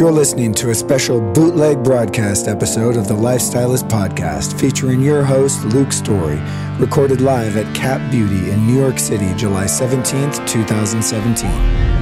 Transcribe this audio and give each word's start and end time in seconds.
You're 0.00 0.10
listening 0.10 0.54
to 0.54 0.70
a 0.70 0.74
special 0.74 1.20
bootleg 1.20 1.84
broadcast 1.84 2.48
episode 2.48 2.96
of 2.96 3.06
the 3.06 3.12
Lifestylist 3.12 3.86
Podcast 3.90 4.58
featuring 4.58 5.02
your 5.02 5.22
host, 5.22 5.62
Luke 5.62 5.92
Story, 5.92 6.40
recorded 6.78 7.20
live 7.20 7.58
at 7.58 7.76
Cap 7.76 8.10
Beauty 8.10 8.50
in 8.50 8.66
New 8.66 8.78
York 8.80 8.98
City, 8.98 9.30
July 9.34 9.66
17th, 9.66 10.48
2017. 10.48 11.99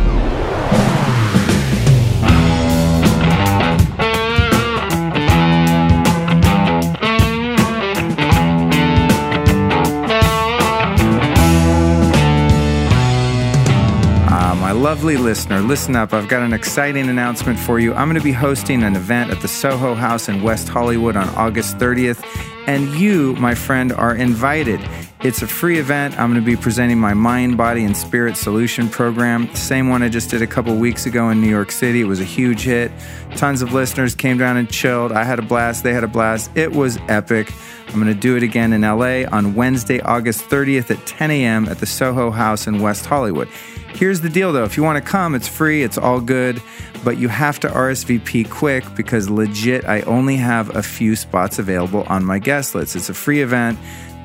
Lovely 14.98 15.16
listener, 15.16 15.60
listen 15.60 15.94
up. 15.94 16.12
I've 16.12 16.26
got 16.26 16.42
an 16.42 16.52
exciting 16.52 17.08
announcement 17.08 17.56
for 17.56 17.78
you. 17.78 17.94
I'm 17.94 18.08
going 18.08 18.18
to 18.18 18.24
be 18.24 18.32
hosting 18.32 18.82
an 18.82 18.96
event 18.96 19.30
at 19.30 19.40
the 19.40 19.46
Soho 19.46 19.94
House 19.94 20.28
in 20.28 20.42
West 20.42 20.68
Hollywood 20.68 21.14
on 21.14 21.28
August 21.36 21.78
30th, 21.78 22.20
and 22.66 22.88
you, 22.96 23.36
my 23.36 23.54
friend, 23.54 23.92
are 23.92 24.16
invited. 24.16 24.80
It's 25.20 25.40
a 25.40 25.46
free 25.46 25.78
event. 25.78 26.18
I'm 26.18 26.32
going 26.32 26.44
to 26.44 26.44
be 26.44 26.56
presenting 26.56 26.98
my 26.98 27.14
Mind, 27.14 27.56
Body, 27.56 27.84
and 27.84 27.96
Spirit 27.96 28.36
Solution 28.36 28.88
program. 28.88 29.54
Same 29.54 29.88
one 29.88 30.02
I 30.02 30.08
just 30.08 30.30
did 30.30 30.42
a 30.42 30.48
couple 30.48 30.74
weeks 30.74 31.06
ago 31.06 31.30
in 31.30 31.40
New 31.40 31.48
York 31.48 31.70
City. 31.70 32.00
It 32.00 32.06
was 32.06 32.20
a 32.20 32.24
huge 32.24 32.62
hit. 32.62 32.90
Tons 33.36 33.62
of 33.62 33.72
listeners 33.72 34.16
came 34.16 34.36
down 34.36 34.56
and 34.56 34.68
chilled. 34.68 35.12
I 35.12 35.22
had 35.22 35.38
a 35.38 35.42
blast. 35.42 35.84
They 35.84 35.94
had 35.94 36.02
a 36.02 36.08
blast. 36.08 36.50
It 36.56 36.72
was 36.72 36.98
epic. 37.06 37.52
I'm 37.86 38.00
going 38.00 38.12
to 38.12 38.14
do 38.14 38.34
it 38.34 38.42
again 38.42 38.72
in 38.72 38.80
LA 38.80 39.28
on 39.30 39.54
Wednesday, 39.54 40.00
August 40.00 40.50
30th 40.50 40.90
at 40.90 41.06
10 41.06 41.30
a.m. 41.30 41.68
at 41.68 41.78
the 41.78 41.86
Soho 41.86 42.32
House 42.32 42.66
in 42.66 42.80
West 42.80 43.06
Hollywood. 43.06 43.48
Here's 43.98 44.20
the 44.20 44.28
deal 44.28 44.52
though 44.52 44.62
if 44.62 44.76
you 44.76 44.84
want 44.84 45.04
to 45.04 45.10
come, 45.10 45.34
it's 45.34 45.48
free, 45.48 45.82
it's 45.82 45.98
all 45.98 46.20
good, 46.20 46.62
but 47.02 47.18
you 47.18 47.26
have 47.26 47.58
to 47.58 47.68
RSVP 47.68 48.48
quick 48.48 48.84
because 48.94 49.28
legit, 49.28 49.86
I 49.86 50.02
only 50.02 50.36
have 50.36 50.76
a 50.76 50.84
few 50.84 51.16
spots 51.16 51.58
available 51.58 52.04
on 52.04 52.24
my 52.24 52.38
guest 52.38 52.76
list. 52.76 52.94
It's 52.94 53.08
a 53.08 53.14
free 53.14 53.42
event 53.42 53.76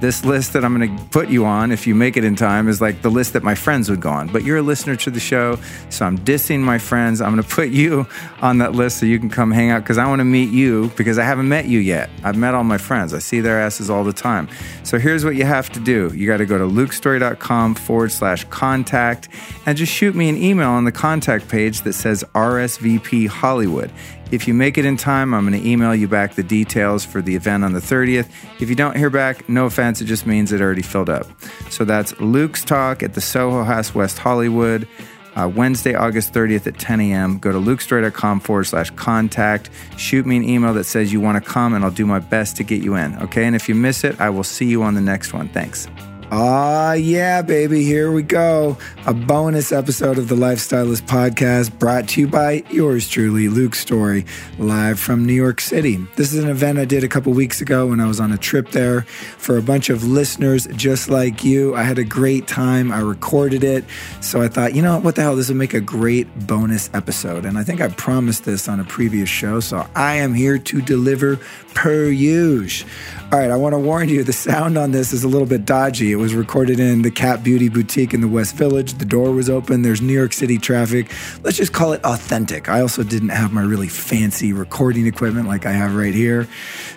this 0.04 0.26
list 0.26 0.52
that 0.52 0.66
I'm 0.66 0.78
going 0.78 0.98
to 0.98 1.04
put 1.06 1.30
you 1.30 1.46
on, 1.46 1.72
if 1.72 1.88
you 1.88 1.96
make 1.96 2.18
it 2.18 2.26
in 2.26 2.36
time, 2.36 2.68
is 2.68 2.82
like 2.82 3.02
the 3.02 3.10
list 3.10 3.32
that 3.34 3.42
my 3.42 3.56
friends 3.56 3.90
would 3.90 4.02
go 4.02 4.10
on. 4.10 4.28
But 4.28 4.44
you're 4.44 4.58
a 4.58 4.62
listener 4.62 4.98
to 4.98 5.10
the 5.10 5.20
show, 5.22 5.58
so 5.90 6.06
I'm 6.06 6.18
dissing 6.18 6.60
my 6.60 6.78
friends. 6.78 7.22
I'm 7.22 7.32
going 7.32 7.42
to 7.42 7.50
put 7.50 7.70
you 7.70 8.06
on 8.42 8.58
that 8.58 8.74
list 8.74 8.98
so 8.98 9.06
you 9.06 9.18
can 9.18 9.30
come 9.30 9.50
hang 9.50 9.70
out 9.70 9.84
because 9.84 9.98
I 9.98 10.06
want 10.06 10.20
to 10.20 10.26
meet 10.26 10.50
you 10.50 10.92
because 10.98 11.18
I 11.18 11.24
haven't 11.24 11.48
met 11.48 11.68
you 11.68 11.80
yet. 11.80 12.10
I've 12.22 12.36
met 12.36 12.54
all 12.54 12.66
my 12.66 12.78
friends, 12.78 13.14
I 13.14 13.20
see 13.20 13.40
their 13.40 13.62
asses 13.62 13.90
all 13.90 14.04
the 14.04 14.12
time. 14.12 14.50
So 14.84 15.00
here's 15.00 15.24
what 15.24 15.38
you 15.38 15.46
have 15.46 15.70
to 15.72 15.80
do 15.80 16.12
you 16.14 16.28
got 16.28 16.38
to 16.38 16.46
go 16.46 16.58
to 16.58 16.66
lukestory.com 16.66 17.76
forward 17.76 18.12
slash 18.12 18.44
contact 18.50 19.30
and 19.66 19.78
just 19.78 19.94
shoot 19.94 20.16
me 20.16 20.28
an 20.28 20.36
email 20.36 20.70
on 20.70 20.84
the 20.84 20.92
contact 20.92 21.48
page 21.48 21.80
that 21.84 21.94
says 21.94 22.26
RSVP 22.36 23.30
Hollywood. 23.30 23.90
If 24.32 24.48
you 24.48 24.54
make 24.54 24.78
it 24.78 24.86
in 24.86 24.98
time, 24.98 25.34
I'm 25.34 25.48
going 25.48 25.62
to 25.62 25.68
email 25.68 25.94
you 25.94 26.08
back 26.08 26.36
the 26.36 26.44
details 26.44 27.06
for 27.06 27.22
the 27.22 27.36
event 27.36 27.64
on 27.64 27.74
the 27.74 27.80
30th. 27.80 28.30
If 28.60 28.70
you 28.70 28.76
don't 28.76 28.98
hear 28.98 29.10
back, 29.10 29.48
no 29.48 29.66
offense, 29.66 30.02
it 30.02 30.06
just 30.06 30.26
means 30.26 30.52
it 30.52 30.62
already 30.62 30.82
filled 30.82 31.10
up. 31.10 31.28
So 31.70 31.86
that's 31.86 32.20
Luke's 32.20 32.64
Talk 32.64 33.04
at 33.04 33.14
the 33.14 33.22
Soho 33.22 33.64
House, 33.64 33.94
West 33.94 34.18
Hollywood. 34.18 34.88
Uh, 35.36 35.48
Wednesday, 35.48 35.96
August 35.96 36.34
30th 36.34 36.68
at 36.68 36.78
10 36.78 37.02
a.m. 37.02 37.40
Go 37.40 37.52
to 37.52 37.58
lukestory.com 37.58 38.40
forward 38.40 38.66
slash 38.66 38.92
contact. 38.92 39.70
Shoot 39.98 40.26
me 40.26 40.38
an 40.38 40.44
email 40.44 40.74
that 40.76 40.84
says 40.84 41.12
you 41.12 41.20
want 41.22 41.44
to 41.44 41.50
come, 41.50 41.74
and 41.74 41.84
I'll 41.84 41.92
do 41.92 42.06
my 42.06 42.20
best 42.20 42.56
to 42.58 42.64
get 42.64 42.84
you 42.84 42.96
in. 42.96 43.16
Okay. 43.18 43.46
And 43.46 43.56
if 43.56 43.68
you 43.68 43.76
miss 43.76 44.04
it, 44.04 44.20
I 44.22 44.30
will 44.30 44.44
see 44.44 44.66
you 44.66 44.84
on 44.84 44.94
the 44.94 45.02
next 45.02 45.34
one. 45.34 45.50
Thanks. 45.50 45.88
Ah, 46.36 46.94
yeah, 46.94 47.44
baby, 47.44 47.84
here 47.84 48.12
we 48.12 48.24
go. 48.24 48.76
A 49.06 49.14
bonus 49.14 49.72
episode 49.72 50.18
of 50.18 50.30
the 50.30 50.36
Lifestylist 50.36 51.04
podcast 51.04 51.78
brought 51.78 52.10
to 52.10 52.22
you 52.22 52.28
by 52.28 52.64
yours 52.72 53.08
truly, 53.08 53.50
Luke 53.50 53.76
Story, 53.76 54.26
live 54.58 55.00
from 55.00 55.26
New 55.28 55.34
York 55.36 55.62
City. 55.62 55.98
This 56.16 56.34
is 56.34 56.44
an 56.44 56.50
event 56.50 56.80
I 56.80 56.86
did 56.86 57.04
a 57.04 57.08
couple 57.08 57.32
weeks 57.34 57.62
ago 57.62 57.86
when 57.86 58.00
I 58.00 58.08
was 58.08 58.20
on 58.20 58.32
a 58.32 58.38
trip 58.40 58.72
there 58.72 59.02
for 59.38 59.60
a 59.60 59.62
bunch 59.62 59.92
of 59.92 60.06
listeners 60.06 60.66
just 60.76 61.08
like 61.08 61.44
you. 61.44 61.76
I 61.76 61.84
had 61.84 62.00
a 62.00 62.04
great 62.04 62.48
time. 62.48 62.92
I 62.92 63.02
recorded 63.02 63.64
it. 63.64 63.86
So 64.20 64.42
I 64.42 64.48
thought, 64.48 64.74
you 64.74 64.82
know, 64.82 65.00
what 65.00 65.14
the 65.14 65.22
hell? 65.22 65.36
This 65.36 65.50
would 65.50 65.58
make 65.58 65.76
a 65.76 65.82
great 65.82 66.48
bonus 66.48 66.90
episode. 66.96 67.46
And 67.46 67.60
I 67.60 67.64
think 67.64 67.80
I 67.80 67.90
promised 67.90 68.44
this 68.44 68.68
on 68.68 68.80
a 68.80 68.86
previous 68.86 69.30
show. 69.30 69.60
So 69.60 69.86
I 69.96 70.16
am 70.16 70.34
here 70.34 70.58
to 70.58 70.82
deliver 70.82 71.38
per 71.74 72.06
use. 72.06 72.86
All 73.32 73.40
right, 73.40 73.50
I 73.50 73.56
want 73.56 73.74
to 73.74 73.80
warn 73.80 74.10
you 74.10 74.24
the 74.24 74.32
sound 74.32 74.78
on 74.78 74.92
this 74.92 75.12
is 75.12 75.24
a 75.24 75.28
little 75.28 75.48
bit 75.48 75.66
dodgy. 75.66 76.12
It 76.12 76.18
was 76.18 76.36
recorded 76.36 76.80
in 76.80 77.02
the 77.02 77.10
Cap 77.10 77.42
Beauty 77.42 77.68
Boutique 77.68 78.14
in 78.14 78.22
the 78.22 78.28
West 78.28 78.56
Village. 78.56 78.94
The 78.94 79.06
door 79.06 79.32
was 79.32 79.50
open. 79.50 79.82
There's 79.82 80.02
New 80.02 80.14
York 80.14 80.34
City 80.34 80.60
traffic. 80.60 81.12
Let's 81.42 81.58
just 81.58 81.74
call 81.74 81.94
it 81.94 82.06
authentic. 82.06 82.70
I 82.70 82.82
also 82.82 83.02
didn't 83.02 83.30
have 83.30 83.52
my 83.52 83.64
really 83.64 83.88
fancy 83.88 84.54
recording 84.54 85.08
equipment 85.08 85.48
like 85.48 85.66
I 85.66 85.72
have 85.72 85.96
right 85.96 86.14
here. 86.14 86.48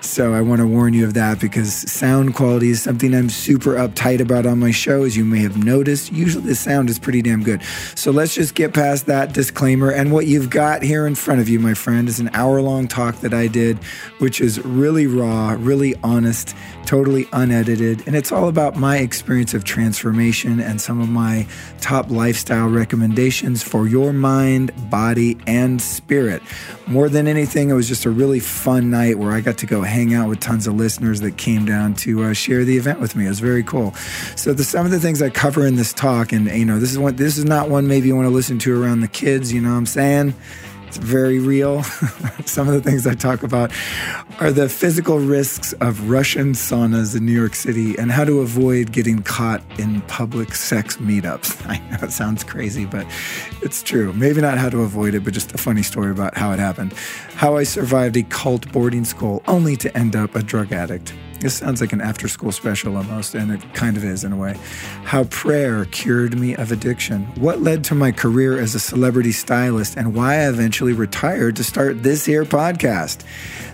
So 0.03 0.35
I 0.35 0.43
want 0.43 0.61
to 0.61 0.67
warn 0.67 0.93
you 0.93 1.07
of 1.07 1.15
that 1.15 1.41
because 1.41 1.73
sound 1.91 2.35
quality 2.35 2.69
is 2.69 2.83
something 2.83 3.15
I'm 3.15 3.31
super 3.31 3.77
uptight 3.77 4.21
about 4.21 4.45
on 4.45 4.59
my 4.59 4.73
show, 4.73 5.05
as 5.05 5.17
you 5.17 5.25
may 5.25 5.41
have 5.41 5.57
noticed. 5.65 6.13
Usually 6.13 6.45
the 6.45 6.55
sound 6.55 6.91
is 6.91 6.99
pretty 6.99 7.23
damn 7.23 7.43
good. 7.43 7.63
So 7.95 8.11
let's 8.11 8.35
just 8.35 8.55
get 8.55 8.75
past 8.75 9.07
that 9.07 9.33
disclaimer. 9.33 9.91
And 9.91 10.13
what 10.13 10.27
you've 10.27 10.51
got 10.51 10.83
here 10.83 11.07
in 11.07 11.15
front 11.15 11.41
of 11.41 11.49
you, 11.49 11.61
my 11.61 11.73
friend, 11.73 12.11
is 12.11 12.21
an 12.21 12.29
hour 12.35 12.61
long 12.61 12.89
talk 12.89 13.21
that 13.21 13.33
I 13.33 13.47
did, 13.47 13.79
which 14.19 14.43
is 14.43 14.63
really 14.67 15.07
raw, 15.07 15.57
really 15.59 15.95
honest, 16.03 16.55
totally 16.85 17.29
unedited. 17.33 18.07
And 18.07 18.15
it's 18.15 18.33
all 18.33 18.49
about 18.49 18.77
my 18.77 18.99
experience 18.99 19.55
of 19.55 19.65
transformation 19.65 20.61
and 20.61 20.81
some 20.81 21.01
of 21.01 21.09
my 21.09 21.47
top 21.81 22.11
lifestyle 22.11 22.69
recommendations 22.69 23.63
for 23.63 23.87
your 23.87 24.13
mind, 24.13 24.73
body, 24.91 25.39
and 25.47 25.81
spirit. 25.81 26.43
More 26.87 27.09
than 27.09 27.27
anything, 27.27 27.71
it 27.71 27.75
was 27.75 27.89
just 27.89 28.05
a 28.05 28.11
really 28.11 28.41
fun 28.41 28.91
night 28.91 29.19
where 29.19 29.33
I 29.33 29.41
got 29.41 29.59
to 29.59 29.67
go 29.67 29.83
hang 29.83 30.15
out 30.15 30.29
with 30.29 30.41
tons 30.41 30.67
of 30.67 30.75
listeners 30.75 31.21
that 31.21 31.37
came 31.37 31.65
down 31.65 31.95
to 31.95 32.25
uh, 32.25 32.33
share 32.33 32.65
the 32.65 32.77
event 32.77 33.01
with 33.01 33.17
me. 33.17 33.27
It 33.27 33.31
was 33.31 33.41
very 33.41 33.63
cool. 33.63 33.95
So 34.37 34.53
the, 34.53 34.65
some 34.65 34.85
of 34.87 34.93
the 34.93 35.01
things 35.01 35.23
I 35.23 35.31
cover 35.31 35.67
in 35.67 35.77
this 35.77 35.93
talk, 35.93 36.33
and 36.33 36.47
you 36.47 36.65
know, 36.65 36.79
this 36.79 36.93
is 36.93 36.99
one, 36.99 37.17
this 37.17 37.39
is 37.39 37.45
not 37.45 37.69
one 37.69 37.87
maybe 37.87 38.09
you 38.09 38.17
want 38.17 38.27
to 38.27 38.35
listen 38.35 38.59
to 38.61 38.83
around 38.83 39.01
the 39.01 39.09
kids. 39.09 39.53
You 39.53 39.61
know 39.61 39.71
what 39.71 39.77
I'm 39.77 39.87
saying? 39.87 40.35
Very 40.97 41.39
real. 41.39 41.83
Some 42.45 42.69
of 42.69 42.75
the 42.75 42.81
things 42.81 43.07
I 43.07 43.15
talk 43.15 43.43
about 43.43 43.73
are 44.41 44.53
the 44.53 44.69
physical 44.69 45.19
risks 45.19 45.73
of 45.75 46.11
Russian 46.11 46.53
saunas 46.53 47.17
in 47.17 47.25
New 47.25 47.33
York 47.33 47.55
City 47.55 47.97
and 47.99 48.13
how 48.13 48.25
to 48.25 48.41
avoid 48.41 48.93
getting 48.93 49.23
caught 49.23 49.63
in 49.79 50.01
public 50.03 50.55
sex 50.55 50.97
meetups. 50.97 51.67
I 51.69 51.79
know 51.91 51.99
it 52.03 52.13
sounds 52.13 52.45
crazy, 52.45 52.85
but 52.85 53.07
it's 53.63 53.83
true. 53.83 54.13
Maybe 54.13 54.41
not 54.41 54.59
how 54.59 54.69
to 54.69 54.83
avoid 54.83 55.15
it, 55.15 55.25
but 55.25 55.35
just 55.35 55.53
a 55.53 55.59
funny 55.59 55.83
story 55.83 56.11
about 56.11 56.37
how 56.37 56.53
it 56.53 56.59
happened. 56.59 56.93
How 57.35 57.57
I 57.57 57.65
survived 57.65 58.17
a 58.17 58.23
cult 58.23 58.71
boarding 58.73 59.05
school 59.05 59.43
only 59.47 59.77
to 59.77 59.97
end 59.97 60.17
up 60.17 60.35
a 60.35 60.43
drug 60.43 60.73
addict. 60.73 61.15
This 61.41 61.55
sounds 61.55 61.81
like 61.81 61.93
an 61.93 62.01
after 62.01 62.29
school 62.29 62.53
special 62.53 62.97
almost, 62.97 63.35
and 63.35 63.53
it 63.53 63.75
kind 63.75 63.97
of 63.97 64.05
is 64.05 64.25
in 64.25 64.33
a 64.33 64.37
way. 64.37 64.57
How 65.05 65.25
prayer 65.25 65.85
cured 65.87 66.39
me 66.39 66.55
of 66.57 66.73
addiction. 66.73 67.25
What 67.37 67.61
led 67.61 67.85
to 67.85 67.95
my 67.95 68.13
career 68.13 68.59
as 68.59 68.75
a 68.75 68.81
celebrity 68.81 69.33
stylist, 69.33 69.97
and 69.97 70.15
why 70.15 70.37
I 70.37 70.49
eventually 70.49 70.93
retired 70.93 71.57
to 71.57 71.65
start 71.65 72.03
this 72.03 72.25
here 72.25 72.45
podcast. 72.45 73.25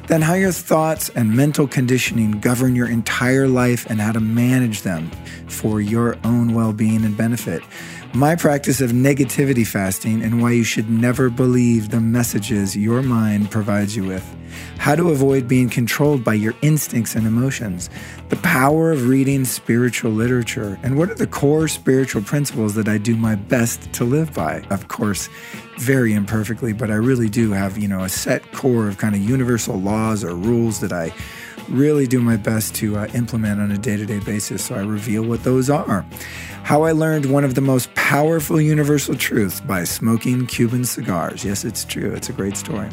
Then, 0.09 0.23
how 0.23 0.35
your 0.35 0.53
thoughts 0.53 1.09
and 1.11 1.35
mental 1.35 1.69
conditioning 1.69 2.33
govern 2.41 2.75
your 2.75 2.89
entire 2.89 3.47
life 3.47 3.87
and 3.89 4.01
how 4.01 4.13
to 4.13 4.21
manage 4.21 4.83
them 4.83 5.11
for 5.47 5.81
your 5.81 6.17
own 6.25 6.55
well 6.55 6.73
being 6.73 7.05
and 7.05 7.17
benefit 7.17 7.63
my 8.15 8.37
practice 8.37 8.83
of 8.83 8.91
negativity 8.91 9.67
fasting 9.67 10.23
and 10.23 10.43
why 10.43 10.51
you 10.51 10.65
should 10.65 10.91
never 10.91 11.31
believe 11.31 11.89
the 11.89 12.01
messages 12.01 12.77
your 12.77 13.01
mind 13.03 13.51
provides 13.51 13.97
you 13.97 14.05
with, 14.05 14.37
how 14.79 14.95
to 14.95 15.11
avoid 15.11 15.47
being 15.47 15.69
controlled 15.69 16.25
by 16.25 16.35
your 16.35 16.55
instincts 16.63 17.15
and 17.15 17.27
emotions, 17.27 17.89
the 18.29 18.37
power 18.37 18.91
of 18.91 19.09
reading 19.09 19.45
spiritual 19.45 20.11
literature, 20.11 20.79
and 20.83 20.99
what 20.99 21.11
are 21.11 21.15
the 21.15 21.27
core 21.27 21.69
spiritual 21.69 22.23
principles 22.23 22.75
that 22.75 22.89
I 22.89 22.99
do 22.99 23.17
my 23.17 23.35
best 23.35 23.93
to 23.95 24.05
live 24.05 24.35
by. 24.35 24.61
Of 24.71 24.89
course, 24.89 25.29
very 25.79 26.13
imperfectly, 26.13 26.73
but 26.73 26.91
I 26.91 26.95
really 26.95 27.29
do 27.29 27.53
have, 27.53 27.79
you 27.79 27.89
know, 27.89 28.03
a 28.05 28.09
set 28.09 28.53
core 28.53 28.89
of 28.89 28.99
kind 28.99 29.15
of 29.15 29.21
universal 29.21 29.81
laws 29.81 30.25
or 30.25 30.35
rules 30.35 30.81
that 30.81 30.93
I 30.93 31.13
really 31.69 32.07
do 32.07 32.21
my 32.21 32.37
best 32.37 32.75
to 32.77 32.99
uh, 32.99 33.07
implement 33.15 33.61
on 33.61 33.71
a 33.71 33.79
day 33.79 33.97
to 33.97 34.07
day 34.07 34.19
basis. 34.21 34.65
So 34.65 34.75
I 34.75 34.81
reveal 34.81 35.23
what 35.23 35.45
those 35.45 35.71
are. 35.71 36.05
How 36.65 36.83
I 36.83 36.93
learned 36.93 37.27
one 37.27 37.45
of 37.45 37.55
the 37.55 37.61
most 37.61 37.93
powerful 37.95 38.61
universal 38.61 39.15
truths 39.15 39.61
by 39.61 39.85
smoking 39.85 40.47
Cuban 40.47 40.85
cigars. 40.85 41.45
Yes, 41.45 41.65
it's 41.65 41.85
true. 41.85 42.13
It's 42.13 42.29
a 42.29 42.33
great 42.33 42.57
story. 42.57 42.89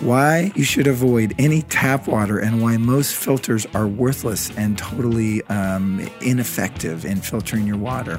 Why 0.00 0.50
you 0.54 0.64
should 0.64 0.86
avoid 0.86 1.34
any 1.38 1.60
tap 1.62 2.08
water 2.08 2.38
and 2.38 2.62
why 2.62 2.78
most 2.78 3.14
filters 3.14 3.66
are 3.74 3.86
worthless 3.86 4.50
and 4.56 4.78
totally 4.78 5.42
um, 5.44 6.08
ineffective 6.22 7.04
in 7.04 7.20
filtering 7.20 7.66
your 7.66 7.76
water. 7.76 8.18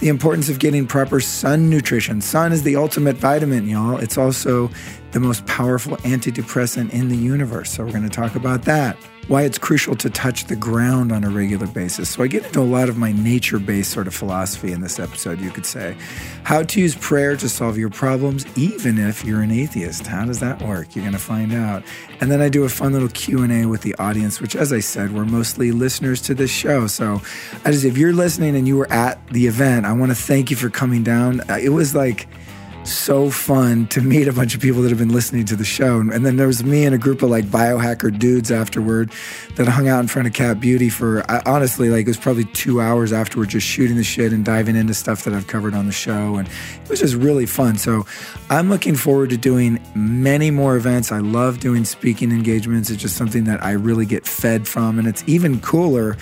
The 0.00 0.08
importance 0.08 0.48
of 0.48 0.58
getting 0.58 0.88
proper 0.88 1.20
sun 1.20 1.70
nutrition. 1.70 2.20
Sun 2.20 2.52
is 2.52 2.64
the 2.64 2.74
ultimate 2.74 3.16
vitamin, 3.16 3.68
y'all. 3.68 3.96
It's 3.96 4.18
also 4.18 4.70
the 5.12 5.20
most 5.20 5.46
powerful 5.46 5.96
antidepressant 5.98 6.90
in 6.92 7.08
the 7.08 7.16
universe. 7.16 7.70
So, 7.70 7.84
we're 7.84 7.92
going 7.92 8.02
to 8.02 8.10
talk 8.10 8.34
about 8.34 8.62
that. 8.62 8.96
Why 9.30 9.42
it's 9.42 9.58
crucial 9.58 9.94
to 9.94 10.10
touch 10.10 10.46
the 10.46 10.56
ground 10.56 11.12
on 11.12 11.22
a 11.22 11.30
regular 11.30 11.68
basis. 11.68 12.10
So, 12.10 12.24
I 12.24 12.26
get 12.26 12.44
into 12.46 12.58
a 12.58 12.62
lot 12.62 12.88
of 12.88 12.96
my 12.98 13.12
nature 13.12 13.60
based 13.60 13.92
sort 13.92 14.08
of 14.08 14.14
philosophy 14.14 14.72
in 14.72 14.80
this 14.80 14.98
episode, 14.98 15.40
you 15.40 15.50
could 15.52 15.64
say. 15.64 15.96
How 16.42 16.64
to 16.64 16.80
use 16.80 16.96
prayer 16.96 17.36
to 17.36 17.48
solve 17.48 17.78
your 17.78 17.90
problems, 17.90 18.44
even 18.58 18.98
if 18.98 19.24
you're 19.24 19.42
an 19.42 19.52
atheist. 19.52 20.08
How 20.08 20.24
does 20.26 20.40
that 20.40 20.60
work? 20.60 20.96
You're 20.96 21.04
going 21.04 21.12
to 21.12 21.20
find 21.20 21.52
out. 21.52 21.84
And 22.20 22.28
then 22.28 22.40
I 22.40 22.48
do 22.48 22.64
a 22.64 22.68
fun 22.68 22.92
little 22.92 23.08
Q&A 23.08 23.66
with 23.66 23.82
the 23.82 23.94
audience, 24.00 24.40
which, 24.40 24.56
as 24.56 24.72
I 24.72 24.80
said, 24.80 25.14
we're 25.14 25.24
mostly 25.24 25.70
listeners 25.70 26.20
to 26.22 26.34
this 26.34 26.50
show. 26.50 26.88
So, 26.88 27.22
I 27.64 27.70
just, 27.70 27.84
if 27.84 27.96
you're 27.96 28.12
listening 28.12 28.56
and 28.56 28.66
you 28.66 28.76
were 28.76 28.92
at 28.92 29.24
the 29.28 29.46
event, 29.46 29.86
I 29.86 29.92
want 29.92 30.10
to 30.10 30.16
thank 30.16 30.50
you 30.50 30.56
for 30.56 30.70
coming 30.70 31.04
down. 31.04 31.42
Uh, 31.48 31.56
It 31.62 31.68
was 31.68 31.94
like, 31.94 32.26
so 32.84 33.30
fun 33.30 33.86
to 33.88 34.00
meet 34.00 34.26
a 34.26 34.32
bunch 34.32 34.54
of 34.54 34.60
people 34.60 34.82
that 34.82 34.88
have 34.88 34.98
been 34.98 35.12
listening 35.12 35.44
to 35.46 35.56
the 35.56 35.64
show. 35.64 36.00
And 36.00 36.24
then 36.24 36.36
there 36.36 36.46
was 36.46 36.64
me 36.64 36.84
and 36.84 36.94
a 36.94 36.98
group 36.98 37.22
of 37.22 37.30
like 37.30 37.44
biohacker 37.44 38.18
dudes 38.18 38.50
afterward 38.50 39.12
that 39.56 39.68
hung 39.68 39.88
out 39.88 40.00
in 40.00 40.08
front 40.08 40.26
of 40.26 40.34
Cap 40.34 40.60
Beauty 40.60 40.88
for 40.88 41.22
I, 41.30 41.42
honestly, 41.46 41.90
like 41.90 42.02
it 42.02 42.08
was 42.08 42.16
probably 42.16 42.44
two 42.46 42.80
hours 42.80 43.12
afterward, 43.12 43.50
just 43.50 43.66
shooting 43.66 43.96
the 43.96 44.04
shit 44.04 44.32
and 44.32 44.44
diving 44.44 44.76
into 44.76 44.94
stuff 44.94 45.24
that 45.24 45.34
I've 45.34 45.46
covered 45.46 45.74
on 45.74 45.86
the 45.86 45.92
show. 45.92 46.36
And 46.36 46.48
it 46.48 46.88
was 46.88 47.00
just 47.00 47.14
really 47.14 47.46
fun. 47.46 47.76
So 47.76 48.06
I'm 48.48 48.68
looking 48.68 48.96
forward 48.96 49.30
to 49.30 49.36
doing 49.36 49.80
many 49.94 50.50
more 50.50 50.76
events. 50.76 51.12
I 51.12 51.18
love 51.18 51.60
doing 51.60 51.84
speaking 51.84 52.32
engagements. 52.32 52.90
It's 52.90 53.02
just 53.02 53.16
something 53.16 53.44
that 53.44 53.62
I 53.62 53.72
really 53.72 54.06
get 54.06 54.26
fed 54.26 54.66
from. 54.66 54.98
And 54.98 55.06
it's 55.06 55.22
even 55.26 55.60
cooler 55.60 56.16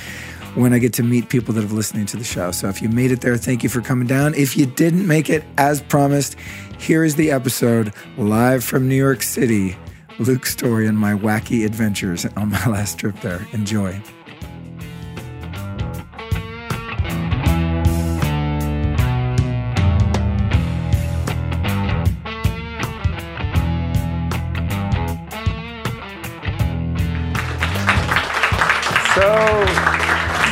when 0.55 0.73
I 0.73 0.79
get 0.79 0.93
to 0.95 1.03
meet 1.03 1.29
people 1.29 1.55
that 1.55 1.63
have 1.63 1.73
listened 1.73 2.09
to 2.09 2.17
the 2.17 2.25
show. 2.25 2.51
So 2.51 2.69
if 2.69 2.83
you 2.83 2.89
made 2.89 3.11
it 3.11 3.21
there, 3.21 3.37
thank 3.37 3.63
you 3.63 3.69
for 3.69 3.81
coming 3.81 4.07
down. 4.07 4.35
If 4.35 4.57
you 4.57 4.67
didn't 4.67 5.07
make 5.07 5.31
it, 5.31 5.45
as 5.57 5.81
promised, 5.81 6.37
here 6.79 7.05
is 7.05 7.17
the 7.17 7.31
episode 7.31 7.93
live 8.17 8.65
from 8.65 8.89
New 8.89 8.97
York 8.97 9.23
City. 9.23 9.77
Luke's 10.19 10.53
story 10.53 10.87
and 10.87 10.99
my 10.99 11.13
wacky 11.13 11.65
adventures 11.65 12.27
on 12.37 12.51
my 12.51 12.67
last 12.69 12.99
trip 12.99 13.21
there. 13.21 13.47
Enjoy. 13.53 14.01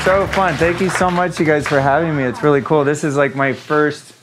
So 0.06 0.24
fun. 0.28 0.54
Thank 0.54 0.80
you 0.80 0.88
so 0.88 1.10
much, 1.10 1.40
you 1.40 1.44
guys, 1.44 1.66
for 1.66 1.80
having 1.80 2.16
me. 2.16 2.22
It's 2.22 2.40
really 2.40 2.62
cool. 2.62 2.84
This 2.84 3.02
is 3.02 3.16
like 3.16 3.34
my 3.34 3.52
first 3.52 4.14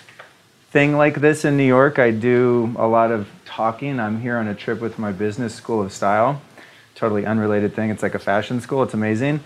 thing 0.71 0.95
like 0.95 1.19
this 1.19 1.44
in 1.44 1.57
New 1.57 1.65
York. 1.65 2.00
I 2.00 2.09
do 2.09 2.74
a 2.77 2.88
lot 2.88 3.12
of 3.12 3.27
talking. 3.44 4.00
I'm 4.00 4.21
here 4.21 4.38
on 4.38 4.47
a 4.47 4.56
trip 4.56 4.80
with 4.80 4.97
my 4.97 5.12
business 5.12 5.53
school 5.53 5.81
of 5.81 5.91
style. 5.91 6.41
Totally 6.95 7.25
unrelated 7.25 7.75
thing. 7.75 7.89
It's 7.89 8.01
like 8.01 8.15
a 8.15 8.19
fashion 8.19 8.62
school. 8.62 8.81
It's 8.83 8.94
amazing. 8.94 9.41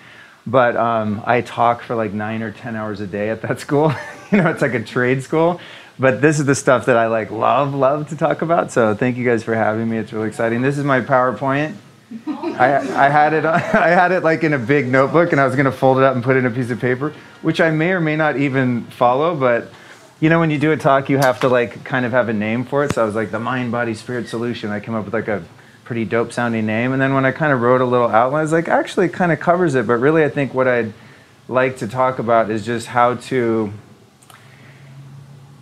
But 0.45 0.75
um, 0.75 1.23
I 1.25 1.41
talk 1.41 1.81
for 1.81 1.95
like 1.95 2.13
nine 2.13 2.43
or 2.43 2.51
10 2.51 2.75
hours 2.75 2.99
a 2.99 3.07
day 3.07 3.31
at 3.31 3.41
that 3.41 3.59
school. 3.65 3.91
you 4.31 4.37
know, 4.37 4.51
it's 4.51 4.61
like 4.61 4.75
a 4.75 4.83
trade 4.83 5.23
school. 5.23 5.59
But 5.97 6.21
this 6.21 6.37
is 6.37 6.45
the 6.45 6.53
stuff 6.53 6.85
that 6.85 6.97
I 6.97 7.07
like 7.07 7.31
love, 7.31 7.73
love 7.73 8.09
to 8.09 8.15
talk 8.15 8.43
about. 8.43 8.71
So 8.71 8.93
thank 8.93 9.17
you 9.17 9.25
guys 9.25 9.43
for 9.43 9.55
having 9.55 9.89
me. 9.89 9.97
It's 9.97 10.13
really 10.13 10.27
exciting. 10.27 10.61
This 10.61 10.77
is 10.77 10.83
my 10.83 11.01
PowerPoint. 11.01 11.73
I, 12.25 13.05
I 13.05 13.09
had 13.09 13.33
it 13.33 13.45
I 13.45 13.89
had 13.89 14.11
it 14.11 14.23
like 14.23 14.43
in 14.43 14.53
a 14.53 14.59
big 14.59 14.87
notebook 14.87 15.31
and 15.31 15.41
I 15.41 15.45
was 15.45 15.55
going 15.55 15.65
to 15.65 15.71
fold 15.71 15.97
it 15.97 16.03
up 16.03 16.15
and 16.15 16.23
put 16.23 16.35
it 16.35 16.39
in 16.39 16.45
a 16.45 16.51
piece 16.51 16.69
of 16.69 16.79
paper, 16.79 17.13
which 17.41 17.59
I 17.59 17.71
may 17.71 17.91
or 17.91 17.99
may 17.99 18.15
not 18.15 18.37
even 18.37 18.85
follow, 18.85 19.35
but 19.35 19.71
you 20.19 20.29
know 20.29 20.39
when 20.39 20.49
you 20.49 20.57
do 20.57 20.71
a 20.71 20.77
talk 20.77 21.09
you 21.09 21.17
have 21.17 21.41
to 21.41 21.49
like 21.49 21.83
kind 21.83 22.05
of 22.05 22.13
have 22.13 22.29
a 22.29 22.33
name 22.33 22.63
for 22.63 22.83
it. 22.83 22.93
So 22.93 23.03
I 23.03 23.05
was 23.05 23.15
like 23.15 23.31
the 23.31 23.39
mind 23.39 23.71
body 23.71 23.93
spirit 23.93 24.29
solution. 24.29 24.71
I 24.71 24.79
came 24.79 24.95
up 24.95 25.05
with 25.05 25.13
like 25.13 25.27
a 25.27 25.43
pretty 25.83 26.05
dope 26.05 26.31
sounding 26.31 26.65
name 26.65 26.93
and 26.93 27.01
then 27.01 27.13
when 27.13 27.25
I 27.25 27.31
kind 27.31 27.53
of 27.53 27.61
wrote 27.61 27.79
a 27.79 27.85
little 27.85 28.09
outline 28.09 28.39
I 28.39 28.43
was 28.43 28.51
like 28.51 28.67
actually 28.67 29.07
it 29.07 29.13
kind 29.13 29.31
of 29.31 29.39
covers 29.39 29.75
it, 29.75 29.85
but 29.85 29.95
really 29.95 30.23
I 30.23 30.29
think 30.29 30.53
what 30.53 30.67
I'd 30.67 30.93
like 31.49 31.77
to 31.77 31.87
talk 31.87 32.19
about 32.19 32.49
is 32.49 32.65
just 32.65 32.87
how 32.87 33.15
to 33.15 33.73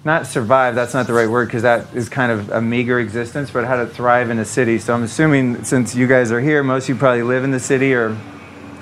not 0.06 0.28
survive 0.28 0.76
that's 0.76 0.94
not 0.94 1.08
the 1.08 1.14
right 1.14 1.28
word 1.28 1.48
because 1.48 1.64
that 1.64 1.92
is 1.96 2.08
kind 2.08 2.32
of 2.32 2.52
a 2.52 2.62
meager 2.62 3.00
existence 3.00 3.50
but 3.50 3.66
how 3.66 3.76
to 3.76 3.88
thrive 3.88 4.30
in 4.30 4.38
a 4.38 4.46
city. 4.46 4.78
So 4.78 4.94
i'm 4.94 5.04
assuming 5.04 5.64
since 5.64 5.96
you 5.96 6.06
guys 6.06 6.32
are 6.32 6.40
here 6.40 6.64
most 6.64 6.84
of 6.84 6.90
you 6.90 6.96
probably 6.96 7.24
live 7.24 7.44
in 7.44 7.50
the 7.50 7.60
city 7.60 7.94
or 7.94 8.16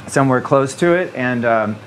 somewhere 0.08 0.42
close 0.42 0.76
to 0.76 0.94
it. 0.94 1.16
And 1.16 1.46
um, 1.46 1.78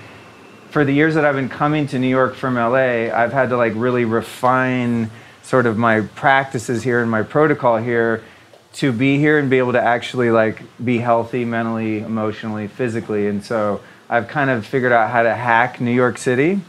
for 0.70 0.86
the 0.86 0.92
years 0.92 1.14
that 1.14 1.26
i've 1.26 1.34
been 1.34 1.50
coming 1.50 1.86
to 1.88 1.98
new 1.98 2.08
york 2.08 2.34
from 2.34 2.54
la 2.54 2.74
i've 2.74 3.32
had 3.32 3.50
to 3.50 3.56
like 3.58 3.74
really 3.76 4.06
refine 4.06 5.10
sort 5.42 5.66
of 5.66 5.76
my 5.76 6.00
practices 6.00 6.82
here 6.82 7.02
and 7.02 7.10
my 7.10 7.22
protocol 7.22 7.76
here 7.76 8.24
to 8.72 8.90
be 8.90 9.18
here 9.18 9.38
and 9.38 9.48
be 9.48 9.58
able 9.58 9.72
to 9.72 9.80
actually 9.80 10.30
like 10.30 10.62
be 10.82 10.98
healthy 10.98 11.44
mentally 11.44 12.00
emotionally 12.00 12.68
physically. 12.68 13.26
And 13.26 13.44
so 13.44 13.82
i've 14.08 14.28
kind 14.28 14.48
of 14.48 14.64
figured 14.64 14.92
out 14.92 15.10
how 15.10 15.22
to 15.22 15.34
hack 15.34 15.78
new 15.78 15.92
york 15.94 16.16
city 16.16 16.62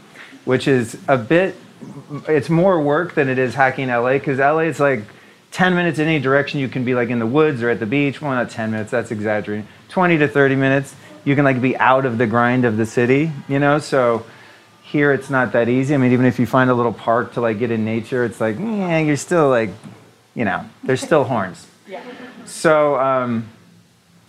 which 0.44 0.68
is 0.68 0.98
a 1.08 1.16
bit 1.16 1.54
it's 2.28 2.48
more 2.48 2.80
work 2.80 3.14
than 3.14 3.28
it 3.28 3.38
is 3.38 3.54
hacking 3.54 3.88
LA 3.88 4.14
because 4.14 4.38
LA 4.38 4.60
is 4.60 4.80
like 4.80 5.02
10 5.52 5.74
minutes 5.74 5.98
in 5.98 6.06
any 6.06 6.20
direction. 6.20 6.60
You 6.60 6.68
can 6.68 6.84
be 6.84 6.94
like 6.94 7.10
in 7.10 7.18
the 7.18 7.26
woods 7.26 7.62
or 7.62 7.70
at 7.70 7.80
the 7.80 7.86
beach. 7.86 8.20
Well, 8.20 8.32
not 8.32 8.50
10 8.50 8.70
minutes, 8.70 8.90
that's 8.90 9.10
exaggerating. 9.10 9.66
20 9.88 10.18
to 10.18 10.28
30 10.28 10.56
minutes, 10.56 10.94
you 11.24 11.34
can 11.34 11.44
like 11.44 11.60
be 11.60 11.76
out 11.76 12.04
of 12.04 12.18
the 12.18 12.26
grind 12.26 12.64
of 12.64 12.76
the 12.76 12.86
city, 12.86 13.32
you 13.48 13.58
know? 13.58 13.78
So 13.78 14.26
here 14.82 15.12
it's 15.12 15.30
not 15.30 15.52
that 15.52 15.68
easy. 15.68 15.94
I 15.94 15.98
mean, 15.98 16.12
even 16.12 16.26
if 16.26 16.38
you 16.38 16.46
find 16.46 16.70
a 16.70 16.74
little 16.74 16.92
park 16.92 17.34
to 17.34 17.40
like 17.40 17.58
get 17.58 17.70
in 17.70 17.84
nature, 17.84 18.24
it's 18.24 18.40
like, 18.40 18.58
yeah, 18.58 18.98
you're 18.98 19.16
still 19.16 19.48
like, 19.48 19.70
you 20.34 20.44
know, 20.44 20.64
there's 20.84 21.02
still 21.02 21.24
horns. 21.24 21.66
Yeah. 21.86 22.02
So, 22.44 22.98
um, 22.98 23.48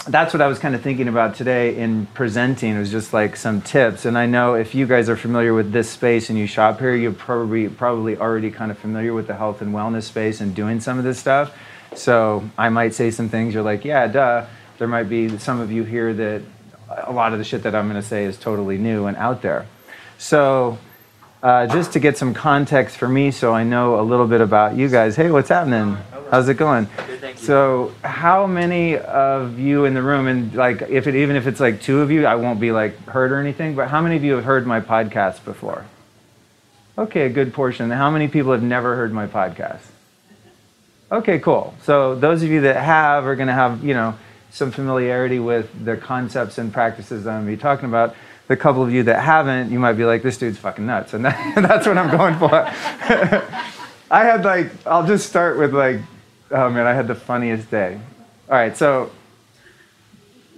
that's 0.09 0.33
what 0.33 0.41
I 0.41 0.47
was 0.47 0.57
kind 0.57 0.73
of 0.73 0.81
thinking 0.81 1.07
about 1.07 1.35
today 1.35 1.77
in 1.77 2.07
presenting 2.07 2.75
It 2.75 2.79
was 2.79 2.91
just 2.91 3.13
like 3.13 3.35
some 3.35 3.61
tips. 3.61 4.05
And 4.05 4.17
I 4.17 4.25
know 4.25 4.55
if 4.55 4.73
you 4.73 4.87
guys 4.87 5.07
are 5.07 5.15
familiar 5.15 5.53
with 5.53 5.71
this 5.71 5.89
space 5.89 6.29
and 6.29 6.39
you 6.39 6.47
shop 6.47 6.79
here, 6.79 6.95
you're 6.95 7.11
probably 7.11 7.69
probably 7.69 8.17
already 8.17 8.49
kind 8.49 8.71
of 8.71 8.77
familiar 8.77 9.13
with 9.13 9.27
the 9.27 9.35
health 9.35 9.61
and 9.61 9.73
wellness 9.73 10.03
space 10.03 10.41
and 10.41 10.55
doing 10.55 10.79
some 10.79 10.97
of 10.97 11.03
this 11.03 11.19
stuff. 11.19 11.55
So 11.95 12.49
I 12.57 12.69
might 12.69 12.93
say 12.93 13.11
some 13.11 13.29
things 13.29 13.53
you're 13.53 13.63
like, 13.63 13.85
yeah, 13.85 14.07
duh. 14.07 14.45
There 14.79 14.87
might 14.87 15.09
be 15.09 15.37
some 15.37 15.59
of 15.59 15.71
you 15.71 15.83
here 15.83 16.13
that 16.13 16.41
a 16.89 17.11
lot 17.11 17.33
of 17.33 17.39
the 17.39 17.45
shit 17.45 17.63
that 17.63 17.75
I'm 17.75 17.89
going 17.89 18.01
to 18.01 18.07
say 18.07 18.23
is 18.23 18.37
totally 18.37 18.77
new 18.77 19.05
and 19.05 19.17
out 19.17 19.41
there. 19.41 19.67
So 20.17 20.77
uh, 21.43 21.67
just 21.67 21.93
to 21.93 21.99
get 21.99 22.17
some 22.17 22.33
context 22.33 22.97
for 22.97 23.07
me, 23.07 23.31
so 23.31 23.53
I 23.53 23.63
know 23.63 23.99
a 23.99 24.03
little 24.03 24.27
bit 24.27 24.41
about 24.41 24.75
you 24.75 24.89
guys. 24.89 25.15
Hey, 25.15 25.29
what's 25.29 25.49
happening? 25.49 25.97
How's 26.29 26.47
it 26.47 26.55
going? 26.55 26.87
So, 27.37 27.91
how 28.03 28.45
many 28.45 28.97
of 28.97 29.57
you 29.57 29.85
in 29.85 29.95
the 29.95 30.01
room, 30.03 30.27
and 30.27 30.53
like, 30.53 30.83
if 30.83 31.07
it 31.07 31.15
even 31.15 31.35
if 31.35 31.47
it's 31.47 31.59
like 31.59 31.81
two 31.81 32.01
of 32.01 32.11
you, 32.11 32.27
I 32.27 32.35
won't 32.35 32.59
be 32.59 32.71
like 32.71 33.03
hurt 33.05 33.31
or 33.31 33.39
anything. 33.39 33.75
But 33.75 33.87
how 33.87 34.01
many 34.01 34.15
of 34.15 34.23
you 34.23 34.35
have 34.35 34.43
heard 34.43 34.67
my 34.67 34.79
podcast 34.79 35.43
before? 35.43 35.85
Okay, 36.97 37.25
a 37.25 37.29
good 37.29 37.53
portion. 37.53 37.89
How 37.89 38.11
many 38.11 38.27
people 38.27 38.51
have 38.51 38.61
never 38.61 38.95
heard 38.95 39.11
my 39.11 39.25
podcast? 39.25 39.81
Okay, 41.11 41.39
cool. 41.39 41.73
So 41.81 42.13
those 42.13 42.43
of 42.43 42.49
you 42.49 42.61
that 42.61 42.75
have 42.75 43.25
are 43.25 43.35
going 43.35 43.47
to 43.47 43.53
have 43.53 43.83
you 43.83 43.95
know 43.95 44.15
some 44.51 44.69
familiarity 44.69 45.39
with 45.39 45.83
the 45.83 45.97
concepts 45.97 46.59
and 46.59 46.71
practices 46.71 47.23
that 47.23 47.31
I'm 47.31 47.45
going 47.45 47.55
to 47.55 47.57
be 47.57 47.61
talking 47.61 47.85
about. 47.85 48.15
The 48.47 48.57
couple 48.57 48.83
of 48.83 48.91
you 48.91 49.03
that 49.03 49.21
haven't, 49.21 49.71
you 49.71 49.77
might 49.77 49.93
be 49.93 50.05
like, 50.05 50.23
this 50.23 50.37
dude's 50.37 50.57
fucking 50.57 50.85
nuts, 50.85 51.13
and 51.13 51.23
that, 51.23 51.55
that's 51.67 51.85
what 51.85 51.99
I'm 51.99 52.09
going 52.15 52.35
for. 52.37 52.49
I 54.11 54.23
had 54.23 54.43
like, 54.43 54.71
I'll 54.87 55.05
just 55.05 55.29
start 55.29 55.59
with 55.59 55.73
like 55.73 55.99
Oh 56.51 56.67
man, 56.69 56.87
I 56.87 56.93
had 56.93 57.07
the 57.07 57.15
funniest 57.15 57.69
day. 57.69 57.99
All 58.49 58.55
right, 58.55 58.75
so 58.75 59.11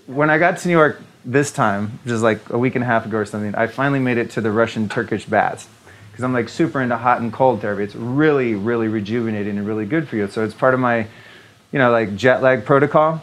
when 0.08 0.30
I 0.30 0.38
got 0.38 0.58
to 0.60 0.68
New 0.70 0.74
York 0.74 1.02
this 1.26 1.52
time, 1.52 2.00
which 2.04 2.14
is 2.14 2.22
like 2.22 2.50
a 2.50 2.58
week 2.58 2.76
and 2.76 2.84
a 2.84 2.88
half 2.88 3.06
ago 3.06 3.18
or 3.18 3.26
something, 3.26 3.54
I 3.56 3.68
finally 3.68 4.00
made 4.00 4.18
it 4.18 4.32
to 4.32 4.42
the 4.42 4.52
Russian 4.52 4.88
Turkish 4.88 5.26
baths 5.26 5.68
because 6.10 6.24
I'm 6.24 6.32
like 6.32 6.48
super 6.48 6.82
into 6.82 6.96
hot 6.96 7.20
and 7.20 7.34
cold 7.34 7.60
therapy. 7.60 7.84
It's 7.84 7.96
really, 7.96 8.56
really 8.56 8.88
rejuvenating 8.88 9.58
and 9.58 9.68
really 9.68 9.86
good 9.86 10.08
for 10.08 10.16
you. 10.16 10.30
So 10.30 10.46
it's 10.46 10.54
part 10.54 10.74
of 10.74 10.80
my, 10.80 11.08
you 11.74 11.80
know, 11.80 11.92
like 11.92 12.16
jet 12.16 12.42
lag 12.42 12.64
protocol. 12.64 13.22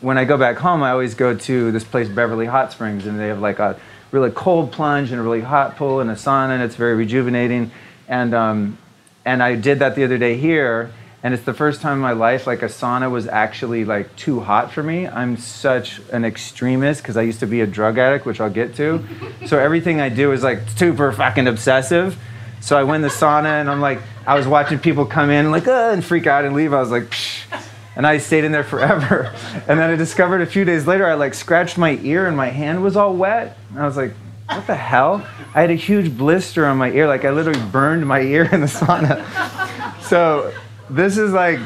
When 0.00 0.18
I 0.18 0.24
go 0.24 0.36
back 0.36 0.58
home, 0.58 0.84
I 0.84 0.92
always 0.92 1.16
go 1.16 1.36
to 1.36 1.72
this 1.72 1.82
place, 1.82 2.08
Beverly 2.08 2.46
Hot 2.46 2.70
Springs, 2.70 3.06
and 3.06 3.18
they 3.18 3.26
have 3.26 3.40
like 3.40 3.58
a 3.58 3.76
really 4.12 4.30
cold 4.30 4.70
plunge 4.70 5.10
and 5.10 5.18
a 5.18 5.22
really 5.22 5.40
hot 5.40 5.76
pool 5.76 5.98
and 5.98 6.10
a 6.10 6.14
sauna, 6.14 6.50
and 6.50 6.62
it's 6.62 6.76
very 6.76 6.94
rejuvenating. 6.94 7.72
And 8.06 8.34
um, 8.34 8.78
and 9.24 9.42
I 9.42 9.56
did 9.56 9.80
that 9.80 9.96
the 9.96 10.04
other 10.04 10.18
day 10.18 10.36
here 10.36 10.92
and 11.22 11.32
it's 11.32 11.44
the 11.44 11.54
first 11.54 11.80
time 11.80 11.94
in 11.94 12.00
my 12.00 12.12
life 12.12 12.46
like 12.46 12.62
a 12.62 12.66
sauna 12.66 13.10
was 13.10 13.28
actually 13.28 13.84
like 13.84 14.14
too 14.16 14.40
hot 14.40 14.72
for 14.72 14.82
me. 14.82 15.06
I'm 15.06 15.36
such 15.36 16.00
an 16.12 16.24
extremist 16.24 17.02
because 17.02 17.16
i 17.16 17.22
used 17.22 17.40
to 17.40 17.46
be 17.46 17.60
a 17.60 17.66
drug 17.66 17.98
addict 17.98 18.26
which 18.26 18.40
i'll 18.40 18.50
get 18.50 18.74
to. 18.76 19.04
So 19.46 19.58
everything 19.58 20.00
i 20.00 20.08
do 20.08 20.32
is 20.32 20.42
like 20.42 20.68
super 20.76 21.12
fucking 21.12 21.46
obsessive. 21.46 22.18
So 22.60 22.78
i 22.78 22.82
went 22.82 22.96
in 22.96 23.02
the 23.02 23.14
sauna 23.14 23.60
and 23.60 23.70
i'm 23.70 23.80
like 23.80 24.00
i 24.26 24.34
was 24.36 24.46
watching 24.46 24.78
people 24.78 25.06
come 25.06 25.30
in 25.30 25.50
like 25.50 25.68
uh, 25.68 25.90
and 25.92 26.04
freak 26.04 26.26
out 26.26 26.44
and 26.44 26.54
leave. 26.54 26.72
I 26.72 26.80
was 26.80 26.90
like 26.90 27.04
Psh. 27.04 27.44
and 27.96 28.06
i 28.06 28.18
stayed 28.18 28.44
in 28.44 28.52
there 28.52 28.64
forever. 28.64 29.32
And 29.68 29.78
then 29.78 29.90
i 29.90 29.96
discovered 29.96 30.40
a 30.40 30.46
few 30.46 30.64
days 30.64 30.86
later 30.86 31.06
i 31.06 31.14
like 31.14 31.34
scratched 31.34 31.78
my 31.78 31.98
ear 32.02 32.26
and 32.26 32.36
my 32.36 32.48
hand 32.48 32.82
was 32.82 32.96
all 32.96 33.14
wet. 33.14 33.56
And 33.70 33.78
i 33.78 33.86
was 33.86 33.96
like 33.96 34.12
what 34.48 34.66
the 34.66 34.74
hell? 34.76 35.26
I 35.54 35.62
had 35.62 35.70
a 35.70 35.74
huge 35.76 36.14
blister 36.18 36.66
on 36.66 36.76
my 36.76 36.90
ear. 36.90 37.06
Like 37.06 37.24
i 37.24 37.30
literally 37.30 37.64
burned 37.70 38.06
my 38.06 38.20
ear 38.20 38.44
in 38.52 38.60
the 38.60 38.66
sauna. 38.66 39.24
So 40.02 40.52
this 40.92 41.16
is 41.16 41.32
like 41.32 41.58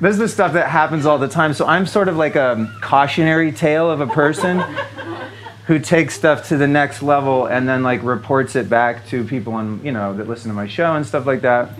this 0.00 0.12
is 0.12 0.18
the 0.18 0.28
stuff 0.28 0.54
that 0.54 0.68
happens 0.68 1.04
all 1.04 1.18
the 1.18 1.28
time. 1.28 1.52
So 1.52 1.66
I'm 1.66 1.86
sort 1.86 2.08
of 2.08 2.16
like 2.16 2.36
a 2.36 2.72
cautionary 2.80 3.52
tale 3.52 3.90
of 3.90 4.00
a 4.00 4.06
person 4.06 4.60
who 5.66 5.78
takes 5.78 6.14
stuff 6.14 6.48
to 6.48 6.56
the 6.56 6.66
next 6.66 7.02
level 7.02 7.46
and 7.46 7.68
then 7.68 7.82
like 7.82 8.02
reports 8.02 8.56
it 8.56 8.70
back 8.70 9.06
to 9.08 9.24
people 9.24 9.52
on 9.52 9.84
you 9.84 9.92
know 9.92 10.16
that 10.16 10.28
listen 10.28 10.48
to 10.48 10.54
my 10.54 10.66
show 10.66 10.94
and 10.94 11.04
stuff 11.04 11.26
like 11.26 11.42
that. 11.42 11.70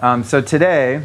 Um, 0.00 0.24
so 0.24 0.40
today, 0.40 1.02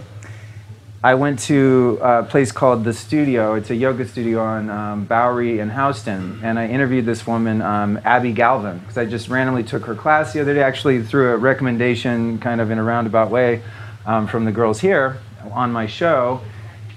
I 1.04 1.16
went 1.16 1.40
to 1.42 1.98
a 2.02 2.24
place 2.24 2.52
called 2.52 2.84
The 2.84 2.94
Studio. 2.94 3.56
It's 3.56 3.70
a 3.70 3.76
yoga 3.76 4.06
studio 4.08 4.42
on 4.42 4.70
um, 4.70 5.06
Bowery 5.06 5.60
in 5.60 5.70
Houston. 5.70 6.40
And 6.44 6.60
I 6.60 6.68
interviewed 6.68 7.06
this 7.06 7.26
woman, 7.26 7.62
um, 7.62 8.02
Abby 8.04 8.34
Galvin, 8.34 8.80
because 8.80 8.98
I 8.98 9.06
just 9.06 9.30
randomly 9.30 9.64
took 9.64 9.86
her 9.86 9.96
class 9.96 10.34
the 10.34 10.42
other 10.42 10.54
day, 10.54 10.62
actually 10.62 11.02
through 11.02 11.34
a 11.34 11.38
recommendation 11.38 12.40
kind 12.40 12.60
of 12.60 12.70
in 12.72 12.80
a 12.80 12.84
roundabout 12.84 13.30
way 13.30 13.62
um, 14.10 14.26
from 14.26 14.44
the 14.44 14.52
girls 14.52 14.80
here 14.80 15.20
on 15.52 15.72
my 15.72 15.86
show. 15.86 16.42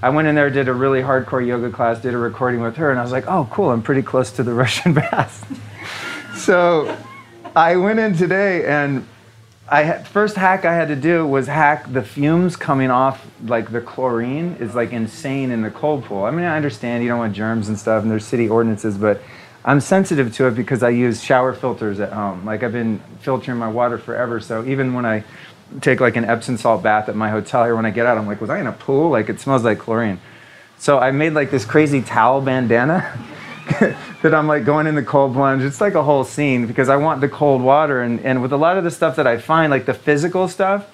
I 0.01 0.09
went 0.09 0.29
in 0.29 0.35
there, 0.35 0.49
did 0.49 0.67
a 0.67 0.73
really 0.73 1.03
hardcore 1.03 1.47
yoga 1.47 1.71
class, 1.71 2.01
did 2.01 2.15
a 2.15 2.19
recording 2.19 2.63
with 2.63 2.77
her, 2.77 2.91
and 2.91 2.99
I 2.99 3.03
was 3.03 3.13
like, 3.13 3.27
oh, 3.29 3.47
cool, 3.51 3.71
I'm 3.71 3.83
pretty 3.83 4.01
close 4.01 4.33
to 4.33 4.43
the 4.43 4.55
Russian 4.65 4.95
bath. 4.95 5.47
so 6.37 6.97
I 7.55 7.77
went 7.77 8.01
in 8.01 8.17
today, 8.17 8.65
and 8.65 9.07
I 9.69 10.03
first 10.05 10.37
hack 10.37 10.65
I 10.65 10.75
had 10.75 10.89
to 10.89 10.97
do 10.97 11.27
was 11.27 11.47
hack 11.47 11.93
the 11.93 12.03
fumes 12.03 12.57
coming 12.57 12.91
off, 12.91 13.27
like 13.45 13.71
the 13.71 13.83
chlorine 13.83 14.57
is 14.59 14.75
like 14.75 14.93
insane 14.93 15.51
in 15.51 15.61
the 15.61 15.71
cold 15.71 16.05
pool. 16.05 16.25
I 16.25 16.31
mean, 16.31 16.47
I 16.47 16.57
understand 16.57 17.03
you 17.03 17.11
don't 17.11 17.19
want 17.19 17.35
germs 17.35 17.69
and 17.69 17.79
stuff, 17.79 18.03
and 18.03 18.11
there's 18.11 18.25
city 18.25 18.49
ordinances, 18.49 18.97
but 18.97 19.21
I'm 19.67 19.81
sensitive 19.81 20.35
to 20.37 20.47
it 20.47 20.53
because 20.53 20.83
I 20.83 20.89
use 20.89 21.23
shower 21.23 21.53
filters 21.53 22.01
at 22.01 22.13
home. 22.13 22.47
Like 22.47 22.63
I've 22.63 22.73
been 22.73 23.03
filtering 23.21 23.59
my 23.59 23.69
water 23.69 23.99
forever, 23.99 24.41
so 24.41 24.65
even 24.65 24.95
when 24.95 25.05
I 25.05 25.25
take 25.81 26.01
like 26.01 26.17
an 26.17 26.25
Epsom 26.25 26.57
salt 26.57 26.83
bath 26.83 27.09
at 27.09 27.17
my 27.17 27.31
hotel 27.31 27.65
here. 27.65 27.75
When 27.75 27.87
I 27.87 27.91
get 27.91 28.07
out, 28.07 28.19
I'm 28.19 28.27
like, 28.27 28.41
was 28.41 28.51
I 28.51 28.61
in 28.61 28.67
a 28.67 28.73
pool? 28.73 29.11
Like 29.11 29.29
it 29.29 29.41
smells 29.41 29.65
like 29.65 29.79
chlorine. 29.79 30.21
So 30.79 30.99
I 30.99 31.11
made 31.13 31.33
like 31.33 31.51
this 31.51 31.65
crazy 31.65 32.03
towel 32.03 32.41
bandana 32.41 33.19
that 34.23 34.35
I'm 34.35 34.49
like 34.49 34.65
going 34.65 34.87
in 34.87 34.95
the 34.95 35.03
cold 35.03 35.33
plunge. 35.35 35.63
It's 35.63 35.81
like 35.81 35.95
a 35.95 36.03
whole 36.03 36.25
scene 36.25 36.67
because 36.67 36.89
I 36.89 36.97
want 36.97 37.21
the 37.21 37.29
cold 37.29 37.63
water. 37.63 38.03
And, 38.03 38.21
and 38.21 38.43
with 38.43 38.53
a 38.53 38.57
lot 38.57 38.77
of 38.77 38.85
the 38.85 38.91
stuff 38.91 39.17
that 39.17 39.27
I 39.27 39.39
find, 39.39 39.71
like 39.71 39.87
the 39.87 39.95
physical 39.95 40.49
stuff, 40.49 40.91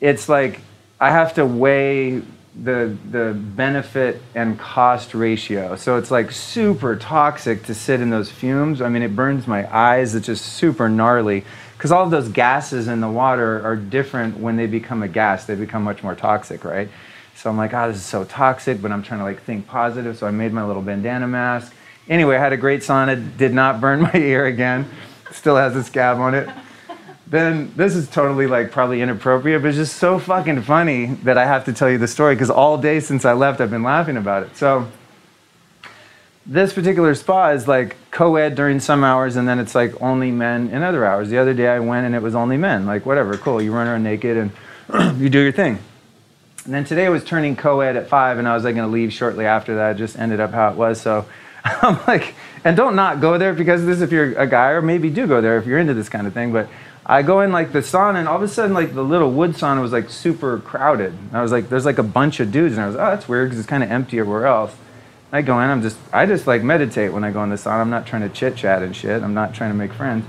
it's 0.00 0.28
like 0.28 0.60
I 1.00 1.10
have 1.10 1.34
to 1.34 1.44
weigh 1.44 2.22
the 2.54 2.96
the 3.10 3.32
benefit 3.34 4.20
and 4.34 4.58
cost 4.58 5.14
ratio. 5.14 5.74
So 5.76 5.96
it's 5.96 6.10
like 6.10 6.30
super 6.30 6.96
toxic 6.96 7.64
to 7.64 7.74
sit 7.74 8.00
in 8.00 8.10
those 8.10 8.30
fumes. 8.30 8.82
I 8.82 8.88
mean, 8.88 9.02
it 9.02 9.16
burns 9.16 9.46
my 9.46 9.72
eyes. 9.74 10.14
It's 10.14 10.26
just 10.26 10.44
super 10.44 10.88
gnarly 10.88 11.44
because 11.82 11.90
all 11.90 12.04
of 12.04 12.12
those 12.12 12.28
gases 12.28 12.86
in 12.86 13.00
the 13.00 13.08
water 13.08 13.60
are 13.66 13.74
different 13.74 14.38
when 14.38 14.54
they 14.54 14.68
become 14.68 15.02
a 15.02 15.08
gas. 15.08 15.46
They 15.46 15.56
become 15.56 15.82
much 15.82 16.04
more 16.04 16.14
toxic, 16.14 16.64
right? 16.64 16.88
So 17.34 17.50
I'm 17.50 17.56
like, 17.56 17.74
oh, 17.74 17.88
this 17.88 17.96
is 17.96 18.06
so 18.06 18.22
toxic, 18.22 18.80
but 18.80 18.92
I'm 18.92 19.02
trying 19.02 19.18
to 19.18 19.24
like 19.24 19.42
think 19.42 19.66
positive. 19.66 20.16
So 20.16 20.28
I 20.28 20.30
made 20.30 20.52
my 20.52 20.64
little 20.64 20.80
bandana 20.80 21.26
mask. 21.26 21.74
Anyway, 22.08 22.36
I 22.36 22.38
had 22.38 22.52
a 22.52 22.56
great 22.56 22.82
sauna, 22.82 23.36
did 23.36 23.52
not 23.52 23.80
burn 23.80 24.00
my 24.12 24.14
ear 24.14 24.46
again. 24.46 24.88
Still 25.32 25.56
has 25.56 25.74
a 25.74 25.82
scab 25.82 26.18
on 26.18 26.36
it. 26.36 26.48
Then 27.26 27.72
this 27.74 27.96
is 27.96 28.08
totally 28.08 28.46
like 28.46 28.70
probably 28.70 29.02
inappropriate, 29.02 29.60
but 29.60 29.66
it's 29.66 29.76
just 29.76 29.96
so 29.96 30.20
fucking 30.20 30.62
funny 30.62 31.06
that 31.24 31.36
I 31.36 31.46
have 31.46 31.64
to 31.64 31.72
tell 31.72 31.90
you 31.90 31.98
the 31.98 32.06
story 32.06 32.36
because 32.36 32.48
all 32.48 32.78
day 32.78 33.00
since 33.00 33.24
I 33.24 33.32
left, 33.32 33.60
I've 33.60 33.70
been 33.70 33.82
laughing 33.82 34.18
about 34.18 34.44
it. 34.44 34.56
So 34.56 34.86
this 36.44 36.72
particular 36.72 37.14
spa 37.14 37.50
is 37.50 37.68
like 37.68 37.96
co-ed 38.10 38.54
during 38.54 38.80
some 38.80 39.04
hours 39.04 39.36
and 39.36 39.46
then 39.46 39.58
it's 39.58 39.74
like 39.74 40.00
only 40.02 40.30
men 40.30 40.68
in 40.70 40.82
other 40.82 41.04
hours. 41.04 41.28
The 41.28 41.38
other 41.38 41.54
day 41.54 41.68
i 41.68 41.78
went 41.78 42.06
and 42.06 42.14
it 42.14 42.22
was 42.22 42.34
only 42.34 42.56
men. 42.56 42.86
Like 42.86 43.06
whatever 43.06 43.36
cool. 43.36 43.62
You 43.62 43.72
run 43.72 43.86
around 43.86 44.02
naked 44.02 44.36
and 44.36 44.50
you 45.20 45.28
do 45.28 45.40
your 45.40 45.52
thing. 45.52 45.78
And 46.64 46.74
then 46.74 46.84
today 46.84 47.08
was 47.08 47.24
turning 47.24 47.56
co-ed 47.56 47.96
at 47.96 48.08
five 48.08 48.38
and 48.38 48.48
i 48.48 48.54
was 48.54 48.64
like 48.64 48.74
going 48.74 48.88
to 48.88 48.92
leave 48.92 49.12
shortly 49.12 49.46
after 49.46 49.76
that. 49.76 49.96
It 49.96 49.98
just 49.98 50.18
ended 50.18 50.40
up 50.40 50.52
how 50.52 50.70
it 50.70 50.76
was. 50.76 51.00
So 51.00 51.26
i'm 51.64 51.98
like 52.06 52.34
and 52.64 52.76
don't 52.76 52.96
not 52.96 53.20
go 53.20 53.38
there 53.38 53.54
because 53.54 53.84
this 53.84 54.00
if 54.00 54.10
you're 54.10 54.36
a 54.38 54.46
guy 54.46 54.70
or 54.70 54.82
maybe 54.82 55.10
do 55.10 55.26
go 55.26 55.40
there 55.40 55.58
if 55.58 55.66
you're 55.66 55.78
into 55.78 55.94
this 55.94 56.08
kind 56.08 56.26
of 56.26 56.34
thing 56.34 56.52
but 56.52 56.68
i 57.06 57.22
go 57.22 57.40
in 57.40 57.52
like 57.52 57.72
the 57.72 57.78
sauna 57.78 58.16
and 58.16 58.26
all 58.26 58.36
of 58.36 58.42
a 58.42 58.48
sudden 58.48 58.74
like 58.74 58.94
the 58.94 59.04
little 59.04 59.30
wood 59.30 59.52
sauna 59.52 59.80
was 59.80 59.92
like 59.92 60.10
super 60.10 60.58
crowded. 60.58 61.12
And 61.12 61.36
i 61.36 61.42
was 61.42 61.52
like 61.52 61.68
there's 61.68 61.84
like 61.84 61.98
a 61.98 62.02
bunch 62.02 62.40
of 62.40 62.50
dudes 62.50 62.74
and 62.74 62.82
i 62.82 62.86
was 62.86 62.96
oh 62.96 62.98
that's 62.98 63.28
weird 63.28 63.48
because 63.48 63.60
it's 63.60 63.68
kind 63.68 63.84
of 63.84 63.90
empty 63.90 64.18
everywhere 64.18 64.46
else 64.46 64.74
I 65.34 65.40
go 65.40 65.58
in, 65.60 65.70
I'm 65.70 65.80
just, 65.80 65.96
I 66.12 66.26
just 66.26 66.46
like 66.46 66.62
meditate 66.62 67.10
when 67.10 67.24
I 67.24 67.30
go 67.30 67.42
in 67.42 67.48
the 67.48 67.56
sauna. 67.56 67.80
I'm 67.80 67.88
not 67.88 68.06
trying 68.06 68.20
to 68.20 68.28
chit 68.28 68.54
chat 68.54 68.82
and 68.82 68.94
shit. 68.94 69.22
I'm 69.22 69.32
not 69.32 69.54
trying 69.54 69.70
to 69.70 69.74
make 69.74 69.94
friends. 69.94 70.26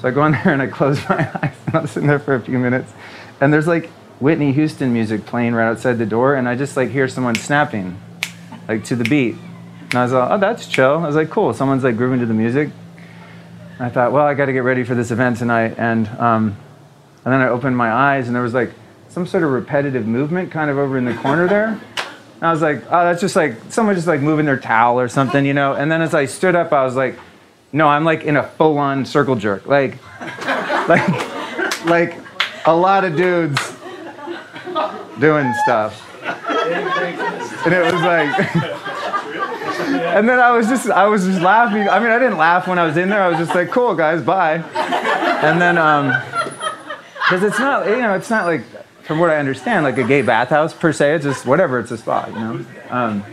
So 0.00 0.08
I 0.08 0.10
go 0.10 0.26
in 0.26 0.32
there 0.44 0.52
and 0.52 0.60
I 0.60 0.66
close 0.66 0.98
my 1.08 1.30
eyes 1.42 1.54
and 1.66 1.76
I'm 1.76 1.86
sitting 1.86 2.08
there 2.08 2.18
for 2.18 2.34
a 2.34 2.40
few 2.40 2.58
minutes. 2.58 2.92
And 3.40 3.52
there's 3.52 3.68
like 3.68 3.88
Whitney 4.18 4.52
Houston 4.52 4.92
music 4.92 5.26
playing 5.26 5.54
right 5.54 5.68
outside 5.68 5.98
the 5.98 6.06
door. 6.06 6.34
And 6.34 6.48
I 6.48 6.56
just 6.56 6.76
like 6.76 6.90
hear 6.90 7.06
someone 7.06 7.36
snapping, 7.36 8.00
like 8.66 8.82
to 8.86 8.96
the 8.96 9.04
beat. 9.04 9.36
And 9.82 9.94
I 9.94 10.02
was 10.02 10.12
like, 10.12 10.30
oh, 10.32 10.38
that's 10.38 10.66
chill. 10.66 10.98
I 10.98 11.06
was 11.06 11.14
like, 11.14 11.30
cool. 11.30 11.54
Someone's 11.54 11.84
like 11.84 11.96
grooving 11.96 12.18
to 12.18 12.26
the 12.26 12.34
music. 12.34 12.70
I 13.78 13.90
thought, 13.90 14.10
well, 14.10 14.26
I 14.26 14.34
got 14.34 14.46
to 14.46 14.52
get 14.52 14.64
ready 14.64 14.82
for 14.82 14.96
this 14.96 15.12
event 15.12 15.36
tonight. 15.36 15.76
And, 15.78 16.08
um, 16.18 16.56
and 17.24 17.32
then 17.32 17.40
I 17.40 17.48
opened 17.48 17.76
my 17.76 17.92
eyes 17.92 18.26
and 18.26 18.34
there 18.34 18.42
was 18.42 18.54
like 18.54 18.72
some 19.08 19.24
sort 19.24 19.44
of 19.44 19.50
repetitive 19.50 20.04
movement 20.04 20.50
kind 20.50 20.68
of 20.68 20.78
over 20.78 20.98
in 20.98 21.04
the 21.04 21.14
corner 21.14 21.46
there. 21.46 21.80
I 22.42 22.50
was 22.50 22.60
like, 22.60 22.84
oh, 22.86 23.04
that's 23.04 23.20
just 23.20 23.34
like 23.34 23.54
someone 23.70 23.94
just 23.94 24.06
like 24.06 24.20
moving 24.20 24.44
their 24.46 24.58
towel 24.58 25.00
or 25.00 25.08
something, 25.08 25.44
you 25.44 25.54
know. 25.54 25.72
And 25.72 25.90
then 25.90 26.02
as 26.02 26.14
I 26.14 26.26
stood 26.26 26.54
up, 26.54 26.72
I 26.72 26.84
was 26.84 26.94
like, 26.94 27.18
no, 27.72 27.88
I'm 27.88 28.04
like 28.04 28.24
in 28.24 28.36
a 28.36 28.42
full-on 28.42 29.06
circle 29.06 29.36
jerk, 29.36 29.66
like, 29.66 29.98
like, 30.88 31.84
like 31.86 32.18
a 32.66 32.74
lot 32.74 33.04
of 33.04 33.16
dudes 33.16 33.76
doing 35.18 35.52
stuff. 35.64 36.02
And 37.64 37.74
it 37.74 37.92
was 37.92 38.02
like, 38.02 38.54
and 40.16 40.28
then 40.28 40.38
I 40.38 40.50
was 40.52 40.68
just, 40.68 40.90
I 40.90 41.06
was 41.06 41.24
just 41.24 41.40
laughing. 41.40 41.88
I 41.88 41.98
mean, 41.98 42.10
I 42.10 42.18
didn't 42.18 42.38
laugh 42.38 42.68
when 42.68 42.78
I 42.78 42.84
was 42.84 42.96
in 42.96 43.08
there. 43.08 43.22
I 43.22 43.28
was 43.28 43.38
just 43.38 43.54
like, 43.54 43.70
cool, 43.70 43.94
guys, 43.94 44.22
bye. 44.22 44.56
And 45.42 45.60
then, 45.60 45.78
um, 45.78 46.12
because 47.24 47.42
it's 47.42 47.58
not, 47.58 47.86
you 47.88 47.96
know, 47.96 48.14
it's 48.14 48.30
not 48.30 48.46
like 48.46 48.62
from 49.06 49.20
what 49.20 49.30
I 49.30 49.36
understand, 49.36 49.84
like 49.84 49.98
a 49.98 50.04
gay 50.04 50.22
bathhouse 50.22 50.74
per 50.74 50.92
se. 50.92 51.14
It's 51.14 51.24
just 51.24 51.46
whatever. 51.46 51.78
It's 51.78 51.92
a 51.92 51.96
spot, 51.96 52.28
you 52.28 52.34
know. 52.34 52.66
Um, 52.90 53.24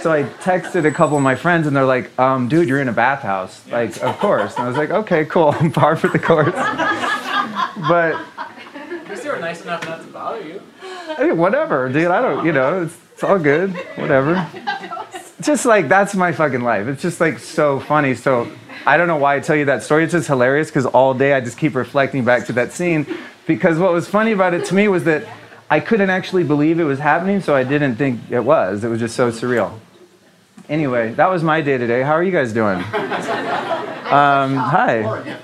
so 0.00 0.12
I 0.12 0.24
texted 0.24 0.84
a 0.84 0.90
couple 0.90 1.16
of 1.16 1.22
my 1.22 1.36
friends, 1.36 1.66
and 1.66 1.76
they're 1.76 1.84
like, 1.84 2.16
um, 2.18 2.48
"Dude, 2.48 2.68
you're 2.68 2.80
in 2.80 2.88
a 2.88 2.92
bathhouse." 2.92 3.66
Like, 3.70 3.96
of 4.02 4.18
course. 4.18 4.54
And 4.56 4.64
I 4.64 4.68
was 4.68 4.76
like, 4.76 4.90
"Okay, 4.90 5.24
cool. 5.24 5.54
I'm 5.60 5.70
par 5.70 5.96
for 5.96 6.08
the 6.08 6.18
course." 6.18 6.52
but 7.88 8.14
at 8.14 9.08
least 9.08 9.22
they 9.22 9.30
were 9.30 9.38
nice 9.38 9.62
enough 9.62 9.84
not 9.86 10.00
to 10.00 10.06
bother 10.08 10.42
you. 10.42 10.60
Hey, 11.16 11.32
whatever, 11.32 11.88
dude. 11.88 12.10
I 12.10 12.20
don't. 12.20 12.44
You 12.44 12.52
know, 12.52 12.82
it's, 12.82 12.96
it's 13.12 13.22
all 13.22 13.38
good. 13.38 13.72
Whatever. 13.96 14.46
Just 15.40 15.66
like 15.66 15.88
that's 15.88 16.14
my 16.14 16.32
fucking 16.32 16.62
life. 16.62 16.86
It's 16.86 17.02
just 17.02 17.20
like 17.20 17.38
so 17.38 17.78
funny. 17.80 18.14
So 18.14 18.50
I 18.86 18.96
don't 18.96 19.08
know 19.08 19.16
why 19.16 19.36
I 19.36 19.40
tell 19.40 19.56
you 19.56 19.64
that 19.66 19.82
story. 19.82 20.04
It's 20.04 20.12
just 20.12 20.26
hilarious 20.28 20.68
because 20.68 20.86
all 20.86 21.14
day 21.14 21.32
I 21.32 21.40
just 21.40 21.56
keep 21.58 21.74
reflecting 21.74 22.24
back 22.24 22.46
to 22.46 22.52
that 22.54 22.72
scene 22.72 23.06
because 23.46 23.78
what 23.78 23.92
was 23.92 24.08
funny 24.08 24.32
about 24.32 24.54
it 24.54 24.66
to 24.66 24.74
me 24.74 24.88
was 24.88 25.04
that 25.04 25.26
I 25.70 25.80
couldn't 25.80 26.10
actually 26.10 26.44
believe 26.44 26.78
it 26.78 26.84
was 26.84 26.98
happening, 26.98 27.40
so 27.40 27.54
I 27.54 27.64
didn't 27.64 27.96
think 27.96 28.20
it 28.30 28.40
was. 28.40 28.84
It 28.84 28.88
was 28.88 29.00
just 29.00 29.16
so 29.16 29.30
surreal. 29.30 29.78
Anyway, 30.68 31.12
that 31.14 31.30
was 31.30 31.42
my 31.42 31.60
day 31.60 31.78
today. 31.78 32.02
How 32.02 32.12
are 32.12 32.22
you 32.22 32.32
guys 32.32 32.52
doing? 32.52 32.82
Um, 34.04 34.54
hi. 34.54 35.38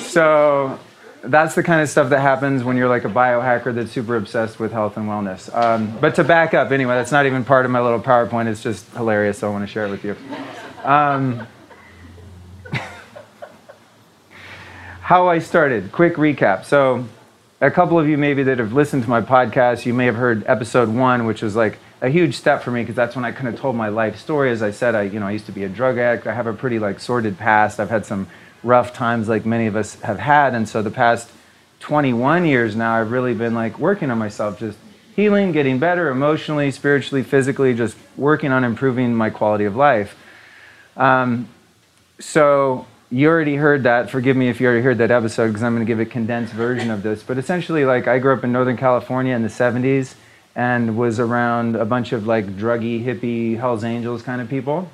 So 0.00 0.78
that's 1.22 1.54
the 1.54 1.62
kind 1.62 1.80
of 1.80 1.88
stuff 1.88 2.10
that 2.10 2.20
happens 2.20 2.64
when 2.64 2.76
you're 2.76 2.88
like 2.88 3.04
a 3.04 3.08
biohacker 3.08 3.72
that's 3.74 3.92
super 3.92 4.16
obsessed 4.16 4.58
with 4.58 4.72
health 4.72 4.96
and 4.96 5.08
wellness. 5.08 5.54
Um, 5.56 5.96
but 6.00 6.16
to 6.16 6.24
back 6.24 6.52
up, 6.52 6.72
anyway, 6.72 6.94
that's 6.96 7.12
not 7.12 7.26
even 7.26 7.44
part 7.44 7.64
of 7.64 7.70
my 7.70 7.80
little 7.80 8.00
PowerPoint. 8.00 8.48
It's 8.48 8.62
just 8.62 8.86
hilarious, 8.90 9.38
so 9.38 9.48
I 9.48 9.52
want 9.52 9.62
to 9.62 9.72
share 9.72 9.86
it 9.86 9.90
with 9.90 10.04
you. 10.04 10.16
Um, 10.82 11.46
how 15.02 15.26
I 15.28 15.40
started, 15.40 15.90
quick 15.90 16.14
recap. 16.14 16.64
So 16.64 17.04
a 17.60 17.72
couple 17.72 17.98
of 17.98 18.08
you 18.08 18.16
maybe 18.16 18.44
that 18.44 18.58
have 18.58 18.72
listened 18.72 19.02
to 19.02 19.10
my 19.10 19.20
podcast, 19.20 19.84
you 19.84 19.92
may 19.92 20.06
have 20.06 20.14
heard 20.14 20.44
episode 20.46 20.88
one, 20.88 21.26
which 21.26 21.42
was 21.42 21.56
like 21.56 21.78
a 22.00 22.08
huge 22.08 22.36
step 22.36 22.62
for 22.62 22.70
me 22.70 22.82
because 22.82 22.94
that's 22.94 23.16
when 23.16 23.24
I 23.24 23.32
kind 23.32 23.48
of 23.48 23.58
told 23.58 23.74
my 23.74 23.88
life 23.88 24.16
story. 24.18 24.52
As 24.52 24.62
I 24.62 24.70
said, 24.70 24.94
I 24.94 25.02
you 25.02 25.18
know 25.18 25.26
I 25.26 25.32
used 25.32 25.46
to 25.46 25.52
be 25.52 25.64
a 25.64 25.68
drug 25.68 25.98
addict. 25.98 26.28
I 26.28 26.34
have 26.34 26.46
a 26.46 26.52
pretty 26.52 26.78
like 26.78 27.00
sordid 27.00 27.36
past. 27.36 27.80
I've 27.80 27.90
had 27.90 28.06
some 28.06 28.28
rough 28.62 28.92
times 28.94 29.28
like 29.28 29.44
many 29.44 29.66
of 29.66 29.74
us 29.74 30.00
have 30.02 30.20
had, 30.20 30.54
and 30.54 30.68
so 30.68 30.82
the 30.82 30.90
past 30.90 31.28
21 31.80 32.46
years 32.46 32.76
now, 32.76 32.94
I've 32.94 33.10
really 33.10 33.34
been 33.34 33.54
like 33.54 33.80
working 33.80 34.08
on 34.12 34.18
myself, 34.18 34.60
just 34.60 34.78
healing, 35.16 35.50
getting 35.50 35.80
better 35.80 36.10
emotionally, 36.10 36.70
spiritually, 36.70 37.24
physically, 37.24 37.74
just 37.74 37.96
working 38.16 38.52
on 38.52 38.62
improving 38.62 39.12
my 39.16 39.30
quality 39.30 39.64
of 39.64 39.74
life. 39.74 40.16
Um, 40.96 41.48
so 42.20 42.86
you 43.12 43.28
already 43.28 43.56
heard 43.56 43.82
that. 43.82 44.08
Forgive 44.08 44.38
me 44.38 44.48
if 44.48 44.58
you 44.58 44.66
already 44.66 44.82
heard 44.82 44.96
that 44.98 45.10
episode 45.10 45.48
because 45.48 45.62
I'm 45.62 45.74
going 45.74 45.84
to 45.84 45.90
give 45.90 46.00
a 46.00 46.06
condensed 46.06 46.54
version 46.54 46.90
of 46.90 47.02
this. 47.02 47.22
But 47.22 47.36
essentially, 47.36 47.84
like 47.84 48.08
I 48.08 48.18
grew 48.18 48.32
up 48.32 48.42
in 48.42 48.52
Northern 48.52 48.78
California 48.78 49.36
in 49.36 49.42
the 49.42 49.48
70s 49.48 50.14
and 50.56 50.96
was 50.96 51.20
around 51.20 51.76
a 51.76 51.84
bunch 51.84 52.12
of 52.12 52.26
like 52.26 52.56
druggy, 52.56 53.04
hippie, 53.04 53.58
Hell's 53.58 53.84
Angels 53.84 54.22
kind 54.22 54.40
of 54.40 54.48
people. 54.48 54.90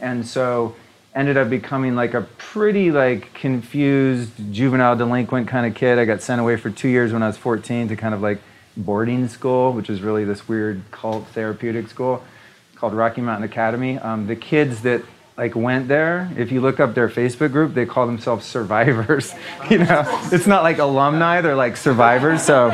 And 0.00 0.26
so 0.26 0.74
ended 1.14 1.36
up 1.36 1.48
becoming 1.48 1.94
like 1.94 2.14
a 2.14 2.22
pretty 2.36 2.90
like 2.90 3.32
confused 3.32 4.32
juvenile 4.50 4.96
delinquent 4.96 5.46
kind 5.46 5.66
of 5.66 5.74
kid. 5.76 6.00
I 6.00 6.06
got 6.06 6.22
sent 6.22 6.40
away 6.40 6.56
for 6.56 6.68
two 6.68 6.88
years 6.88 7.12
when 7.12 7.22
I 7.22 7.28
was 7.28 7.36
14 7.36 7.86
to 7.88 7.96
kind 7.96 8.12
of 8.12 8.20
like 8.20 8.40
boarding 8.76 9.28
school, 9.28 9.72
which 9.72 9.88
is 9.88 10.02
really 10.02 10.24
this 10.24 10.48
weird 10.48 10.82
cult 10.90 11.28
therapeutic 11.28 11.88
school 11.88 12.24
called 12.74 12.92
Rocky 12.92 13.20
Mountain 13.20 13.44
Academy. 13.44 13.98
Um, 13.98 14.26
the 14.26 14.36
kids 14.36 14.82
that 14.82 15.04
like 15.36 15.54
went 15.54 15.88
there, 15.88 16.30
if 16.36 16.52
you 16.52 16.60
look 16.60 16.80
up 16.80 16.94
their 16.94 17.08
Facebook 17.08 17.52
group, 17.52 17.74
they 17.74 17.86
call 17.86 18.06
themselves 18.06 18.44
survivors. 18.44 19.32
you 19.70 19.78
know, 19.78 20.04
it's 20.32 20.46
not 20.46 20.62
like 20.62 20.78
alumni; 20.78 21.40
they're 21.40 21.56
like 21.56 21.76
survivors. 21.76 22.42
So 22.42 22.68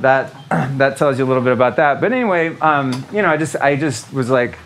that 0.00 0.32
that 0.78 0.96
tells 0.96 1.18
you 1.18 1.24
a 1.24 1.28
little 1.28 1.42
bit 1.42 1.52
about 1.52 1.76
that. 1.76 2.00
But 2.00 2.12
anyway, 2.12 2.58
um, 2.60 3.04
you 3.12 3.22
know, 3.22 3.28
I 3.28 3.36
just 3.36 3.56
I 3.56 3.76
just 3.76 4.12
was 4.12 4.30
like 4.30 4.58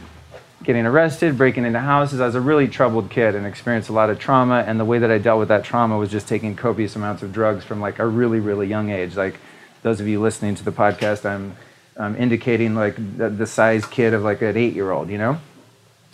getting 0.62 0.87
arrested, 0.87 1.38
breaking 1.38 1.64
into 1.64 1.80
houses. 1.80 2.21
I 2.21 2.26
was 2.26 2.35
a 2.35 2.40
really 2.40 2.69
troubled 2.69 3.11
kid 3.11 3.35
and 3.35 3.47
experienced 3.47 3.88
a 3.88 3.92
lot 3.92 4.11
of 4.11 4.19
trauma. 4.19 4.62
And 4.66 4.78
the 4.78 4.85
way 4.85 4.99
that 4.99 5.11
I 5.11 5.19
dealt 5.19 5.38
with 5.38 5.49
that 5.49 5.64
trauma 5.64 5.97
was 5.97 6.11
just 6.11 6.28
taking 6.28 6.54
copious 6.54 6.97
amounts 6.97 7.23
of 7.23 7.33
drugs 7.33 7.64
from 7.64 7.80
like 7.80 7.99
a 7.99 8.07
really 8.07 8.40
really 8.40 8.66
young 8.66 8.90
age. 8.90 9.16
Like 9.16 9.40
those 9.83 10.00
of 10.00 10.09
you 10.09 10.21
listening 10.21 10.54
to 10.57 10.64
the 10.64 10.73
podcast, 10.73 11.25
I'm 11.25 11.57
um, 11.97 12.16
indicating 12.16 12.75
like 12.75 12.97
the, 13.16 13.30
the 13.30 13.47
size 13.47 13.87
kid 13.87 14.14
of 14.14 14.23
like 14.23 14.42
an 14.42 14.57
eight 14.57 14.75
year 14.75 14.90
old, 14.90 15.09
you 15.09 15.19
know? 15.19 15.38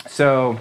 So 0.07 0.59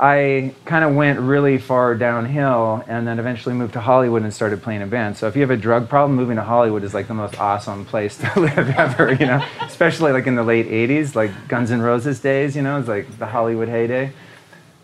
I 0.00 0.54
kind 0.64 0.84
of 0.84 0.94
went 0.94 1.18
really 1.18 1.58
far 1.58 1.96
downhill 1.96 2.84
and 2.86 3.04
then 3.04 3.18
eventually 3.18 3.54
moved 3.54 3.72
to 3.72 3.80
Hollywood 3.80 4.22
and 4.22 4.32
started 4.32 4.62
playing 4.62 4.80
in 4.80 4.88
bands. 4.88 5.18
So 5.18 5.26
if 5.26 5.34
you 5.34 5.42
have 5.42 5.50
a 5.50 5.56
drug 5.56 5.88
problem, 5.88 6.16
moving 6.16 6.36
to 6.36 6.42
Hollywood 6.42 6.84
is 6.84 6.94
like 6.94 7.08
the 7.08 7.14
most 7.14 7.40
awesome 7.40 7.84
place 7.84 8.16
to 8.18 8.32
live 8.40 8.70
ever, 8.70 9.12
you 9.12 9.26
know? 9.26 9.44
Especially 9.60 10.12
like 10.12 10.28
in 10.28 10.36
the 10.36 10.44
late 10.44 10.66
80s, 10.66 11.16
like 11.16 11.32
Guns 11.48 11.72
N' 11.72 11.82
Roses 11.82 12.20
days, 12.20 12.54
you 12.54 12.62
know? 12.62 12.78
It's 12.78 12.86
like 12.86 13.18
the 13.18 13.26
Hollywood 13.26 13.68
heyday. 13.68 14.12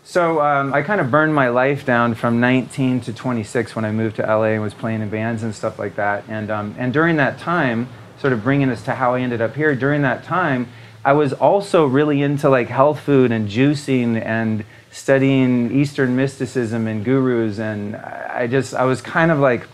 So 0.03 0.41
um, 0.41 0.73
I 0.73 0.81
kind 0.81 0.99
of 0.99 1.09
burned 1.09 1.33
my 1.33 1.47
life 1.47 1.85
down 1.85 2.13
from 2.15 2.41
19 2.41 2.99
to 3.01 3.13
26 3.13 3.73
when 3.73 3.85
I 3.85 3.91
moved 3.91 4.17
to 4.17 4.23
LA 4.23 4.49
and 4.49 4.61
was 4.61 4.73
playing 4.73 5.01
in 5.01 5.09
bands 5.09 5.43
and 5.43 5.55
stuff 5.55 5.79
like 5.79 5.95
that. 5.95 6.25
And, 6.27 6.51
um, 6.51 6.75
and 6.77 6.91
during 6.91 7.15
that 7.17 7.39
time, 7.39 7.87
sort 8.19 8.33
of 8.33 8.43
bringing 8.43 8.69
us 8.69 8.83
to 8.83 8.95
how 8.95 9.13
I 9.13 9.21
ended 9.21 9.39
up 9.39 9.55
here, 9.55 9.75
during 9.75 10.01
that 10.01 10.25
time, 10.25 10.67
I 11.05 11.13
was 11.13 11.31
also 11.31 11.85
really 11.85 12.21
into 12.21 12.49
like 12.49 12.67
health 12.67 12.99
food 12.99 13.31
and 13.31 13.47
juicing 13.47 14.21
and 14.21 14.65
studying 14.95 15.73
Eastern 15.73 16.15
mysticism 16.15 16.87
and 16.87 17.03
gurus. 17.03 17.59
And 17.59 17.97
I 17.97 18.47
just, 18.47 18.73
I 18.73 18.85
was 18.85 19.01
kind 19.01 19.29
of 19.29 19.39
like 19.39 19.67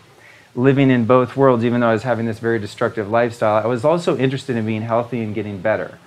living 0.55 0.89
in 0.89 1.05
both 1.05 1.37
worlds, 1.37 1.63
even 1.63 1.81
though 1.81 1.89
I 1.89 1.93
was 1.93 2.01
having 2.01 2.25
this 2.25 2.39
very 2.39 2.57
destructive 2.57 3.07
lifestyle. 3.09 3.63
I 3.63 3.67
was 3.67 3.85
also 3.85 4.17
interested 4.17 4.55
in 4.55 4.65
being 4.65 4.81
healthy 4.81 5.21
and 5.21 5.35
getting 5.35 5.61
better. 5.61 5.99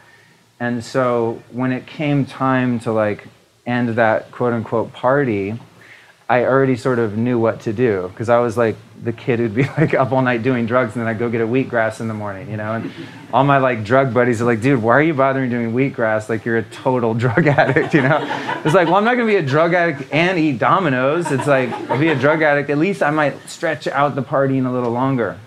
And 0.58 0.84
so 0.84 1.42
when 1.52 1.70
it 1.70 1.86
came 1.86 2.26
time 2.26 2.80
to 2.80 2.92
like 2.92 3.28
end 3.64 3.90
that 3.90 4.32
quote 4.32 4.52
unquote 4.52 4.92
party, 4.92 5.60
I 6.28 6.44
already 6.44 6.76
sort 6.76 6.98
of 6.98 7.16
knew 7.16 7.38
what 7.38 7.60
to 7.60 7.72
do 7.72 8.08
because 8.08 8.28
I 8.28 8.40
was 8.40 8.56
like 8.56 8.76
the 9.02 9.12
kid 9.12 9.38
who'd 9.38 9.54
be 9.54 9.62
like 9.78 9.94
up 9.94 10.12
all 10.12 10.22
night 10.22 10.42
doing 10.42 10.66
drugs 10.66 10.94
and 10.94 11.02
then 11.02 11.08
I'd 11.08 11.18
go 11.18 11.28
get 11.28 11.40
a 11.40 11.46
wheatgrass 11.46 12.00
in 12.00 12.08
the 12.08 12.14
morning, 12.14 12.50
you 12.50 12.56
know. 12.56 12.74
And 12.74 12.90
all 13.32 13.44
my 13.44 13.58
like 13.58 13.84
drug 13.84 14.14
buddies 14.14 14.40
are 14.40 14.44
like, 14.44 14.60
dude, 14.60 14.82
why 14.82 14.94
are 14.94 15.02
you 15.02 15.14
bothering 15.14 15.50
doing 15.50 15.72
wheatgrass? 15.72 16.28
Like 16.28 16.44
you're 16.44 16.58
a 16.58 16.62
total 16.62 17.14
drug 17.24 17.46
addict, 17.46 17.94
you 17.94 18.02
know. 18.02 18.18
It's 18.64 18.74
like, 18.74 18.86
well, 18.86 18.96
I'm 18.96 19.04
not 19.04 19.14
gonna 19.14 19.26
be 19.26 19.36
a 19.36 19.42
drug 19.42 19.74
addict 19.74 20.12
and 20.12 20.38
eat 20.38 20.58
Domino's. 20.58 21.30
It's 21.30 21.46
like 21.46 21.70
I'll 21.90 21.98
be 21.98 22.08
a 22.08 22.18
drug 22.18 22.42
addict. 22.42 22.70
At 22.70 22.78
least 22.78 23.02
I 23.02 23.10
might 23.10 23.48
stretch 23.48 23.86
out 23.86 24.14
the 24.14 24.22
partying 24.22 24.66
a 24.66 24.70
little 24.70 24.92
longer. 24.92 25.38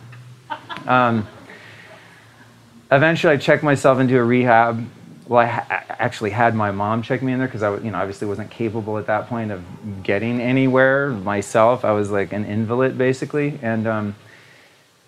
Um, 0.86 1.28
eventually, 2.92 3.34
I 3.34 3.38
checked 3.38 3.64
myself 3.64 4.00
into 4.00 4.18
a 4.18 4.24
rehab 4.24 4.88
well, 5.28 5.42
I 5.42 5.46
ha- 5.46 5.84
actually 5.90 6.30
had 6.30 6.56
my 6.56 6.72
mom 6.72 7.02
check 7.02 7.22
me 7.22 7.34
in 7.34 7.40
there 7.40 7.48
because 7.48 7.64
I, 7.64 7.76
you 7.78 7.92
know, 7.92 7.98
obviously 7.98 8.28
wasn't 8.28 8.50
capable 8.50 8.98
at 8.98 9.08
that 9.08 9.28
point 9.28 9.52
of 9.52 9.64
getting 10.04 10.40
anywhere 10.40 11.10
myself. 11.10 11.84
I 11.84 11.92
was 11.92 12.10
like 12.10 12.32
an 12.32 12.46
invalid 12.46 12.98
basically, 12.98 13.60
and 13.62 13.88
um, 13.88 14.16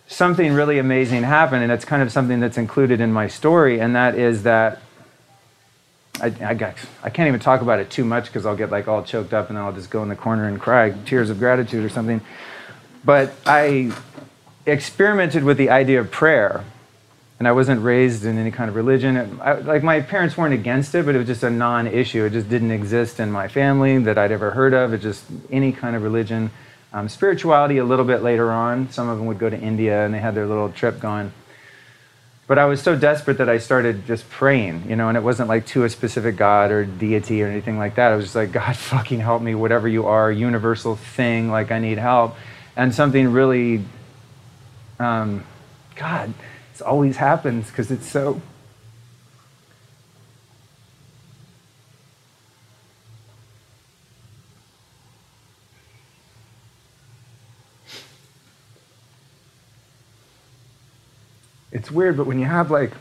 something 0.07 0.53
really 0.53 0.77
amazing 0.77 1.23
happened, 1.23 1.63
and 1.63 1.71
it's 1.71 1.85
kind 1.85 2.01
of 2.01 2.11
something 2.11 2.39
that's 2.39 2.57
included 2.57 2.99
in 2.99 3.13
my 3.13 3.27
story, 3.27 3.79
and 3.79 3.95
that 3.95 4.15
is 4.15 4.43
that 4.43 4.81
I, 6.21 6.33
I, 6.41 6.53
got, 6.53 6.75
I 7.01 7.09
can't 7.09 7.29
even 7.29 7.39
talk 7.39 7.61
about 7.61 7.79
it 7.79 7.89
too 7.89 8.03
much 8.03 8.25
because 8.25 8.45
I'll 8.45 8.57
get 8.57 8.71
like 8.71 8.89
all 8.89 9.03
choked 9.03 9.33
up, 9.33 9.47
and 9.47 9.57
then 9.57 9.63
I'll 9.63 9.71
just 9.71 9.89
go 9.89 10.03
in 10.03 10.09
the 10.09 10.17
corner 10.17 10.47
and 10.47 10.59
cry 10.59 10.91
tears 11.05 11.29
of 11.29 11.39
gratitude 11.39 11.85
or 11.85 11.89
something. 11.89 12.19
But 13.05 13.33
I 13.45 13.93
experimented 14.65 15.45
with 15.45 15.57
the 15.57 15.69
idea 15.69 16.01
of 16.01 16.11
prayer 16.11 16.65
and 17.39 17.47
I 17.47 17.53
wasn't 17.53 17.81
raised 17.81 18.25
in 18.25 18.37
any 18.37 18.51
kind 18.51 18.69
of 18.69 18.75
religion. 18.75 19.39
I, 19.41 19.53
like 19.53 19.81
my 19.81 20.01
parents 20.01 20.37
weren't 20.37 20.53
against 20.53 20.93
it, 20.93 21.05
but 21.05 21.15
it 21.15 21.17
was 21.19 21.27
just 21.27 21.41
a 21.43 21.49
non-issue. 21.49 22.25
It 22.25 22.31
just 22.31 22.49
didn't 22.49 22.71
exist 22.71 23.19
in 23.19 23.31
my 23.31 23.47
family 23.47 23.97
that 23.99 24.17
I'd 24.17 24.33
ever 24.33 24.51
heard 24.51 24.73
of. 24.73 24.93
It 24.93 24.99
just 24.99 25.23
any 25.49 25.71
kind 25.71 25.95
of 25.95 26.03
religion, 26.03 26.51
um, 26.91 27.07
spirituality. 27.07 27.77
A 27.77 27.85
little 27.85 28.03
bit 28.03 28.21
later 28.21 28.51
on, 28.51 28.91
some 28.91 29.07
of 29.07 29.17
them 29.17 29.25
would 29.27 29.39
go 29.39 29.49
to 29.49 29.57
India 29.57 30.05
and 30.05 30.13
they 30.13 30.19
had 30.19 30.35
their 30.35 30.45
little 30.45 30.69
trip 30.69 30.99
going. 30.99 31.31
But 32.45 32.57
I 32.57 32.65
was 32.65 32.81
so 32.81 32.97
desperate 32.97 33.37
that 33.37 33.47
I 33.47 33.59
started 33.59 34.05
just 34.05 34.29
praying, 34.29 34.89
you 34.89 34.97
know, 34.97 35.07
and 35.07 35.15
it 35.15 35.21
wasn't 35.21 35.47
like 35.47 35.65
to 35.67 35.85
a 35.85 35.89
specific 35.89 36.35
God 36.35 36.71
or 36.71 36.83
deity 36.83 37.41
or 37.41 37.47
anything 37.47 37.77
like 37.77 37.95
that. 37.95 38.11
I 38.11 38.15
was 38.15 38.25
just 38.25 38.35
like, 38.35 38.51
God, 38.51 38.75
fucking 38.75 39.19
help 39.21 39.41
me, 39.41 39.55
whatever 39.55 39.87
you 39.87 40.07
are, 40.07 40.29
universal 40.29 40.97
thing, 40.97 41.49
like 41.49 41.71
I 41.71 41.79
need 41.79 41.99
help. 41.99 42.35
And 42.75 42.93
something 42.93 43.31
really, 43.31 43.85
um, 44.99 45.45
God, 45.95 46.33
always 46.81 47.17
happens 47.17 47.67
because 47.67 47.91
it's 47.91 48.07
so. 48.07 48.41
It's 61.71 61.91
weird, 61.91 62.17
but 62.17 62.25
when 62.25 62.39
you 62.39 62.45
have 62.45 62.71
like, 62.71 62.91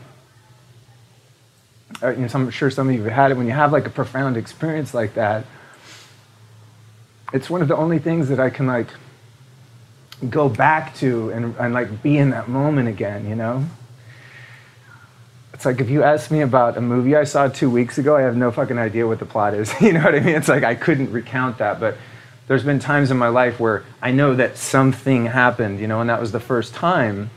uh, 2.01 2.11
you 2.11 2.17
know, 2.17 2.29
I'm 2.33 2.49
sure 2.51 2.69
some 2.69 2.87
of 2.87 2.95
you 2.95 3.03
have 3.03 3.11
had 3.11 3.31
it, 3.31 3.37
when 3.37 3.47
you 3.47 3.51
have 3.51 3.73
like 3.73 3.85
a 3.87 3.89
profound 3.89 4.37
experience 4.37 4.93
like 4.93 5.15
that, 5.15 5.45
it's 7.33 7.49
one 7.49 7.61
of 7.61 7.67
the 7.67 7.75
only 7.75 7.99
things 7.99 8.29
that 8.29 8.39
I 8.39 8.49
can 8.49 8.67
like 8.67 8.87
go 10.27 10.49
back 10.49 10.95
to 10.95 11.29
and, 11.31 11.55
and 11.57 11.73
like 11.73 12.03
be 12.03 12.17
in 12.17 12.31
that 12.31 12.49
moment 12.49 12.89
again, 12.89 13.29
you 13.29 13.35
know? 13.35 13.65
It's 15.53 15.65
like 15.65 15.81
if 15.81 15.89
you 15.89 16.03
ask 16.03 16.31
me 16.31 16.41
about 16.41 16.77
a 16.77 16.81
movie 16.81 17.15
I 17.15 17.25
saw 17.25 17.47
two 17.47 17.69
weeks 17.69 17.97
ago, 17.97 18.15
I 18.15 18.21
have 18.21 18.35
no 18.37 18.51
fucking 18.51 18.77
idea 18.77 19.07
what 19.07 19.19
the 19.19 19.25
plot 19.25 19.53
is. 19.53 19.73
you 19.81 19.93
know 19.93 20.03
what 20.03 20.15
I 20.15 20.19
mean? 20.19 20.35
It's 20.35 20.47
like 20.47 20.63
I 20.63 20.75
couldn't 20.75 21.11
recount 21.11 21.57
that, 21.59 21.79
but 21.79 21.97
there's 22.47 22.63
been 22.63 22.79
times 22.79 23.11
in 23.11 23.17
my 23.17 23.27
life 23.27 23.59
where 23.59 23.83
I 24.01 24.11
know 24.11 24.35
that 24.35 24.57
something 24.57 25.27
happened, 25.27 25.79
you 25.79 25.87
know, 25.87 26.01
and 26.01 26.09
that 26.09 26.19
was 26.19 26.31
the 26.31 26.39
first 26.39 26.73
time 26.73 27.29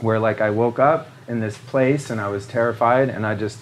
where 0.00 0.18
like 0.18 0.40
I 0.40 0.50
woke 0.50 0.78
up 0.78 1.08
in 1.28 1.40
this 1.40 1.56
place 1.56 2.10
and 2.10 2.20
I 2.20 2.28
was 2.28 2.46
terrified 2.46 3.08
and 3.08 3.24
I 3.24 3.34
just 3.34 3.58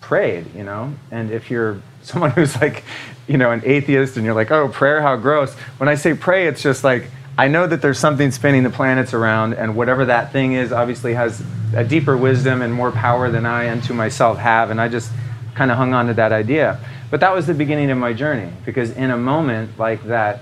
prayed, 0.00 0.54
you 0.54 0.64
know? 0.64 0.94
And 1.10 1.30
if 1.30 1.50
you're 1.50 1.80
someone 2.02 2.30
who's 2.32 2.60
like, 2.60 2.84
you 3.28 3.36
know, 3.36 3.52
an 3.52 3.62
atheist 3.64 4.16
and 4.16 4.24
you're 4.24 4.34
like, 4.34 4.50
oh, 4.50 4.68
prayer, 4.68 5.00
how 5.00 5.16
gross. 5.16 5.54
When 5.78 5.88
I 5.88 5.94
say 5.94 6.14
pray, 6.14 6.48
it's 6.48 6.62
just 6.62 6.82
like, 6.82 7.08
I 7.38 7.48
know 7.48 7.66
that 7.66 7.80
there's 7.80 7.98
something 7.98 8.30
spinning 8.30 8.64
the 8.64 8.70
planets 8.70 9.14
around, 9.14 9.54
and 9.54 9.74
whatever 9.74 10.04
that 10.06 10.32
thing 10.32 10.52
is 10.52 10.72
obviously 10.72 11.14
has 11.14 11.42
a 11.74 11.84
deeper 11.84 12.16
wisdom 12.16 12.62
and 12.62 12.72
more 12.72 12.92
power 12.92 13.30
than 13.30 13.46
I 13.46 13.70
unto 13.70 13.94
myself 13.94 14.38
have. 14.38 14.70
And 14.70 14.80
I 14.80 14.88
just 14.88 15.10
kind 15.54 15.70
of 15.70 15.76
hung 15.76 15.94
on 15.94 16.08
to 16.08 16.14
that 16.14 16.32
idea. 16.32 16.78
But 17.10 17.20
that 17.20 17.34
was 17.34 17.46
the 17.46 17.54
beginning 17.54 17.90
of 17.90 17.98
my 17.98 18.12
journey, 18.12 18.52
because 18.64 18.90
in 18.90 19.10
a 19.10 19.16
moment 19.16 19.78
like 19.78 20.04
that 20.04 20.40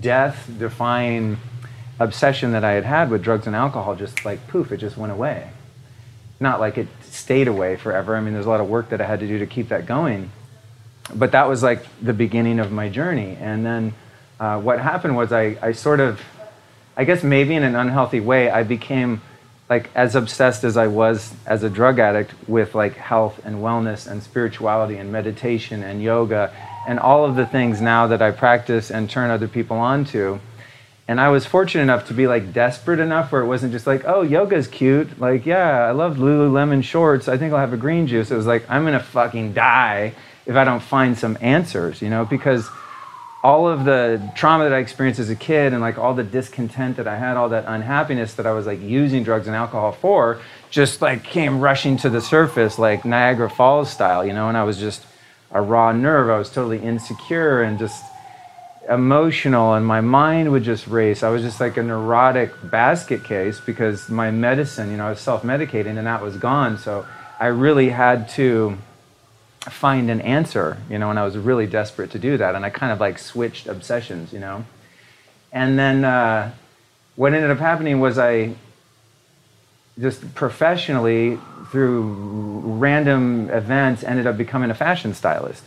death 0.00 0.50
defying 0.58 1.36
obsession 1.98 2.52
that 2.52 2.64
I 2.64 2.72
had 2.72 2.84
had 2.84 3.10
with 3.10 3.22
drugs 3.22 3.46
and 3.46 3.54
alcohol, 3.54 3.94
just 3.94 4.24
like 4.24 4.46
poof, 4.48 4.72
it 4.72 4.78
just 4.78 4.96
went 4.96 5.12
away. 5.12 5.50
Not 6.40 6.58
like 6.58 6.78
it 6.78 6.88
stayed 7.02 7.46
away 7.48 7.76
forever. 7.76 8.16
I 8.16 8.20
mean, 8.20 8.32
there's 8.32 8.46
a 8.46 8.48
lot 8.48 8.60
of 8.60 8.68
work 8.68 8.88
that 8.88 9.00
I 9.00 9.04
had 9.04 9.20
to 9.20 9.26
do 9.28 9.38
to 9.38 9.46
keep 9.46 9.68
that 9.68 9.86
going. 9.86 10.32
But 11.14 11.32
that 11.32 11.48
was 11.48 11.62
like 11.62 11.84
the 12.00 12.14
beginning 12.14 12.58
of 12.58 12.72
my 12.72 12.88
journey. 12.88 13.36
And 13.40 13.64
then 13.64 13.92
uh, 14.40 14.58
what 14.58 14.80
happened 14.80 15.14
was 15.16 15.32
I, 15.32 15.58
I 15.60 15.72
sort 15.72 16.00
of, 16.00 16.20
I 16.96 17.04
guess 17.04 17.22
maybe 17.22 17.54
in 17.54 17.62
an 17.62 17.76
unhealthy 17.76 18.20
way, 18.20 18.50
I 18.50 18.62
became 18.62 19.20
like 19.68 19.90
as 19.94 20.16
obsessed 20.16 20.64
as 20.64 20.76
I 20.78 20.86
was 20.86 21.32
as 21.46 21.62
a 21.62 21.70
drug 21.70 21.98
addict 21.98 22.32
with 22.48 22.74
like 22.74 22.94
health 22.96 23.40
and 23.44 23.56
wellness 23.56 24.10
and 24.10 24.22
spirituality 24.22 24.96
and 24.96 25.12
meditation 25.12 25.82
and 25.82 26.02
yoga 26.02 26.52
and 26.88 26.98
all 26.98 27.26
of 27.26 27.36
the 27.36 27.46
things 27.46 27.80
now 27.82 28.06
that 28.06 28.22
I 28.22 28.30
practice 28.30 28.90
and 28.90 29.08
turn 29.08 29.30
other 29.30 29.46
people 29.46 29.76
on 29.76 30.06
to. 30.06 30.40
And 31.06 31.20
I 31.20 31.28
was 31.28 31.44
fortunate 31.44 31.82
enough 31.82 32.08
to 32.08 32.14
be 32.14 32.26
like 32.26 32.52
desperate 32.52 32.98
enough 32.98 33.32
where 33.32 33.42
it 33.42 33.46
wasn't 33.46 33.72
just 33.72 33.86
like, 33.86 34.04
oh, 34.06 34.22
yoga's 34.22 34.68
cute. 34.68 35.20
Like, 35.20 35.44
yeah, 35.44 35.80
I 35.80 35.90
love 35.90 36.16
Lululemon 36.16 36.82
shorts. 36.82 37.28
I 37.28 37.36
think 37.36 37.52
I'll 37.52 37.58
have 37.60 37.72
a 37.74 37.76
green 37.76 38.06
juice. 38.06 38.30
It 38.30 38.36
was 38.36 38.46
like, 38.46 38.64
I'm 38.70 38.84
gonna 38.84 39.00
fucking 39.00 39.52
die 39.52 40.14
if 40.46 40.56
I 40.56 40.64
don't 40.64 40.82
find 40.82 41.18
some 41.18 41.36
answers, 41.40 42.00
you 42.00 42.08
know, 42.08 42.24
because 42.24 42.70
all 43.42 43.66
of 43.66 43.84
the 43.84 44.20
trauma 44.34 44.64
that 44.64 44.72
I 44.72 44.78
experienced 44.78 45.18
as 45.18 45.30
a 45.30 45.36
kid 45.36 45.72
and 45.72 45.80
like 45.80 45.96
all 45.96 46.12
the 46.12 46.24
discontent 46.24 46.98
that 46.98 47.08
I 47.08 47.16
had, 47.16 47.36
all 47.36 47.48
that 47.50 47.64
unhappiness 47.66 48.34
that 48.34 48.46
I 48.46 48.52
was 48.52 48.66
like 48.66 48.80
using 48.82 49.24
drugs 49.24 49.46
and 49.46 49.56
alcohol 49.56 49.92
for, 49.92 50.40
just 50.68 51.00
like 51.00 51.24
came 51.24 51.60
rushing 51.60 51.96
to 51.98 52.10
the 52.10 52.20
surface 52.20 52.78
like 52.78 53.04
Niagara 53.04 53.48
Falls 53.48 53.90
style, 53.90 54.26
you 54.26 54.34
know, 54.34 54.48
and 54.48 54.58
I 54.58 54.64
was 54.64 54.78
just 54.78 55.06
a 55.52 55.62
raw 55.62 55.90
nerve. 55.92 56.28
I 56.28 56.38
was 56.38 56.50
totally 56.50 56.80
insecure 56.80 57.62
and 57.62 57.78
just 57.78 58.04
emotional 58.88 59.74
and 59.74 59.86
my 59.86 60.02
mind 60.02 60.50
would 60.52 60.62
just 60.62 60.86
race. 60.86 61.22
I 61.22 61.30
was 61.30 61.42
just 61.42 61.60
like 61.60 61.78
a 61.78 61.82
neurotic 61.82 62.52
basket 62.70 63.24
case 63.24 63.58
because 63.58 64.10
my 64.10 64.30
medicine, 64.30 64.90
you 64.90 64.98
know, 64.98 65.06
I 65.06 65.10
was 65.10 65.20
self 65.20 65.42
medicating 65.42 65.96
and 65.96 66.06
that 66.06 66.22
was 66.22 66.36
gone. 66.36 66.76
So 66.76 67.06
I 67.38 67.46
really 67.46 67.88
had 67.88 68.28
to 68.30 68.76
find 69.64 70.10
an 70.10 70.20
answer, 70.22 70.78
you 70.88 70.98
know, 70.98 71.10
and 71.10 71.18
I 71.18 71.24
was 71.24 71.36
really 71.36 71.66
desperate 71.66 72.10
to 72.12 72.18
do 72.18 72.38
that. 72.38 72.54
And 72.54 72.64
I 72.64 72.70
kind 72.70 72.92
of 72.92 73.00
like 73.00 73.18
switched 73.18 73.66
obsessions, 73.66 74.32
you 74.32 74.38
know. 74.38 74.64
And 75.52 75.78
then 75.78 76.04
uh, 76.04 76.52
what 77.16 77.34
ended 77.34 77.50
up 77.50 77.58
happening 77.58 78.00
was 78.00 78.18
I 78.18 78.54
just 79.98 80.34
professionally, 80.34 81.38
through 81.70 82.00
random 82.78 83.50
events, 83.50 84.02
ended 84.02 84.26
up 84.26 84.38
becoming 84.38 84.70
a 84.70 84.74
fashion 84.74 85.12
stylist. 85.12 85.62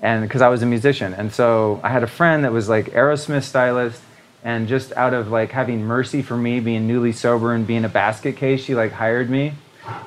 And 0.00 0.22
because 0.22 0.42
I 0.42 0.48
was 0.48 0.62
a 0.62 0.66
musician. 0.66 1.14
And 1.14 1.32
so 1.32 1.80
I 1.82 1.90
had 1.90 2.02
a 2.02 2.08
friend 2.08 2.44
that 2.44 2.52
was 2.52 2.68
like 2.68 2.86
Aerosmith 2.86 3.44
stylist. 3.44 4.02
And 4.42 4.68
just 4.68 4.92
out 4.92 5.14
of 5.14 5.28
like 5.28 5.50
having 5.50 5.84
mercy 5.84 6.22
for 6.22 6.36
me 6.36 6.60
being 6.60 6.86
newly 6.86 7.12
sober 7.12 7.52
and 7.52 7.66
being 7.66 7.84
a 7.84 7.88
basket 7.88 8.36
case, 8.36 8.64
she 8.64 8.74
like 8.74 8.92
hired 8.92 9.28
me 9.30 9.54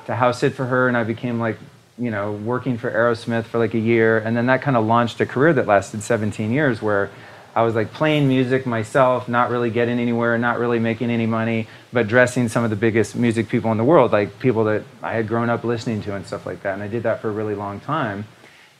to 0.06 0.16
house 0.16 0.40
sit 0.40 0.54
for 0.54 0.66
her. 0.66 0.88
And 0.88 0.96
I 0.96 1.04
became 1.04 1.38
like 1.38 1.58
you 1.98 2.10
know, 2.10 2.32
working 2.32 2.78
for 2.78 2.90
Aerosmith 2.90 3.44
for 3.44 3.58
like 3.58 3.74
a 3.74 3.78
year, 3.78 4.18
and 4.18 4.36
then 4.36 4.46
that 4.46 4.62
kind 4.62 4.76
of 4.76 4.84
launched 4.84 5.20
a 5.20 5.26
career 5.26 5.52
that 5.52 5.66
lasted 5.66 6.02
17 6.02 6.50
years 6.50 6.80
where 6.80 7.10
I 7.54 7.62
was 7.62 7.74
like 7.74 7.92
playing 7.92 8.28
music 8.28 8.64
myself, 8.64 9.28
not 9.28 9.50
really 9.50 9.70
getting 9.70 9.98
anywhere, 9.98 10.38
not 10.38 10.58
really 10.58 10.78
making 10.78 11.10
any 11.10 11.26
money, 11.26 11.68
but 11.92 12.08
dressing 12.08 12.48
some 12.48 12.64
of 12.64 12.70
the 12.70 12.76
biggest 12.76 13.14
music 13.14 13.48
people 13.48 13.70
in 13.72 13.78
the 13.78 13.84
world, 13.84 14.10
like 14.10 14.38
people 14.38 14.64
that 14.64 14.84
I 15.02 15.12
had 15.12 15.28
grown 15.28 15.50
up 15.50 15.62
listening 15.62 16.02
to 16.02 16.14
and 16.14 16.26
stuff 16.26 16.46
like 16.46 16.62
that. 16.62 16.74
And 16.74 16.82
I 16.82 16.88
did 16.88 17.02
that 17.02 17.20
for 17.20 17.28
a 17.28 17.32
really 17.32 17.54
long 17.54 17.78
time. 17.80 18.24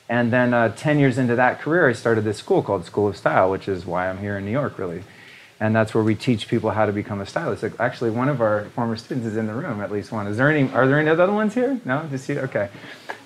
And 0.09 0.33
then 0.33 0.53
uh, 0.53 0.69
10 0.75 0.97
years 0.97 1.17
into 1.17 1.35
that 1.35 1.61
career, 1.61 1.87
I 1.87 1.93
started 1.93 2.23
this 2.23 2.37
school 2.37 2.63
called 2.63 2.85
School 2.85 3.07
of 3.07 3.15
Style, 3.15 3.51
which 3.51 3.67
is 3.67 3.85
why 3.85 4.09
I'm 4.09 4.17
here 4.17 4.37
in 4.37 4.45
New 4.45 4.51
York, 4.51 4.79
really 4.79 5.03
and 5.59 5.75
that's 5.75 5.93
where 5.93 6.03
we 6.03 6.15
teach 6.15 6.47
people 6.47 6.71
how 6.71 6.85
to 6.85 6.91
become 6.91 7.21
a 7.21 7.25
stylist. 7.25 7.63
Like, 7.63 7.79
actually, 7.79 8.09
one 8.09 8.29
of 8.29 8.41
our 8.41 8.65
former 8.75 8.95
students 8.95 9.27
is 9.27 9.37
in 9.37 9.47
the 9.47 9.53
room, 9.53 9.81
at 9.81 9.91
least 9.91 10.11
one. 10.11 10.27
Is 10.27 10.37
there 10.37 10.51
any? 10.51 10.71
Are 10.73 10.87
there 10.87 10.99
any 10.99 11.09
other 11.09 11.31
ones 11.31 11.53
here? 11.53 11.79
No, 11.85 12.05
just 12.09 12.27
you. 12.27 12.39
Okay, 12.39 12.69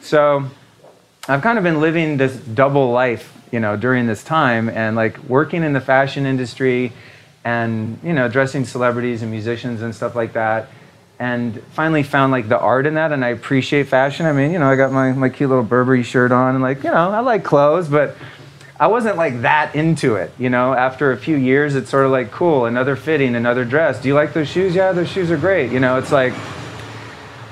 so 0.02 0.46
I've 1.28 1.42
kind 1.42 1.58
of 1.58 1.63
been 1.63 1.82
living 1.82 2.18
this 2.18 2.36
double 2.36 2.92
life, 2.92 3.34
you 3.52 3.60
know, 3.60 3.76
during 3.76 4.08
this 4.08 4.24
time, 4.24 4.70
and 4.70 4.96
like 4.96 5.18
working 5.24 5.63
in 5.63 5.74
the 5.74 5.82
fashion 5.82 6.26
industry, 6.26 6.94
and 7.44 8.00
you 8.04 8.13
know, 8.13 8.28
dressing 8.30 8.66
celebrities 8.66 9.22
and 9.22 9.32
musicians 9.32 9.82
and 9.82 9.96
stuff 9.96 10.16
like 10.16 10.34
that. 10.34 10.70
And 11.20 11.63
finally 11.72 12.04
found 12.04 12.32
like 12.32 12.48
the 12.48 12.60
art 12.60 12.86
in 12.86 12.94
that, 12.94 13.12
and 13.12 13.26
I 13.26 13.30
appreciate 13.30 13.88
fashion. 13.88 14.28
I 14.28 14.34
mean, 14.34 14.52
you 14.52 14.60
know, 14.60 14.70
I 14.70 14.76
got 14.76 14.92
my, 14.92 15.13
my 15.13 15.30
cute 15.30 15.50
little 15.50 15.63
Burberry 15.63 16.04
shirt 16.04 16.32
on, 16.32 16.54
and 16.54 16.63
like, 16.63 16.84
you 16.84 16.92
know, 16.92 17.10
I 17.10 17.22
like 17.22 17.44
clothes, 17.44 17.88
but 17.88 18.16
I 18.80 18.88
wasn't 18.88 19.18
like 19.18 19.42
that 19.42 19.74
into 19.74 20.16
it, 20.16 20.32
you 20.38 20.50
know. 20.50 20.74
After 20.74 21.12
a 21.12 21.18
few 21.18 21.36
years, 21.36 21.76
it's 21.76 21.90
sort 21.90 22.06
of 22.06 22.12
like 22.12 22.32
cool, 22.32 22.66
another 22.66 22.96
fitting, 22.96 23.36
another 23.36 23.66
dress. 23.66 24.00
Do 24.02 24.08
you 24.08 24.13
like 24.13 24.34
those 24.34 24.48
shoes? 24.48 24.76
Yeah, 24.76 24.92
those 24.92 25.10
shoes 25.10 25.32
are 25.32 25.38
great. 25.38 25.72
You 25.72 25.80
know, 25.80 25.98
it's 25.98 26.12
like 26.12 26.34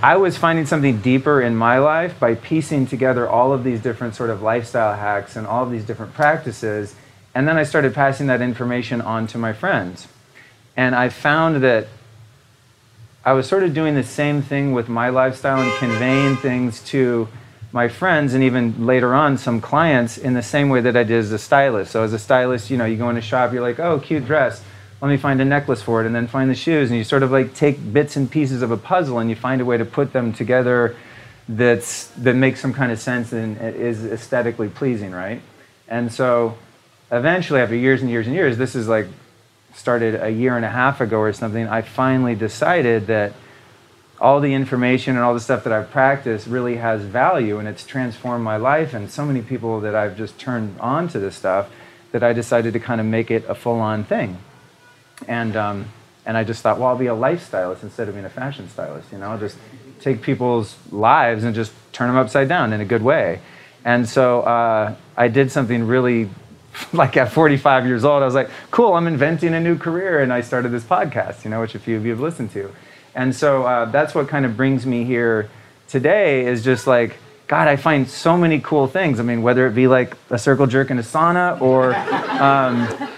I 0.04 0.18
was 0.18 0.38
finding 0.38 0.68
something 0.68 1.00
deeper 1.00 1.42
in 1.42 1.56
my 1.56 1.80
life 1.80 2.20
by 2.20 2.36
piecing 2.36 2.86
together 2.86 3.28
all 3.28 3.54
of 3.54 3.64
these 3.64 3.82
different 3.82 4.14
sort 4.14 4.30
of 4.30 4.44
lifestyle 4.44 4.96
hacks 4.96 5.36
and 5.36 5.48
all 5.48 5.64
of 5.64 5.72
these 5.72 5.84
different 5.84 6.14
practices, 6.14 6.94
and 7.34 7.48
then 7.48 7.58
I 7.58 7.64
started 7.64 7.96
passing 7.96 8.28
that 8.28 8.42
information 8.42 9.02
on 9.02 9.26
to 9.28 9.40
my 9.40 9.52
friends. 9.52 10.08
And 10.78 10.94
I 10.94 11.10
found 11.10 11.64
that 11.64 11.88
I 13.24 13.34
was 13.34 13.48
sort 13.48 13.64
of 13.64 13.74
doing 13.74 13.96
the 13.96 14.04
same 14.04 14.44
thing 14.44 14.74
with 14.74 14.88
my 14.90 15.10
lifestyle 15.10 15.60
and 15.60 15.72
conveying 15.80 16.36
things 16.36 16.84
to 16.90 17.28
my 17.76 17.90
friends 17.90 18.34
and 18.34 18.42
even 18.42 18.86
later 18.86 19.14
on 19.14 19.38
some 19.38 19.60
clients 19.60 20.18
in 20.18 20.34
the 20.34 20.42
same 20.42 20.70
way 20.70 20.80
that 20.80 20.96
I 20.96 21.04
did 21.04 21.18
as 21.18 21.34
a 21.34 21.38
stylist. 21.38 21.92
So 21.92 22.04
as 22.04 22.14
a 22.14 22.18
stylist, 22.18 22.70
you 22.70 22.78
know, 22.78 22.86
you 22.86 22.96
go 22.96 23.10
in 23.10 23.18
a 23.18 23.22
shop, 23.22 23.52
you're 23.52 23.62
like, 23.62 23.80
oh, 23.80 24.00
cute 24.00 24.26
dress. 24.26 24.64
Let 25.02 25.10
me 25.10 25.18
find 25.18 25.42
a 25.42 25.46
necklace 25.46 25.82
for 25.82 26.02
it, 26.02 26.06
and 26.06 26.16
then 26.16 26.26
find 26.26 26.50
the 26.50 26.56
shoes, 26.56 26.90
and 26.90 26.98
you 26.98 27.04
sort 27.04 27.22
of 27.22 27.32
like 27.32 27.54
take 27.54 27.92
bits 27.92 28.16
and 28.16 28.32
pieces 28.32 28.62
of 28.62 28.72
a 28.72 28.78
puzzle, 28.78 29.20
and 29.20 29.30
you 29.30 29.36
find 29.36 29.60
a 29.60 29.66
way 29.66 29.78
to 29.78 29.84
put 29.84 30.14
them 30.14 30.32
together 30.32 30.96
that's 31.50 32.08
that 32.12 32.34
makes 32.34 32.62
some 32.62 32.74
kind 32.74 32.94
of 32.94 33.00
sense 33.00 33.34
and 33.34 33.58
is 33.60 34.06
aesthetically 34.06 34.70
pleasing, 34.70 35.12
right? 35.12 35.42
And 35.90 36.12
so, 36.12 36.58
eventually, 37.12 37.60
after 37.60 37.76
years 37.76 38.02
and 38.02 38.10
years 38.10 38.26
and 38.26 38.34
years, 38.34 38.58
this 38.58 38.74
is 38.74 38.88
like 38.88 39.08
started 39.74 40.16
a 40.16 40.30
year 40.30 40.56
and 40.56 40.64
a 40.64 40.70
half 40.70 41.02
ago 41.02 41.20
or 41.20 41.34
something. 41.34 41.68
I 41.68 41.82
finally 41.82 42.36
decided 42.36 43.08
that 43.08 43.34
all 44.20 44.40
the 44.40 44.54
information 44.54 45.16
and 45.16 45.26
all 45.26 45.34
the 45.34 45.40
stuff 45.40 45.64
that 45.66 45.74
I've 45.74 45.92
practiced 45.92 46.48
really 46.48 46.78
has 46.78 47.02
value 47.02 47.60
and 47.60 47.68
it's 47.68 47.86
transformed 47.86 48.44
my 48.44 48.58
life 48.58 48.94
and 48.94 49.10
so 49.12 49.26
many 49.26 49.42
people 49.42 49.82
that 49.82 49.96
I've 49.96 50.16
just 50.16 50.40
turned 50.40 50.80
on 50.80 51.08
to 51.10 51.20
this 51.20 51.36
stuff 51.36 51.70
that 52.12 52.24
I 52.24 52.32
decided 52.32 52.74
to 52.74 52.80
kind 52.80 53.02
of 53.02 53.08
make 53.08 53.30
it 53.30 53.44
a 53.50 53.56
full 53.56 53.80
on 53.80 54.06
thing. 54.06 54.38
And, 55.28 55.56
um, 55.58 55.86
and 56.26 56.38
I 56.38 56.46
just 56.46 56.62
thought, 56.62 56.80
well, 56.80 56.88
I'll 56.88 56.98
be 56.98 57.08
a 57.08 57.16
lifestylist 57.16 57.84
instead 57.84 58.08
of 58.08 58.16
being 58.16 58.26
a 58.26 58.30
fashion 58.30 58.70
stylist. 58.70 59.12
You 59.12 59.18
know, 59.18 59.32
I'll 59.32 59.38
just 59.38 59.58
take 60.00 60.22
people's 60.22 60.78
lives 60.92 61.44
and 61.44 61.54
just 61.54 61.74
turn 61.92 62.08
them 62.08 62.18
upside 62.18 62.48
down 62.48 62.72
in 62.72 62.80
a 62.80 62.86
good 62.86 63.02
way. 63.02 63.42
And 63.84 64.08
so 64.08 64.42
uh, 64.42 64.96
I 65.18 65.28
did 65.28 65.52
something 65.52 65.86
really, 65.86 66.30
like 66.94 67.18
at 67.18 67.32
45 67.34 67.86
years 67.86 68.06
old, 68.06 68.24
I 68.24 68.26
was 68.26 68.34
like, 68.34 68.50
cool, 68.72 68.94
I'm 68.94 69.08
inventing 69.08 69.54
a 69.54 69.60
new 69.60 69.78
career. 69.78 70.22
And 70.22 70.32
I 70.32 70.40
started 70.40 70.70
this 70.70 70.84
podcast, 70.84 71.44
you 71.44 71.50
know, 71.50 71.60
which 71.60 71.76
a 71.76 71.80
few 71.80 71.98
of 71.98 72.06
you 72.06 72.12
have 72.12 72.22
listened 72.22 72.52
to. 72.52 72.74
And 73.16 73.34
so 73.34 73.64
uh, 73.64 73.86
that's 73.86 74.14
what 74.14 74.28
kind 74.28 74.46
of 74.46 74.58
brings 74.58 74.86
me 74.86 75.06
here 75.06 75.50
today 75.88 76.46
is 76.46 76.64
just 76.64 76.86
like, 76.86 77.18
God, 77.48 77.68
I 77.68 77.78
find 77.78 78.10
so 78.10 78.38
many 78.38 78.60
cool 78.60 78.88
things. 78.88 79.20
I 79.20 79.24
mean, 79.24 79.42
whether 79.42 79.66
it 79.68 79.72
be 79.74 79.88
like 79.88 80.18
a 80.30 80.38
circle 80.38 80.68
jerk 80.68 80.92
in 80.92 81.00
a 81.00 81.04
sauna 81.04 81.62
or, 81.62 81.96
um, 82.42 83.10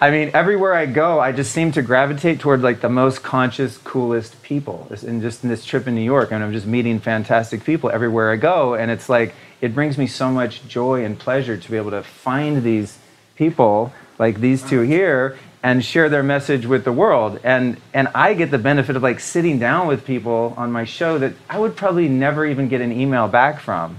I 0.00 0.10
mean, 0.10 0.30
everywhere 0.34 0.74
I 0.74 0.86
go, 0.86 1.18
I 1.18 1.32
just 1.32 1.52
seem 1.52 1.72
to 1.72 1.82
gravitate 1.82 2.38
toward 2.38 2.62
like 2.62 2.80
the 2.80 2.88
most 2.88 3.22
conscious, 3.22 3.78
coolest 3.78 4.40
people. 4.42 4.86
And 5.06 5.20
just 5.22 5.42
in 5.42 5.48
this 5.48 5.64
trip 5.64 5.88
in 5.88 5.94
New 5.94 6.02
York, 6.02 6.30
and 6.30 6.42
I'm 6.42 6.52
just 6.52 6.66
meeting 6.66 7.00
fantastic 7.00 7.64
people 7.64 7.90
everywhere 7.90 8.30
I 8.30 8.36
go. 8.36 8.74
And 8.74 8.90
it's 8.90 9.08
like, 9.08 9.34
it 9.60 9.74
brings 9.74 9.98
me 9.98 10.06
so 10.06 10.30
much 10.30 10.66
joy 10.68 11.04
and 11.04 11.18
pleasure 11.18 11.56
to 11.56 11.70
be 11.70 11.76
able 11.76 11.92
to 11.92 12.02
find 12.02 12.62
these 12.62 12.98
people 13.34 13.92
like 14.18 14.40
these 14.40 14.62
two 14.62 14.82
here 14.82 15.36
and 15.62 15.84
share 15.84 16.08
their 16.08 16.22
message 16.22 16.66
with 16.66 16.84
the 16.84 16.92
world. 16.92 17.38
And, 17.44 17.80
and 17.94 18.08
I 18.14 18.34
get 18.34 18.50
the 18.50 18.58
benefit 18.58 18.96
of 18.96 19.02
like 19.02 19.20
sitting 19.20 19.58
down 19.58 19.86
with 19.86 20.04
people 20.04 20.54
on 20.56 20.72
my 20.72 20.84
show 20.84 21.18
that 21.18 21.34
I 21.48 21.58
would 21.58 21.76
probably 21.76 22.08
never 22.08 22.44
even 22.44 22.68
get 22.68 22.80
an 22.80 22.92
email 22.92 23.28
back 23.28 23.60
from. 23.60 23.96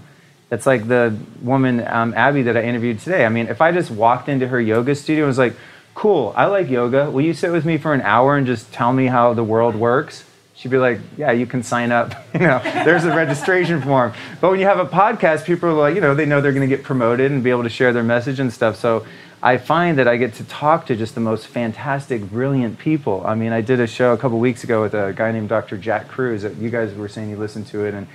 It's 0.52 0.66
like 0.66 0.88
the 0.88 1.18
woman, 1.42 1.86
um, 1.88 2.14
Abby, 2.14 2.44
that 2.44 2.58
I 2.58 2.64
interviewed 2.64 3.00
today. 3.00 3.26
I 3.26 3.30
mean, 3.30 3.48
if 3.48 3.62
I 3.62 3.72
just 3.72 3.90
walked 3.90 4.30
into 4.30 4.48
her 4.48 4.60
yoga 4.60 4.94
studio 4.94 5.24
and 5.24 5.30
was 5.30 5.38
like, 5.38 5.56
cool, 5.96 6.34
I 6.36 6.46
like 6.46 6.70
yoga. 6.70 7.10
Will 7.10 7.22
you 7.22 7.34
sit 7.34 7.52
with 7.52 7.66
me 7.66 7.78
for 7.78 7.94
an 7.94 8.02
hour 8.02 8.36
and 8.36 8.46
just 8.46 8.72
tell 8.72 8.92
me 8.92 9.08
how 9.08 9.34
the 9.34 9.44
world 9.44 9.74
works? 9.74 10.26
She'd 10.56 10.70
be 10.70 10.78
like, 10.78 11.00
yeah, 11.18 11.32
you 11.32 11.46
can 11.46 11.64
sign 11.64 11.92
up. 11.92 12.14
you 12.34 12.42
know, 12.42 12.62
there's 12.64 13.06
a 13.06 13.16
registration 13.16 13.82
form. 13.82 14.14
But 14.42 14.52
when 14.52 14.60
you 14.60 14.66
have 14.66 14.80
a 14.80 14.86
podcast, 14.86 15.46
people 15.46 15.70
are 15.70 15.74
like, 15.74 15.96
you 15.96 16.02
know, 16.02 16.14
they 16.14 16.26
know 16.26 16.40
they're 16.40 16.54
going 16.54 16.70
to 16.70 16.76
get 16.76 16.86
promoted 16.86 17.32
and 17.32 17.44
be 17.44 17.50
able 17.50 17.64
to 17.64 17.70
share 17.70 17.92
their 17.92 18.04
message 18.04 18.40
and 18.40 18.54
stuff. 18.54 18.76
So 18.76 19.06
I 19.44 19.58
find 19.58 19.98
that 19.98 20.08
I 20.08 20.16
get 20.16 20.36
to 20.36 20.46
talk 20.46 20.86
to 20.86 20.96
just 20.96 21.16
the 21.16 21.22
most 21.22 21.48
fantastic, 21.48 22.22
brilliant 22.22 22.80
people. 22.80 23.28
I 23.28 23.36
mean, 23.36 23.52
I 23.52 23.60
did 23.60 23.82
a 23.82 23.88
show 23.88 24.14
a 24.14 24.18
couple 24.18 24.40
weeks 24.40 24.64
ago 24.64 24.82
with 24.82 24.94
a 24.94 25.12
guy 25.14 25.34
named 25.34 25.50
Dr. 25.50 25.78
Jack 25.78 26.08
Kruse. 26.08 26.44
that 26.44 26.56
you 26.56 26.70
guys 26.70 26.96
were 26.96 27.10
saying 27.10 27.30
you 27.30 27.36
listened 27.36 27.68
to 27.68 27.84
it, 27.84 27.94
and 27.94 28.08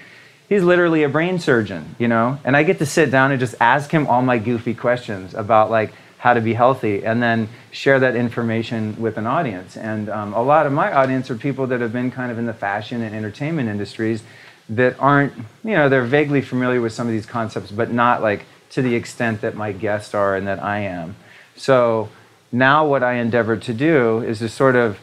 he's 0.49 0.63
literally 0.63 1.03
a 1.03 1.09
brain 1.11 1.39
surgeon, 1.39 1.95
you 1.99 2.09
know? 2.09 2.39
And 2.45 2.57
I 2.57 2.63
get 2.63 2.79
to 2.79 2.87
sit 2.87 3.11
down 3.11 3.31
and 3.31 3.39
just 3.39 3.55
ask 3.61 3.91
him 3.91 4.07
all 4.07 4.23
my 4.23 4.39
goofy 4.39 4.73
questions 4.73 5.35
about 5.35 5.71
like 5.71 5.93
how 6.17 6.33
to 6.33 6.41
be 6.41 6.55
healthy 6.55 7.05
and 7.05 7.23
then 7.23 7.51
share 7.73 8.01
that 8.01 8.17
information 8.17 8.99
with 8.99 9.19
an 9.19 9.27
audience. 9.27 9.77
And 9.77 10.09
um, 10.09 10.33
a 10.33 10.43
lot 10.43 10.65
of 10.65 10.73
my 10.73 10.91
audience 10.95 11.31
are 11.31 11.37
people 11.37 11.67
that 11.67 11.83
have 11.83 11.93
been 11.93 12.11
kind 12.11 12.33
of 12.33 12.39
in 12.39 12.47
the 12.47 12.55
fashion 12.55 13.03
and 13.03 13.15
entertainment 13.15 13.69
industries 13.69 14.23
that 14.71 14.99
aren't, 14.99 15.35
you 15.63 15.73
know, 15.73 15.91
they're 15.91 16.05
vaguely 16.05 16.41
familiar 16.41 16.81
with 16.81 16.95
some 16.95 17.07
of 17.07 17.13
these 17.13 17.27
concepts, 17.27 17.71
but 17.71 17.93
not 17.93 18.23
like 18.23 18.47
to 18.71 18.83
the 18.83 18.95
extent 18.95 19.41
that 19.41 19.55
my 19.55 19.73
guests 19.73 20.15
are 20.15 20.37
and 20.37 20.47
that 20.47 20.63
I 20.63 20.81
am. 20.81 21.17
So 21.57 22.09
now 22.53 22.87
what 22.87 23.03
I 23.03 23.15
endeavor 23.15 23.57
to 23.57 23.75
do 23.75 24.21
is 24.23 24.39
to 24.39 24.49
sort 24.49 24.77
of 24.77 24.99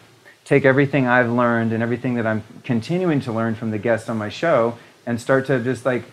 take 0.46 0.64
everything 0.66 1.08
I've 1.08 1.30
learned 1.30 1.74
and 1.74 1.82
everything 1.82 2.16
that 2.16 2.28
I'm 2.28 2.44
continuing 2.64 3.20
to 3.22 3.32
learn 3.32 3.56
from 3.56 3.72
the 3.72 3.78
guests 3.78 4.10
on 4.10 4.18
my 4.18 4.30
show 4.30 4.78
and 5.06 5.20
start 5.20 5.48
to 5.48 5.60
just 5.60 5.86
like 5.86 6.04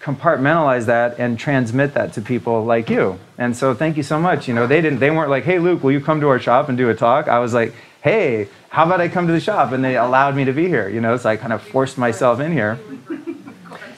compartmentalize 0.00 0.86
that 0.86 1.18
and 1.20 1.38
transmit 1.38 1.94
that 1.94 2.12
to 2.14 2.20
people 2.20 2.64
like 2.64 2.90
you. 2.90 3.18
And 3.38 3.56
so 3.56 3.72
thank 3.72 3.96
you 3.96 4.02
so 4.02 4.18
much. 4.18 4.48
You 4.48 4.54
know, 4.54 4.66
they 4.66 4.80
didn't 4.80 4.98
they 4.98 5.10
weren't 5.10 5.30
like, 5.30 5.44
"Hey 5.44 5.60
Luke, 5.60 5.84
will 5.84 5.92
you 5.92 6.00
come 6.00 6.20
to 6.20 6.28
our 6.28 6.40
shop 6.40 6.68
and 6.68 6.76
do 6.76 6.90
a 6.90 6.94
talk?" 6.94 7.28
I 7.28 7.38
was 7.38 7.54
like, 7.54 7.72
"Hey, 8.00 8.48
how 8.68 8.84
about 8.84 9.00
I 9.00 9.08
come 9.08 9.28
to 9.28 9.32
the 9.32 9.40
shop?" 9.40 9.70
And 9.70 9.84
they 9.84 9.96
allowed 9.96 10.34
me 10.34 10.44
to 10.44 10.52
be 10.52 10.66
here, 10.66 10.88
you 10.88 11.00
know, 11.00 11.16
so 11.16 11.30
I 11.30 11.36
kind 11.36 11.52
of 11.52 11.62
forced 11.62 11.98
myself 11.98 12.40
in 12.40 12.52
here. 12.52 12.80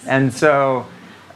And 0.06 0.32
so 0.32 0.84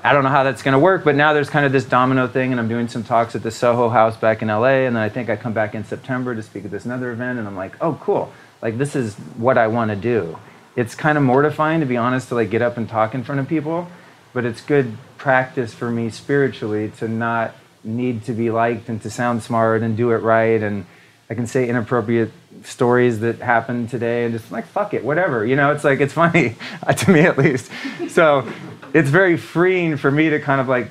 I 0.02 0.12
don't 0.12 0.22
know 0.22 0.30
how 0.30 0.44
that's 0.44 0.62
going 0.62 0.72
to 0.72 0.78
work, 0.78 1.04
but 1.04 1.16
now 1.16 1.32
there's 1.32 1.50
kind 1.50 1.66
of 1.66 1.72
this 1.72 1.84
domino 1.84 2.28
thing, 2.28 2.52
and 2.52 2.60
I'm 2.60 2.68
doing 2.68 2.88
some 2.88 3.02
talks 3.02 3.34
at 3.34 3.42
the 3.42 3.50
Soho 3.50 3.88
House 3.88 4.16
back 4.16 4.42
in 4.42 4.48
LA, 4.48 4.86
and 4.86 4.94
then 4.94 5.02
I 5.02 5.08
think 5.08 5.28
I 5.28 5.36
come 5.36 5.52
back 5.52 5.74
in 5.74 5.84
September 5.84 6.34
to 6.34 6.42
speak 6.42 6.64
at 6.64 6.70
this 6.70 6.84
another 6.84 7.10
event, 7.10 7.38
and 7.38 7.48
I'm 7.48 7.56
like, 7.56 7.74
oh, 7.80 7.98
cool. 8.00 8.32
Like, 8.62 8.78
this 8.78 8.94
is 8.94 9.14
what 9.36 9.58
I 9.58 9.66
want 9.66 9.90
to 9.90 9.96
do. 9.96 10.38
It's 10.76 10.94
kind 10.94 11.18
of 11.18 11.24
mortifying, 11.24 11.80
to 11.80 11.86
be 11.86 11.96
honest, 11.96 12.28
to 12.28 12.36
like 12.36 12.50
get 12.50 12.62
up 12.62 12.76
and 12.76 12.88
talk 12.88 13.14
in 13.14 13.24
front 13.24 13.40
of 13.40 13.48
people, 13.48 13.88
but 14.32 14.44
it's 14.44 14.60
good 14.60 14.96
practice 15.16 15.74
for 15.74 15.90
me 15.90 16.10
spiritually 16.10 16.92
to 16.98 17.08
not 17.08 17.54
need 17.82 18.24
to 18.24 18.32
be 18.32 18.50
liked 18.50 18.88
and 18.88 19.02
to 19.02 19.10
sound 19.10 19.42
smart 19.42 19.82
and 19.82 19.96
do 19.96 20.12
it 20.12 20.18
right. 20.18 20.62
And 20.62 20.86
I 21.30 21.34
can 21.34 21.46
say 21.46 21.68
inappropriate 21.68 22.30
stories 22.64 23.20
that 23.20 23.38
happened 23.38 23.90
today 23.90 24.24
and 24.24 24.32
just 24.32 24.50
like, 24.50 24.66
fuck 24.66 24.94
it, 24.94 25.04
whatever. 25.04 25.44
You 25.44 25.56
know, 25.56 25.72
it's 25.72 25.84
like, 25.84 26.00
it's 26.00 26.12
funny, 26.14 26.56
to 26.96 27.10
me 27.10 27.20
at 27.20 27.36
least. 27.36 27.70
So 28.08 28.50
it's 28.94 29.10
very 29.10 29.36
freeing 29.36 29.96
for 29.96 30.10
me 30.10 30.30
to 30.30 30.40
kind 30.40 30.60
of 30.60 30.68
like, 30.68 30.88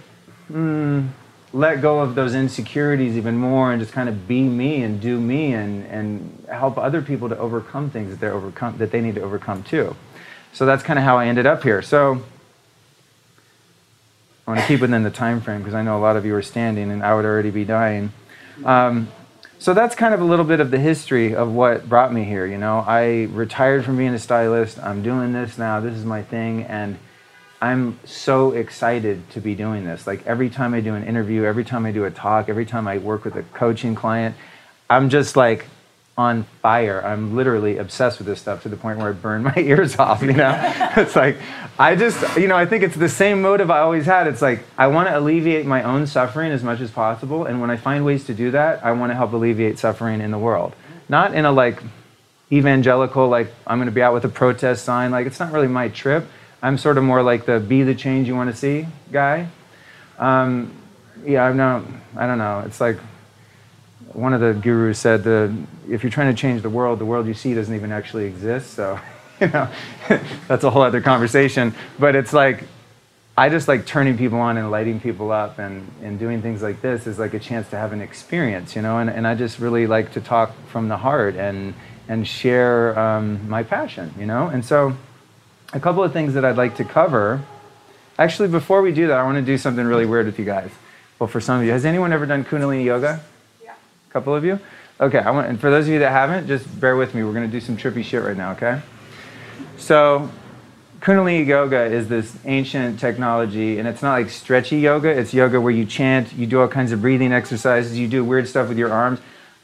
mm, 0.52 1.08
let 1.54 1.82
go 1.82 2.00
of 2.00 2.14
those 2.14 2.36
insecurities 2.36 3.18
even 3.18 3.38
more 3.38 3.72
and 3.72 3.82
just 3.82 3.94
kind 3.94 4.10
of 4.10 4.28
be 4.28 4.44
me 4.44 4.84
and 4.84 5.02
do 5.02 5.20
me 5.20 5.54
and, 5.54 5.86
and 5.88 6.46
help 6.52 6.78
other 6.78 7.02
people 7.02 7.30
to 7.30 7.38
overcome 7.38 7.90
things 7.90 8.12
that, 8.12 8.20
they're 8.20 8.34
overcome, 8.34 8.78
that 8.78 8.92
they 8.92 9.02
need 9.02 9.16
to 9.16 9.22
overcome 9.22 9.64
too. 9.64 9.96
So 10.54 10.66
that's 10.66 10.84
kind 10.84 11.00
of 11.00 11.06
how 11.06 11.18
I 11.18 11.28
ended 11.28 11.46
up 11.46 11.64
here. 11.64 11.82
So 11.82 12.22
I 14.46 14.52
want 14.52 14.62
to 14.62 14.68
keep 14.68 14.82
within 14.82 15.04
the 15.04 15.10
time 15.10 15.42
frame 15.42 15.60
because 15.60 15.74
I 15.74 15.82
know 15.82 15.98
a 15.98 16.00
lot 16.02 16.16
of 16.16 16.26
you 16.26 16.36
are 16.36 16.42
standing 16.42 16.92
and 16.92 17.04
I 17.04 17.16
would 17.16 17.26
already 17.26 17.52
be 17.52 17.66
dying. 17.66 18.12
Um, 18.64 19.08
so 19.60 19.74
that's 19.74 19.96
kind 19.96 20.14
of 20.14 20.22
a 20.22 20.24
little 20.24 20.46
bit 20.46 20.60
of 20.60 20.72
the 20.72 20.80
history 20.80 21.36
of 21.36 21.52
what 21.52 21.90
brought 21.90 22.14
me 22.14 22.24
here. 22.24 22.46
You 22.46 22.58
know, 22.58 22.80
I 22.80 23.28
retired 23.32 23.84
from 23.84 23.98
being 23.98 24.14
a 24.14 24.20
stylist. 24.20 24.80
I'm 24.80 25.02
doing 25.02 25.34
this 25.34 25.58
now. 25.58 25.80
This 25.80 25.96
is 25.96 26.06
my 26.06 26.22
thing, 26.22 26.64
and 26.64 26.98
I'm 27.62 28.00
so 28.06 28.52
excited 28.52 29.28
to 29.32 29.42
be 29.42 29.56
doing 29.56 29.84
this. 29.84 30.06
Like 30.06 30.26
every 30.28 30.50
time 30.50 30.74
I 30.74 30.82
do 30.82 30.94
an 30.94 31.04
interview, 31.04 31.44
every 31.44 31.64
time 31.64 31.86
I 31.86 31.92
do 31.92 32.06
a 32.06 32.12
talk, 32.12 32.50
every 32.50 32.66
time 32.66 32.88
I 32.88 33.00
work 33.00 33.26
with 33.26 33.36
a 33.36 33.44
coaching 33.44 33.96
client, 33.96 34.36
I'm 34.90 35.10
just 35.10 35.36
like 35.36 35.66
on 36.18 36.44
fire. 36.64 37.02
I'm 37.06 37.36
literally 37.36 37.78
obsessed 37.78 38.18
with 38.18 38.26
this 38.26 38.42
stuff 38.42 38.64
to 38.64 38.70
the 38.70 38.76
point 38.76 38.98
where 38.98 39.10
I 39.10 39.12
burn 39.12 39.44
my 39.44 39.54
ears 39.58 39.98
off, 39.98 40.24
you 40.24 40.34
know? 40.34 40.52
it's 40.98 41.16
like, 41.16 41.38
I 41.78 41.96
just, 41.96 42.38
you 42.38 42.48
know, 42.48 42.58
I 42.58 42.66
think 42.66 42.84
it's 42.84 42.96
the 42.96 43.10
same 43.10 43.42
motive 43.42 43.70
I 43.70 43.80
always 43.80 44.06
had. 44.06 44.26
It's 44.26 44.42
like, 44.42 44.64
I 44.78 44.88
want 44.88 45.10
to 45.10 45.18
alleviate 45.18 45.68
my 45.68 45.84
own 45.84 46.08
suffering 46.08 46.52
as 46.52 46.64
much 46.64 46.82
as 46.82 46.90
possible. 46.90 47.46
And 47.46 47.62
when 47.62 47.70
I 47.70 47.78
find 47.78 48.04
ways 48.04 48.26
to 48.26 48.34
do 48.34 48.52
that, 48.52 48.84
I 48.84 48.94
want 48.94 49.12
to 49.12 49.16
help 49.16 49.34
alleviate 49.34 49.78
suffering 49.78 50.20
in 50.20 50.32
the 50.32 50.40
world. 50.40 50.76
Not 51.08 51.36
in 51.36 51.46
a 51.46 51.52
like 51.52 51.84
evangelical, 52.52 53.28
like, 53.28 53.54
I'm 53.68 53.78
going 53.78 53.88
to 53.88 53.92
be 53.92 54.02
out 54.02 54.14
with 54.14 54.26
a 54.26 54.30
protest 54.30 54.86
sign. 54.86 55.12
Like, 55.12 55.28
it's 55.28 55.40
not 55.40 55.52
really 55.52 55.68
my 55.68 55.90
trip. 55.90 56.26
I'm 56.64 56.80
sort 56.80 56.98
of 56.98 57.04
more 57.04 57.22
like 57.22 57.46
the 57.46 57.60
be 57.60 57.84
the 57.84 57.94
change 57.94 58.28
you 58.28 58.36
want 58.36 58.50
to 58.50 58.56
see 58.56 58.88
guy. 59.12 59.48
Um, 60.18 60.74
yeah, 61.24 61.44
I'm 61.44 61.58
not, 61.58 61.84
I 62.16 62.26
don't 62.26 62.40
know. 62.40 62.64
It's 62.66 62.82
like, 62.82 62.98
one 64.18 64.34
of 64.34 64.42
the 64.42 64.54
gurus 64.54 64.98
said 64.98 65.24
the 65.24 65.56
if 65.88 66.02
you're 66.02 66.12
trying 66.12 66.34
to 66.36 66.42
change 66.42 66.64
the 66.64 66.70
world, 66.70 66.98
the 66.98 67.06
world 67.06 67.28
you 67.28 67.36
see 67.36 67.54
doesn't 67.54 67.74
even 67.74 67.92
actually 67.92 68.26
exist. 68.26 68.74
So, 68.74 69.00
you 69.40 69.48
know, 69.48 69.70
that's 70.48 70.64
a 70.64 70.70
whole 70.70 70.82
other 70.82 71.02
conversation. 71.02 71.76
But 72.00 72.16
it's 72.16 72.34
like 72.34 72.64
I 73.38 73.50
just 73.50 73.68
like 73.68 73.86
turning 73.86 74.18
people 74.18 74.40
on 74.40 74.58
and 74.58 74.72
lighting 74.72 75.00
people 75.00 75.32
up 75.32 75.60
and, 75.60 75.88
and 76.02 76.18
doing 76.18 76.42
things 76.42 76.64
like 76.64 76.82
this 76.82 77.06
is 77.06 77.20
like 77.20 77.36
a 77.36 77.40
chance 77.40 77.70
to 77.70 77.78
have 77.78 77.94
an 77.94 78.02
experience, 78.02 78.76
you 78.76 78.82
know, 78.82 78.98
and, 78.98 79.12
and 79.12 79.28
I 79.28 79.36
just 79.36 79.60
really 79.60 79.86
like 79.86 80.14
to 80.14 80.22
talk 80.22 80.54
from 80.70 80.88
the 80.88 80.98
heart 80.98 81.36
and 81.36 81.76
and 82.08 82.28
share 82.28 82.98
um, 82.98 83.48
my 83.48 83.62
passion, 83.62 84.12
you 84.18 84.26
know? 84.26 84.48
And 84.48 84.66
so 84.66 84.96
a 85.74 85.80
couple 85.80 86.04
of 86.04 86.14
things 86.14 86.34
that 86.34 86.44
I'd 86.44 86.58
like 86.58 86.78
to 86.78 86.86
cover. 86.86 87.44
Actually, 88.18 88.48
before 88.48 88.82
we 88.82 88.92
do 88.92 89.08
that, 89.08 89.20
I 89.20 89.24
want 89.24 89.36
to 89.36 89.44
do 89.44 89.58
something 89.60 89.86
really 89.86 90.06
weird 90.08 90.26
with 90.26 90.40
you 90.40 90.46
guys. 90.46 90.72
Well, 91.20 91.28
for 91.28 91.42
some 91.42 91.60
of 91.60 91.66
you, 91.66 91.72
has 91.72 91.86
anyone 91.86 92.14
ever 92.14 92.26
done 92.26 92.44
Kundalini 92.44 92.86
yoga? 92.86 93.22
A 94.10 94.14
couple 94.14 94.34
of 94.36 94.46
you? 94.46 94.60
Okay, 95.00 95.20
I 95.20 95.30
want, 95.30 95.48
and 95.48 95.60
for 95.60 95.70
those 95.70 95.86
of 95.86 95.94
you 95.94 96.00
that 96.00 96.12
haven't, 96.12 96.48
just 96.48 96.80
bear 96.80 96.96
with 96.96 97.14
me. 97.14 97.24
We're 97.24 97.34
going 97.34 97.46
to 97.46 97.52
do 97.52 97.62
some 97.62 97.78
trippy 97.78 98.04
shit 98.04 98.24
right 98.24 98.36
now, 98.36 98.54
okay? 98.54 98.82
So, 99.78 100.30
Kundalini 101.02 101.46
yoga 101.46 101.84
is 101.84 102.08
this 102.08 102.36
ancient 102.46 103.00
technology, 103.00 103.78
and 103.78 103.88
it's 103.88 104.02
not 104.02 104.14
like 104.14 104.30
stretchy 104.30 104.78
yoga. 104.78 105.10
It's 105.10 105.34
yoga 105.34 105.62
where 105.62 105.72
you 105.72 105.86
chant, 105.86 106.34
you 106.34 106.48
do 106.48 106.62
all 106.62 106.68
kinds 106.68 106.92
of 106.92 107.02
breathing 107.02 107.32
exercises, 107.32 107.98
you 107.98 108.08
do 108.08 108.24
weird 108.24 108.48
stuff 108.48 108.70
with 108.70 108.80
your 108.80 108.92
arms. 108.92 109.20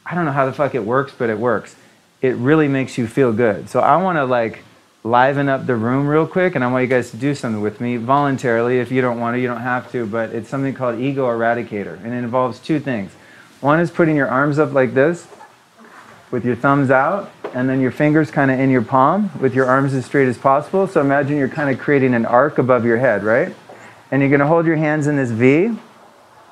I 0.06 0.14
don't 0.14 0.26
know 0.26 0.32
how 0.32 0.46
the 0.46 0.54
fuck 0.54 0.76
it 0.76 0.84
works, 0.84 1.14
but 1.18 1.32
it 1.32 1.40
works. 1.40 1.76
It 2.22 2.36
really 2.36 2.68
makes 2.68 2.98
you 2.98 3.08
feel 3.08 3.34
good. 3.34 3.70
So, 3.70 3.80
I 3.80 3.98
want 3.98 4.18
to 4.18 4.26
like 4.26 4.60
liven 5.04 5.50
up 5.50 5.66
the 5.66 5.76
room 5.76 6.08
real 6.08 6.28
quick, 6.28 6.54
and 6.54 6.64
I 6.64 6.72
want 6.72 6.84
you 6.84 6.88
guys 6.88 7.10
to 7.10 7.18
do 7.18 7.34
something 7.34 7.62
with 7.62 7.82
me 7.82 7.98
voluntarily. 7.98 8.80
If 8.80 8.92
you 8.92 9.02
don't 9.02 9.20
want 9.20 9.36
to, 9.36 9.40
you 9.40 9.48
don't 9.48 9.62
have 9.62 9.92
to, 9.94 10.06
but 10.06 10.30
it's 10.30 10.48
something 10.48 10.76
called 10.76 11.00
Ego 11.00 11.28
Eradicator, 11.28 11.98
and 12.04 12.14
it 12.14 12.18
involves 12.18 12.60
two 12.60 12.80
things. 12.80 13.12
One 13.64 13.80
is 13.80 13.90
putting 13.90 14.18
your 14.18 14.28
arms 14.28 14.60
up 14.60 14.74
like 14.74 14.94
this 14.94 15.26
with 16.32 16.44
your 16.44 16.58
thumbs 16.58 16.92
out 16.92 17.32
and 17.54 17.70
then 17.70 17.80
your 17.80 17.92
fingers 17.92 18.30
kind 18.30 18.52
of 18.52 18.60
in 18.60 18.70
your 18.70 18.82
palm 18.82 19.32
with 19.40 19.56
your 19.56 19.68
arms 19.68 19.94
as 19.94 20.06
straight 20.06 20.28
as 20.28 20.38
possible. 20.38 20.86
So 20.86 21.00
imagine 21.00 21.38
you're 21.38 21.48
kind 21.48 21.70
of 21.70 21.80
creating 21.80 22.14
an 22.14 22.26
arc 22.26 22.58
above 22.58 22.84
your 22.84 22.98
head, 22.98 23.24
right? 23.24 23.56
And 24.12 24.22
you're 24.22 24.30
going 24.30 24.42
to 24.42 24.48
hold 24.48 24.66
your 24.66 24.76
hands 24.76 25.08
in 25.08 25.16
this 25.16 25.32
V. 25.32 25.68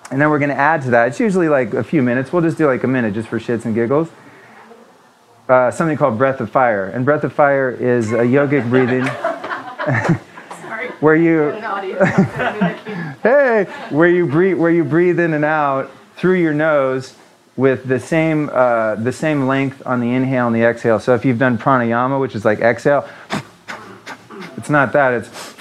And 0.10 0.22
then 0.22 0.30
we're 0.30 0.40
going 0.40 0.52
to 0.52 0.56
add 0.56 0.84
to 0.84 0.92
that. 0.92 1.10
It's 1.10 1.20
usually 1.20 1.50
like 1.50 1.74
a 1.74 1.84
few 1.84 2.02
minutes. 2.02 2.32
We'll 2.32 2.44
just 2.44 2.58
do 2.58 2.66
like 2.66 2.86
a 2.86 2.88
minute 2.88 3.14
just 3.14 3.28
for 3.28 3.42
shits 3.42 3.66
and 3.66 3.76
giggles. 3.76 4.08
Uh, 5.50 5.70
something 5.70 5.98
called 5.98 6.18
breath 6.18 6.40
of 6.40 6.50
fire. 6.50 6.86
And 6.86 7.04
breath 7.04 7.26
of 7.26 7.34
fire 7.34 7.72
is 7.72 8.14
a 8.14 8.20
yogic 8.20 8.70
breathing. 8.70 9.06
Sorry. 10.62 10.88
Where 11.02 11.18
you 11.18 11.50
hey 13.22 13.66
where 13.90 14.08
you 14.08 14.26
breathe 14.26 14.58
where 14.58 14.72
you 14.72 14.86
breathe 14.86 15.20
in 15.20 15.34
and 15.34 15.44
out 15.44 15.92
through 16.22 16.40
your 16.40 16.54
nose 16.54 17.16
with 17.58 17.88
the 17.88 18.00
same, 18.00 18.48
uh, 18.54 18.94
the 18.94 19.12
same 19.12 19.48
length 19.48 19.82
on 19.88 20.00
the 20.00 20.12
inhale 20.12 20.46
and 20.46 20.56
the 20.56 20.62
exhale. 20.62 21.00
So 21.00 21.16
if 21.16 21.26
you've 21.26 21.40
done 21.40 21.58
pranayama, 21.58 22.22
which 22.22 22.36
is 22.36 22.46
like 22.46 22.60
exhale, 22.60 23.10
it's 24.56 24.70
not 24.70 24.94
that, 24.94 25.16
it's 25.16 25.56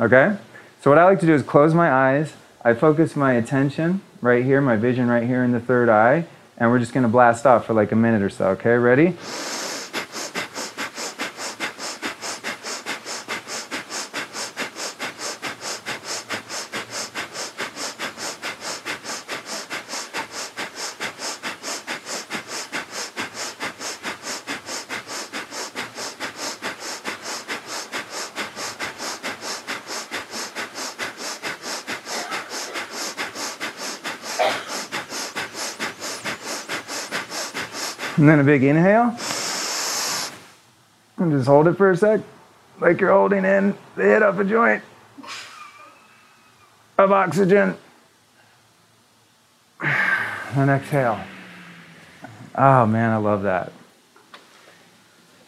okay? 0.00 0.36
So 0.80 0.90
what 0.90 0.98
I 0.98 1.04
like 1.04 1.20
to 1.20 1.26
do 1.26 1.34
is 1.34 1.44
close 1.44 1.72
my 1.72 1.88
eyes. 1.88 2.32
I 2.64 2.74
focus 2.74 3.14
my 3.14 3.34
attention 3.34 4.00
right 4.20 4.44
here, 4.44 4.60
my 4.60 4.74
vision 4.74 5.06
right 5.06 5.22
here 5.22 5.44
in 5.44 5.52
the 5.52 5.60
third 5.60 5.88
eye, 5.88 6.26
and 6.58 6.68
we're 6.68 6.80
just 6.80 6.92
to 7.04 7.08
blast 7.08 7.46
off 7.46 7.66
for 7.66 7.74
like 7.74 7.92
a 7.92 7.96
minute 7.96 8.22
or 8.22 8.30
so. 8.30 8.48
Okay, 8.48 8.74
ready? 8.74 9.16
And 38.20 38.28
then 38.28 38.38
a 38.38 38.44
big 38.44 38.62
inhale. 38.62 39.16
And 41.16 41.32
just 41.32 41.46
hold 41.46 41.68
it 41.68 41.78
for 41.78 41.90
a 41.90 41.96
sec, 41.96 42.20
like 42.78 43.00
you're 43.00 43.12
holding 43.12 43.46
in 43.46 43.74
the 43.96 44.02
head 44.02 44.22
of 44.22 44.38
a 44.38 44.44
joint 44.44 44.82
of 46.98 47.12
oxygen. 47.12 47.78
And 49.80 50.68
exhale. 50.68 51.18
Oh 52.54 52.84
man, 52.84 53.10
I 53.10 53.16
love 53.16 53.44
that. 53.44 53.72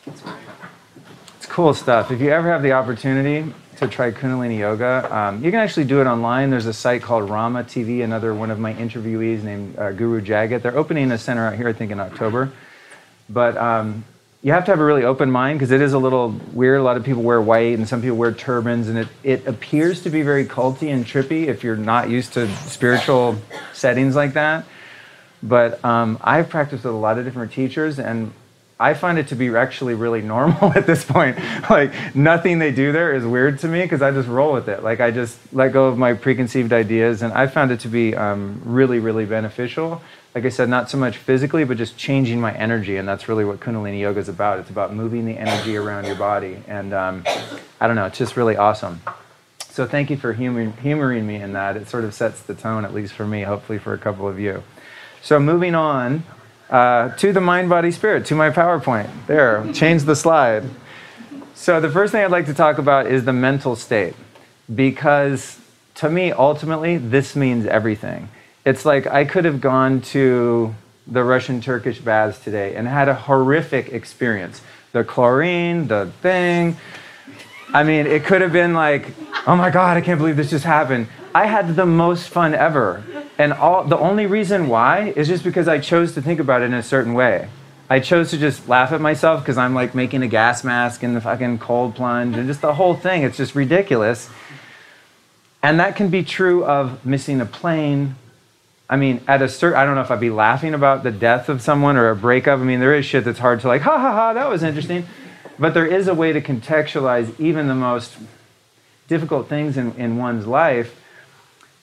It's 0.07 1.47
cool 1.51 1.75
stuff. 1.75 2.11
If 2.11 2.23
you 2.23 2.31
ever 2.31 2.49
have 2.49 2.63
the 2.63 2.73
opportunity 2.73 3.53
to 3.77 3.87
try 3.87 4.13
Kundalini 4.13 4.61
Yoga, 4.61 5.15
um, 5.15 5.45
you 5.45 5.51
can 5.51 5.61
actually 5.61 5.85
do 5.85 6.01
it 6.01 6.07
online. 6.07 6.49
There's 6.49 6.65
a 6.65 6.73
site 6.73 7.03
called 7.03 7.29
Rama 7.29 7.65
TV, 7.65 8.03
another 8.03 8.33
one 8.33 8.51
of 8.51 8.59
my 8.59 8.73
interviewees 8.73 9.43
named 9.43 9.79
uh, 9.79 9.93
Guru 9.93 10.23
Jagat. 10.23 10.63
They're 10.63 10.79
opening 10.79 11.11
a 11.13 11.19
center 11.19 11.47
out 11.47 11.57
here, 11.57 11.69
I 11.69 11.75
think, 11.75 11.91
in 11.91 12.01
October. 12.01 12.51
But 13.33 13.57
um, 13.57 14.05
you 14.43 14.53
have 14.53 14.65
to 14.67 14.73
have 14.73 14.81
a 14.81 14.85
really 14.85 15.05
open 15.05 15.31
mind 15.31 15.59
because 15.59 15.71
it 15.71 15.81
is 15.81 15.93
a 15.93 15.99
little 15.99 16.31
weird. 16.53 16.81
A 16.81 16.83
lot 16.83 16.97
of 16.97 17.05
people 17.05 17.23
wear 17.23 17.41
white 17.41 17.79
and 17.79 17.89
some 17.89 18.03
people 18.03 18.17
wear 18.17 18.33
turbans, 18.33 18.89
and 18.89 18.99
it, 18.99 19.09
it 19.23 19.47
appears 19.47 20.03
to 20.03 20.11
be 20.11 20.23
very 20.23 20.45
culty 20.45 20.93
and 20.93 21.05
trippy 21.05 21.47
if 21.47 21.63
you're 21.63 21.77
not 21.77 22.11
used 22.11 22.35
to 22.35 22.53
spiritual 22.67 23.37
settings 23.73 24.17
like 24.17 24.35
that. 24.35 24.65
But 25.43 25.85
um, 25.85 26.19
I've 26.21 26.49
practiced 26.49 26.85
with 26.85 26.93
a 26.93 26.97
lot 26.97 27.19
of 27.19 27.25
different 27.25 27.53
teachers, 27.53 27.99
and 27.99 28.33
I 28.83 28.95
find 28.95 29.19
it 29.19 29.29
to 29.29 29.37
be 29.37 29.55
actually 29.55 29.95
really 29.95 30.23
normal 30.23 30.73
at 30.77 30.87
this 30.87 31.05
point. 31.05 31.39
like 31.71 31.93
nothing 32.15 32.59
they 32.59 32.73
do 32.73 32.93
there 32.93 33.15
is 33.15 33.25
weird 33.25 33.59
to 33.61 33.69
me 33.69 33.83
because 33.83 34.03
I 34.03 34.11
just 34.11 34.29
roll 34.29 34.53
with 34.53 34.69
it. 34.69 34.83
Like 34.83 35.01
I 35.01 35.11
just 35.11 35.39
let 35.53 35.73
go 35.73 35.87
of 35.87 35.97
my 35.97 36.15
preconceived 36.15 36.73
ideas, 36.73 37.23
and 37.23 37.33
I 37.33 37.47
found 37.47 37.71
it 37.71 37.81
to 37.81 37.89
be 37.89 38.15
um, 38.15 38.61
really, 38.65 38.99
really 38.99 39.25
beneficial 39.25 40.03
like 40.35 40.47
I 40.47 40.49
said, 40.49 40.69
not 40.69 40.89
so 40.89 40.97
much 40.97 41.19
physically, 41.19 41.65
but 41.65 41.77
just 41.77 41.97
changing 41.99 42.41
my 42.41 42.55
energy. 42.55 42.97
And 42.97 43.07
that's 43.07 43.29
really 43.29 43.45
what 43.45 43.61
Kundalini 43.61 44.01
Yoga 44.01 44.21
is 44.21 44.29
about. 44.29 44.59
It's 44.59 44.71
about 44.71 44.95
moving 44.95 45.27
the 45.27 45.37
energy 45.37 45.77
around 45.77 46.07
your 46.07 46.15
body. 46.15 46.63
And 46.67 46.95
um, 46.95 47.25
I 47.81 47.87
don't 47.87 47.97
know, 47.97 48.07
it's 48.07 48.17
just 48.17 48.37
really 48.37 48.57
awesome. 48.57 49.03
So 49.69 49.87
thank 49.87 50.11
you 50.11 50.17
for 50.17 50.33
humor- 50.33 50.71
humoring 50.71 51.27
me 51.27 51.37
in 51.37 51.53
that. 51.53 51.77
It 51.77 51.89
sort 51.89 52.05
of 52.05 52.15
sets 52.15 52.41
the 52.43 52.55
tone, 52.55 52.85
at 52.85 52.95
least 52.95 53.13
for 53.13 53.27
me, 53.27 53.43
hopefully 53.43 53.79
for 53.79 53.93
a 53.93 53.99
couple 53.99 54.27
of 54.27 54.41
you. 54.41 54.63
So 55.21 55.39
moving 55.39 55.75
on 55.75 56.25
uh, 56.73 57.11
to 57.17 57.33
the 57.33 57.41
mind, 57.41 57.69
body, 57.69 57.91
spirit, 57.91 58.25
to 58.27 58.35
my 58.35 58.51
PowerPoint. 58.51 59.09
There, 59.27 59.71
change 59.75 60.05
the 60.05 60.17
slide. 60.17 60.65
So 61.55 61.81
the 61.81 61.91
first 61.91 62.13
thing 62.13 62.25
I'd 62.25 62.31
like 62.31 62.47
to 62.47 62.55
talk 62.55 62.79
about 62.79 63.07
is 63.07 63.25
the 63.27 63.33
mental 63.33 63.77
state. 63.77 64.15
Because 64.75 65.61
to 65.97 66.09
me, 66.09 66.33
ultimately, 66.33 66.97
this 66.97 67.37
means 67.37 67.67
everything. 67.67 68.31
It's 68.65 68.87
like 68.87 69.07
I 69.07 69.27
could 69.27 69.45
have 69.45 69.61
gone 69.61 70.01
to 70.13 70.75
the 71.07 71.23
Russian 71.23 71.61
Turkish 71.61 71.99
baths 71.99 72.39
today 72.39 72.75
and 72.75 72.89
had 72.89 73.09
a 73.09 73.15
horrific 73.15 73.93
experience. 73.93 74.63
The 74.93 75.05
chlorine, 75.05 75.89
the 75.89 76.11
thing. 76.23 76.79
I 77.75 77.83
mean, 77.83 78.07
it 78.07 78.25
could 78.25 78.41
have 78.41 78.53
been 78.53 78.73
like, 78.73 79.09
oh 79.47 79.57
my 79.57 79.69
God, 79.69 79.99
I 79.99 80.01
can't 80.01 80.19
believe 80.19 80.37
this 80.37 80.51
just 80.51 80.65
happened. 80.65 81.09
I 81.35 81.47
had 81.47 81.77
the 81.77 81.87
most 81.87 82.29
fun 82.29 82.55
ever. 82.55 83.03
And 83.39 83.53
all, 83.53 83.85
the 83.85 83.99
only 83.99 84.27
reason 84.27 84.69
why 84.69 85.13
is 85.17 85.29
just 85.29 85.45
because 85.45 85.69
I 85.69 85.79
chose 85.79 86.15
to 86.15 86.23
think 86.23 86.39
about 86.41 86.63
it 86.63 86.67
in 86.67 86.75
a 86.75 86.83
certain 86.83 87.15
way. 87.15 87.49
I 87.89 88.01
chose 88.01 88.31
to 88.31 88.39
just 88.39 88.69
laugh 88.69 88.93
at 88.93 89.01
myself 89.01 89.43
because 89.43 89.59
I'm 89.59 89.75
like 89.75 89.95
making 89.95 90.23
a 90.23 90.29
gas 90.29 90.65
mask 90.65 91.03
in 91.03 91.15
the 91.15 91.21
fucking 91.21 91.59
cold 91.59 91.95
plunge 91.95 92.37
and 92.37 92.47
just 92.47 92.61
the 92.61 92.75
whole 92.75 92.95
thing. 92.95 93.23
It's 93.23 93.37
just 93.37 93.55
ridiculous. 93.55 94.31
And 95.63 95.79
that 95.81 95.97
can 95.97 96.09
be 96.09 96.23
true 96.23 96.65
of 96.65 97.05
missing 97.05 97.41
a 97.41 97.47
plane. 97.47 98.17
I 98.89 98.97
mean, 98.97 99.21
at 99.29 99.43
a 99.43 99.49
certain, 99.49 99.79
I 99.79 99.85
don't 99.85 99.95
know 99.95 100.01
if 100.01 100.11
I'd 100.11 100.21
be 100.21 100.31
laughing 100.31 100.75
about 100.75 101.03
the 101.03 101.11
death 101.11 101.49
of 101.49 101.63
someone 101.63 101.97
or 101.97 102.11
a 102.11 102.17
breakup. 102.17 102.61
I 102.61 102.63
mean, 102.63 102.81
there 102.81 102.95
is 102.95 103.07
shit 103.07 103.25
that's 103.25 103.39
hard 103.39 103.61
to 103.61 103.69
like, 103.69 103.83
ha 103.83 103.99
ha 103.99 104.13
ha, 104.13 104.33
that 104.33 104.49
was 104.49 104.63
interesting. 104.63 105.07
But 105.59 105.75
there 105.75 105.87
is 105.87 106.09
a 106.09 106.15
way 106.15 106.33
to 106.33 106.41
contextualize 106.41 107.39
even 107.39 107.69
the 107.69 107.75
most 107.75 108.17
difficult 109.09 109.49
things 109.49 109.77
in, 109.77 109.93
in 109.97 110.17
one's 110.17 110.47
life 110.47 110.99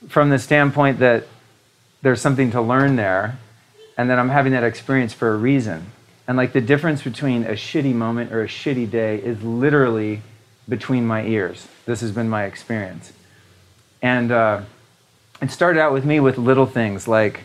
from 0.08 0.30
the 0.30 0.40
standpoint 0.40 1.00
that 1.00 1.28
there's 2.02 2.22
something 2.22 2.52
to 2.52 2.62
learn 2.62 2.96
there 2.96 3.38
and 3.98 4.10
that 4.10 4.20
I'm 4.20 4.30
having 4.30 4.54
that 4.54 4.64
experience 4.64 5.14
for 5.14 5.34
a 5.34 5.38
reason. 5.38 5.92
And 6.28 6.38
like 6.38 6.54
the 6.54 6.62
difference 6.62 7.02
between 7.02 7.44
a 7.44 7.52
shitty 7.52 7.94
moment 7.94 8.32
or 8.32 8.44
a 8.44 8.48
shitty 8.48 8.90
day 8.90 9.18
is 9.18 9.42
literally 9.44 10.22
between 10.70 11.06
my 11.06 11.26
ears. 11.26 11.68
This 11.86 12.02
has 12.02 12.12
been 12.12 12.30
my 12.30 12.46
experience. 12.46 13.12
And 14.02 14.32
uh, 14.32 14.62
it 15.42 15.52
started 15.52 15.80
out 15.80 15.92
with 15.92 16.06
me 16.06 16.20
with 16.20 16.38
little 16.38 16.66
things 16.66 17.08
like, 17.08 17.42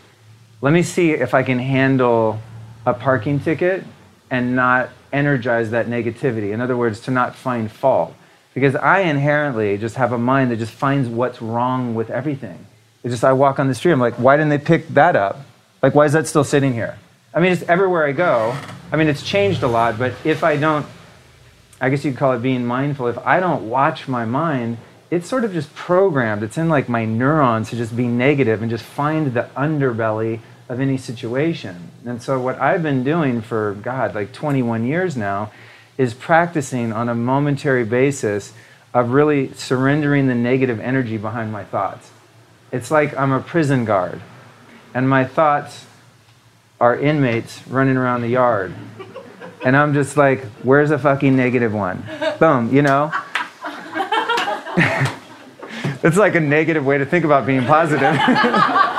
let 0.61 0.73
me 0.73 0.83
see 0.83 1.11
if 1.11 1.35
I 1.35 1.43
can 1.43 1.59
handle 1.59 2.39
a 2.87 2.95
parking 2.95 3.41
ticket 3.41 3.85
and 4.31 4.55
not 4.55 4.91
energize 5.13 5.71
that 5.71 5.87
negativity. 5.87 6.53
In 6.53 6.61
other 6.61 6.77
words, 6.77 7.01
to 7.01 7.11
not 7.11 7.35
find 7.35 7.71
fault. 7.71 8.15
Because 8.53 8.77
I 8.77 9.01
inherently 9.01 9.79
just 9.79 9.97
have 9.97 10.13
a 10.13 10.19
mind 10.19 10.51
that 10.51 10.59
just 10.59 10.73
finds 10.73 11.09
what's 11.09 11.43
wrong 11.43 11.95
with 11.95 12.11
everything. 12.11 12.67
It's 13.05 13.13
just 13.13 13.23
I 13.23 13.35
walk 13.35 13.61
on 13.61 13.69
the 13.69 13.75
street, 13.75 13.93
I'm 13.93 14.01
like, 14.01 14.15
why 14.15 14.37
didn't 14.37 14.49
they 14.49 14.59
pick 14.59 14.89
that 14.89 15.15
up? 15.15 15.41
Like, 15.83 15.95
why 15.95 16.07
is 16.07 16.15
that 16.15 16.27
still 16.27 16.43
sitting 16.43 16.73
here? 16.73 16.99
I 17.35 17.41
mean, 17.41 17.53
it's 17.53 17.63
everywhere 17.65 18.07
I 18.07 18.13
go. 18.13 18.57
I 18.91 18.97
mean, 18.97 19.09
it's 19.09 19.23
changed 19.23 19.63
a 19.63 19.69
lot, 19.69 19.99
but 19.99 20.15
if 20.25 20.43
I 20.43 20.57
don't, 20.57 20.87
I 21.81 21.91
guess 21.91 22.05
you 22.05 22.13
could 22.13 22.19
call 22.19 22.33
it 22.33 22.41
being 22.41 22.65
mindful, 22.65 23.09
if 23.09 23.19
I 23.19 23.41
don't 23.41 23.69
watch 23.69 24.09
my 24.09 24.25
mind, 24.25 24.79
it's 25.11 25.29
sort 25.29 25.45
of 25.45 25.53
just 25.53 25.75
programmed. 25.75 26.43
It's 26.43 26.57
in 26.57 26.71
like 26.71 26.89
my 26.89 27.05
neurons 27.05 27.71
to 27.71 27.77
just 27.77 27.95
be 27.95 28.09
negative 28.09 28.63
and 28.63 28.71
just 28.71 28.85
find 28.85 29.35
the 29.35 29.51
underbelly 29.55 30.41
of 30.69 30.81
any 30.81 30.97
situation. 30.97 31.91
And 32.07 32.23
so, 32.23 32.41
what 32.41 32.59
I've 32.59 32.83
been 32.83 33.05
doing 33.05 33.43
for, 33.43 33.75
God, 33.75 34.15
like 34.15 34.33
21 34.33 34.87
years 34.87 35.17
now 35.17 35.53
is 35.99 36.15
practicing 36.15 36.93
on 36.93 37.09
a 37.09 37.15
momentary 37.15 37.85
basis 37.85 38.55
of 38.95 39.11
really 39.11 39.53
surrendering 39.53 40.27
the 40.27 40.35
negative 40.35 40.81
energy 40.81 41.19
behind 41.19 41.53
my 41.53 41.65
thoughts. 41.65 42.11
It's 42.75 42.91
like 42.91 43.17
I'm 43.17 43.31
a 43.31 43.41
prison 43.41 43.85
guard 43.85 44.21
and 44.95 45.09
my 45.09 45.25
thoughts 45.25 45.87
are 46.81 46.99
inmates 46.99 47.65
running 47.69 47.97
around 47.97 48.23
the 48.23 48.29
yard. 48.29 48.75
And 49.65 49.77
I'm 49.77 49.95
just 49.95 50.17
like, 50.17 50.45
where's 50.65 50.91
the 50.91 50.99
fucking 50.99 51.37
negative 51.37 51.73
one? 51.73 52.05
Boom, 52.41 52.75
you 52.75 52.83
know? 52.83 53.13
it's 56.03 56.17
like 56.17 56.35
a 56.35 56.41
negative 56.41 56.85
way 56.85 56.99
to 56.99 57.07
think 57.07 57.25
about 57.25 57.47
being 57.47 57.65
positive. 57.65 58.03
I 58.19 58.91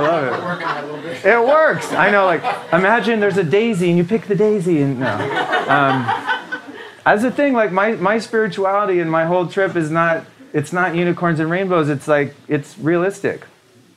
love 0.00 1.04
it. 1.04 1.26
It 1.26 1.38
works. 1.38 1.92
I 1.92 2.10
know, 2.10 2.24
like, 2.24 2.42
imagine 2.72 3.20
there's 3.20 3.36
a 3.36 3.44
daisy 3.44 3.90
and 3.90 3.98
you 3.98 4.04
pick 4.04 4.26
the 4.26 4.34
daisy 4.34 4.80
and 4.80 5.00
no. 5.00 5.12
Um, 5.68 6.06
as 7.04 7.24
a 7.24 7.30
thing, 7.30 7.52
like 7.52 7.72
my, 7.72 7.92
my 7.92 8.16
spirituality 8.16 9.00
and 9.00 9.10
my 9.10 9.26
whole 9.26 9.46
trip 9.46 9.76
is 9.76 9.90
not, 9.90 10.24
it's 10.52 10.72
not 10.72 10.94
unicorns 10.94 11.40
and 11.40 11.50
rainbows. 11.50 11.88
It's 11.88 12.08
like, 12.08 12.34
it's 12.48 12.78
realistic. 12.78 13.44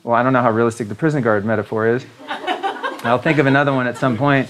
Well, 0.02 0.14
I 0.14 0.22
don't 0.22 0.32
know 0.32 0.42
how 0.42 0.50
realistic 0.50 0.88
the 0.88 0.94
prison 0.94 1.22
guard 1.22 1.44
metaphor 1.44 1.86
is. 1.88 2.04
I'll 2.28 3.18
think 3.18 3.38
of 3.38 3.46
another 3.46 3.72
one 3.72 3.86
at 3.86 3.98
some 3.98 4.16
point. 4.16 4.48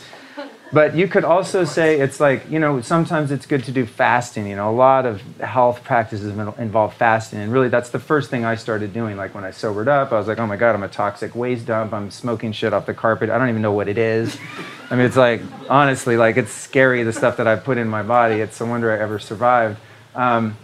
But 0.73 0.97
you 0.97 1.07
could 1.07 1.23
also 1.23 1.65
say 1.65 2.01
it's 2.01 2.19
like, 2.19 2.51
you 2.51 2.59
know, 2.59 2.81
sometimes 2.81 3.31
it's 3.31 3.47
good 3.47 3.63
to 3.65 3.71
do 3.71 3.87
fasting. 3.87 4.49
You 4.49 4.57
know, 4.57 4.69
a 4.69 4.75
lot 4.75 5.07
of 5.07 5.21
health 5.39 5.85
practices 5.85 6.37
involve 6.59 6.95
fasting. 6.95 7.39
And 7.39 7.53
really, 7.53 7.69
that's 7.69 7.91
the 7.91 8.01
first 8.01 8.29
thing 8.29 8.45
I 8.45 8.57
started 8.57 8.93
doing. 8.93 9.17
Like 9.17 9.37
when 9.37 9.45
I 9.45 9.53
sobered 9.53 9.87
up, 9.87 10.11
I 10.11 10.19
was 10.19 10.27
like, 10.27 10.39
oh 10.39 10.49
my 10.49 10.57
God, 10.57 10.75
I'm 10.75 10.83
a 10.83 10.89
toxic 10.89 11.37
waste 11.37 11.67
dump. 11.67 11.93
I'm 11.93 12.11
smoking 12.11 12.51
shit 12.51 12.73
off 12.73 12.87
the 12.87 12.95
carpet. 12.95 13.31
I 13.31 13.39
don't 13.39 13.51
even 13.51 13.63
know 13.63 13.71
what 13.71 13.87
it 13.87 13.99
is. 13.99 14.37
I 14.91 14.97
mean, 14.97 15.07
it's 15.07 15.17
like, 15.17 15.43
honestly, 15.71 16.17
like 16.17 16.37
it's 16.37 16.51
scary 16.51 17.05
the 17.05 17.13
stuff 17.13 17.37
that 17.37 17.47
I've 17.47 17.63
put 17.63 17.79
in 17.79 17.89
my 17.89 18.03
body. 18.03 18.37
It's 18.37 18.61
a 18.61 18.67
wonder 18.67 18.91
I 18.91 18.99
ever 18.99 19.21
survived. 19.21 19.79
Um, 20.17 20.57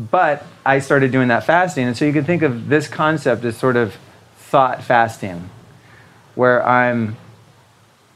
but 0.00 0.46
I 0.64 0.78
started 0.78 1.12
doing 1.12 1.28
that 1.28 1.44
fasting. 1.44 1.86
And 1.86 1.96
so 1.96 2.06
you 2.06 2.12
can 2.12 2.24
think 2.24 2.42
of 2.42 2.68
this 2.68 2.88
concept 2.88 3.44
as 3.44 3.56
sort 3.56 3.76
of 3.76 3.96
thought 4.38 4.82
fasting, 4.82 5.50
where 6.34 6.66
I'm 6.66 7.16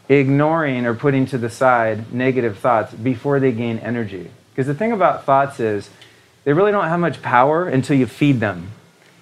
ignoring 0.08 0.86
or 0.86 0.94
putting 0.94 1.26
to 1.26 1.38
the 1.38 1.50
side 1.50 2.12
negative 2.12 2.58
thoughts 2.58 2.94
before 2.94 3.38
they 3.38 3.52
gain 3.52 3.78
energy. 3.78 4.30
Because 4.50 4.66
the 4.66 4.74
thing 4.74 4.92
about 4.92 5.24
thoughts 5.24 5.60
is 5.60 5.90
they 6.44 6.54
really 6.54 6.72
don't 6.72 6.88
have 6.88 7.00
much 7.00 7.20
power 7.20 7.68
until 7.68 7.96
you 7.96 8.06
feed 8.06 8.40
them. 8.40 8.70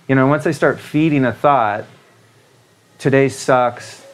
You 0.06 0.14
know, 0.14 0.26
once 0.28 0.44
they 0.44 0.52
start 0.52 0.78
feeding 0.78 1.24
a 1.24 1.32
thought, 1.32 1.84
today 2.98 3.28
sucks, 3.28 4.06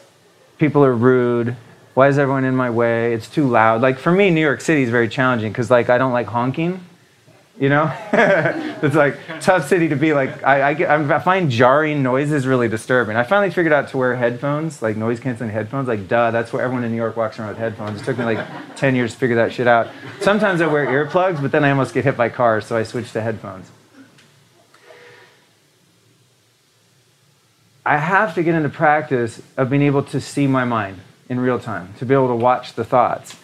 people 0.59 0.85
are 0.85 0.95
rude, 0.95 1.55
why 1.95 2.09
is 2.09 2.19
everyone 2.19 2.45
in 2.45 2.55
my 2.55 2.71
way? 2.71 3.13
It's 3.13 3.29
too 3.29 3.47
loud. 3.47 3.83
Like 3.83 3.99
for 3.99 4.13
me, 4.13 4.31
New 4.31 4.41
York 4.41 4.61
City 4.61 4.83
is 4.83 4.91
very 4.91 5.09
challenging 5.09 5.51
because 5.51 5.71
like 5.71 5.91
I 5.91 5.99
don't 5.99 6.13
like 6.13 6.29
honking 6.29 6.81
you 7.59 7.69
know? 7.69 7.93
It's 8.81 8.95
like 8.95 9.19
tough 9.41 9.69
city 9.69 9.89
to 9.89 9.97
be 9.97 10.13
like 10.13 10.45
I, 10.45 10.71
I, 10.71 10.75
get, 10.75 10.89
I, 10.89 11.19
find 11.19 11.51
jarring 11.51 12.01
noises 12.03 12.47
really 12.47 12.69
disturbing. 12.69 13.17
I 13.17 13.25
finally 13.25 13.51
figured 13.51 13.73
out 13.73 13.89
to 13.89 13.97
wear 13.97 14.15
headphones 14.15 14.81
like 14.81 14.97
noise 14.97 15.19
canceling 15.19 15.51
headphones 15.51 15.89
like 15.89 16.07
duh 16.07 16.31
that's 16.31 16.53
why 16.53 16.63
everyone 16.63 16.85
in 16.85 16.93
new 16.93 16.97
york 16.97 17.17
walks 17.17 17.41
around 17.41 17.49
with 17.49 17.59
headphones. 17.59 18.01
It 18.01 18.05
took 18.05 18.19
me 18.19 18.25
like 18.25 18.47
10 18.77 18.95
years 18.95 19.15
to 19.15 19.19
figure 19.19 19.37
that 19.37 19.53
shit 19.53 19.67
out. 19.67 19.89
Sometimes 20.21 20.61
i 20.61 20.67
wear 20.69 20.87
earplugs 20.87 21.43
but 21.43 21.51
then 21.51 21.65
i 21.65 21.71
almost 21.71 21.93
get 21.93 22.05
hit 22.05 22.17
by 22.17 22.29
cars 22.29 22.67
so 22.67 22.77
i 22.77 22.85
switched 22.85 23.13
to 23.15 23.21
headphones. 23.21 23.69
I 27.85 27.97
have 27.97 28.35
to 28.35 28.43
get 28.43 28.55
into 28.55 28.69
practice 28.69 29.43
of 29.57 29.71
being 29.71 29.83
able 29.83 30.03
to 30.05 30.21
see 30.21 30.47
my 30.47 30.65
mind 30.65 31.01
in 31.29 31.41
real 31.41 31.59
time 31.59 31.95
to 31.99 32.07
be 32.07 32.15
able 32.15 32.29
to 32.29 32.37
watch 32.37 32.75
the 32.75 32.85
thoughts 32.85 33.35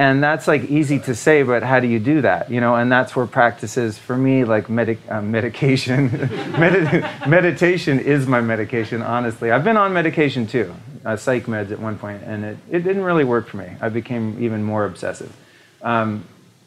and 0.00 0.22
that's 0.22 0.48
like 0.48 0.64
easy 0.64 0.98
to 0.98 1.14
say 1.14 1.42
but 1.42 1.62
how 1.62 1.78
do 1.78 1.86
you 1.86 1.98
do 1.98 2.22
that 2.22 2.50
you 2.50 2.60
know? 2.60 2.74
And 2.74 2.90
that's 2.90 3.14
where 3.14 3.26
practices 3.26 3.98
for 3.98 4.16
me 4.16 4.44
like 4.44 4.70
medic, 4.70 4.98
uh, 5.10 5.20
medication. 5.20 6.10
Medi- 6.58 7.06
meditation 7.28 8.00
is 8.00 8.26
my 8.26 8.40
medication 8.40 9.02
honestly. 9.02 9.50
I've 9.50 9.62
been 9.62 9.76
on 9.76 9.92
medication 9.92 10.46
too 10.46 10.74
uh, 11.04 11.16
psych 11.16 11.44
meds 11.44 11.70
at 11.70 11.78
one 11.78 11.98
point 11.98 12.22
and 12.24 12.44
it, 12.44 12.56
it 12.70 12.80
didn't 12.80 13.04
really 13.04 13.24
work 13.24 13.48
for 13.48 13.58
me. 13.58 13.68
I 13.80 13.90
became 13.90 14.42
even 14.42 14.64
more 14.64 14.86
obsessive. 14.86 15.36
Um, 15.82 16.24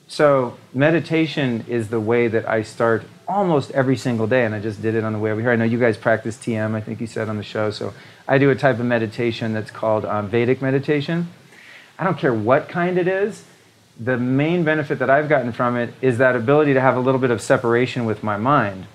so 0.08 0.56
meditation 0.74 1.66
is 1.68 1.88
the 1.88 2.00
way 2.00 2.28
that 2.28 2.48
i 2.48 2.62
start 2.62 3.04
almost 3.28 3.72
every 3.72 3.96
single 3.96 4.28
day 4.28 4.46
and 4.46 4.54
i 4.54 4.60
just 4.60 4.82
did 4.82 4.94
it 4.96 5.04
on 5.04 5.14
the 5.14 5.18
way 5.18 5.32
over 5.32 5.42
here. 5.42 5.50
I 5.50 5.56
know 5.56 5.64
you 5.64 5.80
guys 5.80 5.98
practice 5.98 6.36
tm 6.38 6.76
i 6.76 6.82
think 6.82 7.00
you 7.02 7.08
said 7.08 7.30
on 7.30 7.38
the 7.38 7.44
show 7.44 7.72
so 7.72 7.94
i 8.28 8.38
do 8.38 8.50
a 8.52 8.56
type 8.56 8.80
of 8.80 8.86
meditation 8.86 9.54
that's 9.54 9.72
called 9.72 10.04
um, 10.04 10.28
vedic 10.28 10.62
meditation 10.62 11.30
I 12.04 12.06
don't 12.06 12.18
care 12.18 12.34
what 12.34 12.68
kind 12.68 12.98
it 12.98 13.08
is. 13.08 13.46
The 13.98 14.18
main 14.18 14.66
benefit 14.66 15.00
that 15.00 15.10
I've 15.10 15.30
gotten 15.30 15.54
from 15.54 15.78
it 15.78 15.94
is 16.02 16.18
that 16.18 16.36
ability 16.36 16.74
to 16.74 16.82
have 16.82 16.98
a 16.98 17.00
little 17.00 17.22
bit 17.22 17.32
of 17.32 17.42
separation 17.42 18.04
with 18.04 18.24
my 18.24 18.36
mind. 18.36 18.88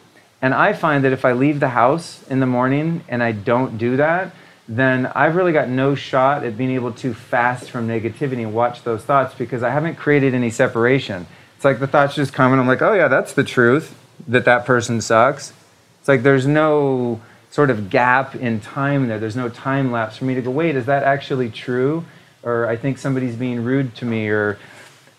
And 0.42 0.52
I 0.52 0.74
find 0.74 1.02
that 1.04 1.12
if 1.14 1.24
I 1.24 1.32
leave 1.32 1.58
the 1.58 1.70
house 1.70 2.22
in 2.28 2.40
the 2.40 2.46
morning 2.46 3.02
and 3.08 3.22
I 3.22 3.32
don't 3.32 3.78
do 3.78 3.96
that, 3.96 4.32
then 4.68 5.06
I've 5.06 5.36
really 5.36 5.54
got 5.54 5.70
no 5.70 5.94
shot 5.94 6.44
at 6.44 6.58
being 6.58 6.72
able 6.72 6.92
to 6.92 7.14
fast 7.14 7.70
from 7.70 7.88
negativity 7.88 8.42
and 8.42 8.52
watch 8.52 8.82
those 8.82 9.06
thoughts 9.06 9.34
because 9.34 9.62
I 9.62 9.70
haven't 9.70 9.94
created 9.94 10.34
any 10.34 10.50
separation. 10.50 11.26
It's 11.56 11.64
like 11.64 11.80
the 11.80 11.86
thoughts 11.86 12.14
just 12.14 12.34
come 12.34 12.52
and 12.52 12.60
I'm 12.60 12.68
like, 12.68 12.82
oh 12.82 12.92
yeah, 12.92 13.08
that's 13.08 13.32
the 13.32 13.42
truth 13.42 13.98
that 14.28 14.44
that 14.44 14.66
person 14.66 15.00
sucks. 15.00 15.54
It's 16.00 16.08
like 16.08 16.22
there's 16.22 16.46
no 16.46 17.22
sort 17.48 17.70
of 17.70 17.88
gap 17.88 18.34
in 18.34 18.60
time 18.60 19.08
there. 19.08 19.18
There's 19.18 19.34
no 19.34 19.48
time 19.48 19.92
lapse 19.92 20.18
for 20.18 20.26
me 20.26 20.34
to 20.34 20.42
go, 20.42 20.50
wait, 20.50 20.76
is 20.76 20.84
that 20.84 21.04
actually 21.04 21.48
true? 21.48 22.04
Or 22.48 22.66
I 22.66 22.76
think 22.76 22.98
somebody's 22.98 23.36
being 23.36 23.64
rude 23.64 23.94
to 23.96 24.04
me, 24.04 24.28
or 24.28 24.58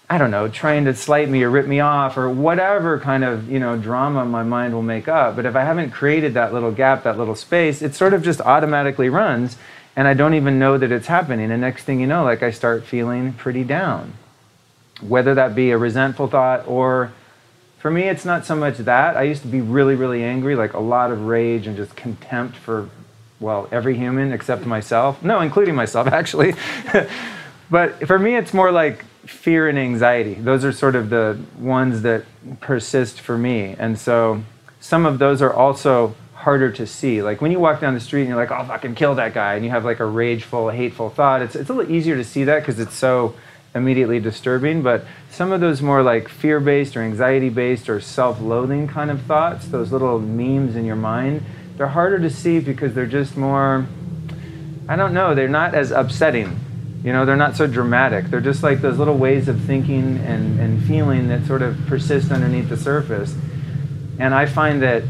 I 0.09 0.17
don't 0.17 0.31
know, 0.31 0.47
trying 0.49 0.85
to 0.85 0.93
slight 0.95 1.29
me 1.29 1.43
or 1.43 1.51
rip 1.51 1.67
me 1.67 1.79
off, 1.79 2.17
or 2.17 2.29
whatever 2.29 2.99
kind 2.99 3.23
of 3.23 3.49
you 3.49 3.59
know 3.59 3.77
drama 3.77 4.25
my 4.25 4.43
mind 4.43 4.73
will 4.73 4.81
make 4.95 5.07
up. 5.07 5.35
But 5.35 5.45
if 5.45 5.55
I 5.55 5.63
haven't 5.63 5.91
created 5.91 6.33
that 6.33 6.51
little 6.53 6.71
gap, 6.71 7.03
that 7.03 7.17
little 7.17 7.35
space, 7.35 7.81
it 7.81 7.95
sort 7.95 8.13
of 8.13 8.23
just 8.23 8.41
automatically 8.41 9.09
runs, 9.09 9.57
and 9.95 10.07
I 10.07 10.13
don't 10.15 10.33
even 10.33 10.59
know 10.59 10.77
that 10.79 10.91
it's 10.91 11.07
happening. 11.07 11.51
And 11.51 11.61
next 11.61 11.83
thing 11.83 11.99
you 11.99 12.07
know, 12.07 12.23
like 12.23 12.41
I 12.43 12.51
start 12.51 12.85
feeling 12.85 13.33
pretty 13.33 13.63
down, 13.63 14.13
whether 15.01 15.35
that 15.35 15.53
be 15.53 15.71
a 15.71 15.77
resentful 15.77 16.27
thought 16.27 16.67
or 16.67 17.11
For 17.79 17.89
me, 17.89 18.09
it's 18.09 18.25
not 18.25 18.45
so 18.45 18.57
much 18.57 18.77
that. 18.79 19.15
I 19.15 19.23
used 19.23 19.41
to 19.43 19.47
be 19.47 19.61
really, 19.61 19.95
really 19.95 20.21
angry, 20.21 20.53
like 20.55 20.73
a 20.73 20.79
lot 20.79 21.11
of 21.11 21.27
rage 21.27 21.65
and 21.65 21.77
just 21.77 21.95
contempt 21.95 22.57
for, 22.57 22.89
well, 23.39 23.67
every 23.71 23.95
human 23.95 24.31
except 24.31 24.65
myself. 24.65 25.23
No, 25.23 25.39
including 25.41 25.75
myself, 25.75 26.07
actually. 26.21 26.53
but 27.69 28.05
for 28.07 28.19
me, 28.19 28.35
it's 28.35 28.53
more 28.53 28.71
like 28.71 29.05
fear 29.25 29.67
and 29.67 29.77
anxiety. 29.77 30.33
Those 30.33 30.65
are 30.65 30.71
sort 30.71 30.95
of 30.95 31.09
the 31.09 31.39
ones 31.57 32.01
that 32.01 32.25
persist 32.59 33.21
for 33.21 33.37
me. 33.37 33.75
And 33.77 33.97
so 33.97 34.43
some 34.79 35.05
of 35.05 35.19
those 35.19 35.41
are 35.41 35.53
also 35.53 36.15
harder 36.33 36.71
to 36.71 36.87
see. 36.87 37.21
Like 37.21 37.41
when 37.41 37.51
you 37.51 37.59
walk 37.59 37.81
down 37.81 37.93
the 37.93 37.99
street 37.99 38.21
and 38.21 38.29
you're 38.29 38.37
like, 38.37 38.51
oh, 38.51 38.63
fucking 38.65 38.95
kill 38.95 39.15
that 39.15 39.33
guy, 39.33 39.55
and 39.55 39.63
you 39.63 39.71
have 39.71 39.85
like 39.85 39.99
a 39.99 40.05
rageful, 40.05 40.69
hateful 40.69 41.09
thought, 41.09 41.41
it's, 41.41 41.55
it's 41.55 41.69
a 41.69 41.73
little 41.73 41.91
easier 41.91 42.15
to 42.15 42.23
see 42.23 42.45
that 42.45 42.59
because 42.59 42.79
it's 42.79 42.95
so 42.95 43.35
immediately 43.75 44.19
disturbing. 44.19 44.81
But 44.81 45.05
some 45.29 45.51
of 45.51 45.61
those 45.61 45.81
more 45.81 46.01
like 46.01 46.29
fear 46.29 46.59
based 46.59 46.95
or 46.95 47.01
anxiety 47.01 47.49
based 47.49 47.89
or 47.89 47.99
self 47.99 48.41
loathing 48.41 48.87
kind 48.87 49.11
of 49.11 49.21
thoughts, 49.23 49.67
those 49.67 49.91
little 49.91 50.19
memes 50.19 50.75
in 50.75 50.85
your 50.85 50.95
mind, 50.95 51.43
they're 51.79 51.87
harder 51.87 52.19
to 52.19 52.29
see 52.29 52.59
because 52.59 52.93
they're 52.93 53.05
just 53.05 53.37
more, 53.37 53.87
I 54.89 54.97
don't 54.97 55.13
know, 55.13 55.33
they're 55.33 55.47
not 55.47 55.73
as 55.73 55.91
upsetting. 55.91 56.59
You 57.05 57.13
know, 57.13 57.25
they're 57.25 57.37
not 57.37 57.55
so 57.55 57.67
dramatic. 57.67 58.25
They're 58.25 58.41
just 58.41 58.63
like 58.63 58.81
those 58.81 58.97
little 58.97 59.17
ways 59.17 59.47
of 59.47 59.61
thinking 59.61 60.17
and, 60.17 60.59
and 60.59 60.83
feeling 60.83 61.29
that 61.29 61.45
sort 61.45 61.61
of 61.61 61.77
persist 61.87 62.33
underneath 62.33 62.67
the 62.67 62.75
surface. 62.75 63.33
And 64.19 64.35
I 64.35 64.45
find 64.45 64.81
that 64.81 65.03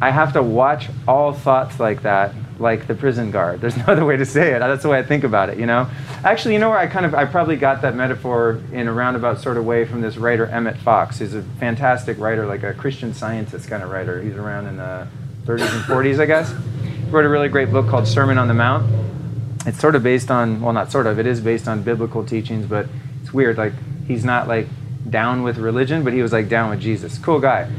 I 0.00 0.10
have 0.10 0.32
to 0.32 0.42
watch 0.42 0.88
all 1.06 1.32
thoughts 1.32 1.78
like 1.78 2.02
that, 2.02 2.34
like 2.58 2.88
the 2.88 2.96
prison 2.96 3.30
guard. 3.30 3.60
There's 3.60 3.76
no 3.76 3.84
other 3.84 4.04
way 4.04 4.16
to 4.16 4.26
say 4.26 4.56
it. 4.56 4.58
That's 4.58 4.82
the 4.82 4.88
way 4.88 4.98
I 4.98 5.04
think 5.04 5.22
about 5.22 5.48
it, 5.48 5.58
you 5.58 5.66
know? 5.66 5.88
Actually, 6.24 6.54
you 6.54 6.60
know 6.60 6.70
where 6.70 6.78
I 6.78 6.88
kind 6.88 7.06
of, 7.06 7.14
I 7.14 7.24
probably 7.24 7.56
got 7.56 7.82
that 7.82 7.94
metaphor 7.94 8.60
in 8.72 8.88
a 8.88 8.92
roundabout 8.92 9.40
sort 9.40 9.58
of 9.58 9.64
way 9.64 9.84
from 9.84 10.00
this 10.00 10.16
writer, 10.16 10.44
Emmett 10.46 10.78
Fox. 10.78 11.20
He's 11.20 11.34
a 11.34 11.42
fantastic 11.60 12.18
writer, 12.18 12.46
like 12.46 12.64
a 12.64 12.74
Christian 12.74 13.14
scientist 13.14 13.68
kind 13.68 13.84
of 13.84 13.90
writer. 13.90 14.20
He's 14.20 14.34
around 14.34 14.66
in 14.66 14.78
the 14.78 15.06
30s 15.44 15.74
and 15.74 15.84
40s, 15.84 16.20
I 16.20 16.26
guess. 16.26 16.50
He 16.50 17.10
wrote 17.10 17.24
a 17.24 17.28
really 17.28 17.48
great 17.48 17.70
book 17.70 17.88
called 17.88 18.06
Sermon 18.06 18.38
on 18.38 18.48
the 18.48 18.54
Mount. 18.54 18.90
It's 19.66 19.78
sort 19.78 19.94
of 19.94 20.02
based 20.02 20.30
on, 20.30 20.60
well, 20.60 20.72
not 20.72 20.90
sort 20.90 21.06
of, 21.06 21.18
it 21.18 21.26
is 21.26 21.40
based 21.40 21.68
on 21.68 21.82
biblical 21.82 22.24
teachings, 22.24 22.66
but 22.66 22.86
it's 23.20 23.32
weird. 23.32 23.58
Like, 23.58 23.72
he's 24.06 24.24
not 24.24 24.48
like 24.48 24.66
down 25.08 25.42
with 25.42 25.58
religion, 25.58 26.04
but 26.04 26.12
he 26.12 26.22
was 26.22 26.32
like 26.32 26.48
down 26.48 26.70
with 26.70 26.80
Jesus. 26.80 27.18
Cool 27.18 27.40
guy 27.40 27.70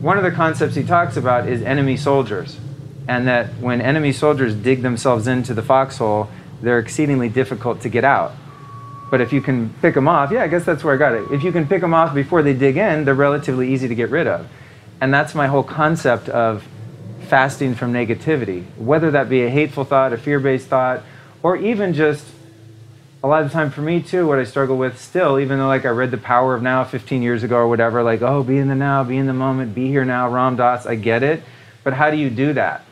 one 0.00 0.16
of 0.16 0.24
the 0.24 0.30
concepts 0.30 0.74
he 0.74 0.82
talks 0.82 1.16
about 1.16 1.46
is 1.46 1.62
enemy 1.62 1.96
soldiers, 1.96 2.58
and 3.06 3.28
that 3.28 3.48
when 3.58 3.80
enemy 3.80 4.12
soldiers 4.12 4.54
dig 4.54 4.82
themselves 4.82 5.26
into 5.26 5.52
the 5.52 5.62
foxhole, 5.62 6.28
they're 6.62 6.78
exceedingly 6.78 7.28
difficult 7.28 7.82
to 7.82 7.88
get 7.88 8.04
out. 8.04 8.32
But 9.10 9.20
if 9.20 9.32
you 9.32 9.42
can 9.42 9.74
pick 9.82 9.94
them 9.94 10.08
off, 10.08 10.30
yeah, 10.30 10.42
I 10.42 10.48
guess 10.48 10.64
that's 10.64 10.82
where 10.82 10.94
I 10.94 10.96
got 10.96 11.12
it. 11.12 11.30
If 11.32 11.42
you 11.42 11.52
can 11.52 11.66
pick 11.66 11.80
them 11.82 11.92
off 11.92 12.14
before 12.14 12.42
they 12.42 12.54
dig 12.54 12.76
in, 12.76 13.04
they're 13.04 13.14
relatively 13.14 13.72
easy 13.72 13.88
to 13.88 13.94
get 13.94 14.08
rid 14.08 14.26
of. 14.26 14.48
And 15.00 15.12
that's 15.12 15.34
my 15.34 15.48
whole 15.48 15.62
concept 15.62 16.28
of 16.28 16.66
fasting 17.30 17.76
from 17.76 17.92
negativity, 17.92 18.64
whether 18.76 19.12
that 19.12 19.28
be 19.28 19.44
a 19.44 19.48
hateful 19.48 19.84
thought, 19.84 20.12
a 20.12 20.18
fear 20.18 20.40
based 20.40 20.66
thought, 20.66 21.04
or 21.44 21.56
even 21.56 21.94
just 21.94 22.26
a 23.22 23.28
lot 23.28 23.42
of 23.42 23.48
the 23.48 23.52
time 23.52 23.70
for 23.70 23.82
me 23.82 24.02
too, 24.02 24.26
what 24.26 24.40
I 24.40 24.44
struggle 24.44 24.76
with 24.76 25.00
still, 25.00 25.38
even 25.38 25.58
though 25.58 25.68
like 25.68 25.84
I 25.84 25.90
read 25.90 26.10
The 26.10 26.18
Power 26.18 26.54
of 26.54 26.62
Now 26.62 26.82
15 26.82 27.22
years 27.22 27.44
ago 27.44 27.56
or 27.56 27.68
whatever, 27.68 28.02
like, 28.02 28.20
oh, 28.20 28.42
be 28.42 28.58
in 28.58 28.66
the 28.66 28.74
now, 28.74 29.04
be 29.04 29.16
in 29.16 29.26
the 29.26 29.32
moment, 29.32 29.76
be 29.76 29.86
here 29.86 30.04
now, 30.04 30.28
Ram 30.28 30.56
Dass, 30.56 30.86
I 30.86 30.96
get 30.96 31.22
it. 31.22 31.42
But 31.84 31.92
how 31.92 32.10
do 32.10 32.16
you 32.16 32.30
do 32.30 32.52
that? 32.54 32.84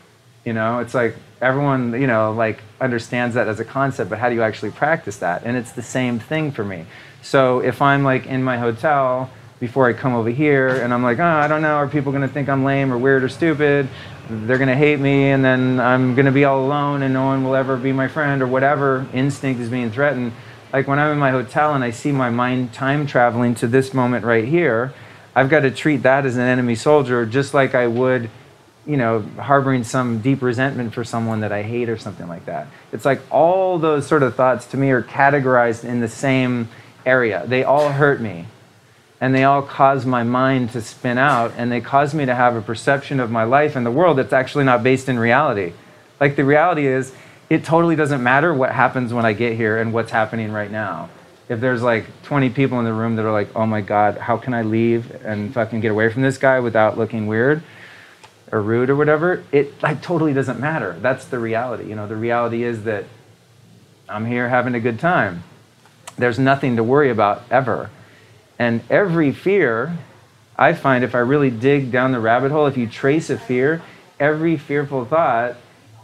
You 0.45 0.53
know, 0.53 0.78
it's 0.78 0.95
like 0.95 1.16
everyone, 1.41 2.01
you 2.01 2.07
know, 2.07 2.32
like 2.32 2.62
understands 2.80 3.34
that 3.34 3.49
as 3.49 3.59
a 3.59 3.64
concept, 3.64 4.09
but 4.09 4.20
how 4.20 4.28
do 4.28 4.36
you 4.36 4.43
actually 4.43 4.70
practice 4.70 5.16
that? 5.16 5.43
And 5.45 5.57
it's 5.57 5.72
the 5.72 5.82
same 5.82 6.20
thing 6.20 6.53
for 6.53 6.64
me. 6.64 6.86
So 7.22 7.59
if 7.59 7.82
I'm 7.82 8.05
like 8.05 8.26
in 8.26 8.45
my 8.45 8.57
hotel 8.57 9.30
before 9.61 9.89
I 9.89 9.93
come 9.93 10.14
over 10.14 10.30
here 10.30 10.68
and 10.68 10.95
I'm 10.95 11.03
like, 11.03 11.18
oh, 11.18 11.24
I 11.24 11.49
don't 11.49 11.62
know, 11.62 11.74
are 11.74 11.89
people 11.89 12.12
to 12.12 12.28
think 12.28 12.49
I'm 12.49 12.64
lame 12.64 12.93
or 12.93 12.99
weird 12.99 13.24
or 13.24 13.28
stupid? 13.28 13.89
They're 14.29 14.59
going 14.59 14.68
to 14.68 14.76
hate 14.76 15.01
me 15.01 15.31
and 15.31 15.45
then 15.45 15.81
I'm 15.81 16.14
going 16.14 16.26
to 16.26 16.33
be 16.33 16.45
all 16.45 16.64
alone 16.64 17.03
and 17.03 17.14
no 17.14 17.24
one 17.24 17.45
will 17.45 17.55
ever 17.55 17.76
be 17.76 17.93
my 17.93 18.09
friend 18.09 18.43
or 18.43 18.47
whatever 18.47 19.07
instinct 19.12 19.61
is 19.61 19.70
being 19.70 19.91
threatened. 19.91 20.33
Like 20.72 20.87
when 20.87 20.99
I'm 20.99 21.12
in 21.12 21.18
my 21.18 21.31
hotel 21.31 21.74
and 21.74 21.83
I 21.83 21.91
see 21.91 22.12
my 22.12 22.29
mind 22.29 22.74
time 22.74 23.07
traveling 23.07 23.55
to 23.57 23.66
this 23.66 23.95
moment 23.95 24.24
right 24.24 24.45
here, 24.45 24.93
I've 25.35 25.49
got 25.49 25.61
to 25.61 25.70
treat 25.70 26.03
that 26.03 26.26
as 26.26 26.37
an 26.37 26.43
enemy 26.43 26.74
soldier 26.74 27.24
just 27.24 27.55
like 27.55 27.74
I 27.74 27.87
would, 27.87 28.29
you 28.87 28.99
know, 28.99 29.20
harboring 29.39 29.85
some 29.85 30.20
deep 30.20 30.43
resentment 30.43 30.93
for 30.93 31.05
someone 31.05 31.41
that 31.41 31.53
I 31.53 31.62
hate 31.62 31.89
or 31.89 31.97
something 31.97 32.29
like 32.29 32.45
that. 32.47 32.66
It's 32.93 33.07
like 33.07 33.22
all 33.31 33.79
those 33.79 34.07
sort 34.07 34.22
of 34.22 34.35
thoughts 34.35 34.66
to 34.66 34.76
me 34.76 34.91
are 34.91 35.03
categorized 35.03 35.85
in 35.85 36.01
the 36.01 36.09
same 36.09 36.68
area. 37.07 37.45
They 37.47 37.64
all 37.64 37.91
hurt 37.91 38.20
me 38.20 38.47
and 39.20 39.34
they 39.34 39.44
all 39.44 39.62
cause 39.62 40.06
my 40.06 40.22
mind 40.22 40.70
to 40.72 40.80
spin 40.80 41.18
out 41.18 41.52
and 41.56 41.72
they 41.72 41.80
cause 41.80 42.14
me 42.14 42.24
to 42.26 42.34
have 42.34 42.54
a 42.54 42.62
perception 42.62 43.18
of 43.18 43.30
my 43.30 43.44
life 43.44 43.74
and 43.74 43.84
the 43.84 43.90
world 43.90 44.18
that's 44.18 44.32
actually 44.32 44.64
not 44.64 44.82
based 44.82 45.08
in 45.08 45.18
reality. 45.18 45.72
Like 46.20 46.36
the 46.36 46.44
reality 46.44 46.86
is, 46.86 47.12
it 47.50 47.64
totally 47.64 47.96
doesn't 47.96 48.22
matter 48.22 48.52
what 48.52 48.72
happens 48.72 49.12
when 49.12 49.24
I 49.24 49.32
get 49.32 49.56
here 49.56 49.78
and 49.78 49.92
what's 49.92 50.10
happening 50.10 50.52
right 50.52 50.70
now. 50.70 51.08
If 51.48 51.60
there's 51.60 51.82
like 51.82 52.04
20 52.24 52.50
people 52.50 52.78
in 52.78 52.84
the 52.84 52.92
room 52.92 53.16
that 53.16 53.24
are 53.24 53.32
like, 53.32 53.48
oh 53.56 53.64
my 53.64 53.80
God, 53.80 54.18
how 54.18 54.36
can 54.36 54.52
I 54.52 54.62
leave 54.62 55.24
and 55.24 55.52
fucking 55.52 55.80
get 55.80 55.90
away 55.90 56.12
from 56.12 56.22
this 56.22 56.36
guy 56.36 56.60
without 56.60 56.98
looking 56.98 57.26
weird 57.26 57.62
or 58.52 58.62
rude 58.62 58.90
or 58.90 58.96
whatever, 58.96 59.44
it 59.50 59.82
like 59.82 60.02
totally 60.02 60.34
doesn't 60.34 60.60
matter. 60.60 60.96
That's 61.00 61.24
the 61.24 61.38
reality. 61.38 61.88
You 61.88 61.96
know, 61.96 62.06
the 62.06 62.16
reality 62.16 62.62
is 62.62 62.84
that 62.84 63.04
I'm 64.08 64.26
here 64.26 64.48
having 64.48 64.74
a 64.74 64.80
good 64.80 64.98
time. 64.98 65.42
There's 66.16 66.38
nothing 66.38 66.76
to 66.76 66.84
worry 66.84 67.10
about 67.10 67.44
ever. 67.50 67.90
And 68.59 68.82
every 68.90 69.32
fear, 69.32 69.96
I 70.56 70.72
find 70.72 71.04
if 71.04 71.14
I 71.14 71.18
really 71.18 71.50
dig 71.50 71.92
down 71.92 72.12
the 72.12 72.20
rabbit 72.20 72.50
hole, 72.50 72.66
if 72.66 72.76
you 72.76 72.88
trace 72.88 73.30
a 73.30 73.38
fear, 73.38 73.82
every 74.18 74.56
fearful 74.56 75.04
thought 75.04 75.56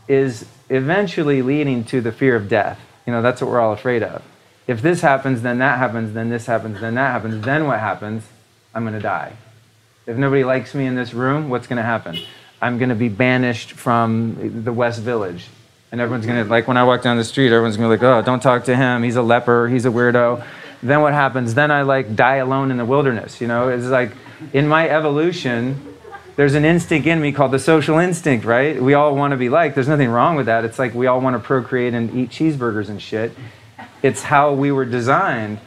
is 0.06 0.46
eventually 0.70 1.42
leading 1.42 1.84
to 1.84 2.00
the 2.00 2.12
fear 2.12 2.36
of 2.36 2.48
death. 2.48 2.80
You 3.06 3.12
know, 3.12 3.22
that's 3.22 3.40
what 3.40 3.50
we're 3.50 3.60
all 3.60 3.72
afraid 3.72 4.02
of. 4.02 4.22
If 4.66 4.80
this 4.80 5.00
happens, 5.00 5.42
then 5.42 5.58
that 5.58 5.78
happens, 5.78 6.14
then 6.14 6.30
this 6.30 6.46
happens, 6.46 6.80
then 6.80 6.94
that 6.94 7.10
happens, 7.10 7.44
then 7.44 7.66
what 7.66 7.80
happens? 7.80 8.24
I'm 8.74 8.84
going 8.84 8.94
to 8.94 9.00
die. 9.00 9.32
If 10.06 10.16
nobody 10.16 10.44
likes 10.44 10.74
me 10.74 10.86
in 10.86 10.94
this 10.94 11.12
room, 11.12 11.48
what's 11.48 11.66
going 11.66 11.76
to 11.76 11.82
happen? 11.82 12.18
I'm 12.62 12.78
going 12.78 12.88
to 12.88 12.94
be 12.94 13.08
banished 13.08 13.72
from 13.72 14.62
the 14.64 14.72
West 14.72 15.00
Village. 15.00 15.46
And 15.92 16.00
everyone's 16.00 16.26
going 16.26 16.42
to, 16.42 16.50
like 16.50 16.66
when 16.66 16.76
I 16.76 16.84
walk 16.84 17.02
down 17.02 17.16
the 17.18 17.24
street, 17.24 17.48
everyone's 17.48 17.76
going 17.76 17.90
to 17.90 17.96
be 17.96 18.04
like, 18.04 18.18
oh, 18.18 18.24
don't 18.24 18.40
talk 18.40 18.64
to 18.64 18.76
him. 18.76 19.02
He's 19.02 19.16
a 19.16 19.22
leper. 19.22 19.68
He's 19.68 19.84
a 19.84 19.90
weirdo 19.90 20.44
then 20.84 21.00
what 21.00 21.14
happens? 21.14 21.54
Then 21.54 21.70
I 21.70 21.82
like 21.82 22.14
die 22.14 22.36
alone 22.36 22.70
in 22.70 22.76
the 22.76 22.84
wilderness. 22.84 23.40
You 23.40 23.48
know, 23.48 23.70
it's 23.70 23.86
like 23.86 24.12
in 24.52 24.68
my 24.68 24.88
evolution, 24.88 25.94
there's 26.36 26.54
an 26.54 26.64
instinct 26.64 27.06
in 27.06 27.20
me 27.20 27.32
called 27.32 27.52
the 27.52 27.58
social 27.58 27.98
instinct, 27.98 28.44
right? 28.44 28.80
We 28.80 28.92
all 28.92 29.16
want 29.16 29.30
to 29.30 29.36
be 29.36 29.48
liked. 29.48 29.74
There's 29.74 29.88
nothing 29.88 30.10
wrong 30.10 30.36
with 30.36 30.46
that. 30.46 30.64
It's 30.64 30.78
like 30.78 30.94
we 30.94 31.06
all 31.06 31.20
want 31.20 31.34
to 31.34 31.40
procreate 31.40 31.94
and 31.94 32.14
eat 32.14 32.30
cheeseburgers 32.30 32.88
and 32.88 33.00
shit. 33.00 33.32
It's 34.02 34.24
how 34.24 34.52
we 34.52 34.70
were 34.70 34.84
designed. 34.84 35.58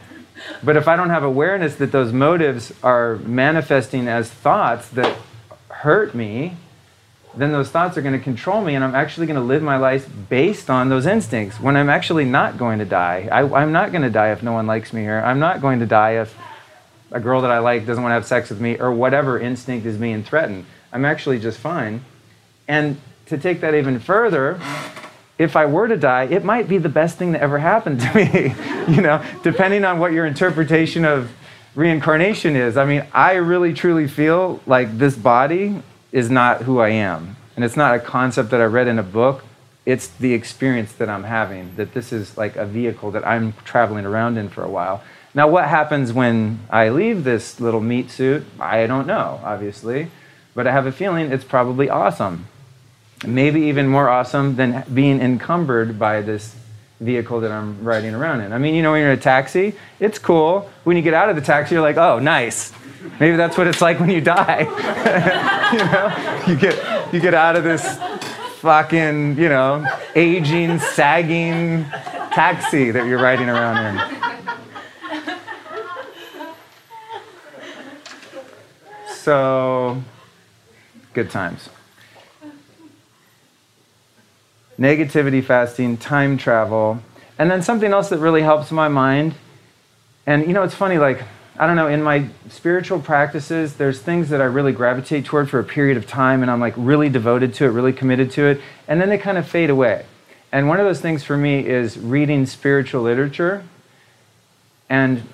But 0.62 0.76
if 0.76 0.86
I 0.86 0.94
don't 0.94 1.10
have 1.10 1.24
awareness 1.24 1.74
that 1.76 1.90
those 1.90 2.12
motives 2.12 2.72
are 2.82 3.16
manifesting 3.16 4.06
as 4.06 4.30
thoughts 4.30 4.88
that 4.90 5.16
hurt 5.68 6.14
me, 6.14 6.56
then 7.36 7.52
those 7.52 7.70
thoughts 7.70 7.96
are 7.96 8.02
going 8.02 8.18
to 8.18 8.22
control 8.22 8.62
me, 8.62 8.74
and 8.74 8.82
I'm 8.82 8.94
actually 8.94 9.26
going 9.26 9.38
to 9.38 9.42
live 9.42 9.62
my 9.62 9.76
life 9.76 10.08
based 10.28 10.70
on 10.70 10.88
those 10.88 11.06
instincts 11.06 11.60
when 11.60 11.76
I'm 11.76 11.90
actually 11.90 12.24
not 12.24 12.58
going 12.58 12.78
to 12.78 12.84
die. 12.84 13.28
I, 13.30 13.62
am 13.62 13.72
not 13.72 13.92
going 13.92 14.02
to 14.02 14.10
die 14.10 14.32
if 14.32 14.42
no 14.42 14.52
one 14.52 14.66
likes 14.66 14.92
me 14.92 15.02
here. 15.02 15.20
I'm 15.20 15.38
not 15.38 15.60
going 15.60 15.80
to 15.80 15.86
die 15.86 16.20
if 16.20 16.34
a 17.12 17.20
girl 17.20 17.42
that 17.42 17.50
I 17.50 17.58
like 17.58 17.86
doesn't 17.86 18.02
want 18.02 18.10
to 18.10 18.14
have 18.14 18.26
sex 18.26 18.50
with 18.50 18.60
me, 18.60 18.78
or 18.78 18.92
whatever 18.92 19.38
instinct 19.38 19.86
is 19.86 19.96
being 19.96 20.22
threatened. 20.22 20.66
I'm 20.92 21.04
actually 21.04 21.38
just 21.38 21.58
fine. 21.58 22.04
And 22.66 23.00
to 23.26 23.38
take 23.38 23.60
that 23.60 23.74
even 23.74 24.00
further, 24.00 24.60
if 25.38 25.54
I 25.54 25.66
were 25.66 25.86
to 25.86 25.96
die, 25.96 26.24
it 26.24 26.44
might 26.44 26.68
be 26.68 26.78
the 26.78 26.88
best 26.88 27.18
thing 27.18 27.32
that 27.32 27.40
ever 27.40 27.58
happened 27.58 28.00
to 28.00 28.14
me, 28.88 28.94
you 28.94 29.02
know, 29.02 29.24
depending 29.42 29.84
on 29.84 29.98
what 29.98 30.12
your 30.12 30.26
interpretation 30.26 31.04
of 31.04 31.30
reincarnation 31.74 32.56
is. 32.56 32.76
I 32.76 32.84
mean, 32.84 33.04
I 33.12 33.34
really 33.34 33.72
truly 33.72 34.08
feel 34.08 34.60
like 34.66 34.98
this 34.98 35.14
body 35.14 35.82
is 36.12 36.30
not 36.30 36.62
who 36.62 36.80
I 36.80 36.90
am. 36.90 37.36
And 37.56 37.64
it's 37.64 37.76
not 37.76 37.94
a 37.94 37.98
concept 37.98 38.50
that 38.50 38.60
I 38.60 38.64
read 38.64 38.88
in 38.88 38.98
a 38.98 39.02
book. 39.02 39.44
It's 39.84 40.06
the 40.06 40.34
experience 40.34 40.92
that 40.92 41.08
I'm 41.08 41.24
having, 41.24 41.74
that 41.76 41.94
this 41.94 42.12
is 42.12 42.36
like 42.36 42.56
a 42.56 42.66
vehicle 42.66 43.10
that 43.12 43.26
I'm 43.26 43.54
traveling 43.64 44.04
around 44.04 44.36
in 44.36 44.48
for 44.48 44.62
a 44.62 44.68
while. 44.68 45.02
Now, 45.34 45.48
what 45.48 45.68
happens 45.68 46.12
when 46.12 46.60
I 46.70 46.88
leave 46.88 47.24
this 47.24 47.60
little 47.60 47.80
meat 47.80 48.10
suit? 48.10 48.44
I 48.60 48.86
don't 48.86 49.06
know, 49.06 49.40
obviously, 49.44 50.10
but 50.54 50.66
I 50.66 50.72
have 50.72 50.86
a 50.86 50.92
feeling 50.92 51.32
it's 51.32 51.44
probably 51.44 51.88
awesome. 51.88 52.46
Maybe 53.26 53.62
even 53.62 53.88
more 53.88 54.08
awesome 54.08 54.56
than 54.56 54.84
being 54.92 55.20
encumbered 55.20 55.98
by 55.98 56.22
this 56.22 56.54
vehicle 57.00 57.40
that 57.40 57.50
I'm 57.50 57.82
riding 57.84 58.14
around 58.14 58.40
in. 58.40 58.52
I 58.52 58.58
mean, 58.58 58.74
you 58.74 58.82
know, 58.82 58.92
when 58.92 59.00
you're 59.00 59.12
in 59.12 59.18
a 59.18 59.22
taxi, 59.22 59.74
it's 60.00 60.18
cool. 60.18 60.70
When 60.84 60.96
you 60.96 61.02
get 61.02 61.14
out 61.14 61.28
of 61.28 61.36
the 61.36 61.42
taxi, 61.42 61.74
you're 61.74 61.82
like, 61.82 61.96
oh, 61.96 62.18
nice. 62.18 62.72
Maybe 63.20 63.36
that's 63.36 63.56
what 63.56 63.66
it's 63.66 63.80
like 63.80 64.00
when 64.00 64.10
you 64.10 64.20
die. 64.20 64.60
you 65.72 65.78
know, 65.78 66.46
you 66.46 66.56
get 66.56 67.12
you 67.12 67.20
get 67.20 67.34
out 67.34 67.56
of 67.56 67.64
this 67.64 67.98
fucking, 68.58 69.38
you 69.38 69.48
know, 69.48 69.86
aging, 70.14 70.78
sagging 70.80 71.84
taxi 72.32 72.90
that 72.90 73.06
you're 73.06 73.20
riding 73.20 73.48
around 73.48 73.86
in. 73.86 74.18
So, 79.16 80.02
good 81.12 81.30
times. 81.30 81.68
Negativity 84.78 85.44
fasting, 85.44 85.96
time 85.96 86.38
travel, 86.38 87.00
and 87.38 87.50
then 87.50 87.62
something 87.62 87.92
else 87.92 88.08
that 88.08 88.18
really 88.18 88.42
helps 88.42 88.70
my 88.70 88.88
mind. 88.88 89.34
And 90.26 90.46
you 90.46 90.52
know, 90.52 90.62
it's 90.62 90.74
funny, 90.74 90.98
like, 90.98 91.22
I 91.60 91.66
don't 91.66 91.74
know, 91.74 91.88
in 91.88 92.04
my 92.04 92.28
spiritual 92.48 93.00
practices, 93.00 93.74
there's 93.74 94.00
things 94.00 94.28
that 94.28 94.40
I 94.40 94.44
really 94.44 94.72
gravitate 94.72 95.24
toward 95.24 95.50
for 95.50 95.58
a 95.58 95.64
period 95.64 95.96
of 95.96 96.06
time, 96.06 96.42
and 96.42 96.50
I'm 96.50 96.60
like 96.60 96.74
really 96.76 97.08
devoted 97.08 97.52
to 97.54 97.64
it, 97.64 97.68
really 97.68 97.92
committed 97.92 98.30
to 98.32 98.46
it, 98.46 98.60
and 98.86 99.00
then 99.00 99.08
they 99.08 99.18
kind 99.18 99.36
of 99.36 99.48
fade 99.48 99.68
away. 99.68 100.06
And 100.52 100.68
one 100.68 100.78
of 100.78 100.86
those 100.86 101.00
things 101.00 101.24
for 101.24 101.36
me 101.36 101.66
is 101.66 101.98
reading 101.98 102.46
spiritual 102.46 103.02
literature. 103.02 103.64
And 104.88 105.24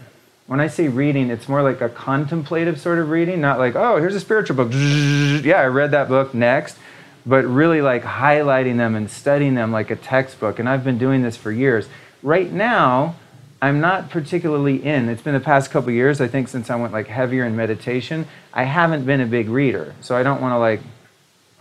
when 0.47 0.61
I 0.61 0.66
say 0.66 0.89
reading, 0.89 1.31
it's 1.31 1.49
more 1.49 1.62
like 1.62 1.83
a 1.83 1.91
contemplative 1.91 2.81
sort 2.81 2.99
of 2.99 3.11
reading, 3.11 3.41
not 3.41 3.59
like, 3.59 3.77
oh, 3.77 3.99
here's 3.99 4.14
a 4.14 4.20
spiritual 4.20 4.57
book. 4.57 4.72
Yeah, 5.45 5.61
I 5.61 5.66
read 5.66 5.91
that 5.91 6.09
book 6.09 6.33
next. 6.33 6.79
But 7.27 7.45
really 7.45 7.81
like 7.81 8.03
highlighting 8.03 8.77
them 8.77 8.95
and 8.95 9.11
studying 9.11 9.55
them 9.55 9.72
like 9.72 9.91
a 9.91 9.97
textbook. 9.97 10.59
And 10.59 10.68
I've 10.68 10.85
been 10.85 10.99
doing 10.99 11.22
this 11.22 11.37
for 11.37 11.53
years. 11.53 11.87
Right 12.22 12.51
now, 12.51 13.16
I'm 13.64 13.80
not 13.80 14.10
particularly 14.10 14.84
in. 14.84 15.08
It's 15.08 15.22
been 15.22 15.32
the 15.32 15.40
past 15.40 15.70
couple 15.70 15.90
years, 15.90 16.20
I 16.20 16.28
think, 16.28 16.48
since 16.48 16.68
I 16.68 16.76
went 16.76 16.92
like 16.92 17.06
heavier 17.06 17.46
in 17.46 17.56
meditation. 17.56 18.26
I 18.52 18.64
haven't 18.64 19.06
been 19.06 19.22
a 19.22 19.26
big 19.26 19.48
reader. 19.48 19.94
So 20.02 20.14
I 20.14 20.22
don't 20.22 20.42
want 20.42 20.52
to 20.52 20.58
like, 20.58 20.80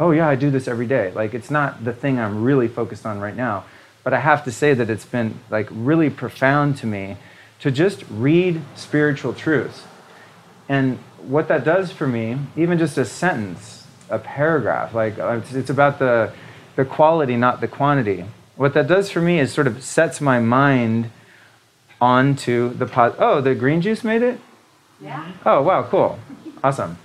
oh 0.02 0.12
yeah, 0.12 0.28
I 0.28 0.36
do 0.36 0.52
this 0.52 0.68
every 0.68 0.86
day. 0.86 1.14
Like 1.14 1.34
it's 1.34 1.50
not 1.50 1.86
the 1.86 1.94
thing 1.94 2.20
I'm 2.20 2.44
really 2.44 2.68
focused 2.68 3.06
on 3.06 3.22
right 3.22 3.38
now. 3.38 3.64
But 4.04 4.14
I 4.14 4.20
have 4.20 4.44
to 4.44 4.52
say 4.52 4.74
that 4.74 4.90
it's 4.90 5.06
been 5.06 5.40
like 5.50 5.70
really 5.72 6.10
profound 6.10 6.76
to 6.80 6.86
me 6.86 7.16
to 7.62 7.72
just 7.72 8.04
read 8.10 8.60
spiritual 8.76 9.32
truths. 9.32 9.84
And 10.68 10.98
what 11.26 11.48
that 11.48 11.64
does 11.64 11.94
for 11.94 12.06
me, 12.06 12.38
even 12.58 12.80
just 12.80 12.98
a 12.98 13.06
sentence, 13.06 13.88
a 14.10 14.20
paragraph, 14.20 14.94
like 14.94 15.20
uh, 15.20 15.40
it's 15.52 15.70
about 15.70 16.00
the, 16.00 16.34
the 16.76 16.84
quality, 16.84 17.38
not 17.38 17.62
the 17.62 17.70
quantity. 17.70 18.26
What 18.58 18.74
that 18.74 18.88
does 18.88 19.10
for 19.10 19.22
me 19.22 19.40
is 19.40 19.54
sort 19.54 19.68
of 19.68 19.82
sets 19.82 20.20
my 20.20 20.42
mind 20.42 21.10
onto 22.04 22.74
the 22.74 22.86
pot. 22.86 23.16
Oh, 23.18 23.40
the 23.40 23.56
green 23.56 23.80
juice 23.80 24.04
made 24.04 24.22
it? 24.22 24.38
Yeah. 25.00 25.32
Oh, 25.46 25.62
wow, 25.62 25.84
cool. 25.84 26.20
Awesome. 26.62 26.98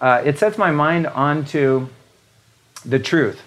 Uh, 0.00 0.22
it 0.24 0.38
sets 0.38 0.56
my 0.56 0.70
mind 0.70 1.06
onto 1.08 1.88
the 2.82 2.98
truth. 2.98 3.42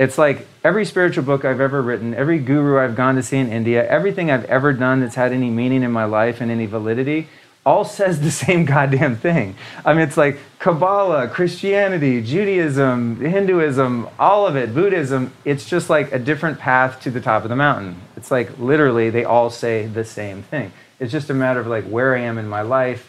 It's 0.00 0.18
like 0.18 0.48
every 0.64 0.84
spiritual 0.86 1.22
book 1.22 1.44
I've 1.44 1.60
ever 1.60 1.80
written, 1.80 2.14
every 2.14 2.40
guru 2.40 2.80
I've 2.80 2.96
gone 2.96 3.14
to 3.14 3.22
see 3.22 3.36
in 3.36 3.48
India, 3.48 3.88
everything 3.88 4.28
I've 4.28 4.44
ever 4.46 4.72
done 4.72 4.98
that's 4.98 5.14
had 5.14 5.32
any 5.32 5.50
meaning 5.50 5.84
in 5.84 5.92
my 5.92 6.04
life 6.04 6.40
and 6.40 6.50
any 6.50 6.66
validity, 6.66 7.28
all 7.64 7.84
says 7.84 8.20
the 8.20 8.30
same 8.44 8.64
goddamn 8.64 9.16
thing. 9.16 9.56
I 9.84 9.92
mean, 9.92 10.02
it's 10.02 10.16
like 10.16 10.38
Kabbalah, 10.58 11.28
Christianity, 11.28 12.22
Judaism, 12.22 13.20
Hinduism, 13.20 14.08
all 14.18 14.46
of 14.46 14.56
it, 14.56 14.74
Buddhism. 14.74 15.32
It's 15.44 15.68
just 15.68 15.90
like 15.90 16.12
a 16.12 16.18
different 16.18 16.58
path 16.58 17.00
to 17.02 17.10
the 17.10 17.20
top 17.20 17.44
of 17.44 17.48
the 17.48 17.56
mountain. 17.56 18.00
It's 18.16 18.30
like 18.30 18.58
literally 18.58 19.10
they 19.10 19.24
all 19.24 19.50
say 19.50 19.86
the 19.86 20.04
same 20.04 20.42
thing. 20.42 20.72
It's 21.00 21.12
just 21.12 21.30
a 21.30 21.34
matter 21.34 21.60
of 21.60 21.66
like 21.66 21.84
where 21.84 22.16
I 22.16 22.20
am 22.20 22.38
in 22.38 22.48
my 22.48 22.62
life 22.62 23.08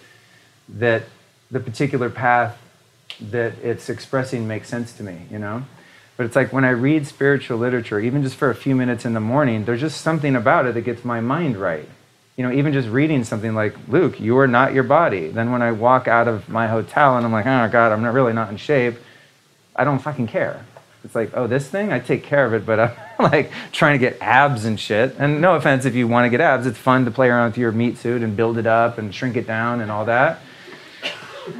that 0.70 1.04
the 1.51 1.60
particular 1.60 2.10
path 2.10 2.58
that 3.20 3.54
it's 3.62 3.89
expressing 3.89 4.47
makes 4.47 4.70
sense 4.70 4.93
to 4.93 5.04
me, 5.04 5.28
you 5.30 5.38
know? 5.38 5.64
But 6.18 6.26
it's 6.26 6.36
like 6.36 6.54
when 6.54 6.66
I 6.66 6.70
read 6.70 7.08
spiritual 7.08 7.58
literature, 7.58 7.99
even 7.99 8.24
just 8.24 8.36
for 8.36 8.49
a 8.49 8.56
few 8.56 8.76
minutes 8.76 9.06
in 9.06 9.14
the 9.14 9.20
morning, 9.20 9.66
there's 9.66 9.82
just 9.82 10.01
something 10.01 10.36
about 10.36 10.66
it 10.66 10.74
that 10.74 10.82
gets 10.82 11.04
my 11.04 11.22
mind 11.22 11.58
right. 11.58 11.88
You 12.36 12.43
know, 12.43 12.51
even 12.51 12.73
just 12.73 12.89
reading 12.89 13.23
something 13.23 13.53
like, 13.53 13.75
Luke, 13.88 14.19
you 14.19 14.38
are 14.39 14.47
not 14.47 14.73
your 14.73 14.84
body. 14.84 15.27
Then 15.27 15.51
when 15.51 15.61
I 15.61 15.71
walk 15.71 16.07
out 16.07 16.27
of 16.27 16.49
my 16.49 16.67
hotel 16.67 17.15
and 17.15 17.25
I'm 17.25 17.31
like, 17.31 17.45
oh 17.45 17.69
God, 17.71 17.91
I'm 17.91 18.01
not 18.01 18.13
really 18.13 18.34
not 18.34 18.49
in 18.49 18.57
shape, 18.57 18.95
I 19.75 19.84
don't 19.84 19.99
fucking 19.99 20.27
care. 20.27 20.65
It's 21.03 21.15
like, 21.15 21.31
oh, 21.36 21.47
this 21.47 21.67
thing, 21.67 21.91
I 21.91 21.99
take 21.99 22.23
care 22.23 22.45
of 22.45 22.53
it, 22.53 22.65
but 22.65 22.79
I'm 22.79 22.91
like 23.19 23.51
trying 23.71 23.99
to 23.99 24.09
get 24.09 24.21
abs 24.21 24.65
and 24.65 24.79
shit. 24.79 25.15
And 25.19 25.41
no 25.41 25.55
offense 25.55 25.86
if 25.86 25.95
you 25.95 26.07
want 26.07 26.25
to 26.25 26.29
get 26.29 26.41
abs, 26.41 26.65
it's 26.65 26.77
fun 26.77 27.05
to 27.05 27.11
play 27.11 27.29
around 27.29 27.51
with 27.51 27.57
your 27.57 27.71
meat 27.71 27.97
suit 27.97 28.23
and 28.23 28.36
build 28.38 28.57
it 28.57 28.65
up 28.65 28.97
and 28.97 29.13
shrink 29.13 29.36
it 29.36 29.45
down 29.45 29.81
and 29.81 29.91
all 29.91 30.05
that. 30.05 30.39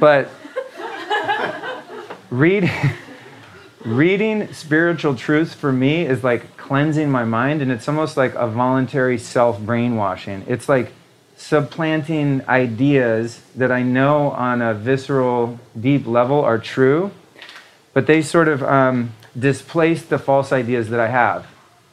But 0.00 0.30
read 2.30 2.70
reading 3.84 4.52
spiritual 4.52 5.14
truths 5.14 5.52
for 5.52 5.70
me 5.70 6.06
is 6.06 6.24
like 6.24 6.53
cleansing 6.64 7.10
my 7.10 7.24
mind 7.24 7.60
and 7.60 7.70
it's 7.70 7.86
almost 7.88 8.16
like 8.16 8.34
a 8.36 8.46
voluntary 8.46 9.18
self 9.18 9.60
brainwashing 9.60 10.42
it's 10.48 10.66
like 10.66 10.90
supplanting 11.36 12.40
ideas 12.48 13.42
that 13.54 13.70
i 13.70 13.82
know 13.82 14.30
on 14.30 14.62
a 14.62 14.72
visceral 14.72 15.60
deep 15.78 16.06
level 16.06 16.40
are 16.40 16.58
true 16.58 17.10
but 17.92 18.06
they 18.06 18.22
sort 18.22 18.48
of 18.48 18.62
um, 18.62 19.12
displace 19.38 20.06
the 20.06 20.18
false 20.18 20.52
ideas 20.52 20.88
that 20.88 21.00
i 21.00 21.06
have 21.06 21.46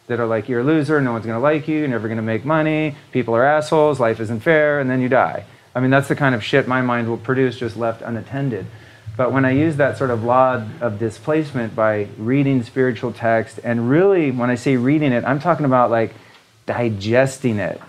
that 0.08 0.22
are 0.22 0.26
like 0.26 0.48
you're 0.48 0.62
a 0.62 0.64
loser 0.64 1.02
no 1.02 1.12
one's 1.12 1.26
going 1.26 1.38
to 1.38 1.42
like 1.42 1.68
you 1.68 1.80
you're 1.80 1.88
never 1.90 2.08
going 2.08 2.16
to 2.16 2.24
make 2.24 2.46
money 2.46 2.96
people 3.12 3.36
are 3.36 3.44
assholes 3.44 4.00
life 4.00 4.22
isn't 4.22 4.40
fair 4.40 4.80
and 4.80 4.90
then 4.90 5.02
you 5.02 5.10
die. 5.10 5.44
I 5.76 5.82
mean 5.82 5.90
that's 5.90 6.08
the 6.08 6.16
kind 6.16 6.34
of 6.34 6.44
shit 6.44 6.66
my 6.66 6.82
mind 6.82 7.10
will 7.10 7.18
produce 7.18 7.58
just 7.58 7.76
left 7.76 8.02
unattended 8.02 8.66
but 9.18 9.32
when 9.32 9.46
I 9.46 9.52
use 9.52 9.76
that 9.78 9.98
sort 9.98 10.10
of 10.10 10.24
law 10.24 10.66
of 10.80 10.98
displacement 10.98 11.76
by 11.76 12.08
reading 12.18 12.64
spiritual 12.64 13.12
text, 13.12 13.60
and 13.64 13.90
really, 13.90 14.32
when 14.32 14.50
I 14.50 14.56
say 14.56 14.78
reading 14.78 15.12
it, 15.12 15.24
I'm 15.26 15.40
talking 15.40 15.66
about 15.66 15.92
like 15.92 16.14
digesting 16.66 17.60
it 17.60 17.82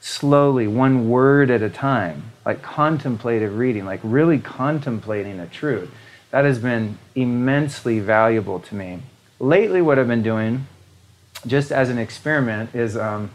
slowly, 0.00 0.66
one 0.66 1.08
word 1.08 1.50
at 1.50 1.62
a 1.62 1.70
time, 1.70 2.30
like 2.44 2.62
contemplative 2.62 3.56
reading, 3.56 3.84
like 3.84 4.00
really 4.02 4.38
contemplating 4.38 5.40
a 5.40 5.46
truth. 5.46 5.90
That 6.30 6.44
has 6.44 6.58
been 6.58 6.98
immensely 7.14 8.00
valuable 8.00 8.60
to 8.60 8.74
me. 8.74 9.00
Lately, 9.40 9.82
what 9.82 9.98
I've 9.98 10.08
been 10.08 10.22
doing, 10.22 10.66
just 11.46 11.72
as 11.72 11.90
an 11.90 11.98
experiment, 11.98 12.74
is 12.74 12.96
um, 12.96 13.30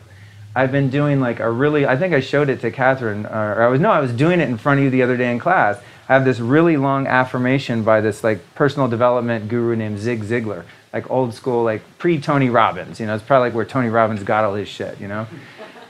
I've 0.55 0.71
been 0.71 0.89
doing 0.89 1.19
like 1.19 1.39
a 1.39 1.49
really, 1.49 1.85
I 1.85 1.97
think 1.97 2.13
I 2.13 2.19
showed 2.21 2.49
it 2.49 2.61
to 2.61 2.71
Catherine, 2.71 3.25
or 3.25 3.61
I 3.61 3.67
was, 3.67 3.81
no, 3.81 3.91
I 3.91 3.99
was 3.99 4.13
doing 4.13 4.39
it 4.39 4.47
in 4.47 4.57
front 4.57 4.79
of 4.79 4.83
you 4.85 4.89
the 4.89 5.01
other 5.01 5.17
day 5.17 5.31
in 5.31 5.39
class 5.39 5.79
I 6.09 6.13
have 6.13 6.25
this 6.25 6.39
really 6.39 6.75
long 6.75 7.05
affirmation 7.05 7.83
by 7.83 8.01
this 8.01 8.23
like 8.23 8.39
personal 8.55 8.87
development 8.87 9.47
guru 9.47 9.75
named 9.75 9.99
Zig 9.99 10.23
Ziglar, 10.23 10.63
like 10.91 11.09
old 11.11 11.35
school, 11.35 11.63
like 11.63 11.83
pre 11.99 12.19
Tony 12.19 12.49
Robbins. 12.49 12.99
You 12.99 13.05
know, 13.05 13.13
it's 13.13 13.23
probably 13.23 13.49
like 13.49 13.55
where 13.55 13.65
Tony 13.65 13.89
Robbins 13.89 14.23
got 14.23 14.43
all 14.43 14.55
his 14.55 14.67
shit. 14.67 14.99
You 14.99 15.07
know, 15.07 15.27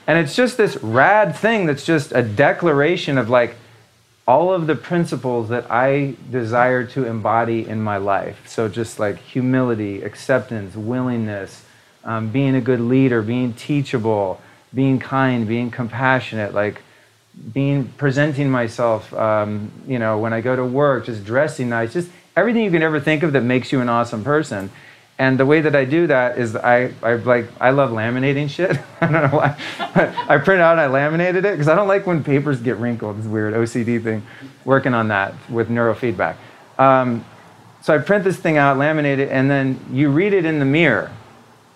and 0.08 0.20
it's 0.20 0.36
just 0.36 0.58
this 0.58 0.76
rad 0.84 1.38
thing 1.38 1.66
that's 1.66 1.86
just 1.86 2.12
a 2.12 2.22
declaration 2.22 3.18
of 3.18 3.30
like 3.30 3.56
all 4.28 4.54
of 4.54 4.68
the 4.68 4.76
principles 4.76 5.50
that 5.50 5.72
I 5.72 6.16
desire 6.30 6.86
to 6.88 7.06
embody 7.06 7.66
in 7.66 7.82
my 7.82 7.98
life. 7.98 8.46
So 8.46 8.68
just 8.68 9.00
like 9.00 9.18
humility, 9.18 10.04
acceptance, 10.04 10.76
willingness, 10.76 11.64
um, 12.04 12.30
being 12.30 12.56
a 12.56 12.62
good 12.62 12.82
leader, 12.82 13.22
being 13.22 13.54
teachable, 13.54 14.42
being 14.74 15.00
kind, 15.00 15.48
being 15.48 15.72
compassionate, 15.72 16.54
like 16.54 16.82
being 17.54 17.88
presenting 17.98 18.50
myself, 18.50 19.14
um, 19.14 19.72
you 19.88 20.00
know, 20.00 20.18
when 20.18 20.34
I 20.34 20.42
go 20.42 20.56
to 20.56 20.66
work, 20.66 21.06
just 21.06 21.24
dressing 21.24 21.70
nice, 21.70 21.94
just 21.94 22.10
everything 22.36 22.64
you 22.64 22.72
can 22.72 22.84
ever 22.84 23.00
think 23.00 23.24
of 23.24 23.34
that 23.34 23.42
makes 23.42 23.72
you 23.72 23.82
an 23.82 23.90
awesome 23.90 24.24
person. 24.24 24.72
And 25.18 25.38
the 25.38 25.46
way 25.46 25.60
that 25.60 25.76
I 25.76 25.84
do 25.84 26.08
that 26.08 26.38
is 26.38 26.56
I, 26.56 26.94
I 27.04 27.16
like 27.16 27.48
I 27.60 27.72
love 27.72 27.92
laminating 27.92 28.50
shit. 28.50 28.80
I 29.02 29.12
don't 29.12 29.30
know 29.32 29.38
why. 29.38 29.58
I 30.30 30.38
print 30.38 30.62
out 30.62 30.74
and 30.74 30.82
I 30.82 30.88
laminated 30.88 31.44
it 31.44 31.52
because 31.52 31.68
I 31.68 31.76
don't 31.76 31.90
like 31.90 32.08
when 32.08 32.24
papers 32.24 32.62
get 32.62 32.78
wrinkled. 32.78 33.18
It's 33.18 33.28
weird 33.28 33.54
OCD 33.54 34.02
thing. 34.02 34.24
Working 34.64 34.94
on 34.94 35.10
that 35.10 35.34
with 35.50 35.70
neurofeedback. 35.70 36.38
Um, 36.78 37.26
so 37.82 37.94
I 37.94 37.98
print 37.98 38.24
this 38.24 38.38
thing 38.38 38.58
out, 38.58 38.78
laminate 38.78 39.20
it, 39.20 39.30
and 39.30 39.50
then 39.50 39.80
you 39.92 40.10
read 40.10 40.34
it 40.34 40.46
in 40.46 40.60
the 40.60 40.66
mirror. 40.66 41.12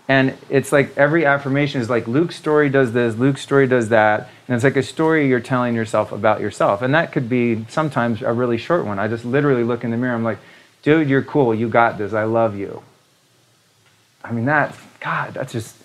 And 0.08 0.38
it's 0.50 0.72
like 0.72 0.98
every 0.98 1.26
affirmation 1.26 1.80
is 1.80 1.90
like 1.90 2.08
Luke 2.08 2.32
Storey 2.32 2.70
does 2.70 2.92
this, 2.92 3.16
Luke 3.16 3.38
Storey 3.38 3.68
does 3.68 3.90
that. 3.90 4.30
And 4.48 4.56
it's 4.56 4.64
like 4.64 4.76
a 4.76 4.84
story 4.84 5.28
you're 5.30 5.40
telling 5.40 5.76
yourself 5.76 6.12
about 6.12 6.42
yourself. 6.42 6.82
And 6.82 6.94
that 6.94 7.12
could 7.12 7.30
be 7.30 7.66
sometimes 7.70 8.22
a 8.22 8.34
really 8.34 8.58
short 8.58 8.86
one. 8.86 9.00
I 9.00 9.08
just 9.08 9.24
literally 9.24 9.64
look 9.64 9.84
in 9.84 9.92
the 9.92 9.98
mirror, 9.98 10.14
I'm 10.14 10.24
like, 10.24 10.40
dude, 10.82 11.10
you're 11.10 11.24
cool, 11.24 11.56
you 11.56 11.70
got 11.70 11.98
this, 11.98 12.14
I 12.14 12.26
love 12.26 12.58
you. 12.58 12.84
I 14.24 14.32
mean, 14.32 14.46
that, 14.46 14.76
God, 15.00 15.34
that's 15.34 15.54
just, 15.54 15.76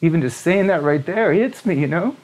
even 0.00 0.22
just 0.22 0.40
saying 0.40 0.68
that 0.68 0.82
right 0.82 1.04
there 1.04 1.32
hits 1.32 1.66
me, 1.66 1.78
you 1.78 1.86
know? 1.86 2.16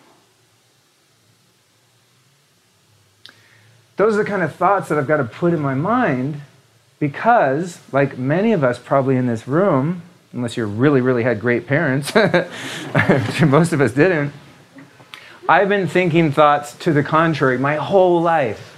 Those 3.96 4.14
are 4.14 4.24
the 4.24 4.28
kind 4.28 4.42
of 4.42 4.54
thoughts 4.54 4.88
that 4.88 4.98
I've 4.98 5.06
got 5.06 5.18
to 5.18 5.24
put 5.24 5.52
in 5.52 5.60
my 5.60 5.74
mind 5.74 6.40
because, 6.98 7.80
like 7.92 8.18
many 8.18 8.52
of 8.52 8.64
us 8.64 8.78
probably 8.78 9.16
in 9.16 9.26
this 9.26 9.46
room, 9.46 10.02
unless 10.34 10.56
you 10.56 10.66
really, 10.66 11.00
really 11.00 11.22
had 11.22 11.40
great 11.40 11.66
parents, 11.66 12.12
most 13.40 13.72
of 13.72 13.80
us 13.80 13.92
didn't, 13.92 14.32
I've 15.48 15.68
been 15.68 15.86
thinking 15.86 16.32
thoughts 16.32 16.74
to 16.78 16.92
the 16.92 17.02
contrary 17.02 17.56
my 17.56 17.76
whole 17.76 18.20
life. 18.20 18.72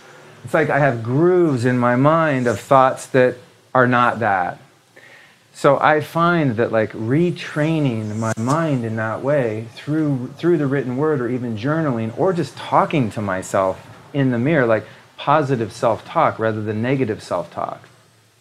It's 0.45 0.53
like 0.53 0.69
I 0.69 0.79
have 0.79 1.03
grooves 1.03 1.65
in 1.65 1.79
my 1.79 1.97
mind 1.97 2.47
of 2.47 2.61
thoughts 2.61 3.07
that 3.09 3.37
are 3.75 3.87
not 3.87 4.21
that. 4.21 4.59
So 5.55 5.79
I 5.81 6.03
find 6.03 6.57
that 6.57 6.71
like 6.71 6.93
retraining 6.93 8.17
my 8.17 8.35
mind 8.37 8.85
in 8.85 8.97
that 8.97 9.23
way 9.23 9.69
through 9.75 10.35
through 10.37 10.59
the 10.59 10.67
written 10.67 10.99
word 10.99 11.21
or 11.21 11.29
even 11.31 11.57
journaling 11.57 12.17
or 12.19 12.35
just 12.35 12.57
talking 12.57 13.11
to 13.13 13.23
myself 13.23 13.85
in 14.13 14.31
the 14.31 14.39
mirror 14.39 14.67
like 14.67 14.85
positive 15.17 15.73
self 15.73 16.05
talk 16.05 16.39
rather 16.39 16.63
than 16.63 16.83
negative 16.83 17.23
self 17.23 17.51
talk. 17.51 17.89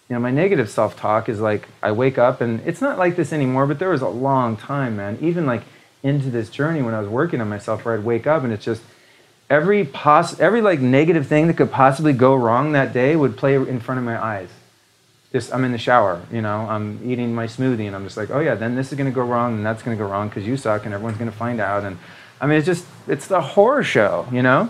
You 0.09 0.15
know, 0.15 0.19
my 0.19 0.31
negative 0.31 0.69
self 0.69 0.95
talk 0.95 1.29
is 1.29 1.39
like 1.39 1.67
I 1.81 1.91
wake 1.91 2.17
up 2.17 2.41
and 2.41 2.61
it's 2.65 2.81
not 2.81 2.99
like 2.99 3.15
this 3.15 3.33
anymore, 3.33 3.65
but 3.65 3.79
there 3.79 3.89
was 3.89 4.03
a 4.03 4.07
long 4.07 4.55
time, 4.55 4.97
man. 4.97 5.17
Even 5.19 5.47
like 5.47 5.63
into 6.03 6.29
this 6.29 6.49
journey 6.49 6.83
when 6.83 6.93
I 6.93 6.99
was 6.99 7.09
working 7.09 7.41
on 7.41 7.49
myself, 7.49 7.83
where 7.83 7.95
I'd 7.95 8.03
wake 8.03 8.27
up 8.27 8.43
and 8.43 8.53
it's 8.53 8.63
just 8.63 8.83
every 9.49 9.83
poss- 9.83 10.39
every 10.39 10.61
like 10.61 10.79
negative 10.79 11.25
thing 11.25 11.47
that 11.47 11.57
could 11.57 11.71
possibly 11.71 12.13
go 12.13 12.35
wrong 12.35 12.73
that 12.73 12.93
day 12.93 13.15
would 13.15 13.35
play 13.35 13.55
in 13.55 13.79
front 13.79 13.97
of 13.97 14.05
my 14.05 14.23
eyes. 14.23 14.49
Just 15.31 15.51
I'm 15.51 15.63
in 15.65 15.71
the 15.71 15.79
shower, 15.79 16.21
you 16.31 16.41
know, 16.41 16.67
I'm 16.69 16.99
eating 17.03 17.33
my 17.33 17.47
smoothie 17.47 17.87
and 17.87 17.95
I'm 17.95 18.03
just 18.03 18.15
like, 18.15 18.29
oh 18.29 18.39
yeah, 18.39 18.53
then 18.53 18.75
this 18.75 18.91
is 18.91 18.97
gonna 18.97 19.09
go 19.09 19.23
wrong 19.23 19.55
and 19.55 19.65
that's 19.65 19.81
gonna 19.81 19.97
go 19.97 20.07
wrong 20.07 20.29
because 20.29 20.45
you 20.45 20.55
suck 20.55 20.85
and 20.85 20.93
everyone's 20.93 21.17
gonna 21.17 21.31
find 21.31 21.59
out 21.59 21.83
and 21.83 21.97
I 22.39 22.45
mean 22.45 22.57
it's 22.57 22.67
just 22.67 22.85
it's 23.07 23.25
the 23.25 23.41
horror 23.41 23.83
show, 23.83 24.27
you 24.31 24.43
know. 24.43 24.69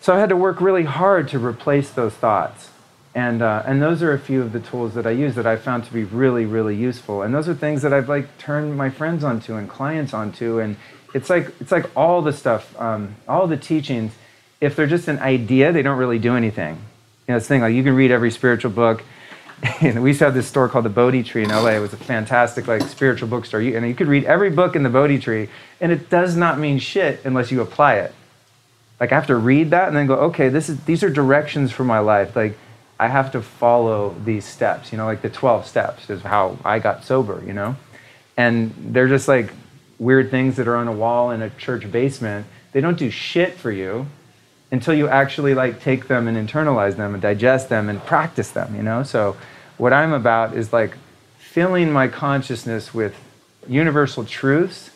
So 0.00 0.12
I 0.12 0.18
had 0.18 0.28
to 0.30 0.36
work 0.36 0.60
really 0.60 0.84
hard 0.84 1.28
to 1.28 1.38
replace 1.38 1.90
those 1.90 2.12
thoughts. 2.12 2.70
And, 3.16 3.40
uh, 3.40 3.62
and 3.64 3.80
those 3.80 4.02
are 4.02 4.12
a 4.12 4.18
few 4.18 4.42
of 4.42 4.52
the 4.52 4.60
tools 4.60 4.92
that 4.92 5.06
I 5.06 5.10
use 5.10 5.36
that 5.36 5.46
I 5.46 5.56
found 5.56 5.84
to 5.84 5.92
be 5.92 6.04
really, 6.04 6.44
really 6.44 6.76
useful. 6.76 7.22
And 7.22 7.34
those 7.34 7.48
are 7.48 7.54
things 7.54 7.80
that 7.80 7.94
I've 7.94 8.10
like 8.10 8.36
turned 8.36 8.76
my 8.76 8.90
friends 8.90 9.24
onto 9.24 9.54
and 9.54 9.70
clients 9.70 10.12
onto. 10.12 10.60
And 10.60 10.76
it's 11.14 11.30
like, 11.30 11.50
it's 11.58 11.72
like 11.72 11.86
all 11.96 12.20
the 12.20 12.34
stuff, 12.34 12.78
um, 12.78 13.16
all 13.26 13.46
the 13.46 13.56
teachings, 13.56 14.12
if 14.60 14.76
they're 14.76 14.86
just 14.86 15.08
an 15.08 15.18
idea, 15.20 15.72
they 15.72 15.80
don't 15.80 15.96
really 15.96 16.18
do 16.18 16.36
anything. 16.36 16.74
You 17.26 17.32
know, 17.32 17.38
this 17.38 17.48
thing 17.48 17.62
like 17.62 17.72
you 17.72 17.82
can 17.82 17.96
read 17.96 18.10
every 18.10 18.30
spiritual 18.30 18.70
book. 18.70 19.02
and 19.80 20.02
we 20.02 20.10
used 20.10 20.18
to 20.18 20.26
have 20.26 20.34
this 20.34 20.46
store 20.46 20.68
called 20.68 20.84
the 20.84 20.90
Bodhi 20.90 21.22
Tree 21.22 21.42
in 21.42 21.48
LA. 21.48 21.68
It 21.68 21.78
was 21.78 21.94
a 21.94 21.96
fantastic 21.96 22.66
like 22.66 22.82
spiritual 22.82 23.28
bookstore. 23.28 23.62
You, 23.62 23.78
and 23.78 23.88
you 23.88 23.94
could 23.94 24.08
read 24.08 24.24
every 24.24 24.50
book 24.50 24.76
in 24.76 24.82
the 24.82 24.90
Bodhi 24.90 25.18
Tree, 25.18 25.48
and 25.80 25.90
it 25.90 26.10
does 26.10 26.36
not 26.36 26.58
mean 26.58 26.78
shit 26.78 27.24
unless 27.24 27.50
you 27.50 27.62
apply 27.62 27.94
it. 27.94 28.14
Like 29.00 29.12
I 29.12 29.14
have 29.14 29.28
to 29.28 29.36
read 29.36 29.70
that 29.70 29.88
and 29.88 29.96
then 29.96 30.06
go, 30.06 30.16
okay, 30.16 30.50
this 30.50 30.68
is 30.68 30.84
these 30.84 31.02
are 31.02 31.08
directions 31.08 31.72
for 31.72 31.84
my 31.84 32.00
life. 32.00 32.36
Like 32.36 32.58
I 32.98 33.08
have 33.08 33.32
to 33.32 33.42
follow 33.42 34.14
these 34.24 34.44
steps, 34.44 34.90
you 34.90 34.98
know, 34.98 35.04
like 35.04 35.22
the 35.22 35.28
12 35.28 35.66
steps 35.66 36.08
is 36.08 36.22
how 36.22 36.58
I 36.64 36.78
got 36.78 37.04
sober, 37.04 37.42
you 37.46 37.52
know? 37.52 37.76
And 38.36 38.74
they're 38.78 39.08
just 39.08 39.28
like 39.28 39.52
weird 39.98 40.30
things 40.30 40.56
that 40.56 40.66
are 40.68 40.76
on 40.76 40.88
a 40.88 40.92
wall 40.92 41.30
in 41.30 41.42
a 41.42 41.50
church 41.50 41.90
basement. 41.90 42.46
They 42.72 42.80
don't 42.80 42.98
do 42.98 43.10
shit 43.10 43.54
for 43.54 43.70
you 43.70 44.06
until 44.70 44.94
you 44.94 45.08
actually 45.08 45.54
like 45.54 45.80
take 45.80 46.08
them 46.08 46.26
and 46.26 46.36
internalize 46.36 46.96
them 46.96 47.12
and 47.12 47.22
digest 47.22 47.68
them 47.68 47.88
and 47.88 48.02
practice 48.02 48.50
them, 48.50 48.74
you 48.74 48.82
know? 48.82 49.02
So 49.02 49.36
what 49.76 49.92
I'm 49.92 50.12
about 50.12 50.56
is 50.56 50.72
like 50.72 50.96
filling 51.38 51.92
my 51.92 52.08
consciousness 52.08 52.94
with 52.94 53.14
universal 53.68 54.24
truths, 54.24 54.90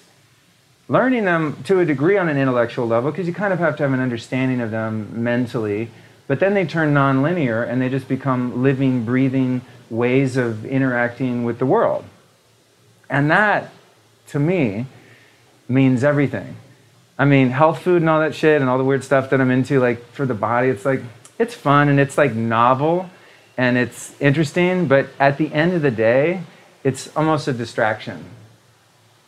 learning 0.88 1.24
them 1.24 1.62
to 1.64 1.80
a 1.80 1.84
degree 1.84 2.16
on 2.16 2.28
an 2.28 2.38
intellectual 2.38 2.86
level 2.86 3.10
because 3.10 3.26
you 3.26 3.34
kind 3.34 3.52
of 3.52 3.58
have 3.58 3.76
to 3.76 3.82
have 3.82 3.92
an 3.92 4.00
understanding 4.00 4.60
of 4.60 4.70
them 4.70 5.22
mentally 5.22 5.90
but 6.30 6.38
then 6.38 6.54
they 6.54 6.64
turn 6.64 6.94
nonlinear 6.94 7.68
and 7.68 7.82
they 7.82 7.88
just 7.88 8.06
become 8.06 8.62
living, 8.62 9.04
breathing 9.04 9.62
ways 9.90 10.36
of 10.36 10.64
interacting 10.64 11.42
with 11.42 11.58
the 11.58 11.66
world. 11.66 12.04
And 13.08 13.32
that, 13.32 13.72
to 14.28 14.38
me, 14.38 14.86
means 15.68 16.04
everything. 16.04 16.54
I 17.18 17.24
mean, 17.24 17.50
health 17.50 17.82
food 17.82 18.00
and 18.00 18.08
all 18.08 18.20
that 18.20 18.36
shit 18.36 18.60
and 18.60 18.70
all 18.70 18.78
the 18.78 18.84
weird 18.84 19.02
stuff 19.02 19.30
that 19.30 19.40
I'm 19.40 19.50
into, 19.50 19.80
like 19.80 20.06
for 20.12 20.24
the 20.24 20.34
body, 20.34 20.68
it's 20.68 20.84
like, 20.84 21.00
it's 21.36 21.54
fun 21.54 21.88
and 21.88 21.98
it's 21.98 22.16
like 22.16 22.32
novel 22.32 23.10
and 23.58 23.76
it's 23.76 24.14
interesting, 24.20 24.86
but 24.86 25.08
at 25.18 25.36
the 25.36 25.52
end 25.52 25.72
of 25.72 25.82
the 25.82 25.90
day, 25.90 26.42
it's 26.84 27.10
almost 27.16 27.48
a 27.48 27.52
distraction. 27.52 28.24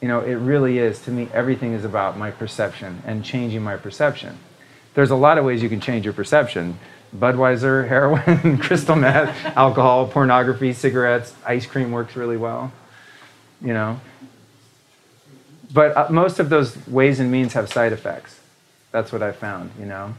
You 0.01 0.07
know, 0.07 0.21
it 0.21 0.35
really 0.35 0.79
is. 0.79 1.01
To 1.01 1.11
me, 1.11 1.29
everything 1.35 1.73
is 1.73 1.85
about 1.85 2.17
my 2.17 2.31
perception 2.31 3.03
and 3.05 3.25
changing 3.25 3.63
my 3.63 3.77
perception. 3.77 4.39
There's 4.95 5.11
a 5.11 5.17
lot 5.17 5.39
of 5.39 5.45
ways 5.45 5.63
you 5.63 5.69
can 5.69 5.81
change 5.81 6.05
your 6.05 6.15
perception. 6.15 6.79
Budweiser, 7.17 7.89
heroin, 7.89 8.59
crystal 8.59 8.97
meth, 8.97 9.57
alcohol, 9.57 10.07
pornography, 10.07 10.73
cigarettes, 10.73 11.35
ice 11.45 11.67
cream 11.67 11.93
works 11.93 12.17
really 12.17 12.37
well, 12.37 12.73
you 13.61 13.73
know. 13.73 14.01
But 15.73 15.97
uh, 15.97 16.07
most 16.11 16.39
of 16.39 16.51
those 16.51 16.77
ways 16.87 17.21
and 17.21 17.31
means 17.31 17.55
have 17.55 17.73
side 17.73 17.93
effects. 17.93 18.41
That's 18.91 19.13
what 19.13 19.23
I 19.23 19.33
found, 19.33 19.71
you 19.79 19.87
know. 19.87 20.15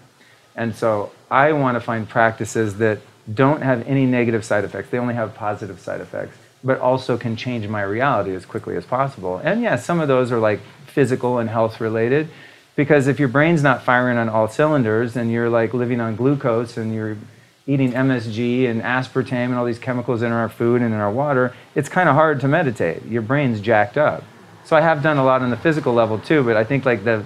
And 0.56 0.76
so 0.76 1.12
I 1.30 1.52
want 1.54 1.76
to 1.76 1.82
find 1.82 2.10
practices 2.10 2.78
that 2.78 3.00
don't 3.32 3.62
have 3.62 3.88
any 3.88 4.06
negative 4.06 4.44
side 4.44 4.64
effects. 4.64 4.90
They 4.90 4.98
only 4.98 5.14
have 5.14 5.34
positive 5.36 5.80
side 5.80 6.02
effects, 6.02 6.38
but 6.64 6.80
also 6.80 7.18
can 7.18 7.36
change 7.36 7.68
my 7.68 7.84
reality 7.84 8.36
as 8.36 8.46
quickly 8.46 8.76
as 8.76 8.86
possible. 8.86 9.38
And 9.38 9.62
yeah, 9.62 9.76
some 9.76 10.00
of 10.00 10.08
those 10.08 10.32
are 10.32 10.40
like 10.40 10.60
physical 10.88 11.38
and 11.38 11.50
health 11.50 11.80
related 11.80 12.30
because 12.76 13.08
if 13.08 13.20
your 13.20 13.28
brain's 13.28 13.62
not 13.62 13.84
firing 13.84 14.18
on 14.18 14.30
all 14.30 14.48
cylinders 14.48 15.16
and 15.16 15.32
you're 15.32 15.50
like 15.50 15.74
living 15.74 16.00
on 16.00 16.16
glucose 16.16 16.78
and 16.78 16.94
you're 16.94 17.18
eating 17.66 17.92
MSG 17.92 18.68
and 18.68 18.82
aspartame 18.82 19.46
and 19.46 19.56
all 19.56 19.66
these 19.66 19.80
chemicals 19.80 20.22
in 20.22 20.32
our 20.32 20.50
food 20.50 20.82
and 20.82 20.94
in 20.94 21.00
our 21.00 21.12
water, 21.12 21.56
it's 21.76 21.88
kind 21.88 22.10
of 22.10 22.16
hard 22.16 22.42
to 22.42 22.48
meditate. 22.48 23.06
Your 23.06 23.22
brain's 23.22 23.62
jacked 23.62 23.98
up. 23.98 24.24
So 24.66 24.76
I 24.76 24.82
have 24.82 25.04
done 25.04 25.18
a 25.18 25.24
lot 25.24 25.42
on 25.42 25.50
the 25.50 25.58
physical 25.58 25.94
level 25.94 26.20
too, 26.20 26.44
but 26.44 26.58
I 26.58 26.64
think 26.64 26.86
like 26.86 27.04
the 27.04 27.26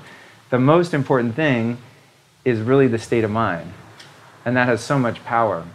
the 0.49 0.59
most 0.59 0.93
important 0.93 1.35
thing 1.35 1.77
is 2.45 2.59
really 2.59 2.87
the 2.87 2.99
state 2.99 3.23
of 3.23 3.31
mind. 3.31 3.73
And 4.45 4.55
that 4.55 4.67
has 4.67 4.81
so 4.81 4.97
much 4.97 5.23
power. 5.25 5.65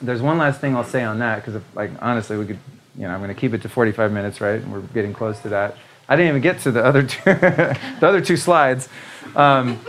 There's 0.00 0.20
one 0.20 0.38
last 0.38 0.60
thing 0.60 0.74
I'll 0.74 0.84
say 0.84 1.04
on 1.04 1.20
that 1.20 1.44
because 1.44 1.62
like 1.74 1.90
honestly 2.00 2.36
we 2.36 2.46
could 2.46 2.58
you 2.96 3.02
know, 3.02 3.10
I'm 3.10 3.20
going 3.20 3.34
to 3.34 3.40
keep 3.40 3.54
it 3.54 3.62
to 3.62 3.68
45 3.68 4.12
minutes, 4.12 4.40
right? 4.40 4.64
We're 4.66 4.80
getting 4.80 5.12
close 5.12 5.40
to 5.40 5.48
that. 5.50 5.76
I 6.08 6.16
didn't 6.16 6.30
even 6.30 6.42
get 6.42 6.60
to 6.60 6.70
the 6.70 6.84
other 6.84 7.02
two, 7.02 7.22
the 7.24 7.78
other 8.02 8.20
two 8.20 8.36
slides. 8.36 8.88
Um, 9.34 9.80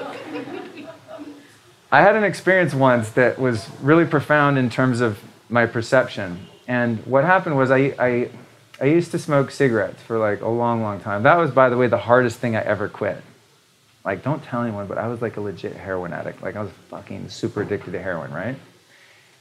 I 1.91 2.01
had 2.01 2.16
an 2.16 2.24
experience 2.24 2.74
once 2.74 3.09
that 3.11 3.39
was 3.39 3.70
really 3.82 4.05
profound 4.05 4.57
in 4.57 4.70
terms 4.70 5.01
of 5.01 5.22
my 5.49 5.66
perception. 5.66 6.47
And 6.68 7.05
what 7.05 7.24
happened 7.24 7.57
was 7.57 7.70
I, 7.70 7.93
I, 7.99 8.30
I 8.82 8.86
used 8.86 9.11
to 9.11 9.20
smoke 9.20 9.51
cigarettes 9.51 10.01
for 10.01 10.18
like 10.18 10.41
a 10.41 10.47
long, 10.47 10.82
long 10.82 10.99
time. 10.99 11.24
That 11.24 11.38
was, 11.38 11.51
by 11.51 11.70
the 11.70 11.78
way, 11.78 11.88
the 11.88 11.97
hardest 11.97 12.39
thing 12.39 12.55
I 12.55 12.61
ever 12.61 12.89
quit. 12.89 13.22
Like, 14.03 14.24
don't 14.24 14.43
tell 14.43 14.61
anyone, 14.61 14.88
but 14.88 14.97
I 14.97 15.07
was 15.07 15.22
like 15.22 15.38
a 15.38 15.41
legit 15.41 15.76
heroin 15.76 16.13
addict. 16.13 16.41
Like, 16.41 16.55
I 16.55 16.61
was 16.61 16.72
fucking 16.89 17.30
super 17.30 17.63
addicted 17.63 17.91
to 17.91 18.01
heroin, 18.01 18.32
right? 18.32 18.55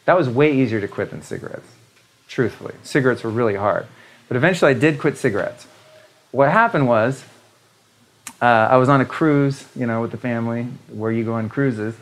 That 0.07 0.17
was 0.17 0.29
way 0.29 0.57
easier 0.57 0.81
to 0.81 0.89
quit 0.89 1.11
than 1.11 1.23
cigarettes, 1.23 1.69
truthfully. 2.29 2.75
Cigarettes 2.83 3.23
were 3.23 3.31
really 3.31 3.55
hard. 3.55 3.87
But 4.29 4.37
eventually 4.37 4.71
I 4.71 4.75
did 4.75 4.99
quit 4.99 5.19
cigarettes 5.19 5.67
what 6.35 6.51
happened 6.51 6.89
was 6.89 7.25
uh, 8.43 8.45
I 8.45 8.77
was 8.77 8.89
on 8.89 9.01
a 9.01 9.05
cruise, 9.05 9.67
you 9.77 9.87
know, 9.87 10.01
with 10.01 10.11
the 10.11 10.17
family 10.17 10.65
where 10.89 11.13
you 11.13 11.23
go 11.23 11.35
on 11.35 11.49
cruises, 11.49 11.95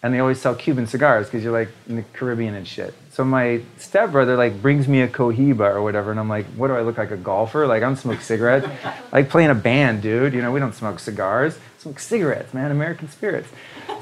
and 0.00 0.14
they 0.14 0.20
always 0.20 0.40
sell 0.40 0.54
Cuban 0.54 0.86
cigars 0.86 1.26
because 1.26 1.42
you're 1.42 1.52
like 1.52 1.68
in 1.88 1.96
the 1.96 2.02
Caribbean 2.12 2.54
and 2.54 2.66
shit. 2.66 2.94
So 3.10 3.24
my 3.24 3.60
stepbrother 3.78 4.36
like 4.36 4.62
brings 4.62 4.86
me 4.86 5.00
a 5.00 5.08
Cohiba 5.08 5.74
or 5.74 5.82
whatever, 5.82 6.12
and 6.12 6.20
I'm 6.20 6.28
like, 6.28 6.46
what 6.54 6.68
do 6.68 6.74
I 6.74 6.82
look 6.82 6.98
like 6.98 7.10
a 7.10 7.16
golfer? 7.16 7.66
Like 7.66 7.82
I'm 7.82 7.96
smoking 7.96 8.22
cigarettes, 8.22 8.68
like 9.12 9.28
playing 9.28 9.50
a 9.50 9.56
band, 9.56 10.02
dude. 10.02 10.34
You 10.34 10.40
know, 10.40 10.52
we 10.52 10.60
don't 10.60 10.74
smoke 10.74 11.00
cigars, 11.00 11.58
smoke 11.78 11.98
cigarettes, 11.98 12.54
man, 12.54 12.70
American 12.70 13.10
spirits. 13.10 13.48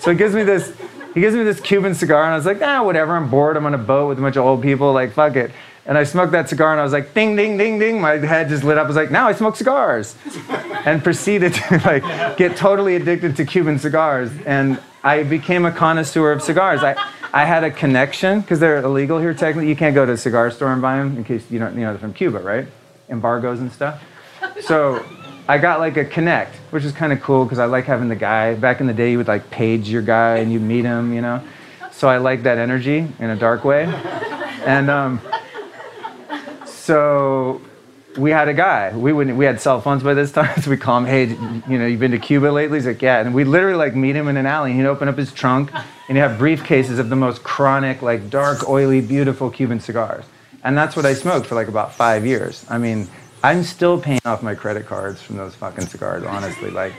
So 0.01 0.11
he 0.11 0.18
gives 0.18 0.34
me 0.34 0.43
this, 0.43 0.76
he 1.14 1.20
gives 1.22 1.34
me 1.34 1.45
this 1.45 1.61
Cuban 1.61 1.95
cigar, 1.95 2.24
and 2.24 2.34
I 2.34 2.36
was 2.36 2.45
like, 2.45 2.61
ah, 2.61 2.84
whatever. 2.84 3.16
I'm 3.16 3.30
bored. 3.30 3.57
I'm 3.57 3.64
on 3.64 3.72
a 3.72 3.78
boat 3.78 4.09
with 4.09 4.18
a 4.18 4.20
bunch 4.20 4.36
of 4.36 4.45
old 4.45 4.61
people. 4.61 4.93
Like 4.93 5.12
fuck 5.12 5.34
it. 5.34 5.51
And 5.89 5.97
I 5.97 6.05
smoked 6.05 6.32
that 6.32 6.51
cigar 6.51 6.72
and 6.72 6.80
I 6.80 6.84
was 6.84 6.93
like, 6.93 7.14
ding, 7.14 7.34
ding, 7.34 7.57
ding, 7.57 7.78
ding. 7.78 7.99
My 7.99 8.18
head 8.18 8.51
just 8.51 8.62
lit 8.62 8.76
up. 8.76 8.84
I 8.84 8.86
was 8.86 8.97
like, 8.97 9.11
now 9.11 9.26
I 9.26 9.32
smoke 9.32 9.57
cigars. 9.57 10.14
and 10.84 11.03
proceeded 11.03 11.55
to 11.55 11.78
like 11.86 12.36
get 12.36 12.59
totally 12.59 12.95
addicted 12.95 13.36
to 13.36 13.47
Cuban 13.47 13.78
cigars. 13.78 14.30
And 14.45 14.78
I 15.03 15.22
became 15.22 15.64
a 15.64 15.72
connoisseur 15.72 16.30
of 16.30 16.43
cigars. 16.43 16.82
I, 16.82 16.95
I 17.32 17.47
had 17.47 17.64
a 17.64 17.70
connection 17.70 18.43
because 18.43 18.61
they're 18.61 18.82
illegal 18.82 19.18
here 19.18 19.32
technically. 19.32 19.70
You 19.70 19.76
can't 19.76 19.95
go 19.95 20.05
to 20.05 20.12
a 20.12 20.16
cigar 20.18 20.51
store 20.51 20.74
and 20.74 20.82
buy 20.82 20.99
them 20.99 21.16
in 21.16 21.24
case 21.24 21.51
you 21.51 21.59
don't, 21.59 21.74
you 21.74 21.80
know, 21.80 21.93
they're 21.93 21.99
from 21.99 22.12
Cuba, 22.12 22.41
right? 22.41 22.68
Embargoes 23.09 23.61
and 23.61 23.72
stuff. 23.72 24.03
So 24.61 25.03
I 25.49 25.57
got 25.57 25.80
like 25.80 25.97
a 25.97 26.05
connect, 26.05 26.55
which 26.70 26.84
is 26.84 26.93
kind 26.93 27.14
of 27.14 27.22
cool 27.22 27.47
because 27.47 27.59
I 27.59 27.64
like 27.64 27.86
having 27.86 28.11
the 28.11 28.16
guy. 28.16 28.55
Back 28.55 28.82
in 28.82 28.86
the 28.86 28.93
day, 28.93 29.12
you 29.12 29.16
would 29.16 29.28
like 29.28 29.51
page 29.51 29.89
your 29.89 30.03
guy 30.03 30.36
and 30.36 30.53
you 30.53 30.61
meet 30.61 30.84
him, 30.84 31.14
you 31.14 31.22
know. 31.22 31.43
So 31.93 32.11
I 32.11 32.18
like 32.18 32.43
that 32.43 32.59
energy 32.59 33.07
in 33.18 33.30
a 33.30 33.36
dark 33.36 33.64
way. 33.64 33.84
And 34.66 34.91
um, 34.91 35.20
so 36.89 37.61
we 38.16 38.30
had 38.30 38.49
a 38.49 38.55
guy. 38.55 38.97
We 38.97 39.12
wouldn't. 39.12 39.36
We 39.36 39.45
had 39.45 39.61
cell 39.61 39.78
phones 39.82 40.03
by 40.03 40.14
this 40.14 40.32
time, 40.32 40.59
so 40.62 40.70
we 40.70 40.78
call 40.78 40.97
him. 40.97 41.05
Hey, 41.05 41.26
you 41.70 41.78
know, 41.78 41.84
you've 41.84 42.01
been 42.01 42.12
to 42.12 42.18
Cuba 42.18 42.47
lately? 42.47 42.78
He's 42.78 42.86
like, 42.86 43.03
yeah. 43.03 43.20
And 43.20 43.34
we 43.34 43.45
literally 43.45 43.76
like 43.76 43.95
meet 43.95 44.16
him 44.16 44.26
in 44.26 44.39
an 44.39 44.47
alley. 44.47 44.70
And 44.70 44.80
He'd 44.80 44.86
open 44.86 45.07
up 45.07 45.18
his 45.18 45.30
trunk, 45.30 45.70
and 45.74 46.16
he'd 46.16 46.22
have 46.22 46.41
briefcases 46.41 46.99
of 46.99 47.11
the 47.11 47.16
most 47.16 47.43
chronic, 47.43 48.01
like 48.01 48.30
dark, 48.30 48.66
oily, 48.66 49.03
beautiful 49.03 49.51
Cuban 49.51 49.80
cigars. 49.80 50.24
And 50.64 50.78
that's 50.78 50.97
what 50.97 51.05
I 51.05 51.12
smoked 51.12 51.47
for 51.47 51.57
like 51.57 51.68
about 51.68 51.93
five 51.93 52.24
years. 52.24 52.64
I 52.70 52.78
mean, 52.78 53.07
I'm 53.43 53.64
still 53.64 54.01
paying 54.01 54.20
off 54.24 54.43
my 54.43 54.55
credit 54.55 54.86
cards 54.86 55.20
from 55.20 55.36
those 55.36 55.55
fucking 55.55 55.89
cigars. 55.89 56.24
Honestly, 56.24 56.70
like. 56.70 56.95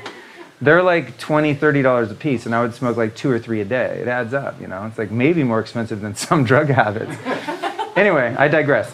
They're 0.61 0.83
like 0.83 1.17
20 1.19 1.55
$30 1.55 2.11
a 2.11 2.13
piece, 2.15 2.45
and 2.45 2.53
I 2.53 2.61
would 2.61 2.75
smoke 2.75 2.97
like 2.97 3.15
two 3.15 3.31
or 3.31 3.39
three 3.39 3.61
a 3.61 3.65
day. 3.65 3.99
It 4.01 4.09
adds 4.09 4.33
up, 4.33 4.59
you 4.59 4.67
know? 4.67 4.85
It's 4.87 4.97
like 4.97 5.09
maybe 5.09 5.41
more 5.41 5.61
expensive 5.61 6.01
than 6.01 6.15
some 6.27 6.43
drug 6.43 6.67
habits. 6.67 7.15
anyway, 7.95 8.35
I 8.37 8.49
digress. 8.49 8.91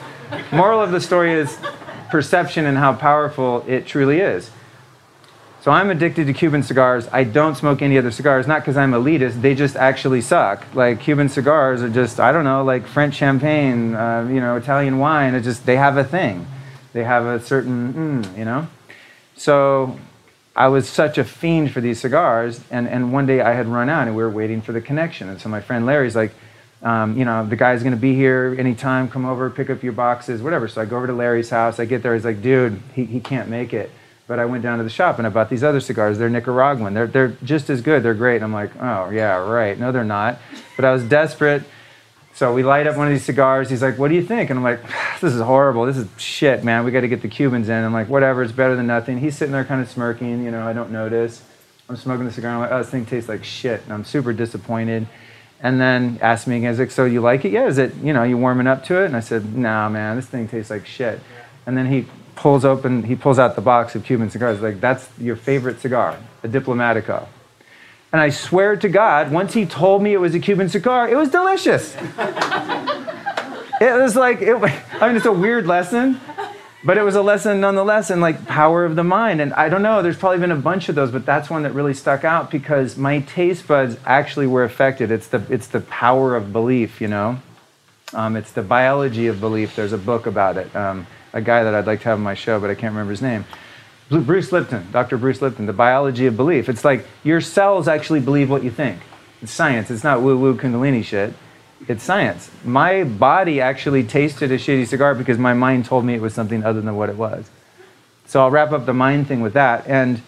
Moral 0.51 0.81
of 0.81 0.91
the 0.91 1.01
story 1.01 1.33
is 1.33 1.57
perception 2.09 2.65
and 2.65 2.77
how 2.77 2.93
powerful 2.93 3.63
it 3.67 3.85
truly 3.85 4.19
is. 4.19 4.51
So 5.65 5.71
I'm 5.71 5.89
addicted 5.89 6.27
to 6.27 6.33
Cuban 6.33 6.61
cigars. 6.61 7.07
I 7.11 7.23
don't 7.23 7.55
smoke 7.55 7.81
any 7.81 7.97
other 7.97 8.11
cigars, 8.11 8.45
not 8.45 8.61
because 8.61 8.77
I'm 8.77 8.91
elitist. 8.91 9.41
They 9.41 9.55
just 9.55 9.75
actually 9.75 10.21
suck. 10.21 10.63
Like 10.75 10.99
Cuban 10.99 11.27
cigars 11.27 11.81
are 11.81 11.89
just, 11.89 12.19
I 12.19 12.31
don't 12.31 12.43
know, 12.43 12.63
like 12.63 12.85
French 12.85 13.15
champagne, 13.15 13.95
uh, 13.95 14.27
you 14.29 14.39
know, 14.39 14.57
Italian 14.57 14.99
wine. 14.99 15.33
It 15.33 15.41
just 15.41 15.65
they 15.65 15.75
have 15.77 15.97
a 15.97 16.03
thing. 16.03 16.45
They 16.93 17.03
have 17.03 17.25
a 17.25 17.39
certain, 17.39 17.93
mm, 18.23 18.37
you 18.37 18.45
know. 18.45 18.67
So 19.35 19.97
I 20.55 20.67
was 20.67 20.87
such 20.87 21.17
a 21.17 21.23
fiend 21.23 21.71
for 21.71 21.81
these 21.81 21.99
cigars, 21.99 22.61
and 22.69 22.87
and 22.87 23.11
one 23.11 23.25
day 23.25 23.41
I 23.41 23.53
had 23.53 23.67
run 23.67 23.89
out, 23.89 24.07
and 24.07 24.15
we 24.15 24.21
were 24.21 24.29
waiting 24.29 24.61
for 24.61 24.71
the 24.71 24.81
connection. 24.81 25.29
And 25.29 25.41
so 25.41 25.49
my 25.49 25.61
friend 25.61 25.87
Larry's 25.87 26.15
like, 26.15 26.31
um, 26.85 27.17
you 27.17 27.25
know, 27.25 27.43
the 27.43 27.55
guy's 27.55 27.81
to 27.81 27.95
be 27.95 28.13
here 28.13 28.55
anytime. 28.59 29.09
Come 29.09 29.25
over, 29.25 29.49
pick 29.49 29.71
up 29.71 29.81
your 29.81 29.91
boxes, 29.91 30.43
whatever. 30.43 30.67
So 30.67 30.81
I 30.81 30.85
go 30.85 30.97
over 30.97 31.07
to 31.07 31.13
Larry's 31.13 31.49
house. 31.49 31.79
I 31.79 31.85
get 31.85 32.03
there. 32.03 32.13
He's 32.13 32.23
like, 32.23 32.43
dude, 32.43 32.79
he, 32.93 33.05
he 33.05 33.19
can't 33.19 33.49
make 33.49 33.73
it. 33.73 33.89
But 34.27 34.37
I 34.37 34.45
went 34.45 34.61
down 34.61 34.77
to 34.77 34.83
the 34.83 34.89
shop 34.89 35.17
and 35.17 35.25
I 35.25 35.31
bought 35.31 35.49
these 35.49 35.63
other 35.63 35.79
cigars. 35.79 36.19
They're 36.19 36.29
Nicaraguan. 36.29 36.93
They're, 36.93 37.07
they're 37.07 37.37
just 37.43 37.71
as 37.71 37.81
good. 37.81 38.03
They're 38.03 38.13
great. 38.13 38.35
And 38.35 38.45
I'm 38.45 38.53
like, 38.53 38.71
oh, 38.79 39.09
yeah, 39.09 39.37
right. 39.37 39.79
No, 39.79 39.91
they're 39.91 40.03
not. 40.03 40.37
But 40.75 40.85
I 40.85 40.91
was 40.91 41.03
desperate. 41.03 41.63
So 42.35 42.53
we 42.53 42.61
light 42.61 42.85
up 42.85 42.97
one 42.97 43.07
of 43.07 43.13
these 43.13 43.25
cigars. 43.25 43.67
He's 43.67 43.81
like, 43.81 43.97
what 43.97 44.09
do 44.09 44.15
you 44.15 44.23
think? 44.23 44.51
And 44.51 44.59
I'm 44.59 44.63
like, 44.63 44.81
this 45.21 45.33
is 45.33 45.41
horrible. 45.41 45.85
This 45.87 45.97
is 45.97 46.07
shit, 46.17 46.63
man. 46.63 46.85
We 46.85 46.91
got 46.91 47.01
to 47.01 47.07
get 47.07 47.23
the 47.23 47.27
Cubans 47.27 47.67
in. 47.67 47.83
I'm 47.83 47.93
like, 47.93 48.09
whatever. 48.09 48.43
It's 48.43 48.51
better 48.51 48.75
than 48.75 48.85
nothing. 48.85 49.17
He's 49.17 49.35
sitting 49.35 49.53
there 49.53 49.65
kind 49.65 49.81
of 49.81 49.89
smirking. 49.89 50.43
You 50.43 50.51
know, 50.51 50.67
I 50.67 50.73
don't 50.73 50.91
notice. 50.91 51.41
I'm 51.89 51.95
smoking 51.95 52.25
the 52.25 52.31
cigar. 52.31 52.51
I'm 52.51 52.59
like, 52.59 52.71
oh, 52.71 52.77
this 52.79 52.89
thing 52.89 53.07
tastes 53.07 53.27
like 53.27 53.43
shit. 53.43 53.81
And 53.85 53.93
I'm 53.93 54.05
super 54.05 54.33
disappointed. 54.33 55.07
And 55.61 55.79
then 55.79 56.19
asked 56.21 56.47
me 56.47 56.57
again, 56.57 56.77
like, 56.77 56.91
so 56.91 57.05
you 57.05 57.21
like 57.21 57.45
it? 57.45 57.51
Yeah, 57.51 57.65
is 57.65 57.77
it, 57.77 57.95
you 57.95 58.13
know, 58.13 58.23
you 58.23 58.37
warming 58.37 58.67
up 58.67 58.83
to 58.85 59.01
it? 59.01 59.05
And 59.05 59.15
I 59.15 59.21
said, 59.21 59.55
nah, 59.55 59.89
man, 59.89 60.15
this 60.15 60.27
thing 60.27 60.47
tastes 60.47 60.69
like 60.69 60.85
shit. 60.85 61.19
And 61.65 61.77
then 61.77 61.87
he 61.87 62.05
pulls 62.35 62.65
open, 62.65 63.03
he 63.03 63.15
pulls 63.15 63.39
out 63.39 63.55
the 63.55 63.61
box 63.61 63.95
of 63.95 64.03
Cuban 64.03 64.29
cigars. 64.29 64.61
Like, 64.61 64.79
that's 64.79 65.07
your 65.17 65.35
favorite 65.35 65.79
cigar, 65.79 66.17
a 66.43 66.47
Diplomatico. 66.47 67.27
And 68.11 68.21
I 68.21 68.29
swear 68.29 68.75
to 68.77 68.87
God, 68.87 69.31
once 69.31 69.53
he 69.53 69.65
told 69.65 70.01
me 70.01 70.13
it 70.13 70.19
was 70.19 70.35
a 70.35 70.39
Cuban 70.39 70.69
cigar, 70.69 71.09
it 71.09 71.15
was 71.15 71.29
delicious. 71.29 71.95
it 73.81 73.99
was 74.01 74.15
like, 74.15 74.41
it, 74.41 74.55
I 75.01 75.07
mean, 75.07 75.17
it's 75.17 75.25
a 75.25 75.31
weird 75.31 75.65
lesson, 75.65 76.19
but 76.85 76.99
it 76.99 77.01
was 77.01 77.15
a 77.15 77.21
lesson 77.23 77.59
nonetheless 77.59 78.11
in 78.11 78.21
like 78.21 78.45
power 78.45 78.85
of 78.85 78.95
the 78.95 79.03
mind. 79.03 79.41
And 79.41 79.51
I 79.55 79.69
don't 79.69 79.81
know, 79.81 80.03
there's 80.03 80.17
probably 80.17 80.37
been 80.37 80.51
a 80.51 80.55
bunch 80.55 80.87
of 80.87 80.93
those, 80.93 81.09
but 81.09 81.25
that's 81.25 81.49
one 81.49 81.63
that 81.63 81.73
really 81.73 81.95
stuck 81.95 82.23
out 82.23 82.51
because 82.51 82.95
my 82.95 83.21
taste 83.21 83.67
buds 83.67 83.97
actually 84.05 84.45
were 84.45 84.63
affected. 84.63 85.09
It's 85.09 85.27
the, 85.27 85.43
it's 85.49 85.65
the 85.67 85.81
power 85.81 86.35
of 86.35 86.53
belief, 86.53 87.01
you 87.01 87.07
know? 87.07 87.39
Um, 88.13 88.35
it's 88.35 88.51
the 88.51 88.61
biology 88.61 89.25
of 89.25 89.41
belief. 89.41 89.75
There's 89.75 89.93
a 89.93 89.97
book 89.97 90.27
about 90.27 90.57
it. 90.57 90.73
Um, 90.75 91.07
a 91.33 91.41
guy 91.41 91.63
that 91.63 91.73
I'd 91.73 91.87
like 91.87 92.01
to 92.01 92.09
have 92.09 92.19
on 92.19 92.23
my 92.23 92.35
show, 92.35 92.59
but 92.59 92.69
I 92.69 92.75
can't 92.75 92.93
remember 92.93 93.11
his 93.11 93.21
name. 93.21 93.45
Bruce 94.09 94.51
Lipton, 94.51 94.91
Dr. 94.91 95.17
Bruce 95.17 95.41
Lipton, 95.41 95.65
The 95.65 95.73
Biology 95.73 96.27
of 96.27 96.37
Belief. 96.37 96.69
It's 96.69 96.85
like 96.85 97.07
your 97.23 97.41
cells 97.41 97.87
actually 97.87 98.19
believe 98.19 98.51
what 98.51 98.63
you 98.63 98.69
think. 98.69 99.01
It's 99.41 99.51
science. 99.51 99.89
It's 99.89 100.03
not 100.03 100.21
woo 100.21 100.37
woo 100.37 100.55
Kundalini 100.55 101.03
shit. 101.03 101.33
It's 101.87 102.03
science. 102.03 102.49
My 102.63 103.03
body 103.03 103.61
actually 103.61 104.03
tasted 104.03 104.51
a 104.51 104.57
shitty 104.57 104.87
cigar 104.87 105.13
because 105.13 105.37
my 105.37 105.53
mind 105.53 105.85
told 105.85 106.05
me 106.05 106.13
it 106.13 106.21
was 106.21 106.33
something 106.33 106.63
other 106.63 106.81
than 106.81 106.95
what 106.95 107.09
it 107.09 107.15
was. 107.15 107.49
So 108.25 108.41
I'll 108.41 108.51
wrap 108.51 108.71
up 108.71 108.85
the 108.85 108.93
mind 108.93 109.27
thing 109.27 109.41
with 109.41 109.53
that. 109.53 109.85
And 109.87 110.21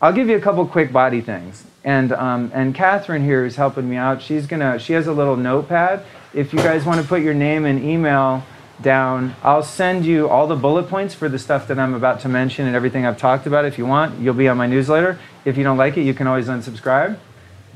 I'll 0.00 0.12
give 0.12 0.28
you 0.28 0.36
a 0.36 0.40
couple 0.40 0.66
quick 0.66 0.92
body 0.92 1.20
things. 1.20 1.64
And, 1.82 2.12
um, 2.12 2.50
and 2.54 2.74
Catherine 2.74 3.24
here 3.24 3.44
is 3.44 3.56
helping 3.56 3.88
me 3.88 3.96
out. 3.96 4.22
She's 4.22 4.46
gonna, 4.46 4.78
she 4.78 4.92
has 4.92 5.06
a 5.06 5.12
little 5.12 5.36
notepad. 5.36 6.04
If 6.34 6.52
you 6.52 6.58
guys 6.58 6.84
want 6.84 7.00
to 7.00 7.06
put 7.06 7.22
your 7.22 7.34
name 7.34 7.64
and 7.64 7.82
email, 7.82 8.44
down. 8.80 9.34
I'll 9.42 9.62
send 9.62 10.04
you 10.04 10.28
all 10.28 10.46
the 10.46 10.56
bullet 10.56 10.88
points 10.88 11.14
for 11.14 11.28
the 11.28 11.38
stuff 11.38 11.68
that 11.68 11.78
I'm 11.78 11.94
about 11.94 12.20
to 12.20 12.28
mention 12.28 12.66
and 12.66 12.76
everything 12.76 13.06
I've 13.06 13.18
talked 13.18 13.46
about 13.46 13.64
if 13.64 13.78
you 13.78 13.86
want. 13.86 14.20
You'll 14.20 14.34
be 14.34 14.48
on 14.48 14.56
my 14.56 14.66
newsletter. 14.66 15.18
If 15.44 15.56
you 15.56 15.64
don't 15.64 15.76
like 15.76 15.96
it, 15.96 16.02
you 16.02 16.14
can 16.14 16.26
always 16.26 16.48
unsubscribe. 16.48 17.18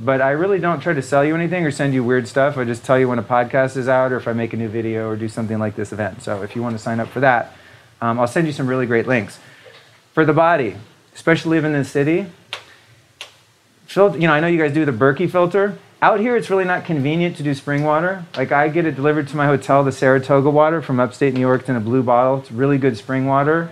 But 0.02 0.22
I 0.22 0.30
really 0.30 0.58
don't 0.58 0.80
try 0.80 0.94
to 0.94 1.02
sell 1.02 1.24
you 1.24 1.34
anything 1.34 1.64
or 1.66 1.70
send 1.70 1.92
you 1.92 2.02
weird 2.02 2.26
stuff. 2.26 2.56
I 2.56 2.64
just 2.64 2.84
tell 2.84 2.98
you 2.98 3.08
when 3.08 3.18
a 3.18 3.22
podcast 3.22 3.76
is 3.76 3.86
out 3.86 4.12
or 4.12 4.16
if 4.16 4.26
I 4.26 4.32
make 4.32 4.54
a 4.54 4.56
new 4.56 4.68
video 4.68 5.08
or 5.08 5.16
do 5.16 5.28
something 5.28 5.58
like 5.58 5.76
this 5.76 5.92
event. 5.92 6.22
So 6.22 6.42
if 6.42 6.56
you 6.56 6.62
want 6.62 6.74
to 6.74 6.82
sign 6.82 7.00
up 7.00 7.08
for 7.08 7.20
that, 7.20 7.54
um, 8.00 8.18
I'll 8.18 8.26
send 8.26 8.46
you 8.46 8.52
some 8.54 8.66
really 8.66 8.86
great 8.86 9.06
links. 9.06 9.38
For 10.14 10.24
the 10.24 10.32
body, 10.32 10.76
especially 11.14 11.50
living 11.50 11.72
in 11.72 11.80
the 11.80 11.84
city, 11.84 12.26
you 13.94 14.26
know, 14.26 14.32
I 14.32 14.40
know 14.40 14.46
you 14.46 14.58
guys 14.58 14.72
do 14.72 14.84
the 14.86 14.92
Berkey 14.92 15.30
filter. 15.30 15.76
Out 16.00 16.18
here, 16.18 16.34
it's 16.34 16.48
really 16.48 16.64
not 16.64 16.86
convenient 16.86 17.36
to 17.36 17.42
do 17.42 17.52
spring 17.54 17.84
water. 17.84 18.24
Like 18.36 18.52
I 18.52 18.68
get 18.68 18.86
it 18.86 18.96
delivered 18.96 19.28
to 19.28 19.36
my 19.36 19.46
hotel, 19.46 19.84
the 19.84 19.92
Saratoga 19.92 20.48
water 20.48 20.80
from 20.80 20.98
upstate 20.98 21.34
New 21.34 21.40
York 21.40 21.68
in 21.68 21.76
a 21.76 21.80
blue 21.80 22.02
bottle. 22.02 22.38
It's 22.38 22.50
really 22.50 22.78
good 22.78 22.96
spring 22.96 23.26
water. 23.26 23.70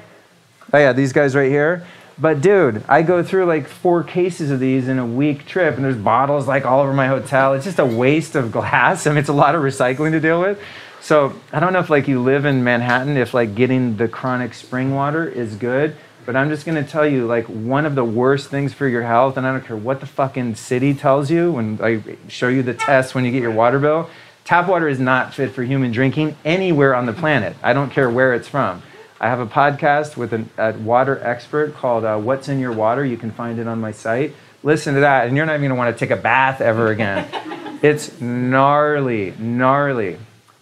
Oh 0.73 0.79
yeah, 0.79 0.93
these 0.93 1.15
guys 1.15 1.35
right 1.35 1.51
here. 1.51 1.87
But 2.21 2.41
dude, 2.41 2.85
I 2.89 3.03
go 3.03 3.23
through 3.23 3.45
like 3.45 3.69
four 3.69 4.03
cases 4.03 4.51
of 4.51 4.59
these 4.59 4.89
in 4.89 4.99
a 4.99 5.07
week 5.07 5.47
trip, 5.47 5.77
and 5.77 5.85
there's 5.85 5.97
bottles 5.97 6.49
like 6.49 6.65
all 6.65 6.81
over 6.81 6.93
my 6.93 7.07
hotel. 7.07 7.55
It's 7.55 7.65
just 7.65 7.79
a 7.79 7.87
waste 7.87 8.35
of 8.35 8.51
glass. 8.51 9.07
I 9.07 9.11
mean, 9.11 9.19
it's 9.19 9.29
a 9.29 9.33
lot 9.33 9.55
of 9.55 9.63
recycling 9.63 10.11
to 10.13 10.21
deal 10.21 10.41
with. 10.41 10.61
So 11.01 11.33
I 11.53 11.61
don't 11.61 11.73
know 11.73 11.79
if 11.79 11.91
like 11.91 12.09
you 12.09 12.21
live 12.21 12.45
in 12.45 12.65
Manhattan, 12.65 13.17
if 13.17 13.35
like 13.35 13.55
getting 13.55 13.97
the 13.97 14.09
chronic 14.09 14.53
spring 14.55 14.95
water 14.95 15.27
is 15.27 15.55
good. 15.55 15.97
But 16.29 16.37
I'm 16.37 16.51
just 16.51 16.67
to 16.67 16.85
tell 16.85 17.07
you, 17.07 17.27
like, 17.27 17.47
one 17.47 17.87
of 17.87 17.95
the 17.95 18.05
worst 18.05 18.51
things 18.51 18.75
for 18.75 18.87
your 18.87 19.03
health, 19.03 19.39
and 19.39 19.47
I 19.47 19.53
don't 19.53 19.65
care 19.65 19.79
what 19.79 20.01
the 20.01 20.07
fucking 20.07 20.57
city 20.57 20.93
tells 20.93 21.31
you 21.31 21.53
when 21.53 21.81
I 21.83 22.03
show 22.29 22.49
you 22.49 22.63
the 22.63 22.75
test 22.75 23.15
when 23.15 23.25
you 23.25 23.31
get 23.31 23.41
your 23.41 23.51
water 23.51 23.79
bill, 23.79 24.11
tap 24.45 24.69
water 24.69 24.89
is 24.89 25.01
not 25.01 25.33
fit 25.33 25.53
for 25.53 25.63
human 25.63 25.91
drinking 25.91 26.37
anywhere 26.45 26.95
on 26.95 27.07
the 27.07 27.15
planet. 27.15 27.57
I 27.63 27.73
don't 27.73 27.89
care 27.89 28.11
where 28.11 28.35
it's 28.35 28.47
from. 28.47 28.83
I 29.21 29.29
have 29.29 29.41
a 29.41 29.47
podcast 29.47 30.17
with 30.17 30.33
an, 30.33 30.49
a 30.57 30.73
water 30.73 31.21
expert 31.23 31.75
called 31.75 32.05
uh, 32.05 32.19
What's 32.19 32.49
in 32.49 32.61
Your 32.61 32.73
Water. 32.73 33.05
You 33.05 33.17
can 33.17 33.33
find 33.33 33.59
it 33.59 33.67
on 33.67 33.81
my 33.81 33.91
site. 33.91 34.35
Listen 34.63 34.95
to 34.95 35.01
that, 35.01 35.27
and 35.27 35.37
you're 35.37 35.47
not 35.47 35.55
even 35.55 35.63
going 35.63 35.71
to 35.71 35.77
want 35.77 35.97
to 35.97 35.99
take 35.99 36.17
a 36.17 36.21
bath 36.21 36.61
ever 36.61 36.89
again. 36.89 37.29
it's 37.83 38.21
gnarly, 38.21 39.35
gnarly. 39.39 40.19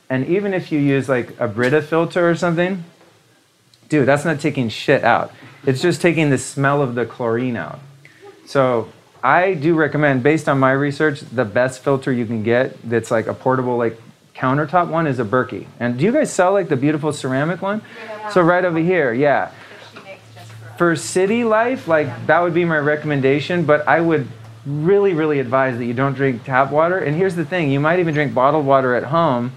And 0.09 0.27
even 0.27 0.55
if 0.55 0.73
you 0.73 0.79
use 0.79 1.09
like 1.09 1.39
a 1.39 1.49
Brita 1.49 1.83
filter 1.83 2.29
or 2.29 2.35
something, 2.35 2.85
dude, 3.89 4.07
that's 4.07 4.25
not 4.25 4.41
taking 4.41 4.69
shit 4.69 5.05
out. 5.05 5.33
It's 5.67 5.83
just 5.83 6.01
taking 6.01 6.31
the 6.31 6.39
smell 6.39 6.81
of 6.81 6.95
the 6.95 7.05
chlorine 7.05 7.57
out. 7.57 7.81
So 8.47 8.89
I 9.23 9.55
do 9.55 9.75
recommend, 9.75 10.23
based 10.23 10.49
on 10.49 10.59
my 10.59 10.73
research, 10.73 11.21
the 11.21 11.45
best 11.45 11.83
filter 11.83 12.13
you 12.13 12.25
can 12.25 12.43
get 12.43 12.79
that's 12.89 13.11
like 13.11 13.27
a 13.27 13.35
portable 13.35 13.77
like 13.77 14.01
countertop 14.37 14.89
one 14.89 15.07
is 15.07 15.19
a 15.19 15.25
Berkey. 15.25 15.67
And 15.81 15.99
do 15.99 16.05
you 16.05 16.13
guys 16.13 16.33
sell 16.33 16.53
like 16.53 16.69
the 16.69 16.77
beautiful 16.77 17.13
ceramic 17.13 17.63
one? 17.63 17.83
Yeah. 17.99 18.29
So 18.31 18.43
right 18.43 18.65
over 18.65 18.79
here, 18.79 19.13
yeah. 19.13 19.51
For 20.77 20.95
city 20.95 21.45
life, 21.45 21.89
like 21.89 22.27
that 22.27 22.41
would 22.41 22.53
be 22.53 22.65
my 22.65 22.79
recommendation, 22.79 23.65
but 23.65 23.89
I 23.89 24.01
would 24.01 24.29
really, 24.67 25.15
really 25.15 25.39
advise 25.39 25.79
that 25.79 25.87
you 25.87 25.95
don't 25.95 26.15
drink 26.15 26.45
tap 26.45 26.71
water. 26.71 26.99
And 26.99 27.17
here's 27.17 27.35
the 27.35 27.45
thing 27.45 27.71
you 27.71 27.81
might 27.81 27.99
even 27.99 28.13
drink 28.13 28.35
bottled 28.35 28.67
water 28.67 28.95
at 28.95 29.05
home, 29.05 29.53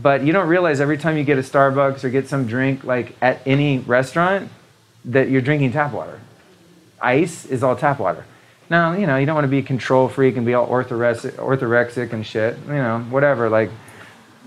but 0.00 0.24
you 0.24 0.32
don't 0.32 0.48
realize 0.48 0.80
every 0.80 0.98
time 0.98 1.16
you 1.16 1.24
get 1.24 1.38
a 1.38 1.42
Starbucks 1.42 2.04
or 2.04 2.10
get 2.10 2.28
some 2.28 2.46
drink, 2.46 2.84
like 2.84 3.16
at 3.22 3.40
any 3.46 3.78
restaurant, 3.78 4.50
that 5.06 5.30
you're 5.30 5.40
drinking 5.40 5.72
tap 5.72 5.92
water. 5.92 6.20
Ice 7.00 7.46
is 7.46 7.62
all 7.62 7.76
tap 7.76 7.98
water. 7.98 8.24
Now, 8.68 8.92
you 8.92 9.06
know, 9.06 9.16
you 9.16 9.26
don't 9.26 9.34
want 9.34 9.44
to 9.44 9.50
be 9.50 9.58
a 9.58 9.62
control 9.62 10.08
freak 10.08 10.36
and 10.36 10.46
be 10.46 10.54
all 10.54 10.66
orthorexic, 10.66 11.32
orthorexic 11.32 12.12
and 12.12 12.24
shit. 12.24 12.56
You 12.66 12.74
know, 12.74 13.00
whatever. 13.10 13.48
Like, 13.48 13.70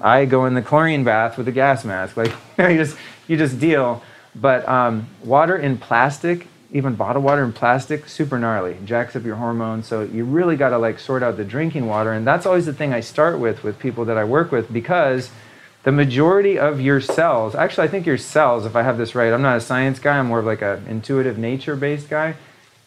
I 0.02 0.26
go 0.26 0.46
in 0.46 0.54
the 0.54 0.62
chlorine 0.62 1.04
bath 1.04 1.38
with 1.38 1.48
a 1.48 1.52
gas 1.52 1.86
mask. 1.86 2.18
Like, 2.18 2.32
you, 2.58 2.78
just 2.78 2.98
you 3.28 3.38
just 3.38 3.60
deal. 3.60 4.04
But 4.36 4.68
um, 4.68 5.08
water 5.24 5.58
in 5.58 5.78
plastic, 5.78 6.48
even 6.72 6.96
bottled 6.96 7.24
water 7.24 7.44
in 7.44 7.54
plastic, 7.54 8.08
super 8.08 8.38
gnarly. 8.38 8.78
Jacks 8.86 9.16
up 9.16 9.24
your 9.24 9.38
hormones. 9.38 9.88
So 9.88 10.02
you 10.02 10.26
really 10.26 10.58
got 10.58 10.70
to 10.70 10.78
like 10.78 11.00
sort 11.00 11.24
out 11.24 11.38
the 11.38 11.46
drinking 11.46 11.88
water. 11.88 12.12
And 12.12 12.28
that's 12.28 12.46
always 12.46 12.66
the 12.66 12.74
thing 12.74 12.94
I 12.94 13.00
start 13.00 13.40
with 13.40 13.64
with 13.64 13.80
people 13.80 14.06
that 14.06 14.18
I 14.18 14.26
work 14.26 14.52
with 14.52 14.72
because 14.72 15.30
the 15.86 15.92
majority 15.92 16.58
of 16.58 16.82
your 16.82 17.00
cells, 17.00 17.54
actually, 17.54 17.88
I 17.88 17.92
think 17.92 18.08
your 18.08 18.18
cells, 18.18 18.66
if 18.66 18.76
I 18.76 18.82
have 18.82 18.98
this 18.98 19.14
right, 19.14 19.32
I'm 19.32 19.44
not 19.44 19.58
a 19.58 19.62
science 19.62 20.00
guy, 20.00 20.18
I'm 20.18 20.26
more 20.26 20.40
of 20.40 20.46
like 20.46 20.64
an 20.64 20.84
intuitive 20.88 21.38
nature 21.38 21.76
based 21.76 22.10
guy, 22.10 22.34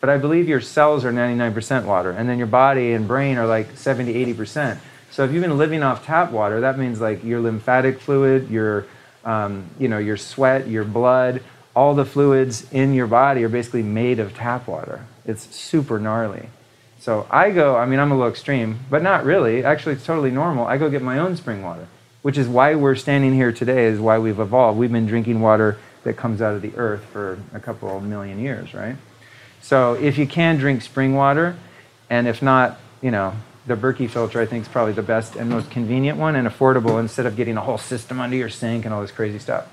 but 0.01 0.11
I 0.11 0.19
believe 0.19 0.49
your 0.49 0.61
cells 0.61 1.05
are 1.05 1.13
99% 1.13 1.85
water, 1.85 2.11
and 2.11 2.29
then 2.29 2.39
your 2.39 2.49
body 2.49 2.93
and 2.95 3.07
brain 3.07 3.39
are 3.39 3.47
like 3.47 3.77
70, 3.77 4.13
80%. 4.35 4.79
So 5.11 5.25
if 5.25 5.33
you've 5.33 5.43
been 5.43 5.59
living 5.59 5.83
off 5.83 6.05
tap 6.05 6.31
water, 6.31 6.61
that 6.61 6.79
means 6.79 7.01
like 7.01 7.25
your 7.25 7.41
lymphatic 7.41 8.01
fluid, 8.01 8.51
your, 8.51 8.87
um, 9.25 9.65
you 9.79 9.89
know, 9.89 9.99
your 9.99 10.17
sweat, 10.17 10.69
your 10.69 10.85
blood, 10.85 11.43
all 11.75 11.95
the 11.95 12.05
fluids 12.05 12.71
in 12.73 12.93
your 12.95 13.07
body 13.07 13.45
are 13.45 13.49
basically 13.49 13.83
made 13.83 14.19
of 14.19 14.35
tap 14.35 14.67
water. 14.67 15.05
It's 15.25 15.55
super 15.55 15.99
gnarly. 15.99 16.49
So 17.01 17.27
I 17.31 17.51
go, 17.51 17.77
I 17.77 17.87
mean, 17.87 18.01
I'm 18.01 18.11
a 18.11 18.17
little 18.17 18.31
extreme, 18.31 18.81
but 18.91 19.03
not 19.03 19.25
really. 19.25 19.65
Actually, 19.65 19.95
it's 19.95 20.05
totally 20.05 20.31
normal. 20.31 20.67
I 20.67 20.79
go 20.79 20.91
get 20.91 21.03
my 21.03 21.19
own 21.19 21.37
spring 21.37 21.63
water 21.63 21.87
which 22.23 22.37
is 22.37 22.49
why 22.49 22.75
we're 22.75 22.95
standing 22.95 23.33
here 23.33 23.53
today, 23.53 23.87
is 23.87 24.01
why 24.01 24.19
we've 24.19 24.41
evolved. 24.41 24.79
We've 24.79 24.93
been 24.93 25.07
drinking 25.07 25.41
water 25.41 25.79
that 26.05 26.17
comes 26.17 26.43
out 26.43 26.55
of 26.55 26.63
the 26.63 26.75
earth 26.77 27.05
for 27.07 27.39
a 27.55 27.61
couple 27.61 28.01
million 28.01 28.39
years, 28.39 28.75
right? 28.75 28.97
So 29.63 29.95
if 29.95 30.19
you 30.19 30.27
can 30.27 30.57
drink 30.57 30.83
spring 30.83 31.15
water, 31.15 31.57
and 32.11 32.27
if 32.27 32.43
not, 32.43 32.79
you 33.03 33.11
know, 33.11 33.35
the 33.69 33.77
Berkey 33.77 34.09
filter 34.11 34.41
I 34.41 34.47
think 34.47 34.63
is 34.63 34.69
probably 34.69 34.95
the 34.95 35.03
best 35.03 35.37
and 35.37 35.49
most 35.49 35.71
convenient 35.71 36.19
one 36.19 36.35
and 36.35 36.49
affordable 36.49 36.99
instead 36.99 37.27
of 37.27 37.37
getting 37.37 37.57
a 37.57 37.61
whole 37.61 37.79
system 37.79 38.21
under 38.21 38.37
your 38.37 38.49
sink 38.49 38.85
and 38.85 38.95
all 38.95 39.03
this 39.03 39.11
crazy 39.11 39.39
stuff. 39.39 39.69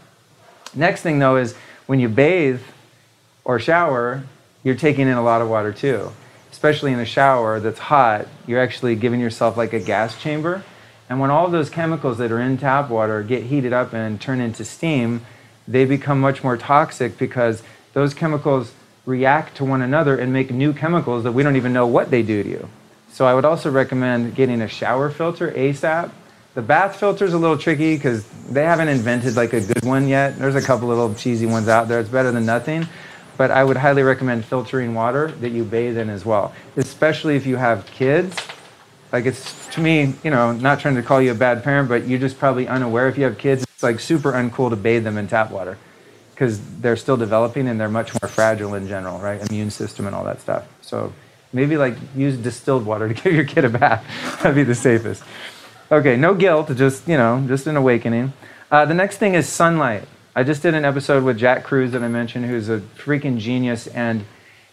Next 0.76 1.02
thing 1.02 1.20
though 1.20 1.38
is 1.38 1.56
when 1.88 2.00
you 2.00 2.10
bathe 2.10 2.62
or 3.44 3.60
shower, 3.60 4.24
you're 4.64 4.76
taking 4.76 5.08
in 5.08 5.18
a 5.18 5.24
lot 5.24 5.42
of 5.42 5.50
water 5.50 5.72
too. 5.72 6.12
Especially 6.52 6.94
in 6.94 7.00
a 7.00 7.06
shower 7.06 7.60
that's 7.60 7.80
hot, 7.80 8.28
you're 8.48 8.62
actually 8.62 8.96
giving 8.96 9.20
yourself 9.20 9.58
like 9.58 9.74
a 9.74 9.80
gas 9.80 10.20
chamber. 10.22 10.64
And 11.10 11.20
when 11.20 11.30
all 11.30 11.48
those 11.50 11.70
chemicals 11.70 12.18
that 12.18 12.32
are 12.32 12.42
in 12.42 12.58
tap 12.58 12.90
water 12.90 13.22
get 13.24 13.44
heated 13.44 13.74
up 13.74 13.94
and 13.94 14.20
turn 14.20 14.42
into 14.42 14.66
steam, 14.66 15.26
they 15.68 15.86
become 15.86 16.20
much 16.20 16.44
more 16.44 16.58
toxic 16.58 17.18
because 17.18 17.62
those 17.94 18.14
chemicals 18.14 18.74
react 19.06 19.56
to 19.58 19.66
one 19.66 19.82
another 19.82 20.18
and 20.18 20.34
make 20.34 20.52
new 20.52 20.74
chemicals 20.74 21.24
that 21.24 21.32
we 21.32 21.44
don't 21.44 21.56
even 21.56 21.74
know 21.74 21.86
what 21.86 22.10
they 22.10 22.24
do 22.24 22.42
to 22.42 22.50
you. 22.50 22.70
So 23.16 23.26
I 23.26 23.34
would 23.34 23.46
also 23.46 23.72
recommend 23.72 24.36
getting 24.36 24.62
a 24.62 24.68
shower 24.68 25.10
filter 25.10 25.50
ASAP. 25.50 26.12
The 26.54 26.62
bath 26.62 26.98
filter 26.98 27.24
is 27.24 27.34
a 27.34 27.38
little 27.38 27.58
tricky 27.58 27.96
because 27.96 28.28
they 28.50 28.66
haven't 28.66 28.90
invented 28.90 29.38
like 29.38 29.54
a 29.54 29.62
good 29.62 29.86
one 29.86 30.10
yet. 30.10 30.38
There's 30.38 30.56
a 30.56 30.62
couple 30.62 30.90
little 30.90 31.14
cheesy 31.14 31.46
ones 31.46 31.70
out 31.70 31.88
there. 31.88 32.02
It's 32.02 32.10
better 32.10 32.34
than 32.34 32.46
nothing. 32.46 32.86
But 33.38 33.52
I 33.52 33.64
would 33.64 33.78
highly 33.78 34.04
recommend 34.04 34.44
filtering 34.44 34.94
water 34.94 35.32
that 35.40 35.52
you 35.52 35.64
bathe 35.64 35.98
in 35.98 36.10
as 36.10 36.26
well, 36.26 36.54
especially 36.76 37.38
if 37.38 37.46
you 37.46 37.56
have 37.56 37.86
kids. 37.86 38.36
Like 39.14 39.26
it's 39.26 39.66
to 39.68 39.80
me, 39.80 40.14
you 40.22 40.30
know, 40.30 40.52
not 40.52 40.82
trying 40.82 40.96
to 40.96 41.02
call 41.02 41.22
you 41.22 41.32
a 41.32 41.36
bad 41.36 41.64
parent, 41.64 41.88
but 41.88 42.10
you're 42.10 42.20
just 42.20 42.38
probably 42.38 42.68
unaware 42.68 43.08
if 43.08 43.18
you 43.18 43.24
have 43.24 43.38
kids. 43.38 43.64
It's 43.64 43.82
like 43.82 44.02
super 44.02 44.34
uncool 44.34 44.72
to 44.72 44.76
bathe 44.76 45.06
them 45.06 45.18
in 45.18 45.30
tap 45.30 45.52
water 45.52 45.78
because 46.34 46.60
they're 46.82 46.98
still 46.98 47.16
developing 47.16 47.70
and 47.70 47.80
they're 47.80 47.88
much 47.88 48.12
more 48.22 48.30
fragile 48.30 48.74
in 48.74 48.90
general, 48.90 49.20
right? 49.20 49.40
Immune 49.50 49.72
system 49.72 50.06
and 50.06 50.14
all 50.14 50.26
that 50.26 50.42
stuff. 50.42 50.68
So 50.82 51.14
maybe 51.56 51.78
like 51.78 51.96
use 52.16 52.38
distilled 52.38 52.86
water 52.86 53.08
to 53.12 53.14
give 53.14 53.34
your 53.34 53.46
kid 53.46 53.66
a 53.66 53.70
bath. 53.70 54.06
That'd 54.44 54.56
be 54.56 54.64
the 54.64 54.76
safest. 54.76 55.24
Okay, 55.92 56.18
no 56.18 56.36
guilt, 56.36 56.76
just 56.76 57.08
you 57.08 57.18
know, 57.18 57.44
just 57.48 57.66
an 57.66 57.78
awakening. 57.78 58.34
Uh, 58.70 58.86
the 58.86 58.94
next 58.94 59.18
thing 59.18 59.34
is 59.34 59.48
sunlight. 59.48 60.08
I 60.36 60.44
just 60.44 60.62
did 60.62 60.74
an 60.74 60.84
episode 60.84 61.24
with 61.24 61.38
Jack 61.38 61.64
Kruse 61.64 61.92
that 61.92 62.04
I 62.04 62.10
mentioned, 62.10 62.46
who's 62.46 62.68
a 62.68 62.80
freaking 62.80 63.38
genius, 63.38 63.88
and 63.88 64.26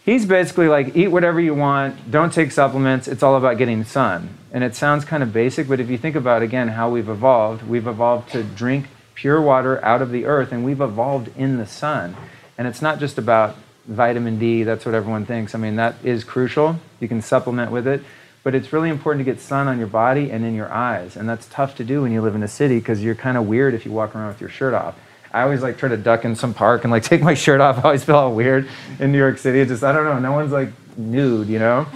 he's 0.03 0.25
basically 0.25 0.67
like, 0.67 0.95
eat 0.95 1.07
whatever 1.07 1.39
you 1.39 1.55
want, 1.55 2.11
don't 2.11 2.33
take 2.33 2.51
supplements. 2.51 3.07
It's 3.07 3.23
all 3.23 3.37
about 3.37 3.57
getting 3.57 3.85
sun. 3.85 4.37
And 4.51 4.63
it 4.63 4.75
sounds 4.75 5.05
kind 5.05 5.23
of 5.23 5.31
basic, 5.31 5.69
but 5.69 5.79
if 5.79 5.89
you 5.89 5.97
think 5.97 6.17
about 6.17 6.41
again 6.41 6.67
how 6.69 6.89
we've 6.89 7.07
evolved, 7.07 7.63
we've 7.63 7.87
evolved 7.87 8.31
to 8.33 8.43
drink 8.43 8.87
pure 9.13 9.39
water 9.39 9.83
out 9.85 10.01
of 10.01 10.11
the 10.11 10.25
earth, 10.25 10.51
and 10.51 10.65
we've 10.65 10.81
evolved 10.81 11.29
in 11.37 11.57
the 11.57 11.65
sun. 11.65 12.17
And 12.57 12.67
it's 12.67 12.81
not 12.81 12.99
just 12.99 13.17
about 13.17 13.55
vitamin 13.85 14.39
D, 14.39 14.63
that's 14.63 14.85
what 14.85 14.95
everyone 14.95 15.25
thinks. 15.25 15.55
I 15.55 15.57
mean, 15.57 15.75
that 15.75 15.95
is 16.03 16.23
crucial. 16.23 16.79
You 16.99 17.07
can 17.07 17.21
supplement 17.21 17.71
with 17.71 17.87
it. 17.87 18.01
But 18.43 18.55
it's 18.55 18.73
really 18.73 18.89
important 18.89 19.25
to 19.25 19.31
get 19.31 19.39
sun 19.39 19.67
on 19.67 19.77
your 19.77 19.87
body 19.87 20.29
and 20.29 20.43
in 20.43 20.53
your 20.53 20.71
eyes. 20.71 21.15
And 21.15 21.27
that's 21.29 21.47
tough 21.47 21.75
to 21.77 21.85
do 21.85 22.01
when 22.01 22.11
you 22.11 22.21
live 22.21 22.35
in 22.35 22.43
a 22.43 22.47
city 22.47 22.77
because 22.77 23.01
you're 23.01 23.15
kind 23.15 23.37
of 23.37 23.47
weird 23.47 23.73
if 23.73 23.85
you 23.85 23.91
walk 23.91 24.15
around 24.15 24.27
with 24.27 24.41
your 24.41 24.49
shirt 24.49 24.73
off. 24.73 24.95
I 25.31 25.41
always 25.41 25.61
like 25.61 25.77
try 25.77 25.89
to 25.89 25.97
duck 25.97 26.25
in 26.25 26.35
some 26.35 26.53
park 26.53 26.83
and 26.83 26.91
like 26.91 27.03
take 27.11 27.21
my 27.21 27.33
shirt 27.33 27.61
off. 27.61 27.77
I 27.79 27.81
always 27.83 28.03
feel 28.03 28.15
all 28.15 28.33
weird 28.33 28.69
in 28.99 29.11
New 29.11 29.17
York 29.17 29.37
City. 29.37 29.61
It's 29.61 29.69
just, 29.69 29.83
I 29.83 29.93
don't 29.93 30.05
know, 30.05 30.19
no 30.19 30.33
one's 30.33 30.51
like 30.51 30.69
nude, 30.97 31.47
you 31.47 31.59
know? 31.59 31.87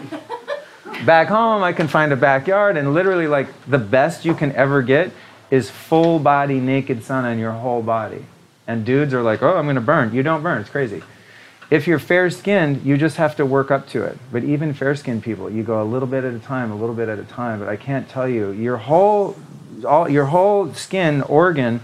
Back 1.05 1.27
home, 1.27 1.61
I 1.63 1.73
can 1.73 1.88
find 1.88 2.11
a 2.11 2.15
backyard 2.15 2.77
and 2.77 2.93
literally 2.93 3.27
like 3.27 3.47
the 3.67 3.77
best 3.77 4.25
you 4.25 4.33
can 4.33 4.53
ever 4.53 4.81
get 4.81 5.11
is 5.51 5.69
full 5.69 6.17
body 6.17 6.59
naked 6.59 7.03
sun 7.03 7.25
on 7.25 7.38
your 7.38 7.51
whole 7.51 7.81
body. 7.81 8.25
And 8.65 8.85
dudes 8.85 9.13
are 9.13 9.21
like, 9.21 9.43
oh, 9.43 9.55
I'm 9.55 9.65
going 9.65 9.75
to 9.75 9.81
burn. 9.81 10.13
You 10.13 10.23
don't 10.23 10.41
burn. 10.41 10.59
It's 10.59 10.69
crazy. 10.69 11.03
If 11.70 11.86
you're 11.86 11.99
fair 11.99 12.30
skinned, 12.30 12.86
you 12.86 12.97
just 12.97 13.18
have 13.18 13.36
to 13.38 13.45
work 13.45 13.72
up 13.72 13.89
to 13.89 14.03
it. 14.03 14.18
But 14.32 14.43
even 14.45 14.74
fair 14.74 14.95
skinned 14.95 15.24
people, 15.24 15.49
you 15.49 15.63
go 15.63 15.82
a 15.82 15.84
little 15.84 16.07
bit 16.07 16.24
at 16.24 16.34
a 16.34 16.39
time, 16.39 16.72
a 16.72 16.76
little 16.76 16.95
bit 16.95 17.09
at 17.09 17.20
a 17.20 17.24
time. 17.24 17.59
But 17.59 17.68
I 17.68 17.76
can't 17.76 18.07
tell 18.07 18.28
you, 18.28 18.51
your 18.51 18.78
whole, 18.78 19.36
all, 19.86 20.09
your 20.09 20.26
whole 20.26 20.74
skin 20.74 21.22
organ 21.24 21.82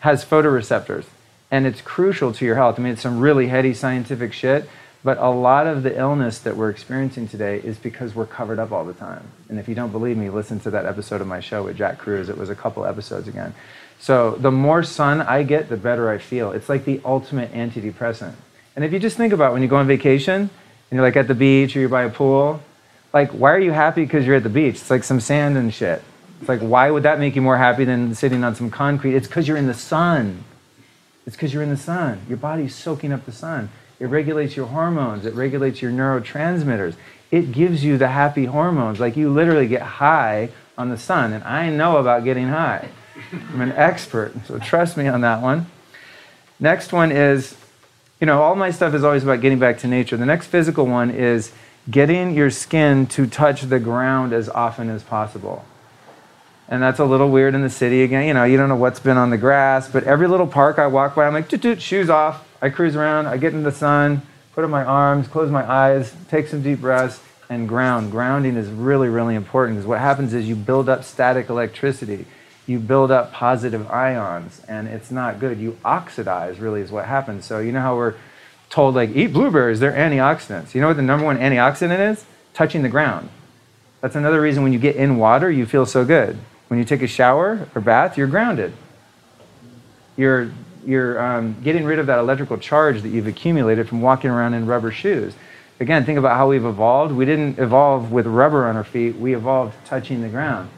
has 0.00 0.24
photoreceptors. 0.24 1.06
And 1.50 1.66
it's 1.66 1.80
crucial 1.80 2.32
to 2.32 2.44
your 2.44 2.54
health. 2.54 2.78
I 2.78 2.82
mean, 2.82 2.92
it's 2.92 3.02
some 3.02 3.18
really 3.18 3.48
heady 3.48 3.74
scientific 3.74 4.32
shit. 4.32 4.68
But 5.02 5.18
a 5.18 5.28
lot 5.28 5.66
of 5.66 5.82
the 5.82 5.98
illness 5.98 6.38
that 6.38 6.56
we're 6.56 6.70
experiencing 6.70 7.28
today 7.28 7.58
is 7.58 7.76
because 7.76 8.14
we're 8.14 8.26
covered 8.26 8.58
up 8.58 8.72
all 8.72 8.84
the 8.84 8.94
time. 8.94 9.28
And 9.50 9.58
if 9.58 9.68
you 9.68 9.74
don't 9.74 9.92
believe 9.92 10.16
me, 10.16 10.30
listen 10.30 10.60
to 10.60 10.70
that 10.70 10.86
episode 10.86 11.20
of 11.20 11.26
my 11.26 11.40
show 11.40 11.64
with 11.64 11.76
Jack 11.76 11.98
Kruse. 11.98 12.30
It 12.30 12.38
was 12.38 12.48
a 12.48 12.54
couple 12.54 12.86
episodes 12.86 13.28
again. 13.28 13.52
So 13.98 14.30
the 14.36 14.50
more 14.50 14.82
sun 14.82 15.20
I 15.20 15.42
get, 15.42 15.68
the 15.68 15.76
better 15.76 16.08
I 16.08 16.18
feel. 16.18 16.52
It's 16.52 16.68
like 16.68 16.84
the 16.84 17.00
ultimate 17.04 17.52
antidepressant. 17.52 18.34
And 18.76 18.84
if 18.84 18.92
you 18.92 18.98
just 18.98 19.16
think 19.16 19.32
about 19.32 19.52
when 19.52 19.62
you 19.62 19.68
go 19.68 19.76
on 19.76 19.86
vacation 19.86 20.42
and 20.42 20.50
you're 20.90 21.02
like 21.02 21.16
at 21.16 21.28
the 21.28 21.34
beach 21.34 21.76
or 21.76 21.80
you're 21.80 21.88
by 21.88 22.02
a 22.02 22.10
pool, 22.10 22.60
like 23.12 23.30
why 23.30 23.52
are 23.52 23.58
you 23.58 23.72
happy 23.72 24.04
because 24.04 24.26
you're 24.26 24.36
at 24.36 24.42
the 24.42 24.48
beach? 24.48 24.76
It's 24.76 24.90
like 24.90 25.04
some 25.04 25.20
sand 25.20 25.56
and 25.56 25.72
shit. 25.72 26.02
It's 26.40 26.48
like 26.48 26.60
why 26.60 26.90
would 26.90 27.04
that 27.04 27.18
make 27.18 27.36
you 27.36 27.42
more 27.42 27.56
happy 27.56 27.84
than 27.84 28.14
sitting 28.14 28.42
on 28.42 28.54
some 28.54 28.70
concrete? 28.70 29.14
It's 29.14 29.28
because 29.28 29.46
you're 29.46 29.56
in 29.56 29.66
the 29.66 29.74
sun. 29.74 30.44
It's 31.26 31.36
because 31.36 31.54
you're 31.54 31.62
in 31.62 31.70
the 31.70 31.76
sun. 31.76 32.20
Your 32.28 32.36
body's 32.36 32.74
soaking 32.74 33.12
up 33.12 33.24
the 33.24 33.32
sun. 33.32 33.70
It 34.00 34.06
regulates 34.06 34.56
your 34.56 34.66
hormones, 34.66 35.24
it 35.24 35.34
regulates 35.34 35.80
your 35.80 35.92
neurotransmitters. 35.92 36.96
It 37.30 37.52
gives 37.52 37.82
you 37.82 37.96
the 37.96 38.08
happy 38.08 38.44
hormones. 38.44 39.00
Like 39.00 39.16
you 39.16 39.30
literally 39.30 39.66
get 39.66 39.82
high 39.82 40.50
on 40.76 40.90
the 40.90 40.98
sun. 40.98 41.32
And 41.32 41.42
I 41.44 41.70
know 41.70 41.96
about 41.96 42.24
getting 42.24 42.48
high. 42.48 42.88
I'm 43.32 43.60
an 43.60 43.72
expert, 43.72 44.34
so 44.46 44.58
trust 44.58 44.96
me 44.96 45.06
on 45.06 45.20
that 45.22 45.40
one. 45.40 45.66
Next 46.58 46.92
one 46.92 47.12
is, 47.12 47.56
you 48.24 48.26
know, 48.26 48.40
all 48.40 48.54
my 48.56 48.70
stuff 48.70 48.94
is 48.94 49.04
always 49.04 49.22
about 49.22 49.42
getting 49.42 49.58
back 49.58 49.76
to 49.80 49.86
nature. 49.86 50.16
The 50.16 50.24
next 50.24 50.46
physical 50.46 50.86
one 50.86 51.10
is 51.10 51.52
getting 51.90 52.34
your 52.34 52.48
skin 52.48 53.06
to 53.08 53.26
touch 53.26 53.60
the 53.60 53.78
ground 53.78 54.32
as 54.32 54.48
often 54.48 54.88
as 54.88 55.02
possible. 55.02 55.62
And 56.66 56.82
that's 56.82 57.00
a 57.00 57.04
little 57.04 57.28
weird 57.28 57.54
in 57.54 57.60
the 57.60 57.68
city 57.68 58.02
again. 58.02 58.26
You 58.26 58.32
know, 58.32 58.44
you 58.44 58.56
don't 58.56 58.70
know 58.70 58.76
what's 58.76 58.98
been 58.98 59.18
on 59.18 59.28
the 59.28 59.36
grass, 59.36 59.90
but 59.90 60.04
every 60.04 60.26
little 60.26 60.46
park 60.46 60.78
I 60.78 60.86
walk 60.86 61.14
by, 61.14 61.26
I'm 61.26 61.34
like, 61.34 61.50
toot 61.50 61.60
toot, 61.60 61.82
shoes 61.82 62.08
off, 62.08 62.48
I 62.62 62.70
cruise 62.70 62.96
around, 62.96 63.26
I 63.26 63.36
get 63.36 63.52
in 63.52 63.62
the 63.62 63.70
sun, 63.70 64.22
put 64.54 64.64
up 64.64 64.70
my 64.70 64.84
arms, 64.84 65.28
close 65.28 65.50
my 65.50 65.70
eyes, 65.70 66.14
take 66.30 66.46
some 66.46 66.62
deep 66.62 66.80
breaths, 66.80 67.20
and 67.50 67.68
ground. 67.68 68.10
Grounding 68.10 68.56
is 68.56 68.70
really, 68.70 69.10
really 69.10 69.34
important 69.34 69.76
because 69.76 69.86
what 69.86 70.00
happens 70.00 70.32
is 70.32 70.48
you 70.48 70.56
build 70.56 70.88
up 70.88 71.04
static 71.04 71.50
electricity, 71.50 72.24
you 72.66 72.78
build 72.78 73.10
up 73.10 73.32
positive 73.32 73.90
ions, 73.90 74.62
and 74.68 74.88
it's 74.88 75.10
not 75.10 75.38
good. 75.38 75.58
You 75.58 75.78
oxidize, 75.84 76.58
really, 76.58 76.80
is 76.80 76.90
what 76.90 77.04
happens. 77.06 77.44
So, 77.44 77.58
you 77.58 77.72
know 77.72 77.80
how 77.80 77.96
we're 77.96 78.14
told, 78.70 78.94
like, 78.94 79.14
eat 79.14 79.28
blueberries, 79.28 79.80
they're 79.80 79.92
antioxidants. 79.92 80.74
You 80.74 80.80
know 80.80 80.88
what 80.88 80.96
the 80.96 81.02
number 81.02 81.24
one 81.24 81.38
antioxidant 81.38 82.12
is? 82.12 82.24
Touching 82.54 82.82
the 82.82 82.88
ground. 82.88 83.28
That's 84.00 84.16
another 84.16 84.40
reason 84.40 84.62
when 84.62 84.72
you 84.72 84.78
get 84.78 84.96
in 84.96 85.16
water, 85.16 85.50
you 85.50 85.66
feel 85.66 85.86
so 85.86 86.04
good. 86.04 86.38
When 86.68 86.78
you 86.78 86.84
take 86.84 87.02
a 87.02 87.06
shower 87.06 87.68
or 87.74 87.80
bath, 87.80 88.16
you're 88.16 88.26
grounded. 88.26 88.72
You're 90.16 90.50
you're 90.86 91.18
um, 91.18 91.56
getting 91.64 91.84
rid 91.84 91.98
of 91.98 92.06
that 92.06 92.18
electrical 92.18 92.58
charge 92.58 93.00
that 93.02 93.08
you've 93.08 93.26
accumulated 93.26 93.88
from 93.88 94.02
walking 94.02 94.30
around 94.30 94.54
in 94.54 94.66
rubber 94.66 94.90
shoes. 94.90 95.34
Again, 95.80 96.04
think 96.04 96.18
about 96.18 96.36
how 96.36 96.48
we've 96.48 96.64
evolved. 96.64 97.12
We 97.14 97.24
didn't 97.24 97.58
evolve 97.58 98.12
with 98.12 98.26
rubber 98.26 98.66
on 98.66 98.76
our 98.76 98.84
feet, 98.84 99.16
we 99.16 99.34
evolved 99.34 99.74
touching 99.86 100.20
the 100.20 100.28
ground. 100.28 100.68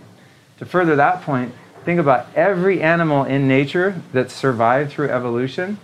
To 0.58 0.64
further 0.64 0.96
that 0.96 1.22
point, 1.22 1.52
think 1.86 1.98
about 1.98 2.26
every 2.34 2.82
animal 2.82 3.24
in 3.24 3.48
nature 3.48 4.02
that 4.12 4.30
survived 4.30 4.92
through 4.92 5.08
evolution, 5.08 5.78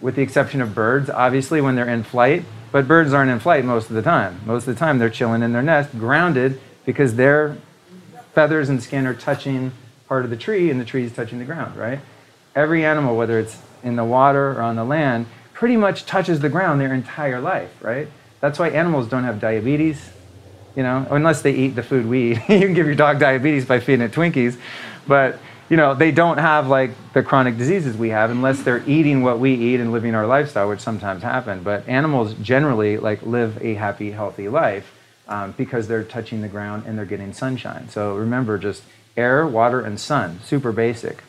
with 0.00 0.16
the 0.16 0.22
exception 0.22 0.62
of 0.62 0.74
birds, 0.74 1.10
obviously, 1.10 1.60
when 1.60 1.74
they're 1.74 1.88
in 1.88 2.02
flight. 2.02 2.44
But 2.72 2.88
birds 2.88 3.12
aren't 3.12 3.30
in 3.30 3.40
flight 3.40 3.66
most 3.66 3.90
of 3.90 3.96
the 3.96 4.02
time. 4.02 4.40
Most 4.46 4.66
of 4.66 4.74
the 4.74 4.78
time, 4.78 4.98
they're 4.98 5.10
chilling 5.10 5.42
in 5.42 5.52
their 5.52 5.62
nest, 5.62 5.90
grounded, 5.98 6.58
because 6.86 7.16
their 7.16 7.58
feathers 8.32 8.70
and 8.70 8.82
skin 8.82 9.06
are 9.06 9.14
touching 9.14 9.72
part 10.08 10.24
of 10.24 10.30
the 10.30 10.36
tree, 10.36 10.70
and 10.70 10.80
the 10.80 10.86
tree 10.86 11.04
is 11.04 11.12
touching 11.12 11.38
the 11.38 11.44
ground, 11.44 11.76
right? 11.76 12.00
every 12.54 12.84
animal, 12.84 13.16
whether 13.16 13.38
it's 13.38 13.58
in 13.82 13.96
the 13.96 14.04
water 14.04 14.52
or 14.52 14.62
on 14.62 14.76
the 14.76 14.84
land, 14.84 15.26
pretty 15.52 15.76
much 15.76 16.06
touches 16.06 16.40
the 16.40 16.48
ground 16.48 16.80
their 16.80 16.94
entire 16.94 17.40
life, 17.40 17.70
right? 17.82 18.08
That's 18.40 18.58
why 18.58 18.70
animals 18.70 19.08
don't 19.08 19.24
have 19.24 19.40
diabetes, 19.40 20.10
you 20.76 20.82
know, 20.82 21.06
unless 21.10 21.42
they 21.42 21.52
eat 21.52 21.70
the 21.70 21.82
food 21.82 22.06
we 22.06 22.32
eat. 22.32 22.38
you 22.48 22.60
can 22.60 22.74
give 22.74 22.86
your 22.86 22.94
dog 22.94 23.18
diabetes 23.18 23.64
by 23.64 23.80
feeding 23.80 24.04
it 24.04 24.12
Twinkies, 24.12 24.56
but 25.06 25.38
you 25.70 25.76
know, 25.76 25.94
they 25.94 26.12
don't 26.12 26.38
have 26.38 26.68
like 26.68 26.90
the 27.14 27.22
chronic 27.22 27.56
diseases 27.56 27.96
we 27.96 28.10
have 28.10 28.30
unless 28.30 28.62
they're 28.62 28.86
eating 28.86 29.22
what 29.22 29.38
we 29.38 29.54
eat 29.54 29.80
and 29.80 29.92
living 29.92 30.14
our 30.14 30.26
lifestyle, 30.26 30.68
which 30.68 30.80
sometimes 30.80 31.22
happen. 31.22 31.62
But 31.62 31.88
animals 31.88 32.34
generally 32.34 32.98
like 32.98 33.22
live 33.22 33.62
a 33.62 33.74
happy, 33.74 34.10
healthy 34.10 34.48
life 34.48 34.92
um, 35.26 35.52
because 35.56 35.88
they're 35.88 36.04
touching 36.04 36.42
the 36.42 36.48
ground 36.48 36.84
and 36.86 36.98
they're 36.98 37.06
getting 37.06 37.32
sunshine. 37.32 37.88
So 37.88 38.14
remember, 38.16 38.58
just 38.58 38.82
air, 39.16 39.46
water, 39.46 39.80
and 39.80 39.98
sun, 39.98 40.40
super 40.44 40.70
basic. 40.70 41.22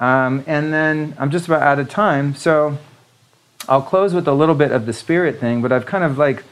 Um, 0.00 0.44
and 0.46 0.72
then 0.72 1.14
I'm 1.18 1.30
just 1.30 1.46
about 1.46 1.62
out 1.62 1.78
of 1.78 1.88
time. 1.88 2.34
So 2.34 2.78
I'll 3.68 3.82
close 3.82 4.14
with 4.14 4.28
a 4.28 4.32
little 4.34 4.54
bit 4.54 4.72
of 4.72 4.86
the 4.86 4.92
spirit 4.92 5.40
thing, 5.40 5.62
but 5.62 5.72
I've 5.72 5.86
kind 5.86 6.04
of 6.04 6.16
like 6.16 6.44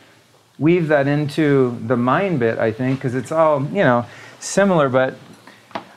weaved 0.58 0.88
that 0.88 1.06
into 1.06 1.78
the 1.86 1.96
mind 1.96 2.40
bit, 2.40 2.58
I 2.58 2.72
think, 2.72 2.98
because 2.98 3.14
it's 3.14 3.32
all, 3.32 3.62
you 3.62 3.82
know, 3.82 4.06
similar. 4.40 4.88
But 4.88 5.14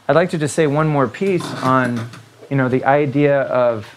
I'd 0.08 0.16
like 0.16 0.30
to 0.32 0.38
just 0.38 0.56
say 0.56 0.68
one 0.68 0.88
more 0.88 1.08
piece 1.08 1.46
on, 1.64 2.10
you 2.50 2.56
know, 2.56 2.70
the 2.70 2.84
idea 2.86 3.42
of 3.42 3.88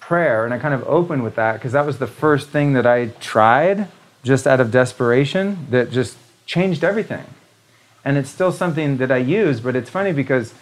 prayer. 0.00 0.44
And 0.44 0.54
I 0.54 0.58
kind 0.58 0.74
of 0.74 0.84
opened 0.84 1.24
with 1.24 1.34
that 1.34 1.54
because 1.54 1.72
that 1.72 1.84
was 1.84 1.98
the 1.98 2.06
first 2.06 2.50
thing 2.50 2.74
that 2.74 2.86
I 2.86 3.08
tried 3.20 3.88
just 4.22 4.46
out 4.46 4.60
of 4.60 4.70
desperation 4.70 5.66
that 5.70 5.90
just 5.90 6.16
changed 6.46 6.84
everything. 6.84 7.24
And 8.04 8.16
it's 8.16 8.30
still 8.30 8.52
something 8.52 8.98
that 8.98 9.10
I 9.10 9.16
use, 9.16 9.60
but 9.60 9.74
it's 9.74 9.90
funny 9.90 10.12
because 10.12 10.54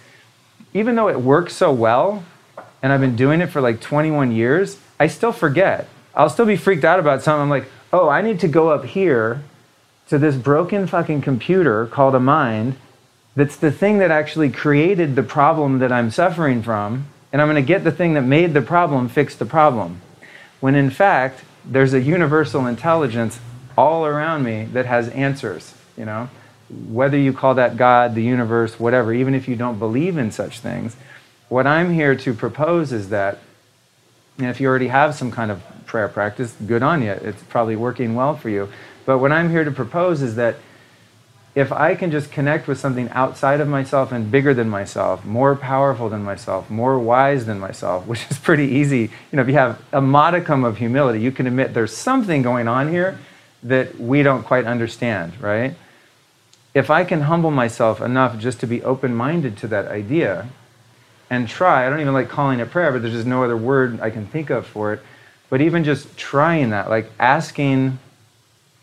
even 0.72 0.94
though 0.94 1.08
it 1.08 1.20
works 1.20 1.54
so 1.54 1.72
well, 1.72 2.24
and 2.82 2.92
I've 2.92 3.00
been 3.00 3.16
doing 3.16 3.40
it 3.40 3.48
for 3.48 3.60
like 3.60 3.80
21 3.80 4.32
years, 4.32 4.78
I 4.98 5.08
still 5.08 5.32
forget. 5.32 5.88
I'll 6.14 6.30
still 6.30 6.46
be 6.46 6.56
freaked 6.56 6.84
out 6.84 6.98
about 6.98 7.22
something. 7.22 7.42
I'm 7.42 7.50
like, 7.50 7.68
oh, 7.94 8.08
I 8.08 8.22
need 8.22 8.40
to 8.40 8.48
go 8.48 8.70
up 8.70 8.84
here 8.84 9.44
to 10.08 10.18
this 10.18 10.34
broken 10.34 10.88
fucking 10.88 11.22
computer 11.22 11.86
called 11.86 12.16
a 12.16 12.20
mind 12.20 12.74
that's 13.36 13.54
the 13.54 13.70
thing 13.70 13.98
that 13.98 14.10
actually 14.10 14.50
created 14.50 15.14
the 15.14 15.22
problem 15.22 15.78
that 15.78 15.92
I'm 15.92 16.10
suffering 16.10 16.60
from, 16.60 17.06
and 17.32 17.40
I'm 17.40 17.46
going 17.46 17.62
to 17.62 17.66
get 17.66 17.84
the 17.84 17.92
thing 17.92 18.14
that 18.14 18.22
made 18.22 18.52
the 18.52 18.62
problem 18.62 19.08
fix 19.08 19.36
the 19.36 19.46
problem. 19.46 20.00
When 20.58 20.74
in 20.74 20.90
fact, 20.90 21.44
there's 21.64 21.94
a 21.94 22.00
universal 22.00 22.66
intelligence 22.66 23.38
all 23.78 24.04
around 24.06 24.42
me 24.42 24.64
that 24.72 24.86
has 24.86 25.08
answers, 25.10 25.72
you 25.96 26.04
know? 26.04 26.28
Whether 26.88 27.16
you 27.16 27.32
call 27.32 27.54
that 27.54 27.76
God, 27.76 28.16
the 28.16 28.24
universe, 28.24 28.80
whatever, 28.80 29.14
even 29.14 29.36
if 29.36 29.46
you 29.46 29.54
don't 29.54 29.78
believe 29.78 30.18
in 30.18 30.32
such 30.32 30.58
things, 30.58 30.96
what 31.48 31.64
I'm 31.64 31.92
here 31.92 32.16
to 32.16 32.34
propose 32.34 32.92
is 32.92 33.10
that, 33.10 33.38
and 34.38 34.48
if 34.48 34.60
you 34.60 34.68
already 34.68 34.88
have 34.88 35.14
some 35.14 35.30
kind 35.30 35.50
of 35.50 35.62
prayer 35.86 36.08
practice, 36.08 36.54
good 36.66 36.82
on 36.82 37.02
you. 37.02 37.12
It's 37.12 37.42
probably 37.44 37.76
working 37.76 38.14
well 38.14 38.36
for 38.36 38.48
you. 38.48 38.68
But 39.06 39.18
what 39.18 39.32
I'm 39.32 39.50
here 39.50 39.64
to 39.64 39.70
propose 39.70 40.22
is 40.22 40.36
that 40.36 40.56
if 41.54 41.70
I 41.70 41.94
can 41.94 42.10
just 42.10 42.32
connect 42.32 42.66
with 42.66 42.80
something 42.80 43.08
outside 43.10 43.60
of 43.60 43.68
myself 43.68 44.10
and 44.10 44.28
bigger 44.28 44.54
than 44.54 44.68
myself, 44.68 45.24
more 45.24 45.54
powerful 45.54 46.08
than 46.08 46.24
myself, 46.24 46.68
more 46.68 46.98
wise 46.98 47.46
than 47.46 47.60
myself, 47.60 48.06
which 48.08 48.28
is 48.30 48.38
pretty 48.38 48.64
easy, 48.64 49.02
you 49.02 49.36
know, 49.36 49.42
if 49.42 49.48
you 49.48 49.54
have 49.54 49.80
a 49.92 50.00
modicum 50.00 50.64
of 50.64 50.78
humility, 50.78 51.20
you 51.20 51.30
can 51.30 51.46
admit 51.46 51.74
there's 51.74 51.96
something 51.96 52.42
going 52.42 52.66
on 52.66 52.90
here 52.90 53.18
that 53.62 53.98
we 53.98 54.22
don't 54.22 54.42
quite 54.42 54.64
understand, 54.64 55.40
right? 55.40 55.74
If 56.74 56.90
I 56.90 57.04
can 57.04 57.22
humble 57.22 57.52
myself 57.52 58.00
enough 58.00 58.38
just 58.38 58.58
to 58.60 58.66
be 58.66 58.82
open 58.82 59.14
minded 59.14 59.56
to 59.58 59.68
that 59.68 59.86
idea 59.86 60.48
and 61.34 61.48
try, 61.48 61.86
I 61.86 61.90
don't 61.90 62.00
even 62.00 62.14
like 62.14 62.28
calling 62.28 62.60
it 62.60 62.70
prayer, 62.70 62.92
but 62.92 63.02
there's 63.02 63.14
just 63.14 63.26
no 63.26 63.44
other 63.44 63.56
word 63.56 64.00
I 64.00 64.10
can 64.10 64.26
think 64.26 64.50
of 64.50 64.66
for 64.66 64.92
it. 64.92 65.00
But 65.50 65.60
even 65.60 65.84
just 65.84 66.16
trying 66.16 66.70
that, 66.70 66.88
like 66.88 67.10
asking 67.18 67.98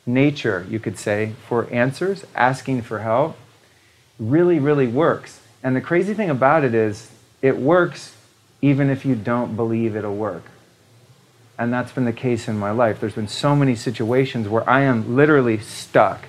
nature, 0.06 0.66
you 0.70 0.80
could 0.80 0.98
say, 0.98 1.34
for 1.48 1.70
answers, 1.72 2.26
asking 2.36 2.84
for 2.84 3.00
help, 3.00 3.38
really, 4.20 4.60
really 4.60 4.88
works. 4.88 5.42
And 5.64 5.76
the 5.76 5.82
crazy 5.82 6.14
thing 6.14 6.30
about 6.30 6.64
it 6.64 6.74
is, 6.74 7.12
it 7.42 7.58
works 7.58 8.16
even 8.62 8.90
if 8.90 9.06
you 9.06 9.16
don't 9.16 9.56
believe 9.56 9.96
it'll 9.96 10.16
work. 10.16 10.44
And 11.58 11.74
that's 11.74 11.92
been 11.92 12.06
the 12.06 12.14
case 12.14 12.48
in 12.48 12.58
my 12.58 12.72
life. 12.72 13.00
There's 13.00 13.16
been 13.16 13.28
so 13.28 13.56
many 13.56 13.76
situations 13.76 14.48
where 14.48 14.68
I 14.70 14.82
am 14.82 15.16
literally 15.16 15.60
stuck 15.60 16.26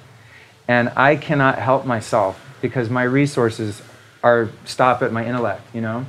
and 0.69 0.91
I 0.97 1.17
cannot 1.17 1.59
help 1.59 1.85
myself 1.85 2.41
because 2.61 2.89
my 2.89 3.03
resources 3.03 3.83
are 4.23 4.51
stop 4.65 5.03
at 5.03 5.13
my 5.13 5.25
intellect, 5.25 5.63
you 5.75 5.81
know? 5.81 6.07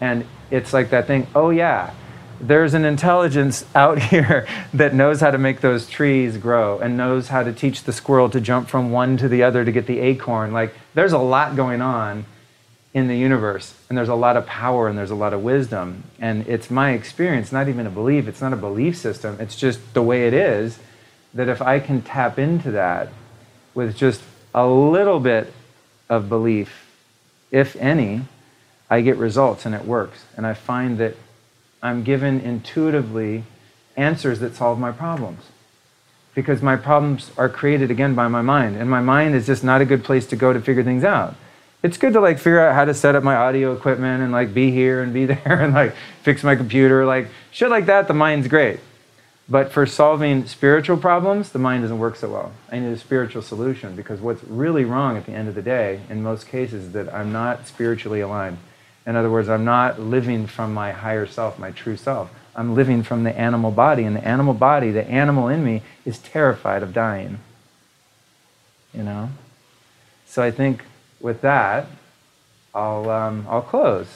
And 0.00 0.26
it's 0.50 0.72
like 0.72 0.90
that 0.90 1.06
thing, 1.06 1.26
oh 1.34 1.50
yeah, 1.50 1.92
there's 2.40 2.74
an 2.74 2.84
intelligence 2.84 3.64
out 3.74 3.98
here 4.10 4.46
that 4.74 4.94
knows 4.94 5.20
how 5.20 5.30
to 5.30 5.38
make 5.38 5.60
those 5.60 5.88
trees 5.88 6.36
grow 6.36 6.78
and 6.78 6.96
knows 6.96 7.28
how 7.28 7.42
to 7.42 7.52
teach 7.52 7.84
the 7.84 7.92
squirrel 7.92 8.30
to 8.30 8.40
jump 8.40 8.68
from 8.68 8.90
one 8.90 9.16
to 9.16 9.28
the 9.28 9.42
other 9.42 9.64
to 9.64 9.72
get 9.72 9.86
the 9.86 9.98
acorn. 9.98 10.52
Like, 10.52 10.74
there's 10.94 11.12
a 11.12 11.18
lot 11.18 11.56
going 11.56 11.80
on 11.80 12.26
in 12.94 13.06
the 13.06 13.16
universe, 13.16 13.74
and 13.88 13.98
there's 13.98 14.08
a 14.08 14.14
lot 14.14 14.36
of 14.36 14.46
power 14.46 14.88
and 14.88 14.96
there's 14.96 15.10
a 15.10 15.14
lot 15.14 15.32
of 15.32 15.42
wisdom. 15.42 16.04
And 16.18 16.46
it's 16.48 16.70
my 16.70 16.92
experience, 16.92 17.52
not 17.52 17.68
even 17.68 17.86
a 17.86 17.90
belief, 17.90 18.26
it's 18.26 18.40
not 18.40 18.52
a 18.52 18.56
belief 18.56 18.96
system, 18.96 19.36
it's 19.40 19.56
just 19.56 19.94
the 19.94 20.02
way 20.02 20.26
it 20.26 20.34
is 20.34 20.78
that 21.34 21.48
if 21.48 21.60
I 21.60 21.78
can 21.80 22.02
tap 22.02 22.38
into 22.38 22.70
that 22.72 23.10
with 23.74 23.96
just 23.96 24.22
a 24.54 24.66
little 24.66 25.20
bit 25.20 25.52
of 26.08 26.28
belief, 26.28 26.87
if 27.50 27.76
any, 27.76 28.22
I 28.90 29.00
get 29.00 29.16
results 29.16 29.66
and 29.66 29.74
it 29.74 29.84
works. 29.84 30.24
And 30.36 30.46
I 30.46 30.54
find 30.54 30.98
that 30.98 31.14
I'm 31.82 32.02
given 32.02 32.40
intuitively 32.40 33.44
answers 33.96 34.40
that 34.40 34.54
solve 34.54 34.78
my 34.78 34.92
problems. 34.92 35.42
Because 36.34 36.62
my 36.62 36.76
problems 36.76 37.30
are 37.36 37.48
created 37.48 37.90
again 37.90 38.14
by 38.14 38.28
my 38.28 38.42
mind, 38.42 38.76
and 38.76 38.88
my 38.88 39.00
mind 39.00 39.34
is 39.34 39.46
just 39.46 39.64
not 39.64 39.80
a 39.80 39.84
good 39.84 40.04
place 40.04 40.24
to 40.26 40.36
go 40.36 40.52
to 40.52 40.60
figure 40.60 40.84
things 40.84 41.02
out. 41.02 41.34
It's 41.82 41.96
good 41.96 42.12
to 42.12 42.20
like 42.20 42.38
figure 42.38 42.60
out 42.60 42.74
how 42.74 42.84
to 42.84 42.94
set 42.94 43.14
up 43.16 43.24
my 43.24 43.34
audio 43.34 43.72
equipment 43.72 44.22
and 44.22 44.32
like 44.32 44.54
be 44.54 44.70
here 44.70 45.02
and 45.02 45.12
be 45.12 45.26
there 45.32 45.60
and 45.62 45.74
like 45.74 45.94
fix 46.22 46.44
my 46.44 46.54
computer, 46.54 47.04
like 47.04 47.28
shit 47.50 47.70
like 47.70 47.86
that. 47.86 48.06
The 48.06 48.14
mind's 48.14 48.46
great, 48.46 48.78
but 49.50 49.72
for 49.72 49.86
solving 49.86 50.46
spiritual 50.46 50.98
problems, 50.98 51.50
the 51.50 51.58
mind 51.58 51.82
doesn't 51.82 51.98
work 51.98 52.16
so 52.16 52.30
well. 52.30 52.52
I 52.70 52.78
need 52.78 52.92
a 52.92 52.98
spiritual 52.98 53.40
solution 53.40 53.96
because 53.96 54.20
what's 54.20 54.44
really 54.44 54.84
wrong 54.84 55.16
at 55.16 55.24
the 55.24 55.32
end 55.32 55.48
of 55.48 55.54
the 55.54 55.62
day, 55.62 56.00
in 56.10 56.22
most 56.22 56.48
cases, 56.48 56.84
is 56.84 56.92
that 56.92 57.12
I'm 57.14 57.32
not 57.32 57.66
spiritually 57.66 58.20
aligned. 58.20 58.58
In 59.06 59.16
other 59.16 59.30
words, 59.30 59.48
I'm 59.48 59.64
not 59.64 59.98
living 59.98 60.46
from 60.46 60.74
my 60.74 60.92
higher 60.92 61.26
self, 61.26 61.58
my 61.58 61.70
true 61.70 61.96
self. 61.96 62.30
I'm 62.54 62.74
living 62.74 63.02
from 63.02 63.24
the 63.24 63.38
animal 63.38 63.70
body, 63.70 64.04
and 64.04 64.14
the 64.14 64.26
animal 64.26 64.52
body, 64.52 64.90
the 64.90 65.08
animal 65.08 65.48
in 65.48 65.64
me, 65.64 65.82
is 66.04 66.18
terrified 66.18 66.82
of 66.82 66.92
dying. 66.92 67.38
You 68.92 69.02
know? 69.02 69.30
So 70.26 70.42
I 70.42 70.50
think 70.50 70.84
with 71.20 71.40
that, 71.40 71.86
I'll, 72.74 73.08
um, 73.08 73.46
I'll 73.48 73.62
close. 73.62 74.08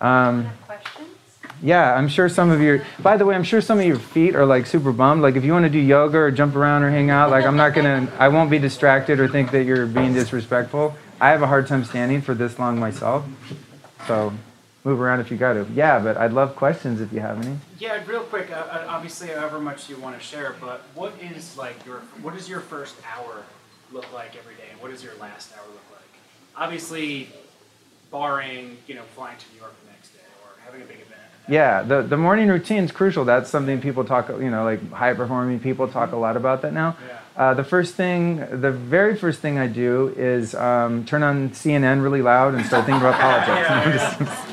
Um, 0.00 0.48
questions? 0.64 1.19
Yeah, 1.62 1.94
I'm 1.94 2.08
sure 2.08 2.28
some 2.28 2.50
of 2.50 2.60
your. 2.60 2.82
By 3.02 3.16
the 3.16 3.26
way, 3.26 3.34
I'm 3.34 3.44
sure 3.44 3.60
some 3.60 3.78
of 3.78 3.84
your 3.84 3.98
feet 3.98 4.34
are 4.34 4.46
like 4.46 4.66
super 4.66 4.92
bummed. 4.92 5.22
Like 5.22 5.36
if 5.36 5.44
you 5.44 5.52
want 5.52 5.64
to 5.64 5.70
do 5.70 5.78
yoga 5.78 6.16
or 6.18 6.30
jump 6.30 6.56
around 6.56 6.82
or 6.82 6.90
hang 6.90 7.10
out, 7.10 7.30
like 7.30 7.44
I'm 7.44 7.56
not 7.56 7.74
gonna. 7.74 8.10
I 8.18 8.28
won't 8.28 8.50
be 8.50 8.58
distracted 8.58 9.20
or 9.20 9.28
think 9.28 9.50
that 9.50 9.64
you're 9.64 9.86
being 9.86 10.14
disrespectful. 10.14 10.94
I 11.20 11.30
have 11.30 11.42
a 11.42 11.46
hard 11.46 11.66
time 11.66 11.84
standing 11.84 12.22
for 12.22 12.32
this 12.34 12.58
long 12.58 12.78
myself. 12.78 13.26
So 14.06 14.32
move 14.84 15.00
around 15.00 15.20
if 15.20 15.30
you 15.30 15.36
got 15.36 15.52
to. 15.54 15.66
Yeah, 15.74 15.98
but 15.98 16.16
I'd 16.16 16.32
love 16.32 16.56
questions 16.56 17.00
if 17.00 17.12
you 17.12 17.20
have 17.20 17.44
any. 17.44 17.58
Yeah, 17.78 18.02
real 18.06 18.22
quick. 18.22 18.50
Uh, 18.50 18.54
uh, 18.54 18.86
obviously, 18.88 19.28
however 19.28 19.60
much 19.60 19.88
you 19.90 19.96
want 19.96 20.18
to 20.18 20.24
share, 20.24 20.56
but 20.60 20.82
what 20.94 21.12
is 21.20 21.58
like 21.58 21.84
your 21.84 21.98
what 22.22 22.34
does 22.34 22.48
your 22.48 22.60
first 22.60 22.94
hour 23.14 23.44
look 23.92 24.10
like 24.12 24.36
every 24.36 24.54
day, 24.54 24.68
and 24.72 24.80
what 24.80 24.90
does 24.90 25.02
your 25.04 25.14
last 25.20 25.52
hour 25.56 25.66
look 25.66 25.84
like? 25.92 26.08
Obviously, 26.56 27.28
barring 28.10 28.78
you 28.86 28.94
know 28.94 29.02
flying 29.14 29.36
to 29.36 29.44
New 29.52 29.60
York 29.60 29.74
the 29.84 29.90
next 29.90 30.10
day 30.10 30.24
or 30.42 30.50
having 30.64 30.80
a 30.80 30.84
big 30.84 30.96
event. 30.96 31.09
Yeah, 31.50 31.82
the, 31.82 32.02
the 32.02 32.16
morning 32.16 32.48
routine 32.48 32.84
is 32.84 32.92
crucial. 32.92 33.24
That's 33.24 33.50
something 33.50 33.80
people 33.80 34.04
talk, 34.04 34.28
you 34.28 34.50
know, 34.50 34.62
like 34.62 34.92
high 34.92 35.12
performing 35.14 35.58
people 35.58 35.88
talk 35.88 36.12
a 36.12 36.16
lot 36.16 36.36
about 36.36 36.62
that 36.62 36.72
now. 36.72 36.96
Yeah. 37.04 37.18
Uh, 37.36 37.54
the 37.54 37.64
first 37.64 37.96
thing, 37.96 38.36
the 38.60 38.70
very 38.70 39.16
first 39.16 39.40
thing 39.40 39.58
I 39.58 39.66
do 39.66 40.14
is 40.16 40.54
um, 40.54 41.04
turn 41.04 41.24
on 41.24 41.50
CNN 41.50 42.02
really 42.02 42.22
loud 42.22 42.54
and 42.54 42.64
start 42.64 42.86
thinking 42.86 43.02
about 43.02 43.20
politics. 43.46 43.68
I'm, 43.68 43.92
just, 43.92 44.46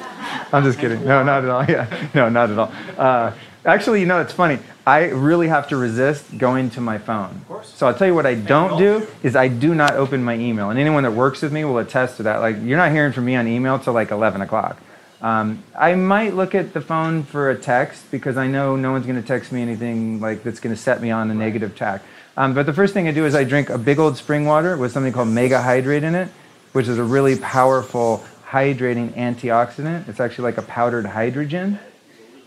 I'm 0.53 0.63
just 0.63 0.79
kidding. 0.79 1.05
No, 1.05 1.23
not 1.23 1.43
at 1.43 1.49
all. 1.49 1.65
Yeah, 1.65 2.09
no, 2.15 2.29
not 2.29 2.49
at 2.49 2.57
all. 2.57 2.71
Uh, 2.97 3.31
actually, 3.63 3.99
you 3.99 4.07
know, 4.07 4.19
it's 4.19 4.33
funny. 4.33 4.57
I 4.87 5.09
really 5.09 5.49
have 5.49 5.67
to 5.67 5.77
resist 5.77 6.37
going 6.37 6.71
to 6.71 6.81
my 6.81 6.97
phone. 6.97 7.45
So 7.63 7.85
I'll 7.85 7.93
tell 7.93 8.07
you 8.07 8.15
what 8.15 8.25
I 8.25 8.33
don't 8.33 8.79
do 8.79 9.05
is 9.21 9.35
I 9.35 9.49
do 9.49 9.75
not 9.75 9.93
open 9.93 10.23
my 10.23 10.35
email, 10.35 10.71
and 10.71 10.79
anyone 10.79 11.03
that 11.03 11.11
works 11.11 11.43
with 11.43 11.51
me 11.51 11.63
will 11.63 11.77
attest 11.77 12.17
to 12.17 12.23
that. 12.23 12.37
Like 12.37 12.55
you're 12.63 12.77
not 12.77 12.91
hearing 12.91 13.11
from 13.11 13.25
me 13.25 13.35
on 13.35 13.47
email 13.47 13.77
till 13.77 13.93
like 13.93 14.09
11 14.09 14.41
o'clock. 14.41 14.77
Um, 15.21 15.63
I 15.77 15.95
might 15.95 16.35
look 16.35 16.53
at 16.53 16.73
the 16.73 16.81
phone 16.81 17.23
for 17.23 17.49
a 17.49 17.57
text 17.57 18.11
because 18.11 18.37
I 18.37 18.47
know 18.47 18.75
no 18.75 18.91
one's 18.91 19.05
going 19.05 19.19
to 19.19 19.27
text 19.27 19.51
me 19.51 19.61
anything 19.61 20.19
like 20.19 20.43
that's 20.43 20.59
going 20.59 20.75
to 20.75 20.81
set 20.81 21.01
me 21.01 21.09
on 21.09 21.31
a 21.31 21.33
negative 21.33 21.75
tack. 21.75 22.03
Um, 22.35 22.53
but 22.53 22.67
the 22.67 22.73
first 22.73 22.93
thing 22.93 23.07
I 23.07 23.11
do 23.11 23.25
is 23.25 23.33
I 23.33 23.43
drink 23.43 23.69
a 23.69 23.79
big 23.79 23.97
old 23.97 24.15
spring 24.15 24.45
water 24.45 24.77
with 24.77 24.91
something 24.91 25.11
called 25.11 25.29
Mega 25.29 25.59
Hydrate 25.59 26.03
in 26.03 26.13
it, 26.13 26.29
which 26.73 26.87
is 26.87 26.99
a 26.99 27.03
really 27.03 27.35
powerful 27.37 28.23
hydrating 28.47 29.11
antioxidant. 29.13 30.07
It's 30.07 30.19
actually 30.19 30.43
like 30.43 30.57
a 30.57 30.61
powdered 30.61 31.05
hydrogen. 31.05 31.79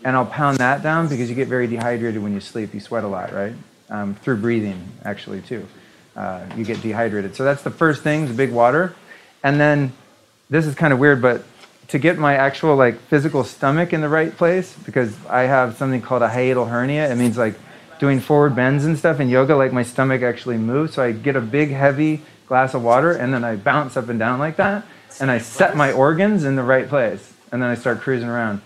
And 0.03 0.15
I'll 0.15 0.25
pound 0.25 0.57
that 0.57 0.81
down 0.81 1.09
because 1.09 1.29
you 1.29 1.35
get 1.35 1.47
very 1.47 1.67
dehydrated 1.67 2.23
when 2.23 2.33
you 2.33 2.39
sleep. 2.39 2.73
You 2.73 2.79
sweat 2.79 3.03
a 3.03 3.07
lot, 3.07 3.33
right? 3.33 3.53
Um, 3.89 4.15
through 4.15 4.37
breathing, 4.37 4.81
actually, 5.03 5.41
too. 5.41 5.67
Uh, 6.15 6.43
you 6.57 6.63
get 6.63 6.81
dehydrated. 6.81 7.35
So 7.35 7.43
that's 7.43 7.61
the 7.61 7.69
first 7.69 8.01
thing, 8.01 8.27
the 8.27 8.33
big 8.33 8.51
water. 8.51 8.95
And 9.43 9.59
then, 9.59 9.91
this 10.49 10.65
is 10.65 10.73
kind 10.73 10.91
of 10.91 10.97
weird, 10.97 11.21
but 11.21 11.43
to 11.91 11.99
get 11.99 12.17
my 12.17 12.35
actual 12.35 12.77
like 12.77 12.97
physical 13.01 13.43
stomach 13.43 13.91
in 13.91 13.99
the 13.99 14.07
right 14.07 14.35
place, 14.35 14.75
because 14.85 15.13
I 15.27 15.41
have 15.41 15.75
something 15.75 16.01
called 16.01 16.21
a 16.21 16.29
hiatal 16.29 16.69
hernia. 16.69 17.11
It 17.11 17.15
means 17.15 17.37
like 17.37 17.55
doing 17.99 18.21
forward 18.21 18.55
bends 18.55 18.85
and 18.85 18.97
stuff 18.97 19.19
in 19.19 19.27
yoga, 19.27 19.57
like 19.57 19.73
my 19.73 19.83
stomach 19.83 20.21
actually 20.21 20.57
moves. 20.57 20.93
So 20.93 21.03
I 21.03 21.11
get 21.11 21.35
a 21.35 21.41
big, 21.41 21.69
heavy 21.69 22.21
glass 22.47 22.73
of 22.73 22.81
water 22.81 23.11
and 23.11 23.33
then 23.33 23.43
I 23.43 23.57
bounce 23.57 23.97
up 23.97 24.07
and 24.07 24.17
down 24.17 24.39
like 24.39 24.55
that. 24.55 24.85
And 25.19 25.29
I 25.29 25.39
set 25.39 25.75
my 25.75 25.91
organs 25.91 26.45
in 26.45 26.55
the 26.55 26.63
right 26.63 26.87
place. 26.87 27.33
And 27.51 27.61
then 27.61 27.69
I 27.69 27.75
start 27.75 27.99
cruising 27.99 28.29
around. 28.29 28.61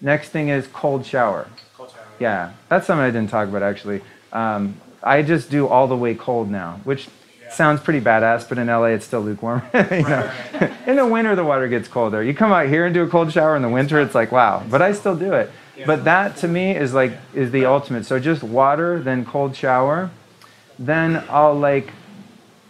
Next 0.00 0.30
thing 0.30 0.48
is 0.48 0.66
cold 0.66 1.06
shower. 1.06 1.48
Cold 1.76 1.92
shower. 1.92 2.04
Yeah, 2.18 2.52
that's 2.68 2.88
something 2.88 3.04
I 3.04 3.12
didn't 3.12 3.30
talk 3.30 3.48
about 3.48 3.62
actually. 3.62 4.02
Um, 4.32 4.80
I 5.00 5.22
just 5.22 5.48
do 5.48 5.68
all 5.68 5.86
the 5.86 5.96
way 5.96 6.16
cold 6.16 6.50
now, 6.50 6.80
which 6.82 7.08
sounds 7.54 7.80
pretty 7.80 8.00
badass, 8.00 8.48
but 8.48 8.58
in 8.58 8.66
LA 8.66 8.86
it's 8.86 9.06
still 9.06 9.20
lukewarm. 9.20 9.62
in 9.74 10.96
the 10.96 11.08
winter 11.10 11.34
the 11.34 11.44
water 11.44 11.68
gets 11.68 11.88
colder. 11.88 12.22
You 12.22 12.34
come 12.34 12.52
out 12.52 12.68
here 12.68 12.86
and 12.86 12.94
do 12.94 13.02
a 13.02 13.08
cold 13.08 13.32
shower 13.32 13.56
in 13.56 13.62
the 13.62 13.68
winter, 13.68 14.00
it's 14.00 14.14
like 14.14 14.32
wow. 14.32 14.62
But 14.70 14.82
I 14.82 14.92
still 14.92 15.16
do 15.16 15.32
it. 15.32 15.50
But 15.86 16.04
that 16.04 16.36
to 16.38 16.48
me 16.48 16.76
is 16.76 16.94
like 16.94 17.12
is 17.34 17.50
the 17.50 17.64
ultimate. 17.66 18.06
So 18.06 18.20
just 18.20 18.42
water, 18.42 19.00
then 19.00 19.24
cold 19.24 19.56
shower, 19.56 20.10
then 20.78 21.24
I'll 21.28 21.54
like 21.54 21.90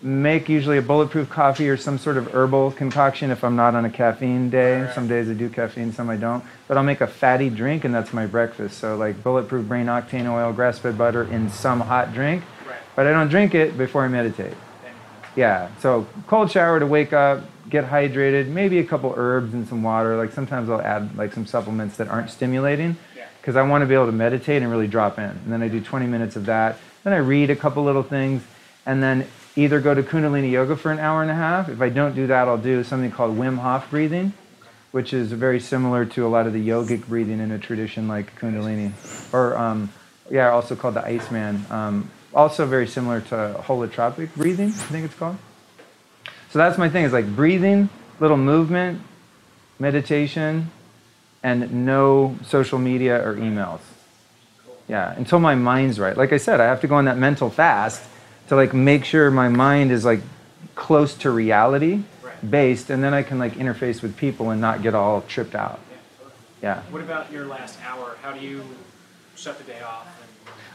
make 0.04 0.50
usually 0.50 0.76
a 0.76 0.82
bulletproof 0.82 1.30
coffee 1.30 1.66
or 1.66 1.78
some 1.78 1.96
sort 1.96 2.18
of 2.18 2.34
herbal 2.34 2.72
concoction 2.72 3.30
if 3.30 3.42
I'm 3.42 3.56
not 3.56 3.74
on 3.74 3.86
a 3.86 3.90
caffeine 3.90 4.50
day. 4.50 4.82
Right. 4.82 4.94
Some 4.94 5.08
days 5.08 5.30
I 5.30 5.32
do 5.32 5.48
caffeine, 5.48 5.92
some 5.92 6.10
I 6.10 6.16
don't. 6.16 6.44
But 6.68 6.76
I'll 6.76 6.84
make 6.84 7.00
a 7.00 7.06
fatty 7.06 7.48
drink, 7.48 7.84
and 7.84 7.94
that's 7.94 8.12
my 8.12 8.26
breakfast. 8.26 8.78
So, 8.78 8.96
like 8.96 9.22
bulletproof 9.22 9.66
brain 9.66 9.86
octane 9.86 10.30
oil, 10.30 10.52
grass 10.52 10.78
fed 10.78 10.98
butter 10.98 11.24
in 11.24 11.48
some 11.50 11.80
hot 11.80 12.12
drink. 12.12 12.44
Right. 12.68 12.76
But 12.94 13.06
I 13.06 13.12
don't 13.12 13.28
drink 13.28 13.54
it 13.54 13.78
before 13.78 14.04
I 14.04 14.08
meditate. 14.08 14.52
Yeah, 15.36 15.68
so 15.80 16.06
cold 16.26 16.50
shower 16.50 16.78
to 16.78 16.86
wake 16.86 17.12
up, 17.12 17.42
get 17.68 17.84
hydrated, 17.84 18.46
maybe 18.48 18.78
a 18.78 18.84
couple 18.84 19.12
herbs 19.16 19.52
and 19.52 19.66
some 19.66 19.82
water. 19.82 20.16
Like 20.16 20.32
sometimes 20.32 20.70
I'll 20.70 20.80
add 20.80 21.16
like 21.16 21.32
some 21.32 21.46
supplements 21.46 21.96
that 21.96 22.08
aren't 22.08 22.30
stimulating 22.30 22.96
because 23.40 23.56
I 23.56 23.62
want 23.62 23.82
to 23.82 23.86
be 23.86 23.94
able 23.94 24.06
to 24.06 24.12
meditate 24.12 24.62
and 24.62 24.70
really 24.70 24.86
drop 24.86 25.18
in. 25.18 25.24
And 25.24 25.52
then 25.52 25.62
I 25.62 25.68
do 25.68 25.80
20 25.80 26.06
minutes 26.06 26.36
of 26.36 26.46
that. 26.46 26.78
Then 27.02 27.12
I 27.12 27.18
read 27.18 27.50
a 27.50 27.56
couple 27.56 27.84
little 27.84 28.02
things 28.02 28.42
and 28.86 29.02
then 29.02 29.26
either 29.56 29.80
go 29.80 29.94
to 29.94 30.02
Kundalini 30.02 30.50
yoga 30.50 30.76
for 30.76 30.90
an 30.90 30.98
hour 30.98 31.22
and 31.22 31.30
a 31.30 31.34
half. 31.34 31.68
If 31.68 31.80
I 31.80 31.88
don't 31.88 32.14
do 32.14 32.26
that, 32.28 32.48
I'll 32.48 32.58
do 32.58 32.82
something 32.84 33.10
called 33.10 33.36
Wim 33.36 33.58
Hof 33.58 33.90
breathing, 33.90 34.32
which 34.92 35.12
is 35.12 35.32
very 35.32 35.60
similar 35.60 36.04
to 36.06 36.26
a 36.26 36.28
lot 36.28 36.46
of 36.46 36.52
the 36.52 36.68
yogic 36.68 37.06
breathing 37.06 37.40
in 37.40 37.50
a 37.50 37.58
tradition 37.58 38.08
like 38.08 38.38
Kundalini. 38.38 38.92
Or, 39.32 39.56
um, 39.56 39.92
yeah, 40.30 40.50
also 40.50 40.74
called 40.74 40.94
the 40.94 41.04
Iceman. 41.04 41.66
Um, 41.70 42.10
also 42.34 42.66
very 42.66 42.86
similar 42.86 43.20
to 43.22 43.60
holotropic 43.62 44.34
breathing, 44.34 44.68
I 44.68 44.88
think 44.92 45.04
it's 45.06 45.14
called. 45.14 45.36
So 46.50 46.58
that's 46.58 46.78
my 46.78 46.88
thing 46.88 47.04
is 47.04 47.12
like 47.12 47.26
breathing, 47.34 47.88
little 48.20 48.36
movement, 48.36 49.00
meditation, 49.78 50.70
and 51.42 51.86
no 51.86 52.36
social 52.46 52.78
media 52.78 53.26
or 53.26 53.34
emails. 53.34 53.80
Yeah, 54.88 55.14
until 55.14 55.40
my 55.40 55.54
mind's 55.54 55.98
right. 55.98 56.16
Like 56.16 56.32
I 56.32 56.36
said, 56.36 56.60
I 56.60 56.64
have 56.64 56.80
to 56.82 56.86
go 56.86 56.96
on 56.96 57.06
that 57.06 57.18
mental 57.18 57.50
fast 57.50 58.02
to 58.48 58.56
like 58.56 58.74
make 58.74 59.04
sure 59.04 59.30
my 59.30 59.48
mind 59.48 59.90
is 59.90 60.04
like 60.04 60.20
close 60.74 61.14
to 61.14 61.30
reality 61.30 62.02
based 62.48 62.90
and 62.90 63.02
then 63.02 63.14
I 63.14 63.22
can 63.22 63.38
like 63.38 63.54
interface 63.54 64.02
with 64.02 64.16
people 64.16 64.50
and 64.50 64.60
not 64.60 64.82
get 64.82 64.94
all 64.94 65.22
tripped 65.22 65.54
out. 65.54 65.80
Yeah. 66.62 66.82
What 66.90 67.02
about 67.02 67.32
your 67.32 67.46
last 67.46 67.78
hour? 67.86 68.16
How 68.22 68.32
do 68.32 68.40
you 68.40 68.62
shut 69.36 69.58
the 69.58 69.64
day 69.64 69.80
off 69.82 70.06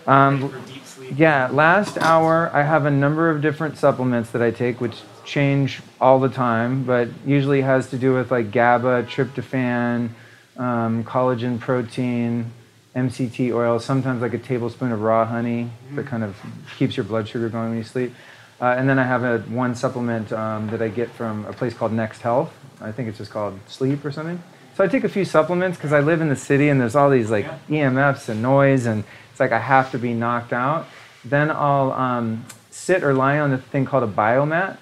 and 0.07 0.09
Um, 0.09 0.63
ready 0.99 1.07
for 1.07 1.07
deep 1.07 1.09
sleep? 1.09 1.19
Yeah, 1.19 1.49
last 1.51 1.97
hour 1.97 2.49
I 2.53 2.63
have 2.63 2.85
a 2.85 2.91
number 2.91 3.29
of 3.29 3.41
different 3.41 3.77
supplements 3.77 4.31
that 4.31 4.41
I 4.41 4.51
take, 4.51 4.81
which 4.81 4.95
change 5.25 5.81
all 6.01 6.19
the 6.19 6.29
time, 6.29 6.83
but 6.83 7.09
usually 7.25 7.61
has 7.61 7.89
to 7.91 7.97
do 7.97 8.13
with 8.13 8.31
like 8.31 8.51
GABA, 8.51 9.03
tryptophan, 9.03 10.09
um, 10.57 11.03
collagen 11.03 11.59
protein, 11.59 12.51
MCT 12.95 13.53
oil, 13.53 13.79
sometimes 13.79 14.21
like 14.21 14.33
a 14.33 14.37
tablespoon 14.37 14.91
of 14.91 15.01
raw 15.01 15.25
honey 15.25 15.69
that 15.93 16.05
kind 16.05 16.23
of 16.23 16.35
keeps 16.77 16.97
your 16.97 17.03
blood 17.03 17.27
sugar 17.27 17.49
going 17.49 17.69
when 17.69 17.77
you 17.77 17.83
sleep. 17.83 18.13
Uh, 18.61 18.75
and 18.77 18.89
then 18.89 18.99
I 18.99 19.03
have 19.03 19.23
a 19.23 19.39
one 19.39 19.73
supplement 19.73 20.33
um, 20.33 20.69
that 20.69 20.81
I 20.81 20.89
get 20.89 21.09
from 21.11 21.45
a 21.45 21.53
place 21.53 21.73
called 21.73 21.93
Next 21.93 22.21
Health. 22.21 22.53
I 22.81 22.91
think 22.91 23.07
it's 23.07 23.17
just 23.17 23.31
called 23.31 23.57
Sleep 23.67 24.03
or 24.03 24.11
something. 24.11 24.41
So 24.75 24.83
I 24.83 24.87
take 24.87 25.03
a 25.03 25.09
few 25.09 25.25
supplements 25.25 25.77
because 25.77 25.93
I 25.93 25.99
live 25.99 26.21
in 26.21 26.29
the 26.29 26.35
city 26.35 26.69
and 26.69 26.79
there's 26.79 26.95
all 26.95 27.09
these 27.09 27.31
like 27.31 27.45
EMFs 27.67 28.29
and 28.29 28.41
noise 28.41 28.85
and 28.85 29.03
it's 29.39 29.51
like 29.51 29.53
I 29.53 29.63
have 29.63 29.91
to 29.91 29.97
be 29.97 30.13
knocked 30.13 30.51
out. 30.51 30.85
Then 31.23 31.49
I'll 31.49 31.93
um, 31.93 32.43
sit 32.71 33.05
or 33.05 33.13
lie 33.13 33.39
on 33.39 33.53
a 33.53 33.57
thing 33.57 33.85
called 33.85 34.03
a 34.03 34.11
biomat, 34.11 34.75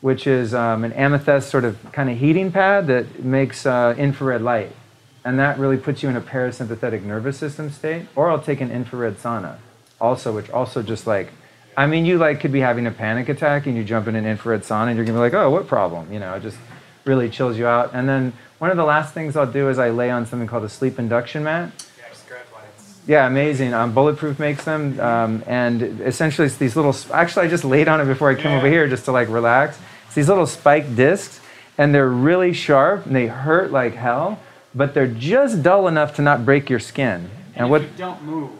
which 0.00 0.26
is 0.26 0.54
um, 0.54 0.84
an 0.84 0.94
amethyst 0.94 1.50
sort 1.50 1.64
of 1.64 1.76
kind 1.92 2.08
of 2.08 2.16
heating 2.16 2.50
pad 2.50 2.86
that 2.86 3.22
makes 3.22 3.66
uh, 3.66 3.94
infrared 3.98 4.40
light. 4.40 4.72
And 5.22 5.38
that 5.38 5.58
really 5.58 5.76
puts 5.76 6.02
you 6.02 6.08
in 6.08 6.16
a 6.16 6.20
parasympathetic 6.22 7.02
nervous 7.02 7.36
system 7.36 7.70
state. 7.70 8.06
Or 8.16 8.30
I'll 8.30 8.40
take 8.40 8.62
an 8.62 8.70
infrared 8.70 9.18
sauna, 9.18 9.58
also, 10.00 10.34
which 10.34 10.48
also 10.48 10.82
just 10.82 11.06
like, 11.06 11.30
I 11.76 11.86
mean, 11.86 12.06
you 12.06 12.16
like 12.16 12.40
could 12.40 12.52
be 12.52 12.60
having 12.60 12.86
a 12.86 12.90
panic 12.90 13.28
attack 13.28 13.66
and 13.66 13.76
you 13.76 13.84
jump 13.84 14.08
in 14.08 14.16
an 14.16 14.24
infrared 14.24 14.62
sauna 14.62 14.86
and 14.86 14.96
you're 14.96 15.04
gonna 15.04 15.18
be 15.18 15.20
like, 15.20 15.34
oh, 15.34 15.50
what 15.50 15.66
problem? 15.66 16.10
You 16.10 16.20
know, 16.20 16.32
it 16.32 16.40
just 16.40 16.56
really 17.04 17.28
chills 17.28 17.58
you 17.58 17.66
out. 17.66 17.90
And 17.92 18.08
then 18.08 18.32
one 18.58 18.70
of 18.70 18.78
the 18.78 18.84
last 18.84 19.12
things 19.12 19.36
I'll 19.36 19.50
do 19.50 19.68
is 19.68 19.78
I 19.78 19.90
lay 19.90 20.10
on 20.10 20.24
something 20.24 20.48
called 20.48 20.64
a 20.64 20.70
sleep 20.70 20.98
induction 20.98 21.44
mat. 21.44 21.70
Yeah, 21.98 22.04
I 22.06 22.08
just 22.08 22.26
grabbed 22.26 22.50
one. 22.50 22.62
It's 22.74 22.97
Yeah, 23.08 23.26
amazing. 23.26 23.72
Um, 23.72 23.94
Bulletproof 23.94 24.38
makes 24.38 24.64
them, 24.64 25.00
um, 25.00 25.42
and 25.46 25.82
essentially 26.02 26.46
it's 26.46 26.58
these 26.58 26.76
little. 26.76 26.94
Actually, 27.12 27.46
I 27.46 27.48
just 27.48 27.64
laid 27.64 27.88
on 27.88 28.02
it 28.02 28.04
before 28.04 28.28
I 28.30 28.34
came 28.34 28.52
Yeah. 28.52 28.58
over 28.58 28.68
here 28.68 28.86
just 28.86 29.06
to 29.06 29.12
like 29.12 29.28
relax. 29.30 29.78
It's 30.06 30.14
these 30.14 30.28
little 30.28 30.46
spiked 30.46 30.94
discs, 30.94 31.40
and 31.78 31.94
they're 31.94 32.06
really 32.10 32.52
sharp 32.52 33.06
and 33.06 33.16
they 33.16 33.26
hurt 33.26 33.72
like 33.72 33.94
hell, 33.94 34.38
but 34.74 34.92
they're 34.92 35.06
just 35.08 35.62
dull 35.62 35.88
enough 35.88 36.14
to 36.16 36.22
not 36.22 36.44
break 36.44 36.68
your 36.68 36.80
skin. 36.80 37.30
and, 37.54 37.64
And 37.64 37.70
what? 37.70 37.96
don't 37.96 38.22
move, 38.24 38.50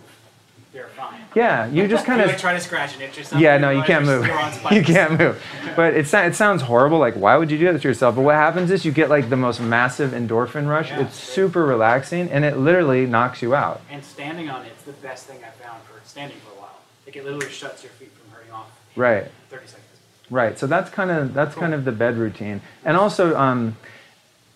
they're 0.79 0.89
fine. 0.89 1.21
Yeah, 1.35 1.67
you 1.67 1.89
just 1.89 2.07
kind 2.11 2.21
of. 2.21 2.29
like 2.29 2.39
try 2.39 2.53
to 2.53 2.61
scratch 2.61 2.95
an 2.95 3.03
itch 3.03 3.19
or 3.19 3.25
something. 3.25 3.41
Yeah, 3.43 3.59
no, 3.59 3.71
you 3.71 3.83
can't 3.83 4.05
move. 4.05 4.25
You 4.71 4.83
can't 4.85 5.19
move. 5.19 5.43
But 5.75 5.95
it, 5.95 6.13
it 6.15 6.35
sounds 6.37 6.63
horrible. 6.63 6.99
Like, 6.99 7.15
why 7.15 7.37
would 7.37 7.51
you 7.51 7.59
do 7.59 7.73
that 7.73 7.83
to 7.83 7.89
yourself? 7.89 8.15
But 8.15 8.23
what 8.23 8.37
happens 8.37 8.71
is 8.71 8.85
you 8.85 8.93
get 8.93 9.09
like 9.11 9.29
the 9.29 9.37
most 9.37 9.61
massive 9.61 10.13
endorphin 10.13 10.69
rush. 10.69 10.91
Yeah, 10.91 11.01
it's 11.01 11.19
great. 11.19 11.35
super 11.35 11.65
relaxing, 11.67 12.31
and 12.31 12.45
it 12.45 12.59
literally 12.59 13.07
knocks 13.07 13.43
you 13.43 13.55
out. 13.57 13.81
And 13.91 14.05
standing 14.05 14.49
on 14.49 14.65
it's 14.67 14.83
the 14.85 14.93
best 14.93 15.27
thing 15.27 15.41
I've 15.45 15.55
found 15.55 15.83
for 15.83 16.01
standing 16.07 16.37
for 16.47 16.53
a 16.57 16.61
while. 16.61 16.77
Like 17.07 17.17
it 17.17 17.25
literally 17.25 17.49
shuts 17.51 17.83
your 17.83 17.91
feet 17.93 18.13
from 18.13 18.31
hurting 18.33 18.53
off. 18.53 18.71
Right. 18.95 19.25
30 19.51 19.67
seconds. 19.67 19.85
Right. 20.31 20.59
So 20.59 20.67
that's 20.69 20.91
kind 20.91 21.11
of 21.11 21.35
that's 21.35 21.55
Cool. 21.55 21.63
kind 21.63 21.75
of 21.75 21.85
the 21.85 21.93
bed 21.93 22.17
routine, 22.17 22.61
and 22.85 22.97
also, 22.97 23.37
um, 23.37 23.77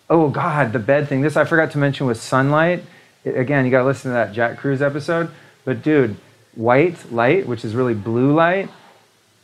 oh 0.09 0.29
God, 0.29 0.71
the 0.71 0.79
bed 0.79 1.09
thing. 1.09 1.21
This 1.21 1.35
I 1.35 1.43
forgot 1.43 1.71
to 1.71 1.77
mention 1.79 2.07
was 2.07 2.21
sunlight. 2.21 2.83
I- 3.25 3.29
again, 3.29 3.65
you 3.65 3.71
got 3.71 3.79
to 3.79 3.85
listen 3.85 4.11
to 4.11 4.15
that 4.15 4.31
Jack 4.33 4.57
Kruse 4.57 4.81
episode. 4.81 5.29
But 5.65 5.81
dude, 5.81 6.17
white 6.55 7.11
light, 7.11 7.47
which 7.47 7.63
is 7.65 7.75
really 7.75 7.93
blue 7.93 8.33
light, 8.33 8.69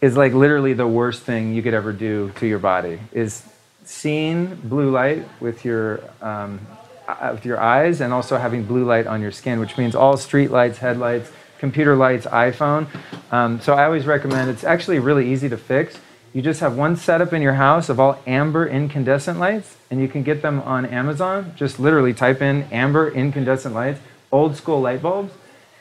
is 0.01 0.15
like 0.15 0.33
literally 0.33 0.73
the 0.73 0.87
worst 0.87 1.23
thing 1.23 1.53
you 1.53 1.61
could 1.61 1.73
ever 1.73 1.91
do 1.91 2.31
to 2.39 2.47
your 2.47 2.59
body. 2.59 2.99
Is 3.11 3.43
seeing 3.83 4.55
blue 4.55 4.91
light 4.91 5.27
with 5.39 5.65
your 5.65 6.01
um, 6.21 6.59
uh, 7.07 7.31
with 7.33 7.45
your 7.45 7.59
eyes, 7.59 8.01
and 8.01 8.13
also 8.13 8.37
having 8.37 8.63
blue 8.63 8.85
light 8.85 9.07
on 9.07 9.21
your 9.21 9.31
skin, 9.31 9.59
which 9.59 9.77
means 9.77 9.95
all 9.95 10.15
street 10.15 10.51
lights, 10.51 10.77
headlights, 10.77 11.31
computer 11.57 11.95
lights, 11.95 12.25
iPhone. 12.27 12.87
Um, 13.31 13.59
so 13.61 13.73
I 13.73 13.85
always 13.85 14.05
recommend. 14.05 14.49
It's 14.49 14.63
actually 14.63 14.99
really 14.99 15.31
easy 15.31 15.49
to 15.49 15.57
fix. 15.57 15.97
You 16.33 16.43
just 16.43 16.59
have 16.59 16.77
one 16.77 16.95
setup 16.95 17.33
in 17.33 17.41
your 17.41 17.55
house 17.55 17.89
of 17.89 17.99
all 17.99 18.21
amber 18.27 18.67
incandescent 18.67 19.39
lights, 19.39 19.75
and 19.89 19.99
you 19.99 20.07
can 20.07 20.21
get 20.21 20.43
them 20.43 20.59
on 20.61 20.85
Amazon. 20.85 21.53
Just 21.55 21.79
literally 21.79 22.13
type 22.13 22.41
in 22.41 22.63
amber 22.71 23.09
incandescent 23.09 23.73
lights, 23.73 23.99
old 24.31 24.55
school 24.55 24.79
light 24.79 25.01
bulbs. 25.01 25.33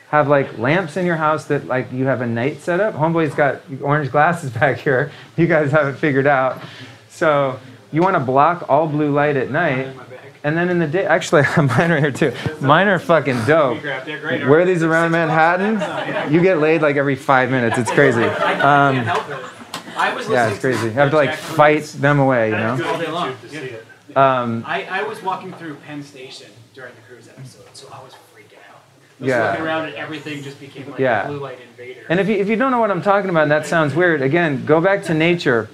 Have 0.09 0.27
like 0.27 0.57
lamps 0.57 0.97
in 0.97 1.05
your 1.05 1.15
house 1.17 1.45
that 1.45 1.67
like 1.67 1.91
you 1.91 2.05
have 2.05 2.21
a 2.21 2.27
night 2.27 2.61
setup. 2.61 2.95
Homeboy's 2.95 3.35
got 3.35 3.61
orange 3.81 4.11
glasses 4.11 4.49
back 4.59 4.77
here. 4.77 5.11
You 5.37 5.45
guys 5.47 5.71
have 5.71 5.87
it 5.87 5.97
figured 5.97 6.25
out. 6.27 6.61
So 7.09 7.59
you 7.91 8.01
want 8.01 8.15
to 8.15 8.19
block 8.19 8.65
all 8.69 8.87
blue 8.87 9.11
light 9.11 9.35
at 9.37 9.51
night, 9.51 9.87
In 9.87 9.95
my 9.97 10.03
bag. 10.05 10.19
and 10.43 10.57
then 10.57 10.69
in 10.69 10.79
the 10.79 10.87
day, 10.87 11.05
actually, 11.05 11.43
mine 11.57 11.91
are 11.91 11.99
here 11.99 12.11
too. 12.11 12.33
Mine 12.61 12.87
are 12.87 12.97
fucking 12.99 13.45
dope. 13.45 13.75
You 13.75 13.81
grabbed. 13.81 14.47
Wear 14.47 14.65
these 14.65 14.83
around 14.83 15.11
Manhattan. 15.11 15.79
You 16.33 16.41
get 16.41 16.59
laid 16.59 16.81
like 16.81 16.95
every 16.95 17.15
five 17.15 17.49
minutes. 17.51 17.77
It's 17.77 17.91
crazy. 17.91 18.23
I, 18.23 18.53
I 18.59 18.89
Um, 18.89 18.95
can't 18.95 19.07
help 19.07 19.29
it. 19.29 19.45
I 19.97 20.13
was 20.15 20.29
yeah, 20.29 20.49
it's 20.49 20.59
crazy. 20.59 20.79
to 20.81 20.85
You 20.87 20.91
have 20.93 21.09
to 21.11 21.15
like 21.17 21.33
fight 21.35 21.83
them 21.99 22.19
away, 22.19 22.49
you 22.51 22.55
know. 22.57 22.71
all 22.85 22.97
day 22.99 23.07
long. 23.11 23.35
to 23.41 23.49
see 23.49 23.57
it. 23.57 23.85
Um, 24.17 24.63
I, 24.65 24.85
I 24.85 25.03
was 25.03 25.21
walking 25.21 25.53
through 25.53 25.75
Penn 25.75 26.01
Station 26.03 26.47
during 26.73 26.93
the 26.95 27.01
Kruse 27.01 27.27
episode, 27.29 27.65
so 27.73 27.87
I 27.91 28.01
was 28.03 28.13
freaking 28.13 28.15
out. 28.15 28.19
I 28.19 28.28
was 29.19 29.29
Yeah. 29.29 29.51
looking 29.51 29.65
around 29.65 29.85
and 29.85 29.95
everything 29.95 30.43
just 30.43 30.59
became 30.59 30.89
like 30.89 30.99
Yeah. 30.99 31.25
a 31.25 31.27
blue 31.27 31.39
light 31.39 31.57
invader. 31.61 32.01
And 32.09 32.19
if 32.19 32.27
you, 32.27 32.35
if 32.35 32.47
you 32.49 32.55
don't 32.55 32.71
know 32.71 32.79
what 32.79 32.91
I'm 32.91 33.01
talking 33.01 33.29
about, 33.29 33.43
and 33.43 33.51
that 33.51 33.65
sounds 33.65 33.93
weird, 33.95 34.21
again, 34.21 34.65
go 34.65 34.79
back 34.81 35.03
to 35.05 35.13
nature. 35.13 35.69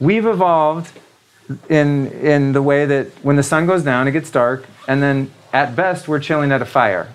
We've 0.00 0.26
evolved 0.26 0.92
in, 1.68 2.08
in 2.08 2.52
the 2.52 2.62
way 2.62 2.84
that 2.86 3.06
when 3.22 3.36
the 3.36 3.42
sun 3.42 3.66
goes 3.66 3.82
down, 3.82 4.08
it 4.08 4.12
gets 4.12 4.30
dark, 4.30 4.64
and 4.88 5.02
then 5.02 5.30
at 5.52 5.74
best, 5.76 6.06
we're 6.08 6.20
chilling 6.20 6.52
at 6.52 6.60
a 6.60 6.66
fire. 6.66 7.08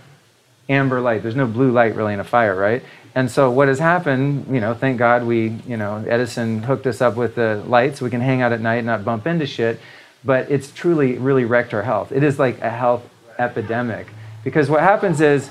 Amber 0.69 1.01
light. 1.01 1.21
There's 1.21 1.35
no 1.35 1.47
blue 1.47 1.71
light 1.71 1.95
really 1.95 2.13
in 2.13 2.19
a 2.19 2.23
fire, 2.23 2.55
right? 2.55 2.81
And 3.13 3.29
so 3.29 3.51
what 3.51 3.67
has 3.67 3.77
happened, 3.77 4.45
you 4.49 4.61
know, 4.61 4.73
thank 4.73 4.97
God 4.97 5.25
we, 5.25 5.59
you 5.67 5.75
know, 5.75 6.03
Edison 6.07 6.63
hooked 6.63 6.87
us 6.87 7.01
up 7.01 7.17
with 7.17 7.35
the 7.35 7.61
lights 7.67 7.99
so 7.99 8.05
we 8.05 8.11
can 8.11 8.21
hang 8.21 8.41
out 8.41 8.53
at 8.53 8.61
night 8.61 8.77
and 8.77 8.85
not 8.87 9.03
bump 9.03 9.27
into 9.27 9.45
shit. 9.45 9.81
But 10.23 10.49
it's 10.49 10.71
truly 10.71 11.17
really 11.17 11.43
wrecked 11.43 11.73
our 11.73 11.81
health. 11.81 12.11
It 12.13 12.23
is 12.23 12.39
like 12.39 12.61
a 12.61 12.69
health 12.69 13.03
epidemic. 13.37 14.07
Because 14.43 14.69
what 14.69 14.81
happens 14.81 15.21
is 15.21 15.49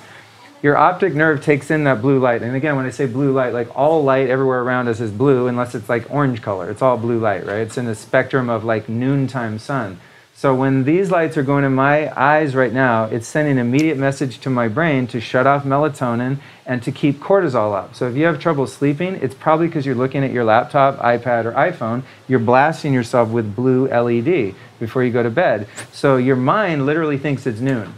your 0.63 0.77
optic 0.77 1.15
nerve 1.15 1.43
takes 1.43 1.71
in 1.71 1.85
that 1.85 2.03
blue 2.03 2.19
light. 2.19 2.43
And 2.43 2.55
again, 2.55 2.77
when 2.77 2.87
I 2.87 2.91
say 2.91 3.07
blue 3.07 3.33
light, 3.33 3.53
like 3.53 3.75
all 3.77 4.05
light 4.05 4.29
everywhere 4.29 4.63
around 4.63 4.89
us 4.89 5.01
is 5.01 5.11
blue 5.11 5.47
unless 5.47 5.75
it's 5.75 5.89
like 5.89 6.11
orange 6.11 6.43
color. 6.43 6.71
It's 6.71 6.83
all 6.83 6.97
blue 6.97 7.19
light, 7.19 7.47
right? 7.47 7.61
It's 7.61 7.79
in 7.79 7.87
the 7.87 7.95
spectrum 7.95 8.51
of 8.51 8.65
like 8.65 8.89
noontime 8.89 9.59
sun. 9.59 10.01
So 10.35 10.55
when 10.55 10.85
these 10.85 11.11
lights 11.11 11.37
are 11.37 11.43
going 11.43 11.65
in 11.65 11.75
my 11.75 12.11
eyes 12.19 12.55
right 12.55 12.73
now, 12.73 13.05
it's 13.05 13.27
sending 13.27 13.59
an 13.59 13.67
immediate 13.67 13.99
message 13.99 14.39
to 14.41 14.49
my 14.49 14.69
brain 14.69 15.07
to 15.09 15.21
shut 15.21 15.47
off 15.47 15.65
melatonin 15.65 16.39
and 16.65 16.83
to 16.83 16.91
keep 16.91 17.21
cortisol 17.21 17.75
up. 17.75 17.95
So 17.95 18.09
if 18.09 18.17
you 18.17 18.25
have 18.25 18.39
trouble 18.39 18.67
sleeping, 18.67 19.17
it's 19.17 19.35
probably 19.35 19.67
because 19.67 19.85
you're 19.85 19.95
looking 19.95 20.25
at 20.25 20.31
your 20.31 20.45
laptop, 20.45 20.97
iPad, 20.99 21.45
or 21.45 21.53
iPhone. 21.53 22.05
You're 22.27 22.39
blasting 22.39 22.95
yourself 22.95 23.29
with 23.29 23.55
blue 23.55 23.87
LED 23.89 24.55
before 24.79 25.05
you 25.05 25.13
go 25.13 25.23
to 25.23 25.29
bed. 25.29 25.69
So 25.93 26.17
your 26.17 26.37
mind 26.37 26.87
literally 26.87 27.19
thinks 27.19 27.47
it's 27.47 27.61
noon. 27.61 27.93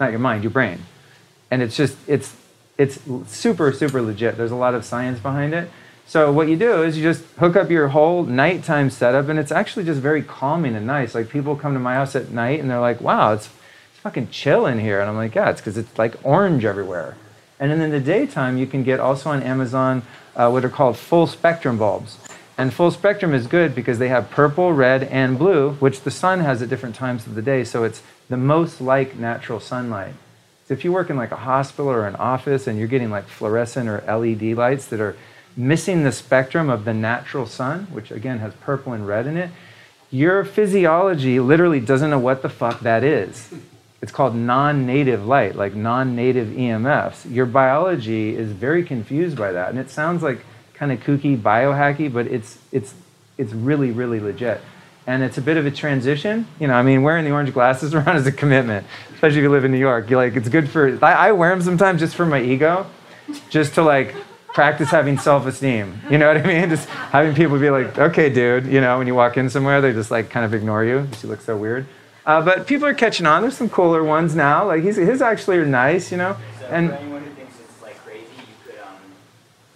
Not 0.00 0.10
your 0.10 0.20
mind, 0.20 0.42
your 0.42 0.50
brain 0.50 0.80
and 1.50 1.62
it's 1.62 1.76
just 1.76 1.96
it's 2.08 2.36
it's 2.78 3.00
super 3.26 3.72
super 3.72 4.00
legit 4.02 4.36
there's 4.36 4.50
a 4.52 4.56
lot 4.56 4.74
of 4.74 4.84
science 4.84 5.20
behind 5.20 5.54
it 5.54 5.70
So 6.06 6.32
what 6.32 6.48
you 6.48 6.56
do 6.56 6.82
is 6.82 6.96
you 6.96 7.04
just 7.04 7.24
hook 7.38 7.54
up 7.54 7.70
your 7.70 7.88
whole 7.88 8.24
nighttime 8.24 8.90
setup, 8.90 9.28
and 9.28 9.38
it's 9.38 9.52
actually 9.52 9.84
just 9.84 10.00
very 10.00 10.22
calming 10.22 10.74
and 10.74 10.86
nice. 10.86 11.14
Like 11.14 11.28
people 11.28 11.54
come 11.54 11.72
to 11.74 11.78
my 11.80 11.94
house 11.94 12.16
at 12.16 12.32
night, 12.32 12.58
and 12.60 12.68
they're 12.68 12.80
like, 12.80 13.00
"Wow, 13.00 13.32
it's 13.34 13.48
it's 13.92 14.00
fucking 14.02 14.30
chill 14.30 14.66
in 14.66 14.80
here," 14.80 15.00
and 15.00 15.08
I'm 15.08 15.16
like, 15.16 15.36
"Yeah, 15.36 15.50
it's 15.50 15.60
because 15.60 15.78
it's 15.78 15.96
like 15.98 16.16
orange 16.24 16.64
everywhere." 16.64 17.16
And 17.60 17.70
then 17.70 17.80
in 17.80 17.90
the 17.92 18.00
daytime, 18.00 18.58
you 18.58 18.66
can 18.66 18.82
get 18.82 18.98
also 18.98 19.30
on 19.30 19.42
Amazon 19.44 20.02
uh, 20.34 20.50
what 20.50 20.64
are 20.64 20.70
called 20.70 20.96
full 20.98 21.28
spectrum 21.28 21.78
bulbs. 21.78 22.18
And 22.58 22.74
full 22.74 22.90
spectrum 22.90 23.32
is 23.34 23.46
good 23.46 23.74
because 23.74 23.98
they 24.00 24.08
have 24.08 24.30
purple, 24.30 24.72
red, 24.72 25.04
and 25.04 25.38
blue, 25.38 25.72
which 25.80 26.02
the 26.02 26.10
sun 26.10 26.40
has 26.40 26.60
at 26.62 26.68
different 26.68 26.96
times 26.96 27.26
of 27.26 27.34
the 27.36 27.42
day. 27.42 27.64
So 27.64 27.84
it's 27.84 28.02
the 28.30 28.36
most 28.38 28.80
like 28.80 29.16
natural 29.16 29.60
sunlight. 29.60 30.14
So 30.66 30.74
if 30.74 30.84
you 30.84 30.92
work 30.92 31.10
in 31.10 31.16
like 31.16 31.32
a 31.32 31.36
hospital 31.36 31.90
or 31.90 32.06
an 32.06 32.14
office 32.14 32.68
and 32.68 32.78
you're 32.78 32.88
getting 32.88 33.10
like 33.10 33.26
fluorescent 33.26 33.88
or 33.88 34.02
LED 34.06 34.56
lights 34.56 34.86
that 34.86 35.00
are 35.00 35.16
missing 35.56 36.04
the 36.04 36.12
spectrum 36.12 36.70
of 36.70 36.84
the 36.84 36.94
natural 36.94 37.44
sun, 37.44 37.88
which 37.90 38.12
again 38.12 38.38
has 38.38 38.54
purple 38.54 38.92
and 38.92 39.06
red 39.06 39.26
in 39.26 39.36
it, 39.36 39.50
your 40.12 40.44
physiology 40.44 41.40
literally 41.40 41.80
doesn't 41.80 42.08
know 42.08 42.20
what 42.20 42.42
the 42.42 42.48
fuck 42.48 42.80
that 42.80 43.02
is. 43.02 43.52
It's 44.00 44.12
called 44.12 44.34
non 44.36 44.86
native 44.86 45.26
light, 45.26 45.56
like 45.56 45.74
non 45.74 46.14
native 46.14 46.48
EMFs. 46.48 47.30
Your 47.32 47.46
biology 47.46 48.34
is 48.34 48.52
very 48.52 48.84
confused 48.84 49.36
by 49.36 49.52
that. 49.52 49.70
And 49.70 49.78
it 49.78 49.90
sounds 49.90 50.22
like 50.22 50.44
kind 50.74 50.92
of 50.92 51.00
kooky, 51.00 51.36
biohacky, 51.36 52.12
but 52.12 52.26
it's, 52.28 52.58
it's, 52.72 52.94
it's 53.36 53.52
really, 53.52 53.90
really 53.90 54.20
legit. 54.20 54.60
And 55.10 55.24
it's 55.24 55.38
a 55.38 55.42
bit 55.42 55.56
of 55.56 55.66
a 55.66 55.72
transition. 55.72 56.46
You 56.60 56.68
know, 56.68 56.74
I 56.74 56.82
mean, 56.82 57.02
wearing 57.02 57.24
the 57.24 57.32
orange 57.32 57.52
glasses 57.52 57.94
around 57.96 58.16
is 58.16 58.28
a 58.28 58.32
commitment, 58.32 58.86
especially 59.12 59.38
if 59.38 59.42
you 59.42 59.50
live 59.50 59.64
in 59.64 59.72
New 59.72 59.78
York. 59.78 60.08
You're 60.08 60.24
like, 60.24 60.36
it's 60.36 60.48
good 60.48 60.70
for, 60.70 61.04
I, 61.04 61.30
I 61.30 61.32
wear 61.32 61.50
them 61.50 61.62
sometimes 61.62 61.98
just 61.98 62.14
for 62.14 62.24
my 62.24 62.40
ego, 62.40 62.86
just 63.48 63.74
to 63.74 63.82
like 63.82 64.14
practice 64.54 64.88
having 64.88 65.18
self-esteem. 65.18 66.02
You 66.08 66.18
know 66.18 66.28
what 66.28 66.36
I 66.36 66.46
mean? 66.46 66.68
Just 66.68 66.88
having 66.88 67.34
people 67.34 67.58
be 67.58 67.70
like, 67.70 67.98
okay, 67.98 68.30
dude, 68.32 68.66
you 68.66 68.80
know, 68.80 68.98
when 68.98 69.08
you 69.08 69.16
walk 69.16 69.36
in 69.36 69.50
somewhere, 69.50 69.80
they 69.80 69.92
just 69.92 70.12
like 70.12 70.30
kind 70.30 70.46
of 70.46 70.54
ignore 70.54 70.84
you 70.84 71.08
you 71.20 71.28
look 71.28 71.40
so 71.40 71.56
weird. 71.56 71.86
Uh, 72.24 72.40
but 72.40 72.68
people 72.68 72.86
are 72.86 72.94
catching 72.94 73.26
on. 73.26 73.42
There's 73.42 73.56
some 73.56 73.68
cooler 73.68 74.04
ones 74.04 74.36
now. 74.36 74.64
Like 74.64 74.84
his, 74.84 74.94
his 74.94 75.20
actually 75.20 75.56
are 75.56 75.66
nice, 75.66 76.12
you 76.12 76.18
know. 76.18 76.36
And 76.68 76.90
for 76.90 76.94
anyone 76.94 77.24
who 77.24 77.30
thinks 77.30 77.58
it's 77.58 77.82
like 77.82 77.98
crazy, 78.04 78.26
you 78.36 78.72
could 78.72 78.80
um, 78.80 78.94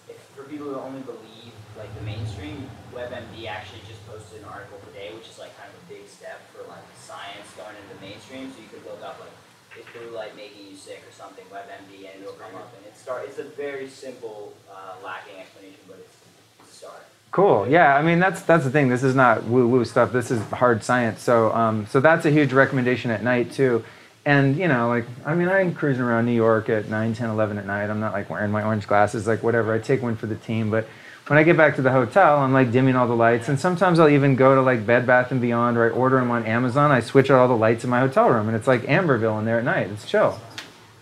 if, 0.09 0.16
for 0.36 0.44
people 0.44 0.66
who 0.69 0.77
only 0.77 0.93
believe 1.05 1.52
like 1.76 1.90
the 1.98 2.05
mainstream, 2.06 2.70
WebMD 2.94 3.47
actually 3.47 3.82
just 3.86 4.01
posted 4.06 4.43
an 4.43 4.48
article 4.48 4.78
today, 4.90 5.10
which 5.14 5.28
is 5.28 5.39
like 5.39 5.52
kind 5.59 5.68
of 5.68 5.76
a 5.76 5.86
big 5.90 6.06
step 6.09 6.40
for 6.55 6.62
like 6.70 6.85
science 6.98 7.51
going 7.59 7.74
into 7.74 7.94
the 7.94 8.01
mainstream. 8.01 8.51
So 8.51 8.62
you 8.62 8.70
could 8.70 8.85
look 8.86 9.02
up 9.02 9.18
like 9.20 9.35
is 9.78 9.85
blue 9.93 10.14
light 10.14 10.36
making 10.36 10.70
you 10.70 10.76
sick 10.76 11.02
or 11.06 11.12
something, 11.12 11.44
WebMD, 11.51 12.10
and 12.12 12.22
it'll 12.22 12.35
come 12.35 12.55
up. 12.55 12.72
And 12.76 12.86
it 12.86 12.97
start. 12.97 13.24
It's 13.26 13.39
a 13.39 13.44
very 13.44 13.89
simple, 13.89 14.55
uh, 14.70 14.94
lacking 15.05 15.36
explanation, 15.40 15.81
but 15.89 15.98
it's, 15.98 16.70
a 16.70 16.76
start. 16.76 17.06
Cool. 17.32 17.66
Yeah. 17.68 17.97
I 17.97 18.02
mean, 18.02 18.20
that's 18.20 18.43
that's 18.43 18.64
the 18.64 18.70
thing. 18.70 18.89
This 18.89 19.02
is 19.02 19.14
not 19.14 19.44
woo 19.44 19.66
woo 19.66 19.85
stuff. 19.85 20.12
This 20.12 20.31
is 20.31 20.40
hard 20.51 20.85
science. 20.85 21.20
So 21.20 21.52
um, 21.52 21.86
so 21.90 22.01
that's 22.01 22.24
a 22.26 22.31
huge 22.31 22.52
recommendation 22.52 23.10
at 23.10 23.24
night 23.24 23.52
too. 23.52 23.85
And 24.27 24.57
you 24.57 24.69
know, 24.69 24.89
like 24.89 25.05
I 25.25 25.35
mean, 25.35 25.49
I'm 25.49 25.75
cruising 25.75 26.03
around 26.03 26.27
New 26.27 26.33
York 26.33 26.69
at 26.69 26.89
9, 26.89 27.15
10, 27.15 27.31
11 27.31 27.59
at 27.59 27.67
night. 27.67 27.91
I'm 27.91 28.01
not 28.01 28.13
like 28.13 28.31
wearing 28.31 28.51
my 28.51 28.65
orange 28.65 28.87
glasses, 28.87 29.27
like 29.27 29.43
whatever. 29.43 29.75
I 29.75 29.79
take 29.79 30.03
one 30.03 30.17
for 30.17 30.27
the 30.27 30.37
team, 30.37 30.71
but 30.71 30.87
when 31.27 31.39
I 31.39 31.43
get 31.43 31.57
back 31.57 31.77
to 31.77 31.83
the 31.83 31.91
hotel, 31.91 32.39
I'm 32.39 32.53
like 32.53 32.71
dimming 32.71 32.97
all 32.97 33.07
the 33.07 33.17
lights, 33.17 33.49
and 33.49 33.59
sometimes 33.59 33.99
I'll 33.99 34.09
even 34.09 34.37
go 34.37 34.55
to 34.55 34.63
like 34.63 34.87
Bed 34.87 35.07
Bath 35.07 35.31
and 35.31 35.41
Beyond, 35.41 35.77
or 35.77 35.87
I 35.87 35.91
order 35.91 36.19
them 36.19 36.31
on 36.31 36.45
Amazon. 36.45 36.91
I 36.91 37.01
switch 37.01 37.31
out 37.31 37.39
all 37.39 37.49
the 37.49 37.57
lights 37.57 37.85
in 37.85 37.91
my 37.91 38.01
hotel 38.01 38.29
room, 38.31 38.49
and 38.49 38.57
it's 38.57 38.67
like 38.67 38.83
Amberville 38.83 39.39
in 39.39 39.45
there 39.45 39.59
at 39.59 39.65
night. 39.65 39.89
It's 39.91 40.09
chill. 40.09 40.39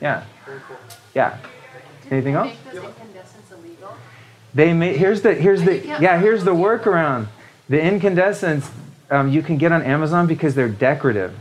Yeah. 0.00 0.24
Yeah. 1.14 1.38
Anything 2.10 2.34
else? 2.34 2.48
Make 2.48 2.74
illegal? 3.52 3.96
They 4.54 4.72
may, 4.72 4.96
here's 4.96 5.22
the 5.22 5.34
here's 5.34 5.62
the 5.62 5.78
yeah 5.78 6.18
here's 6.18 6.44
the 6.44 6.54
workaround. 6.54 7.28
The 7.68 7.80
incandescents 7.80 8.70
um, 9.10 9.28
you 9.28 9.42
can 9.42 9.56
get 9.58 9.72
on 9.72 9.82
Amazon 9.82 10.26
because 10.26 10.54
they're 10.54 10.68
decorative. 10.68 11.34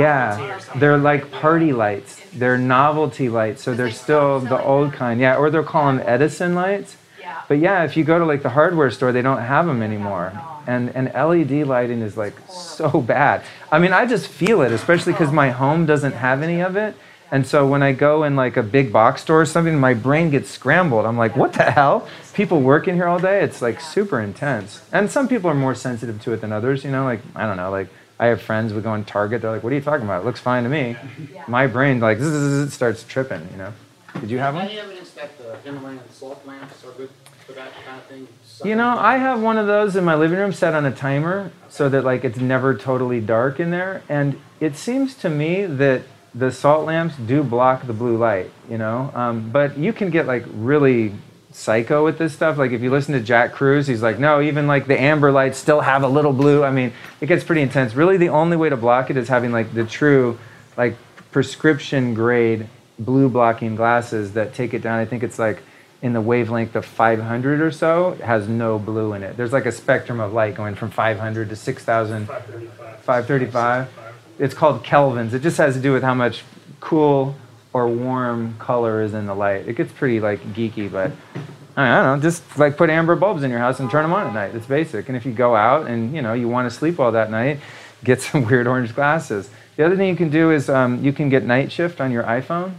Yeah, 0.00 0.60
they're 0.76 0.98
like 0.98 1.30
party 1.30 1.72
lights. 1.72 2.20
They're 2.32 2.58
novelty 2.58 3.28
lights, 3.28 3.62
so 3.62 3.74
they're 3.74 3.90
still 3.90 4.40
the 4.40 4.62
old 4.62 4.92
kind. 4.92 5.20
Yeah, 5.20 5.36
or 5.36 5.50
they'll 5.50 5.64
call 5.64 5.86
them 5.92 6.02
Edison 6.04 6.54
lights. 6.54 6.96
Yeah. 7.20 7.42
But 7.48 7.58
yeah, 7.58 7.84
if 7.84 7.96
you 7.96 8.04
go 8.04 8.18
to 8.18 8.24
like 8.24 8.42
the 8.42 8.50
hardware 8.50 8.90
store, 8.90 9.12
they 9.12 9.22
don't 9.22 9.42
have 9.42 9.66
them 9.66 9.82
anymore. 9.82 10.32
And 10.66 10.94
and 10.96 11.12
LED 11.14 11.66
lighting 11.66 12.02
is 12.02 12.16
like 12.16 12.34
so 12.48 13.00
bad. 13.00 13.42
I 13.70 13.78
mean, 13.78 13.92
I 13.92 14.06
just 14.06 14.28
feel 14.28 14.62
it, 14.62 14.72
especially 14.72 15.12
because 15.12 15.32
my 15.32 15.50
home 15.50 15.86
doesn't 15.86 16.12
have 16.12 16.42
any 16.42 16.60
of 16.60 16.76
it. 16.76 16.94
And 17.32 17.46
so 17.46 17.66
when 17.66 17.82
I 17.82 17.92
go 17.92 18.24
in 18.24 18.34
like 18.34 18.56
a 18.56 18.62
big 18.62 18.92
box 18.92 19.22
store 19.22 19.42
or 19.42 19.46
something, 19.46 19.78
my 19.78 19.94
brain 19.94 20.30
gets 20.30 20.50
scrambled. 20.50 21.06
I'm 21.06 21.16
like, 21.16 21.36
what 21.36 21.52
the 21.52 21.70
hell? 21.70 22.08
People 22.34 22.60
work 22.60 22.88
in 22.88 22.96
here 22.96 23.06
all 23.06 23.20
day. 23.20 23.42
It's 23.44 23.62
like 23.62 23.80
super 23.80 24.20
intense. 24.20 24.82
And 24.92 25.08
some 25.08 25.28
people 25.28 25.48
are 25.48 25.54
more 25.54 25.76
sensitive 25.76 26.20
to 26.22 26.32
it 26.32 26.40
than 26.40 26.52
others. 26.52 26.84
You 26.84 26.90
know, 26.90 27.04
like 27.04 27.20
I 27.36 27.46
don't 27.46 27.56
know, 27.56 27.70
like 27.70 27.88
I 28.20 28.26
have 28.26 28.42
friends 28.42 28.70
who 28.70 28.82
go 28.82 28.94
in 28.94 29.06
Target. 29.06 29.40
They're 29.40 29.50
like, 29.50 29.62
what 29.62 29.72
are 29.72 29.76
you 29.76 29.80
talking 29.80 30.04
about? 30.04 30.22
It 30.22 30.26
looks 30.26 30.40
fine 30.40 30.64
to 30.64 30.68
me. 30.68 30.94
My 31.48 31.66
brain 31.66 32.00
like 32.00 32.18
this 32.18 32.26
is 32.26 32.68
it 32.68 32.70
starts 32.70 33.02
tripping. 33.02 33.48
You 33.50 33.56
know. 33.56 33.72
Did 34.20 34.30
you 34.30 34.38
have 34.38 34.54
one? 34.54 34.66
Any 34.66 34.78
evidence 34.78 35.10
that 35.12 35.38
the 35.38 35.56
Himalayan 35.64 36.00
salt 36.12 36.46
lamps 36.46 36.84
are 36.84 36.92
good 36.92 37.08
for 37.46 37.52
that 37.52 37.72
kind 37.86 37.98
of 37.98 38.04
thing? 38.04 38.28
You 38.62 38.76
know, 38.76 38.90
I 38.90 39.16
have 39.16 39.40
one 39.40 39.56
of 39.56 39.66
those 39.66 39.96
in 39.96 40.04
my 40.04 40.16
living 40.16 40.38
room 40.38 40.52
set 40.52 40.74
on 40.74 40.84
a 40.84 40.92
timer 40.92 41.50
so 41.70 41.88
that 41.88 42.04
like 42.04 42.22
it's 42.22 42.36
never 42.36 42.76
totally 42.76 43.22
dark 43.22 43.58
in 43.58 43.70
there. 43.70 44.02
And 44.10 44.38
it 44.60 44.76
seems 44.76 45.14
to 45.16 45.30
me 45.30 45.64
that 45.64 46.02
the 46.34 46.52
salt 46.52 46.84
lamps 46.84 47.16
do 47.16 47.42
block 47.42 47.86
the 47.86 47.94
blue 47.94 48.18
light, 48.18 48.50
you 48.68 48.76
know. 48.76 49.10
Um, 49.14 49.48
but 49.48 49.78
you 49.78 49.94
can 49.94 50.10
get 50.10 50.26
like 50.26 50.44
really 50.52 51.14
psycho 51.52 52.04
with 52.04 52.18
this 52.18 52.32
stuff. 52.32 52.58
Like 52.58 52.72
if 52.72 52.80
you 52.80 52.90
listen 52.90 53.14
to 53.14 53.20
Jack 53.20 53.52
Kruse, 53.52 53.86
he's 53.86 54.02
like, 54.02 54.18
no, 54.18 54.40
even 54.40 54.66
like 54.66 54.86
the 54.86 55.00
amber 55.00 55.32
lights 55.32 55.58
still 55.58 55.80
have 55.80 56.02
a 56.02 56.08
little 56.08 56.32
blue. 56.32 56.64
I 56.64 56.70
mean, 56.70 56.92
it 57.20 57.26
gets 57.26 57.44
pretty 57.44 57.62
intense. 57.62 57.94
Really, 57.94 58.16
the 58.16 58.28
only 58.28 58.56
way 58.56 58.68
to 58.68 58.76
block 58.76 59.10
it 59.10 59.16
is 59.16 59.28
having 59.28 59.52
like 59.52 59.74
the 59.74 59.84
true, 59.84 60.38
like 60.76 60.96
prescription 61.32 62.14
grade 62.14 62.68
blue 62.98 63.28
blocking 63.28 63.76
glasses 63.76 64.32
that 64.32 64.54
take 64.54 64.74
it 64.74 64.82
down. 64.82 64.98
I 64.98 65.04
think 65.04 65.22
it's 65.22 65.38
like 65.38 65.62
in 66.02 66.12
the 66.12 66.20
wavelength 66.20 66.76
of 66.76 66.84
500 66.84 67.60
or 67.60 67.70
so. 67.70 68.14
Has 68.22 68.48
no 68.48 68.78
blue 68.78 69.12
in 69.14 69.22
it. 69.22 69.36
There's 69.36 69.52
like 69.52 69.66
a 69.66 69.72
spectrum 69.72 70.20
of 70.20 70.32
light 70.32 70.54
going 70.54 70.74
from 70.74 70.90
500 70.90 71.48
to 71.48 71.56
6,000. 71.56 72.26
535. 72.26 73.04
535. 73.04 73.88
It's 74.38 74.54
called 74.54 74.84
kelvins. 74.84 75.32
It 75.34 75.40
just 75.40 75.58
has 75.58 75.74
to 75.74 75.80
do 75.80 75.92
with 75.92 76.02
how 76.02 76.14
much 76.14 76.44
cool 76.80 77.34
or 77.72 77.88
warm 77.88 78.54
color 78.58 79.02
is 79.02 79.14
in 79.14 79.26
the 79.26 79.34
light. 79.34 79.68
It 79.68 79.76
gets 79.76 79.92
pretty 79.92 80.20
like 80.20 80.40
geeky, 80.54 80.90
but 80.90 81.12
I 81.76 82.02
don't 82.02 82.16
know. 82.16 82.22
Just 82.22 82.58
like 82.58 82.76
put 82.76 82.90
amber 82.90 83.14
bulbs 83.16 83.42
in 83.42 83.50
your 83.50 83.60
house 83.60 83.80
and 83.80 83.90
turn 83.90 84.02
them 84.02 84.12
on 84.12 84.26
at 84.26 84.34
night. 84.34 84.54
It's 84.54 84.66
basic. 84.66 85.08
And 85.08 85.16
if 85.16 85.24
you 85.24 85.32
go 85.32 85.54
out 85.54 85.86
and 85.86 86.14
you 86.14 86.22
know 86.22 86.32
you 86.32 86.48
want 86.48 86.70
to 86.70 86.76
sleep 86.76 86.98
all 86.98 87.12
that 87.12 87.30
night, 87.30 87.60
get 88.02 88.20
some 88.22 88.44
weird 88.44 88.66
orange 88.66 88.94
glasses. 88.94 89.50
The 89.76 89.86
other 89.86 89.96
thing 89.96 90.08
you 90.08 90.16
can 90.16 90.30
do 90.30 90.50
is 90.50 90.68
um, 90.68 91.02
you 91.02 91.12
can 91.12 91.28
get 91.28 91.44
night 91.44 91.72
shift 91.72 92.00
on 92.00 92.10
your 92.10 92.24
iPhone. 92.24 92.74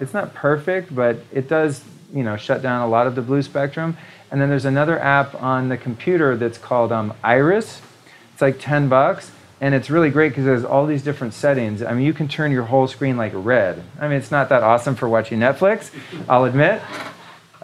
It's 0.00 0.12
not 0.12 0.34
perfect, 0.34 0.94
but 0.94 1.18
it 1.32 1.48
does 1.48 1.82
you 2.12 2.22
know 2.22 2.36
shut 2.36 2.62
down 2.62 2.82
a 2.82 2.88
lot 2.88 3.06
of 3.06 3.14
the 3.14 3.22
blue 3.22 3.42
spectrum. 3.42 3.96
And 4.30 4.40
then 4.40 4.48
there's 4.48 4.64
another 4.64 4.98
app 4.98 5.40
on 5.40 5.68
the 5.68 5.76
computer 5.76 6.36
that's 6.36 6.58
called 6.58 6.90
um, 6.90 7.14
Iris. 7.22 7.80
It's 8.32 8.42
like 8.42 8.58
10 8.58 8.88
bucks 8.88 9.30
and 9.64 9.74
it's 9.74 9.88
really 9.88 10.10
great 10.10 10.28
because 10.28 10.44
there's 10.44 10.62
all 10.62 10.84
these 10.84 11.02
different 11.02 11.32
settings. 11.32 11.82
I 11.82 11.94
mean, 11.94 12.04
you 12.04 12.12
can 12.12 12.28
turn 12.28 12.52
your 12.52 12.64
whole 12.64 12.86
screen 12.86 13.16
like 13.16 13.32
red. 13.34 13.82
I 13.98 14.08
mean, 14.08 14.18
it's 14.18 14.30
not 14.30 14.50
that 14.50 14.62
awesome 14.62 14.94
for 14.94 15.08
watching 15.08 15.40
Netflix, 15.40 15.90
I'll 16.28 16.44
admit. 16.44 16.82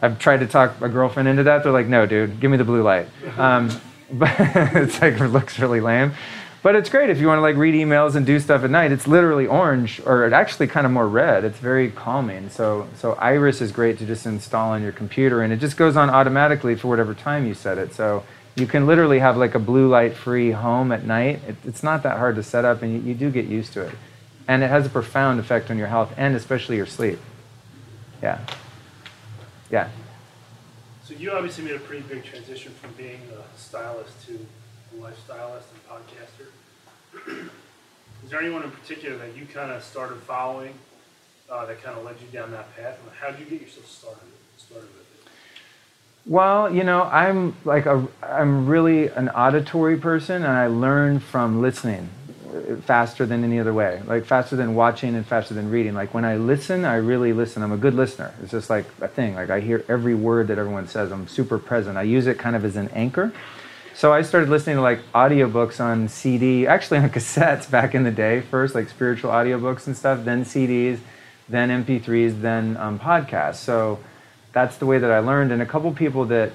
I've 0.01 0.19
tried 0.19 0.41
to 0.41 0.47
talk 0.47 0.81
my 0.81 0.89
girlfriend 0.89 1.29
into 1.29 1.43
that. 1.43 1.63
They're 1.63 1.73
like, 1.73 1.89
no, 1.89 2.07
dude, 2.07 2.41
give 2.41 2.51
me 2.51 2.57
the 2.57 2.65
blue 2.65 2.83
light. 2.83 3.07
Um, 3.37 3.69
but 4.13 4.35
it's 4.39 4.99
like, 5.03 5.21
it 5.21 5.29
looks 5.29 5.59
really 5.59 5.83
lame. 5.83 6.15
But 6.63 6.75
it's 6.75 6.89
great 6.89 7.11
if 7.11 7.19
you 7.19 7.27
want 7.27 7.37
to 7.37 7.43
like 7.43 7.57
read 7.57 7.75
emails 7.75 8.15
and 8.15 8.25
do 8.25 8.41
stuff 8.41 8.65
at 8.65 8.71
night. 8.71 8.93
It's 8.93 9.07
literally 9.07 9.47
orange, 9.47 10.01
or 10.07 10.27
it 10.27 10.33
actually 10.33 10.69
kind 10.69 10.87
of 10.87 10.93
more 10.93 11.07
red. 11.07 11.45
It's 11.45 11.59
very 11.59 11.91
calming. 11.91 12.49
So, 12.49 12.89
so 12.97 13.13
Iris 13.13 13.61
is 13.61 13.73
great 13.73 13.99
to 13.99 14.07
just 14.07 14.25
install 14.25 14.71
on 14.71 14.83
your 14.83 14.93
computer, 14.93 15.43
and 15.43 15.53
it 15.53 15.59
just 15.59 15.77
goes 15.77 15.99
on 15.99 16.09
automatically 16.09 16.77
for 16.77 16.89
whatever 16.89 17.13
time 17.13 17.47
you 17.47 17.53
set 17.53 17.77
it. 17.77 17.93
So 17.93 18.25
you 18.61 18.67
can 18.67 18.87
literally 18.87 19.19
have 19.19 19.37
like 19.37 19.55
a 19.55 19.59
blue 19.59 19.89
light 19.89 20.15
free 20.15 20.51
home 20.51 20.93
at 20.93 21.05
night. 21.05 21.41
It, 21.49 21.57
it's 21.65 21.83
not 21.83 22.03
that 22.03 22.19
hard 22.19 22.37
to 22.37 22.43
set 22.43 22.65
up, 22.65 22.83
and 22.83 22.93
you, 22.93 23.01
you 23.01 23.15
do 23.15 23.31
get 23.31 23.47
used 23.47 23.73
to 23.73 23.83
it. 23.83 23.95
And 24.47 24.63
it 24.63 24.69
has 24.69 24.87
a 24.87 24.91
profound 24.91 25.41
effect 25.41 25.71
on 25.71 25.79
your 25.79 25.87
health 25.87 26.13
and 26.17 26.35
especially 26.35 26.77
your 26.77 26.87
sleep. 26.87 27.19
Yeah. 28.23 28.45
Yeah. 29.71 29.89
So 31.05 31.15
you 31.15 31.33
obviously 31.33 31.65
made 31.65 31.77
a 31.77 31.81
pretty 31.81 32.03
big 32.03 32.25
transition 32.25 32.73
from 32.73 32.93
being 32.93 33.21
a 33.33 33.59
stylist 33.59 34.27
to 34.27 34.35
a 34.35 35.01
lifestylist 35.01 35.65
and 35.73 35.89
podcaster. 35.89 37.49
Is 38.25 38.31
there 38.31 38.41
anyone 38.41 38.63
in 38.63 38.71
particular 38.71 39.17
that 39.19 39.37
you 39.37 39.47
kind 39.47 39.71
of 39.71 39.83
started 39.83 40.19
following 40.19 40.75
uh, 41.51 41.65
that 41.67 41.83
kind 41.83 41.97
of 41.99 42.05
led 42.05 42.17
you 42.21 42.27
down 42.33 42.51
that 42.51 42.77
path? 42.77 42.99
How 43.19 43.31
did 43.31 43.41
you 43.41 43.47
get 43.47 43.63
yourself 43.63 43.87
started 43.87 44.29
started? 44.59 44.89
Well, 46.27 46.73
you 46.75 46.85
know, 46.85 47.03
I'm 47.05 47.57
like 47.65 47.87
a 47.87 48.07
I'm 48.23 48.67
really 48.67 49.09
an 49.09 49.31
auditory 49.31 49.97
person 49.97 50.37
and 50.45 50.53
I 50.53 50.69
learn 50.69 51.21
from 51.21 51.61
listening. 51.63 52.09
faster 52.83 53.27
than 53.27 53.45
any 53.45 53.61
other 53.61 53.73
way, 53.73 54.03
like 54.07 54.25
faster 54.25 54.57
than 54.57 54.75
watching 54.75 55.15
and 55.15 55.27
faster 55.27 55.55
than 55.55 55.71
reading. 55.71 55.95
Like 55.95 56.15
when 56.15 56.25
I 56.25 56.37
listen, 56.37 56.85
I 56.85 56.97
really 56.97 57.33
listen. 57.33 57.63
I'm 57.63 57.73
a 57.73 57.77
good 57.77 57.95
listener. 57.95 58.35
It's 58.43 58.51
just 58.53 58.71
like 58.71 58.87
a 59.01 59.09
thing. 59.09 59.35
Like 59.35 59.51
I 59.51 59.61
hear 59.61 59.85
every 59.89 60.15
word 60.15 60.49
that 60.49 60.59
everyone 60.59 60.89
says. 60.89 61.13
I'm 61.13 61.29
super 61.29 61.59
present. 61.59 61.97
I 61.97 62.03
use 62.03 62.27
it 62.27 62.39
kind 62.39 62.57
of 62.57 62.65
as 62.65 62.77
an 62.77 62.89
anchor. 62.91 63.33
So 63.95 64.13
I 64.13 64.23
started 64.23 64.49
listening 64.49 64.77
to 64.77 64.83
like 64.83 65.01
audiobooks 65.13 65.81
on 65.81 66.09
CD, 66.09 66.67
actually 66.67 66.99
on 66.99 67.11
cassettes 67.17 67.71
back 67.71 67.95
in 67.95 68.05
the 68.05 68.11
day 68.11 68.41
first, 68.41 68.75
like 68.75 68.89
spiritual 68.89 69.31
audiobooks 69.31 69.87
and 69.87 69.97
stuff, 69.97 70.25
then 70.25 70.45
CDs, 70.45 70.99
then 71.49 71.85
MP3s, 71.85 72.41
then 72.41 72.77
um, 72.79 72.99
podcasts. 72.99 73.57
So 73.57 73.99
that's 74.53 74.77
the 74.77 74.87
way 74.87 74.99
that 74.99 75.11
I 75.11 75.19
learned. 75.21 75.53
And 75.53 75.63
a 75.63 75.67
couple 75.67 75.93
people 75.93 76.25
that 76.27 76.53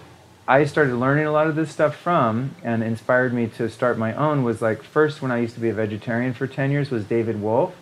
I 0.47 0.65
started 0.65 0.95
learning 0.95 1.25
a 1.25 1.31
lot 1.31 1.47
of 1.47 1.55
this 1.55 1.71
stuff 1.71 1.95
from 1.95 2.55
and 2.63 2.83
inspired 2.83 3.33
me 3.33 3.47
to 3.57 3.69
start 3.69 3.97
my 3.97 4.13
own 4.13 4.43
was 4.43 4.61
like 4.61 4.83
first 4.83 5.21
when 5.21 5.31
I 5.31 5.39
used 5.39 5.55
to 5.55 5.59
be 5.59 5.69
a 5.69 5.73
vegetarian 5.73 6.33
for 6.33 6.45
10 6.45 6.69
years 6.71 6.91
was 6.91 7.03
David 7.05 7.41
Wolfe, 7.41 7.73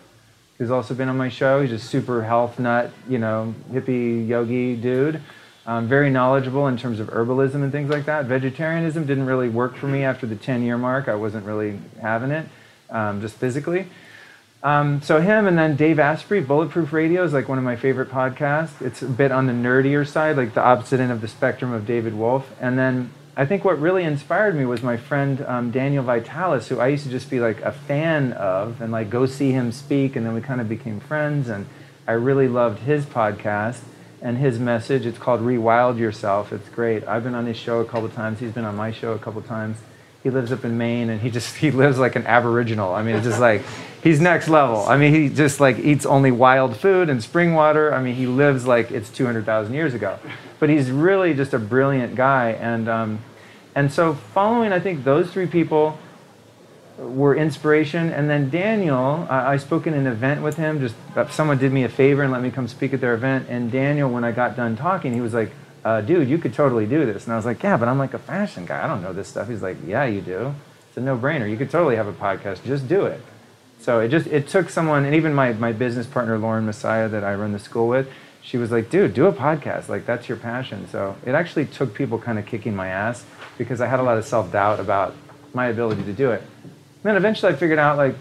who's 0.56 0.70
also 0.70 0.94
been 0.94 1.08
on 1.08 1.16
my 1.18 1.28
show. 1.28 1.60
He's 1.60 1.72
a 1.72 1.78
super 1.78 2.24
health 2.24 2.58
nut, 2.58 2.90
you 3.08 3.18
know, 3.18 3.54
hippie 3.70 4.26
yogi 4.26 4.76
dude. 4.76 5.20
Um, 5.66 5.88
very 5.88 6.10
knowledgeable 6.10 6.66
in 6.68 6.76
terms 6.76 7.00
of 7.00 7.08
herbalism 7.08 7.56
and 7.56 7.72
things 7.72 7.90
like 7.90 8.04
that. 8.06 8.26
Vegetarianism 8.26 9.06
didn't 9.06 9.26
really 9.26 9.48
work 9.48 9.76
for 9.76 9.86
me 9.86 10.04
after 10.04 10.26
the 10.26 10.36
10 10.36 10.62
year 10.62 10.78
mark. 10.78 11.08
I 11.08 11.14
wasn't 11.14 11.46
really 11.46 11.78
having 12.00 12.30
it, 12.30 12.46
um, 12.90 13.20
just 13.20 13.36
physically. 13.36 13.88
Um, 14.64 15.02
so 15.02 15.20
him 15.20 15.46
and 15.46 15.58
then 15.58 15.76
Dave 15.76 15.98
Asprey, 15.98 16.40
Bulletproof 16.40 16.94
Radio 16.94 17.22
is 17.22 17.34
like 17.34 17.50
one 17.50 17.58
of 17.58 17.64
my 17.64 17.76
favorite 17.76 18.08
podcasts. 18.08 18.80
It's 18.80 19.02
a 19.02 19.06
bit 19.06 19.30
on 19.30 19.46
the 19.46 19.52
nerdier 19.52 20.08
side, 20.08 20.38
like 20.38 20.54
the 20.54 20.62
opposite 20.62 21.00
end 21.00 21.12
of 21.12 21.20
the 21.20 21.28
spectrum 21.28 21.70
of 21.74 21.86
David 21.86 22.14
Wolfe. 22.14 22.50
And 22.62 22.78
then 22.78 23.12
I 23.36 23.44
think 23.44 23.62
what 23.62 23.78
really 23.78 24.04
inspired 24.04 24.56
me 24.56 24.64
was 24.64 24.82
my 24.82 24.96
friend 24.96 25.44
um, 25.46 25.70
Daniel 25.70 26.02
Vitalis, 26.02 26.68
who 26.68 26.80
I 26.80 26.88
used 26.88 27.04
to 27.04 27.10
just 27.10 27.28
be 27.28 27.40
like 27.40 27.60
a 27.60 27.72
fan 27.72 28.32
of 28.32 28.80
and 28.80 28.90
like 28.90 29.10
go 29.10 29.26
see 29.26 29.52
him 29.52 29.70
speak, 29.70 30.16
and 30.16 30.24
then 30.24 30.32
we 30.32 30.40
kind 30.40 30.62
of 30.62 30.68
became 30.68 30.98
friends. 30.98 31.50
And 31.50 31.66
I 32.06 32.12
really 32.12 32.48
loved 32.48 32.78
his 32.80 33.04
podcast 33.04 33.80
and 34.22 34.38
his 34.38 34.58
message. 34.58 35.04
It's 35.04 35.18
called 35.18 35.42
Rewild 35.42 35.98
Yourself. 35.98 36.54
It's 36.54 36.70
great. 36.70 37.06
I've 37.06 37.22
been 37.22 37.34
on 37.34 37.44
his 37.44 37.58
show 37.58 37.80
a 37.80 37.84
couple 37.84 38.08
times. 38.08 38.40
He's 38.40 38.52
been 38.52 38.64
on 38.64 38.76
my 38.76 38.92
show 38.92 39.12
a 39.12 39.18
couple 39.18 39.42
times. 39.42 39.76
He 40.24 40.30
lives 40.30 40.50
up 40.50 40.64
in 40.64 40.76
Maine, 40.76 41.10
and 41.10 41.20
he 41.20 41.30
just 41.30 41.54
he 41.64 41.70
lives 41.70 41.98
like 41.98 42.16
an 42.16 42.26
Aboriginal. 42.26 42.92
I 42.92 43.04
mean, 43.04 43.14
it's 43.14 43.26
just 43.26 43.40
like 43.40 43.62
he's 44.02 44.20
next 44.20 44.48
level. 44.48 44.84
I 44.86 44.96
mean, 44.96 45.14
he 45.14 45.28
just 45.28 45.60
like 45.60 45.78
eats 45.78 46.04
only 46.06 46.30
wild 46.30 46.76
food 46.76 47.08
and 47.08 47.22
spring 47.22 47.54
water. 47.54 47.92
I 47.92 48.02
mean, 48.02 48.14
he 48.14 48.26
lives 48.26 48.66
like 48.66 48.90
it's 48.90 49.10
200,000 49.10 49.72
years 49.72 49.94
ago. 49.94 50.18
But 50.60 50.68
he's 50.68 50.90
really 50.90 51.34
just 51.34 51.54
a 51.54 51.58
brilliant 51.58 52.14
guy. 52.14 52.50
And, 52.52 52.88
um, 52.88 53.18
and 53.74 53.92
so 53.92 54.14
following, 54.14 54.72
I 54.72 54.80
think, 54.80 55.04
those 55.04 55.30
three 55.30 55.46
people 55.46 55.98
were 56.98 57.34
inspiration. 57.34 58.12
And 58.12 58.30
then 58.30 58.50
Daniel, 58.50 59.26
I, 59.28 59.54
I 59.54 59.56
spoke 59.56 59.86
in 59.86 59.94
an 59.94 60.06
event 60.06 60.42
with 60.42 60.56
him. 60.56 60.80
Just 60.80 60.94
uh, 61.16 61.26
someone 61.28 61.58
did 61.58 61.72
me 61.72 61.82
a 61.84 61.88
favor 61.88 62.22
and 62.22 62.32
let 62.32 62.42
me 62.42 62.50
come 62.50 62.68
speak 62.68 62.92
at 62.92 63.00
their 63.00 63.14
event. 63.14 63.48
And 63.48 63.72
Daniel, 63.72 64.10
when 64.10 64.22
I 64.22 64.32
got 64.32 64.54
done 64.54 64.76
talking, 64.76 65.12
he 65.12 65.20
was 65.20 65.34
like, 65.34 65.50
uh, 65.84 66.00
dude, 66.00 66.28
you 66.28 66.38
could 66.38 66.54
totally 66.54 66.86
do 66.86 67.04
this. 67.04 67.24
And 67.24 67.32
I 67.32 67.36
was 67.36 67.44
like, 67.44 67.62
yeah, 67.62 67.76
but 67.76 67.88
I'm 67.88 67.98
like 67.98 68.14
a 68.14 68.18
fashion 68.18 68.64
guy. 68.64 68.82
I 68.82 68.86
don't 68.86 69.02
know 69.02 69.12
this 69.12 69.28
stuff. 69.28 69.48
He's 69.48 69.62
like, 69.62 69.76
yeah, 69.86 70.04
you 70.04 70.20
do. 70.20 70.54
It's 70.88 70.96
a 70.96 71.00
no-brainer. 71.00 71.50
You 71.50 71.56
could 71.56 71.70
totally 71.70 71.96
have 71.96 72.06
a 72.06 72.12
podcast. 72.12 72.64
Just 72.64 72.88
do 72.88 73.04
it. 73.04 73.20
So 73.80 74.00
it 74.00 74.08
just 74.08 74.26
it 74.28 74.48
took 74.48 74.70
someone, 74.70 75.04
and 75.04 75.14
even 75.14 75.34
my 75.34 75.52
my 75.52 75.72
business 75.72 76.06
partner 76.06 76.38
Lauren 76.38 76.64
Messiah 76.64 77.06
that 77.10 77.22
I 77.22 77.34
run 77.34 77.52
the 77.52 77.58
school 77.58 77.86
with, 77.86 78.08
she 78.40 78.56
was 78.56 78.70
like, 78.70 78.88
"Dude, 78.88 79.12
do 79.12 79.26
a 79.26 79.32
podcast. 79.32 79.90
Like 79.90 80.06
that's 80.06 80.26
your 80.26 80.38
passion." 80.38 80.88
So 80.88 81.16
it 81.26 81.34
actually 81.34 81.66
took 81.66 81.92
people 81.92 82.18
kind 82.18 82.38
of 82.38 82.46
kicking 82.46 82.74
my 82.74 82.88
ass 82.88 83.26
because 83.58 83.82
I 83.82 83.86
had 83.86 84.00
a 84.00 84.02
lot 84.02 84.16
of 84.16 84.24
self 84.24 84.50
doubt 84.50 84.80
about 84.80 85.14
my 85.52 85.66
ability 85.66 86.02
to 86.04 86.14
do 86.14 86.30
it. 86.30 86.40
And 86.62 87.02
then 87.02 87.16
eventually 87.16 87.52
I 87.52 87.56
figured 87.56 87.78
out 87.78 87.98
like 87.98 88.14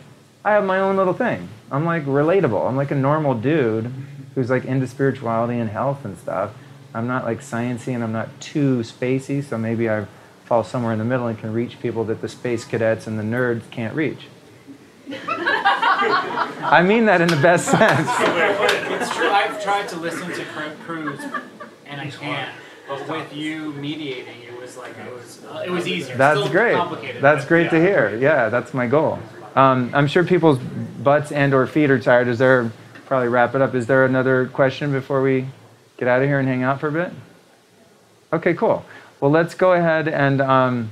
I 0.43 0.51
have 0.51 0.65
my 0.65 0.79
own 0.79 0.97
little 0.97 1.13
thing. 1.13 1.47
I'm 1.71 1.85
like 1.85 2.03
relatable. 2.05 2.67
I'm 2.67 2.75
like 2.75 2.91
a 2.91 2.95
normal 2.95 3.33
dude 3.33 3.89
who's 4.35 4.49
like 4.49 4.65
into 4.65 4.87
spirituality 4.87 5.59
and 5.59 5.69
health 5.69 6.03
and 6.03 6.17
stuff. 6.17 6.51
I'm 6.93 7.07
not 7.07 7.25
like 7.25 7.41
sciency 7.41 7.93
and 7.95 8.03
I'm 8.03 8.11
not 8.11 8.29
too 8.39 8.79
spacey, 8.79 9.43
so 9.43 9.57
maybe 9.57 9.89
I 9.89 10.05
fall 10.45 10.63
somewhere 10.63 10.93
in 10.93 10.99
the 10.99 11.05
middle 11.05 11.27
and 11.27 11.37
can 11.37 11.51
reach 11.53 11.79
people 11.79 12.03
that 12.05 12.21
the 12.21 12.29
space 12.29 12.65
cadets 12.65 13.07
and 13.07 13.17
the 13.17 13.23
nerds 13.23 13.69
can't 13.71 13.95
reach. 13.95 14.27
I 15.09 16.83
mean 16.85 17.05
that 17.05 17.21
in 17.21 17.27
the 17.27 17.37
best 17.37 17.65
sense. 17.65 18.07
It's 18.09 19.15
true. 19.15 19.29
I've 19.29 19.61
tried 19.63 19.87
to 19.89 19.97
listen 19.97 20.31
to 20.31 20.45
Kruse, 20.85 21.19
and 21.85 21.99
I 21.99 22.09
can't. 22.09 22.51
But 22.87 23.07
with 23.07 23.33
you 23.33 23.73
mediating, 23.73 24.41
it 24.43 24.59
was 24.59 24.77
like 24.77 24.91
it 24.97 25.13
was 25.13 25.43
uh, 25.45 25.63
it 25.65 25.69
was 25.69 25.87
easier. 25.87 26.15
That's 26.15 26.39
Still 26.39 26.51
great. 26.51 26.75
Complicated. 26.75 27.21
That's 27.21 27.45
great 27.45 27.65
yeah. 27.65 27.69
to 27.69 27.81
hear. 27.81 28.17
Yeah, 28.17 28.49
that's 28.49 28.73
my 28.73 28.87
goal. 28.87 29.19
Um, 29.55 29.91
I'm 29.93 30.07
sure 30.07 30.23
people's 30.23 30.59
butts 30.59 31.31
and 31.31 31.53
or 31.53 31.67
feet 31.67 31.89
are 31.89 31.99
tired. 31.99 32.27
Is 32.27 32.39
there 32.39 32.71
probably 33.05 33.29
wrap 33.29 33.55
it 33.55 33.61
up? 33.61 33.75
Is 33.75 33.87
there 33.87 34.05
another 34.05 34.47
question 34.47 34.91
before 34.91 35.21
we 35.21 35.47
get 35.97 36.07
out 36.07 36.21
of 36.21 36.27
here 36.27 36.39
and 36.39 36.47
hang 36.47 36.63
out 36.63 36.79
for 36.79 36.87
a 36.87 36.91
bit? 36.91 37.11
Okay, 38.31 38.53
cool. 38.53 38.85
Well, 39.19 39.31
let's 39.31 39.55
go 39.55 39.73
ahead 39.73 40.07
and 40.07 40.41
um, 40.41 40.91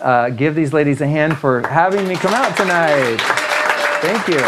uh, 0.00 0.30
give 0.30 0.54
these 0.54 0.72
ladies 0.72 1.00
a 1.00 1.06
hand 1.06 1.38
for 1.38 1.66
having 1.66 2.06
me 2.06 2.14
come 2.14 2.34
out 2.34 2.56
tonight. 2.56 3.16
Thank 4.00 4.28
you. 4.28 4.40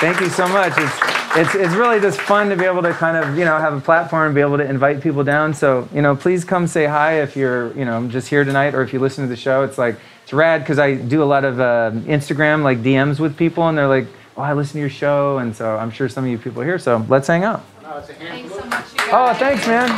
Thank 0.00 0.20
you 0.20 0.28
so 0.28 0.48
much. 0.48 0.72
It's, 0.76 0.98
it's, 1.36 1.54
it's 1.54 1.74
really 1.74 2.00
just 2.00 2.20
fun 2.20 2.48
to 2.48 2.56
be 2.56 2.64
able 2.64 2.82
to 2.82 2.92
kind 2.92 3.16
of, 3.16 3.38
you 3.38 3.44
know, 3.44 3.58
have 3.58 3.74
a 3.74 3.80
platform 3.80 4.26
and 4.26 4.34
be 4.34 4.40
able 4.40 4.56
to 4.56 4.64
invite 4.64 5.00
people 5.00 5.24
down. 5.24 5.54
So, 5.54 5.88
you 5.94 6.02
know, 6.02 6.16
please 6.16 6.44
come 6.44 6.66
say 6.66 6.86
hi 6.86 7.22
if 7.22 7.36
you're, 7.36 7.76
you 7.76 7.84
know, 7.84 8.06
just 8.08 8.28
here 8.28 8.44
tonight 8.44 8.74
or 8.74 8.82
if 8.82 8.92
you 8.92 8.98
listen 8.98 9.24
to 9.24 9.28
the 9.28 9.36
show. 9.36 9.62
It's 9.62 9.78
like, 9.78 9.96
it's 10.22 10.32
rad 10.32 10.62
because 10.62 10.78
I 10.78 10.94
do 10.94 11.22
a 11.22 11.24
lot 11.24 11.44
of 11.44 11.60
uh, 11.60 11.90
Instagram, 12.06 12.62
like 12.62 12.78
DMs 12.78 13.20
with 13.20 13.36
people, 13.36 13.68
and 13.68 13.76
they're 13.76 13.88
like, 13.88 14.06
oh, 14.36 14.42
I 14.42 14.54
listen 14.54 14.74
to 14.74 14.80
your 14.80 14.90
show. 14.90 15.38
And 15.38 15.54
so 15.54 15.76
I'm 15.76 15.90
sure 15.90 16.08
some 16.08 16.24
of 16.24 16.30
you 16.30 16.38
people 16.38 16.62
are 16.62 16.64
here. 16.64 16.78
So 16.78 17.04
let's 17.08 17.26
hang 17.26 17.44
out. 17.44 17.64
Thanks 17.84 18.54
so 18.54 18.64
much. 18.64 18.86
Oh, 19.12 19.34
thanks, 19.34 19.66
man. 19.66 19.88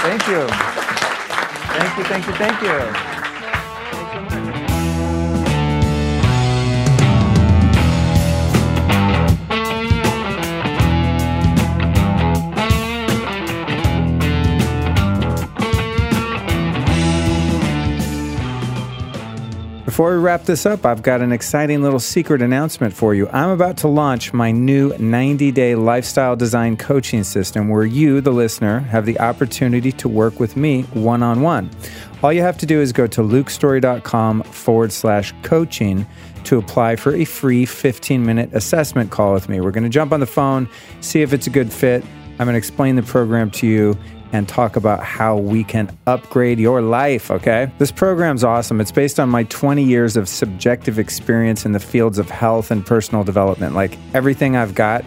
Thank 0.00 0.26
you. 0.28 0.46
Thank 1.76 1.98
you, 1.98 2.04
thank 2.04 2.26
you, 2.26 2.32
thank 2.32 2.62
you. 2.62 3.15
Before 19.96 20.14
we 20.14 20.22
wrap 20.22 20.42
this 20.42 20.66
up, 20.66 20.84
I've 20.84 21.00
got 21.00 21.22
an 21.22 21.32
exciting 21.32 21.80
little 21.80 21.98
secret 21.98 22.42
announcement 22.42 22.92
for 22.92 23.14
you. 23.14 23.30
I'm 23.30 23.48
about 23.48 23.78
to 23.78 23.88
launch 23.88 24.34
my 24.34 24.52
new 24.52 24.94
90 24.98 25.50
day 25.52 25.74
lifestyle 25.74 26.36
design 26.36 26.76
coaching 26.76 27.24
system 27.24 27.70
where 27.70 27.86
you, 27.86 28.20
the 28.20 28.30
listener, 28.30 28.80
have 28.80 29.06
the 29.06 29.18
opportunity 29.18 29.90
to 29.92 30.06
work 30.06 30.38
with 30.38 30.54
me 30.54 30.82
one 30.92 31.22
on 31.22 31.40
one. 31.40 31.70
All 32.22 32.30
you 32.30 32.42
have 32.42 32.58
to 32.58 32.66
do 32.66 32.78
is 32.78 32.92
go 32.92 33.06
to 33.06 33.22
lukestorey.com 33.22 34.42
forward 34.42 34.92
slash 34.92 35.32
coaching 35.42 36.06
to 36.44 36.58
apply 36.58 36.96
for 36.96 37.14
a 37.14 37.24
free 37.24 37.64
15 37.64 38.22
minute 38.22 38.50
assessment 38.52 39.10
call 39.10 39.32
with 39.32 39.48
me. 39.48 39.62
We're 39.62 39.70
going 39.70 39.84
to 39.84 39.88
jump 39.88 40.12
on 40.12 40.20
the 40.20 40.26
phone, 40.26 40.68
see 41.00 41.22
if 41.22 41.32
it's 41.32 41.46
a 41.46 41.50
good 41.50 41.72
fit. 41.72 42.04
I'm 42.38 42.44
going 42.44 42.52
to 42.52 42.58
explain 42.58 42.96
the 42.96 43.02
program 43.02 43.50
to 43.52 43.66
you 43.66 43.96
and 44.36 44.46
talk 44.46 44.76
about 44.76 45.02
how 45.02 45.36
we 45.36 45.64
can 45.64 45.90
upgrade 46.06 46.58
your 46.58 46.82
life, 46.82 47.30
okay? 47.30 47.70
This 47.78 47.90
program's 47.90 48.44
awesome. 48.44 48.82
It's 48.82 48.92
based 48.92 49.18
on 49.18 49.30
my 49.30 49.44
20 49.44 49.82
years 49.82 50.16
of 50.16 50.28
subjective 50.28 50.98
experience 50.98 51.64
in 51.64 51.72
the 51.72 51.80
fields 51.80 52.18
of 52.18 52.28
health 52.28 52.70
and 52.70 52.84
personal 52.84 53.24
development. 53.24 53.74
Like 53.74 53.96
everything 54.12 54.54
I've 54.54 54.74
got 54.74 55.04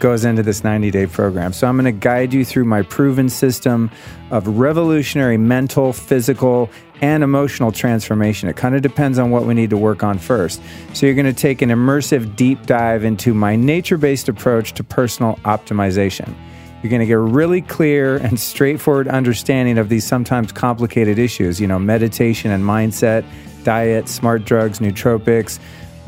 goes 0.00 0.24
into 0.24 0.42
this 0.42 0.64
90 0.64 0.90
day 0.90 1.06
program. 1.06 1.52
So 1.52 1.68
I'm 1.68 1.76
going 1.76 1.84
to 1.84 1.92
guide 1.92 2.34
you 2.34 2.44
through 2.44 2.64
my 2.64 2.82
proven 2.82 3.28
system 3.28 3.88
of 4.32 4.48
revolutionary 4.48 5.36
mental, 5.36 5.92
physical, 5.92 6.68
and 7.00 7.22
emotional 7.22 7.70
transformation. 7.70 8.48
It 8.48 8.56
kind 8.56 8.74
of 8.74 8.82
depends 8.82 9.16
on 9.20 9.30
what 9.30 9.46
we 9.46 9.54
need 9.54 9.70
to 9.70 9.76
work 9.76 10.02
on 10.02 10.18
first. 10.18 10.60
So 10.92 11.06
you're 11.06 11.14
going 11.14 11.32
to 11.32 11.32
take 11.32 11.62
an 11.62 11.68
immersive 11.68 12.34
deep 12.34 12.66
dive 12.66 13.04
into 13.04 13.32
my 13.32 13.54
nature 13.54 13.96
based 13.96 14.28
approach 14.28 14.72
to 14.72 14.82
personal 14.82 15.36
optimization. 15.44 16.34
You're 16.82 16.90
going 16.90 17.00
to 17.00 17.06
get 17.06 17.14
a 17.14 17.18
really 17.18 17.62
clear 17.62 18.16
and 18.16 18.38
straightforward 18.40 19.06
understanding 19.06 19.78
of 19.78 19.88
these 19.88 20.04
sometimes 20.04 20.50
complicated 20.50 21.18
issues, 21.18 21.60
you 21.60 21.66
know, 21.66 21.78
meditation 21.78 22.50
and 22.50 22.64
mindset, 22.64 23.24
diet, 23.62 24.08
smart 24.08 24.44
drugs, 24.44 24.80
nootropics, 24.80 25.60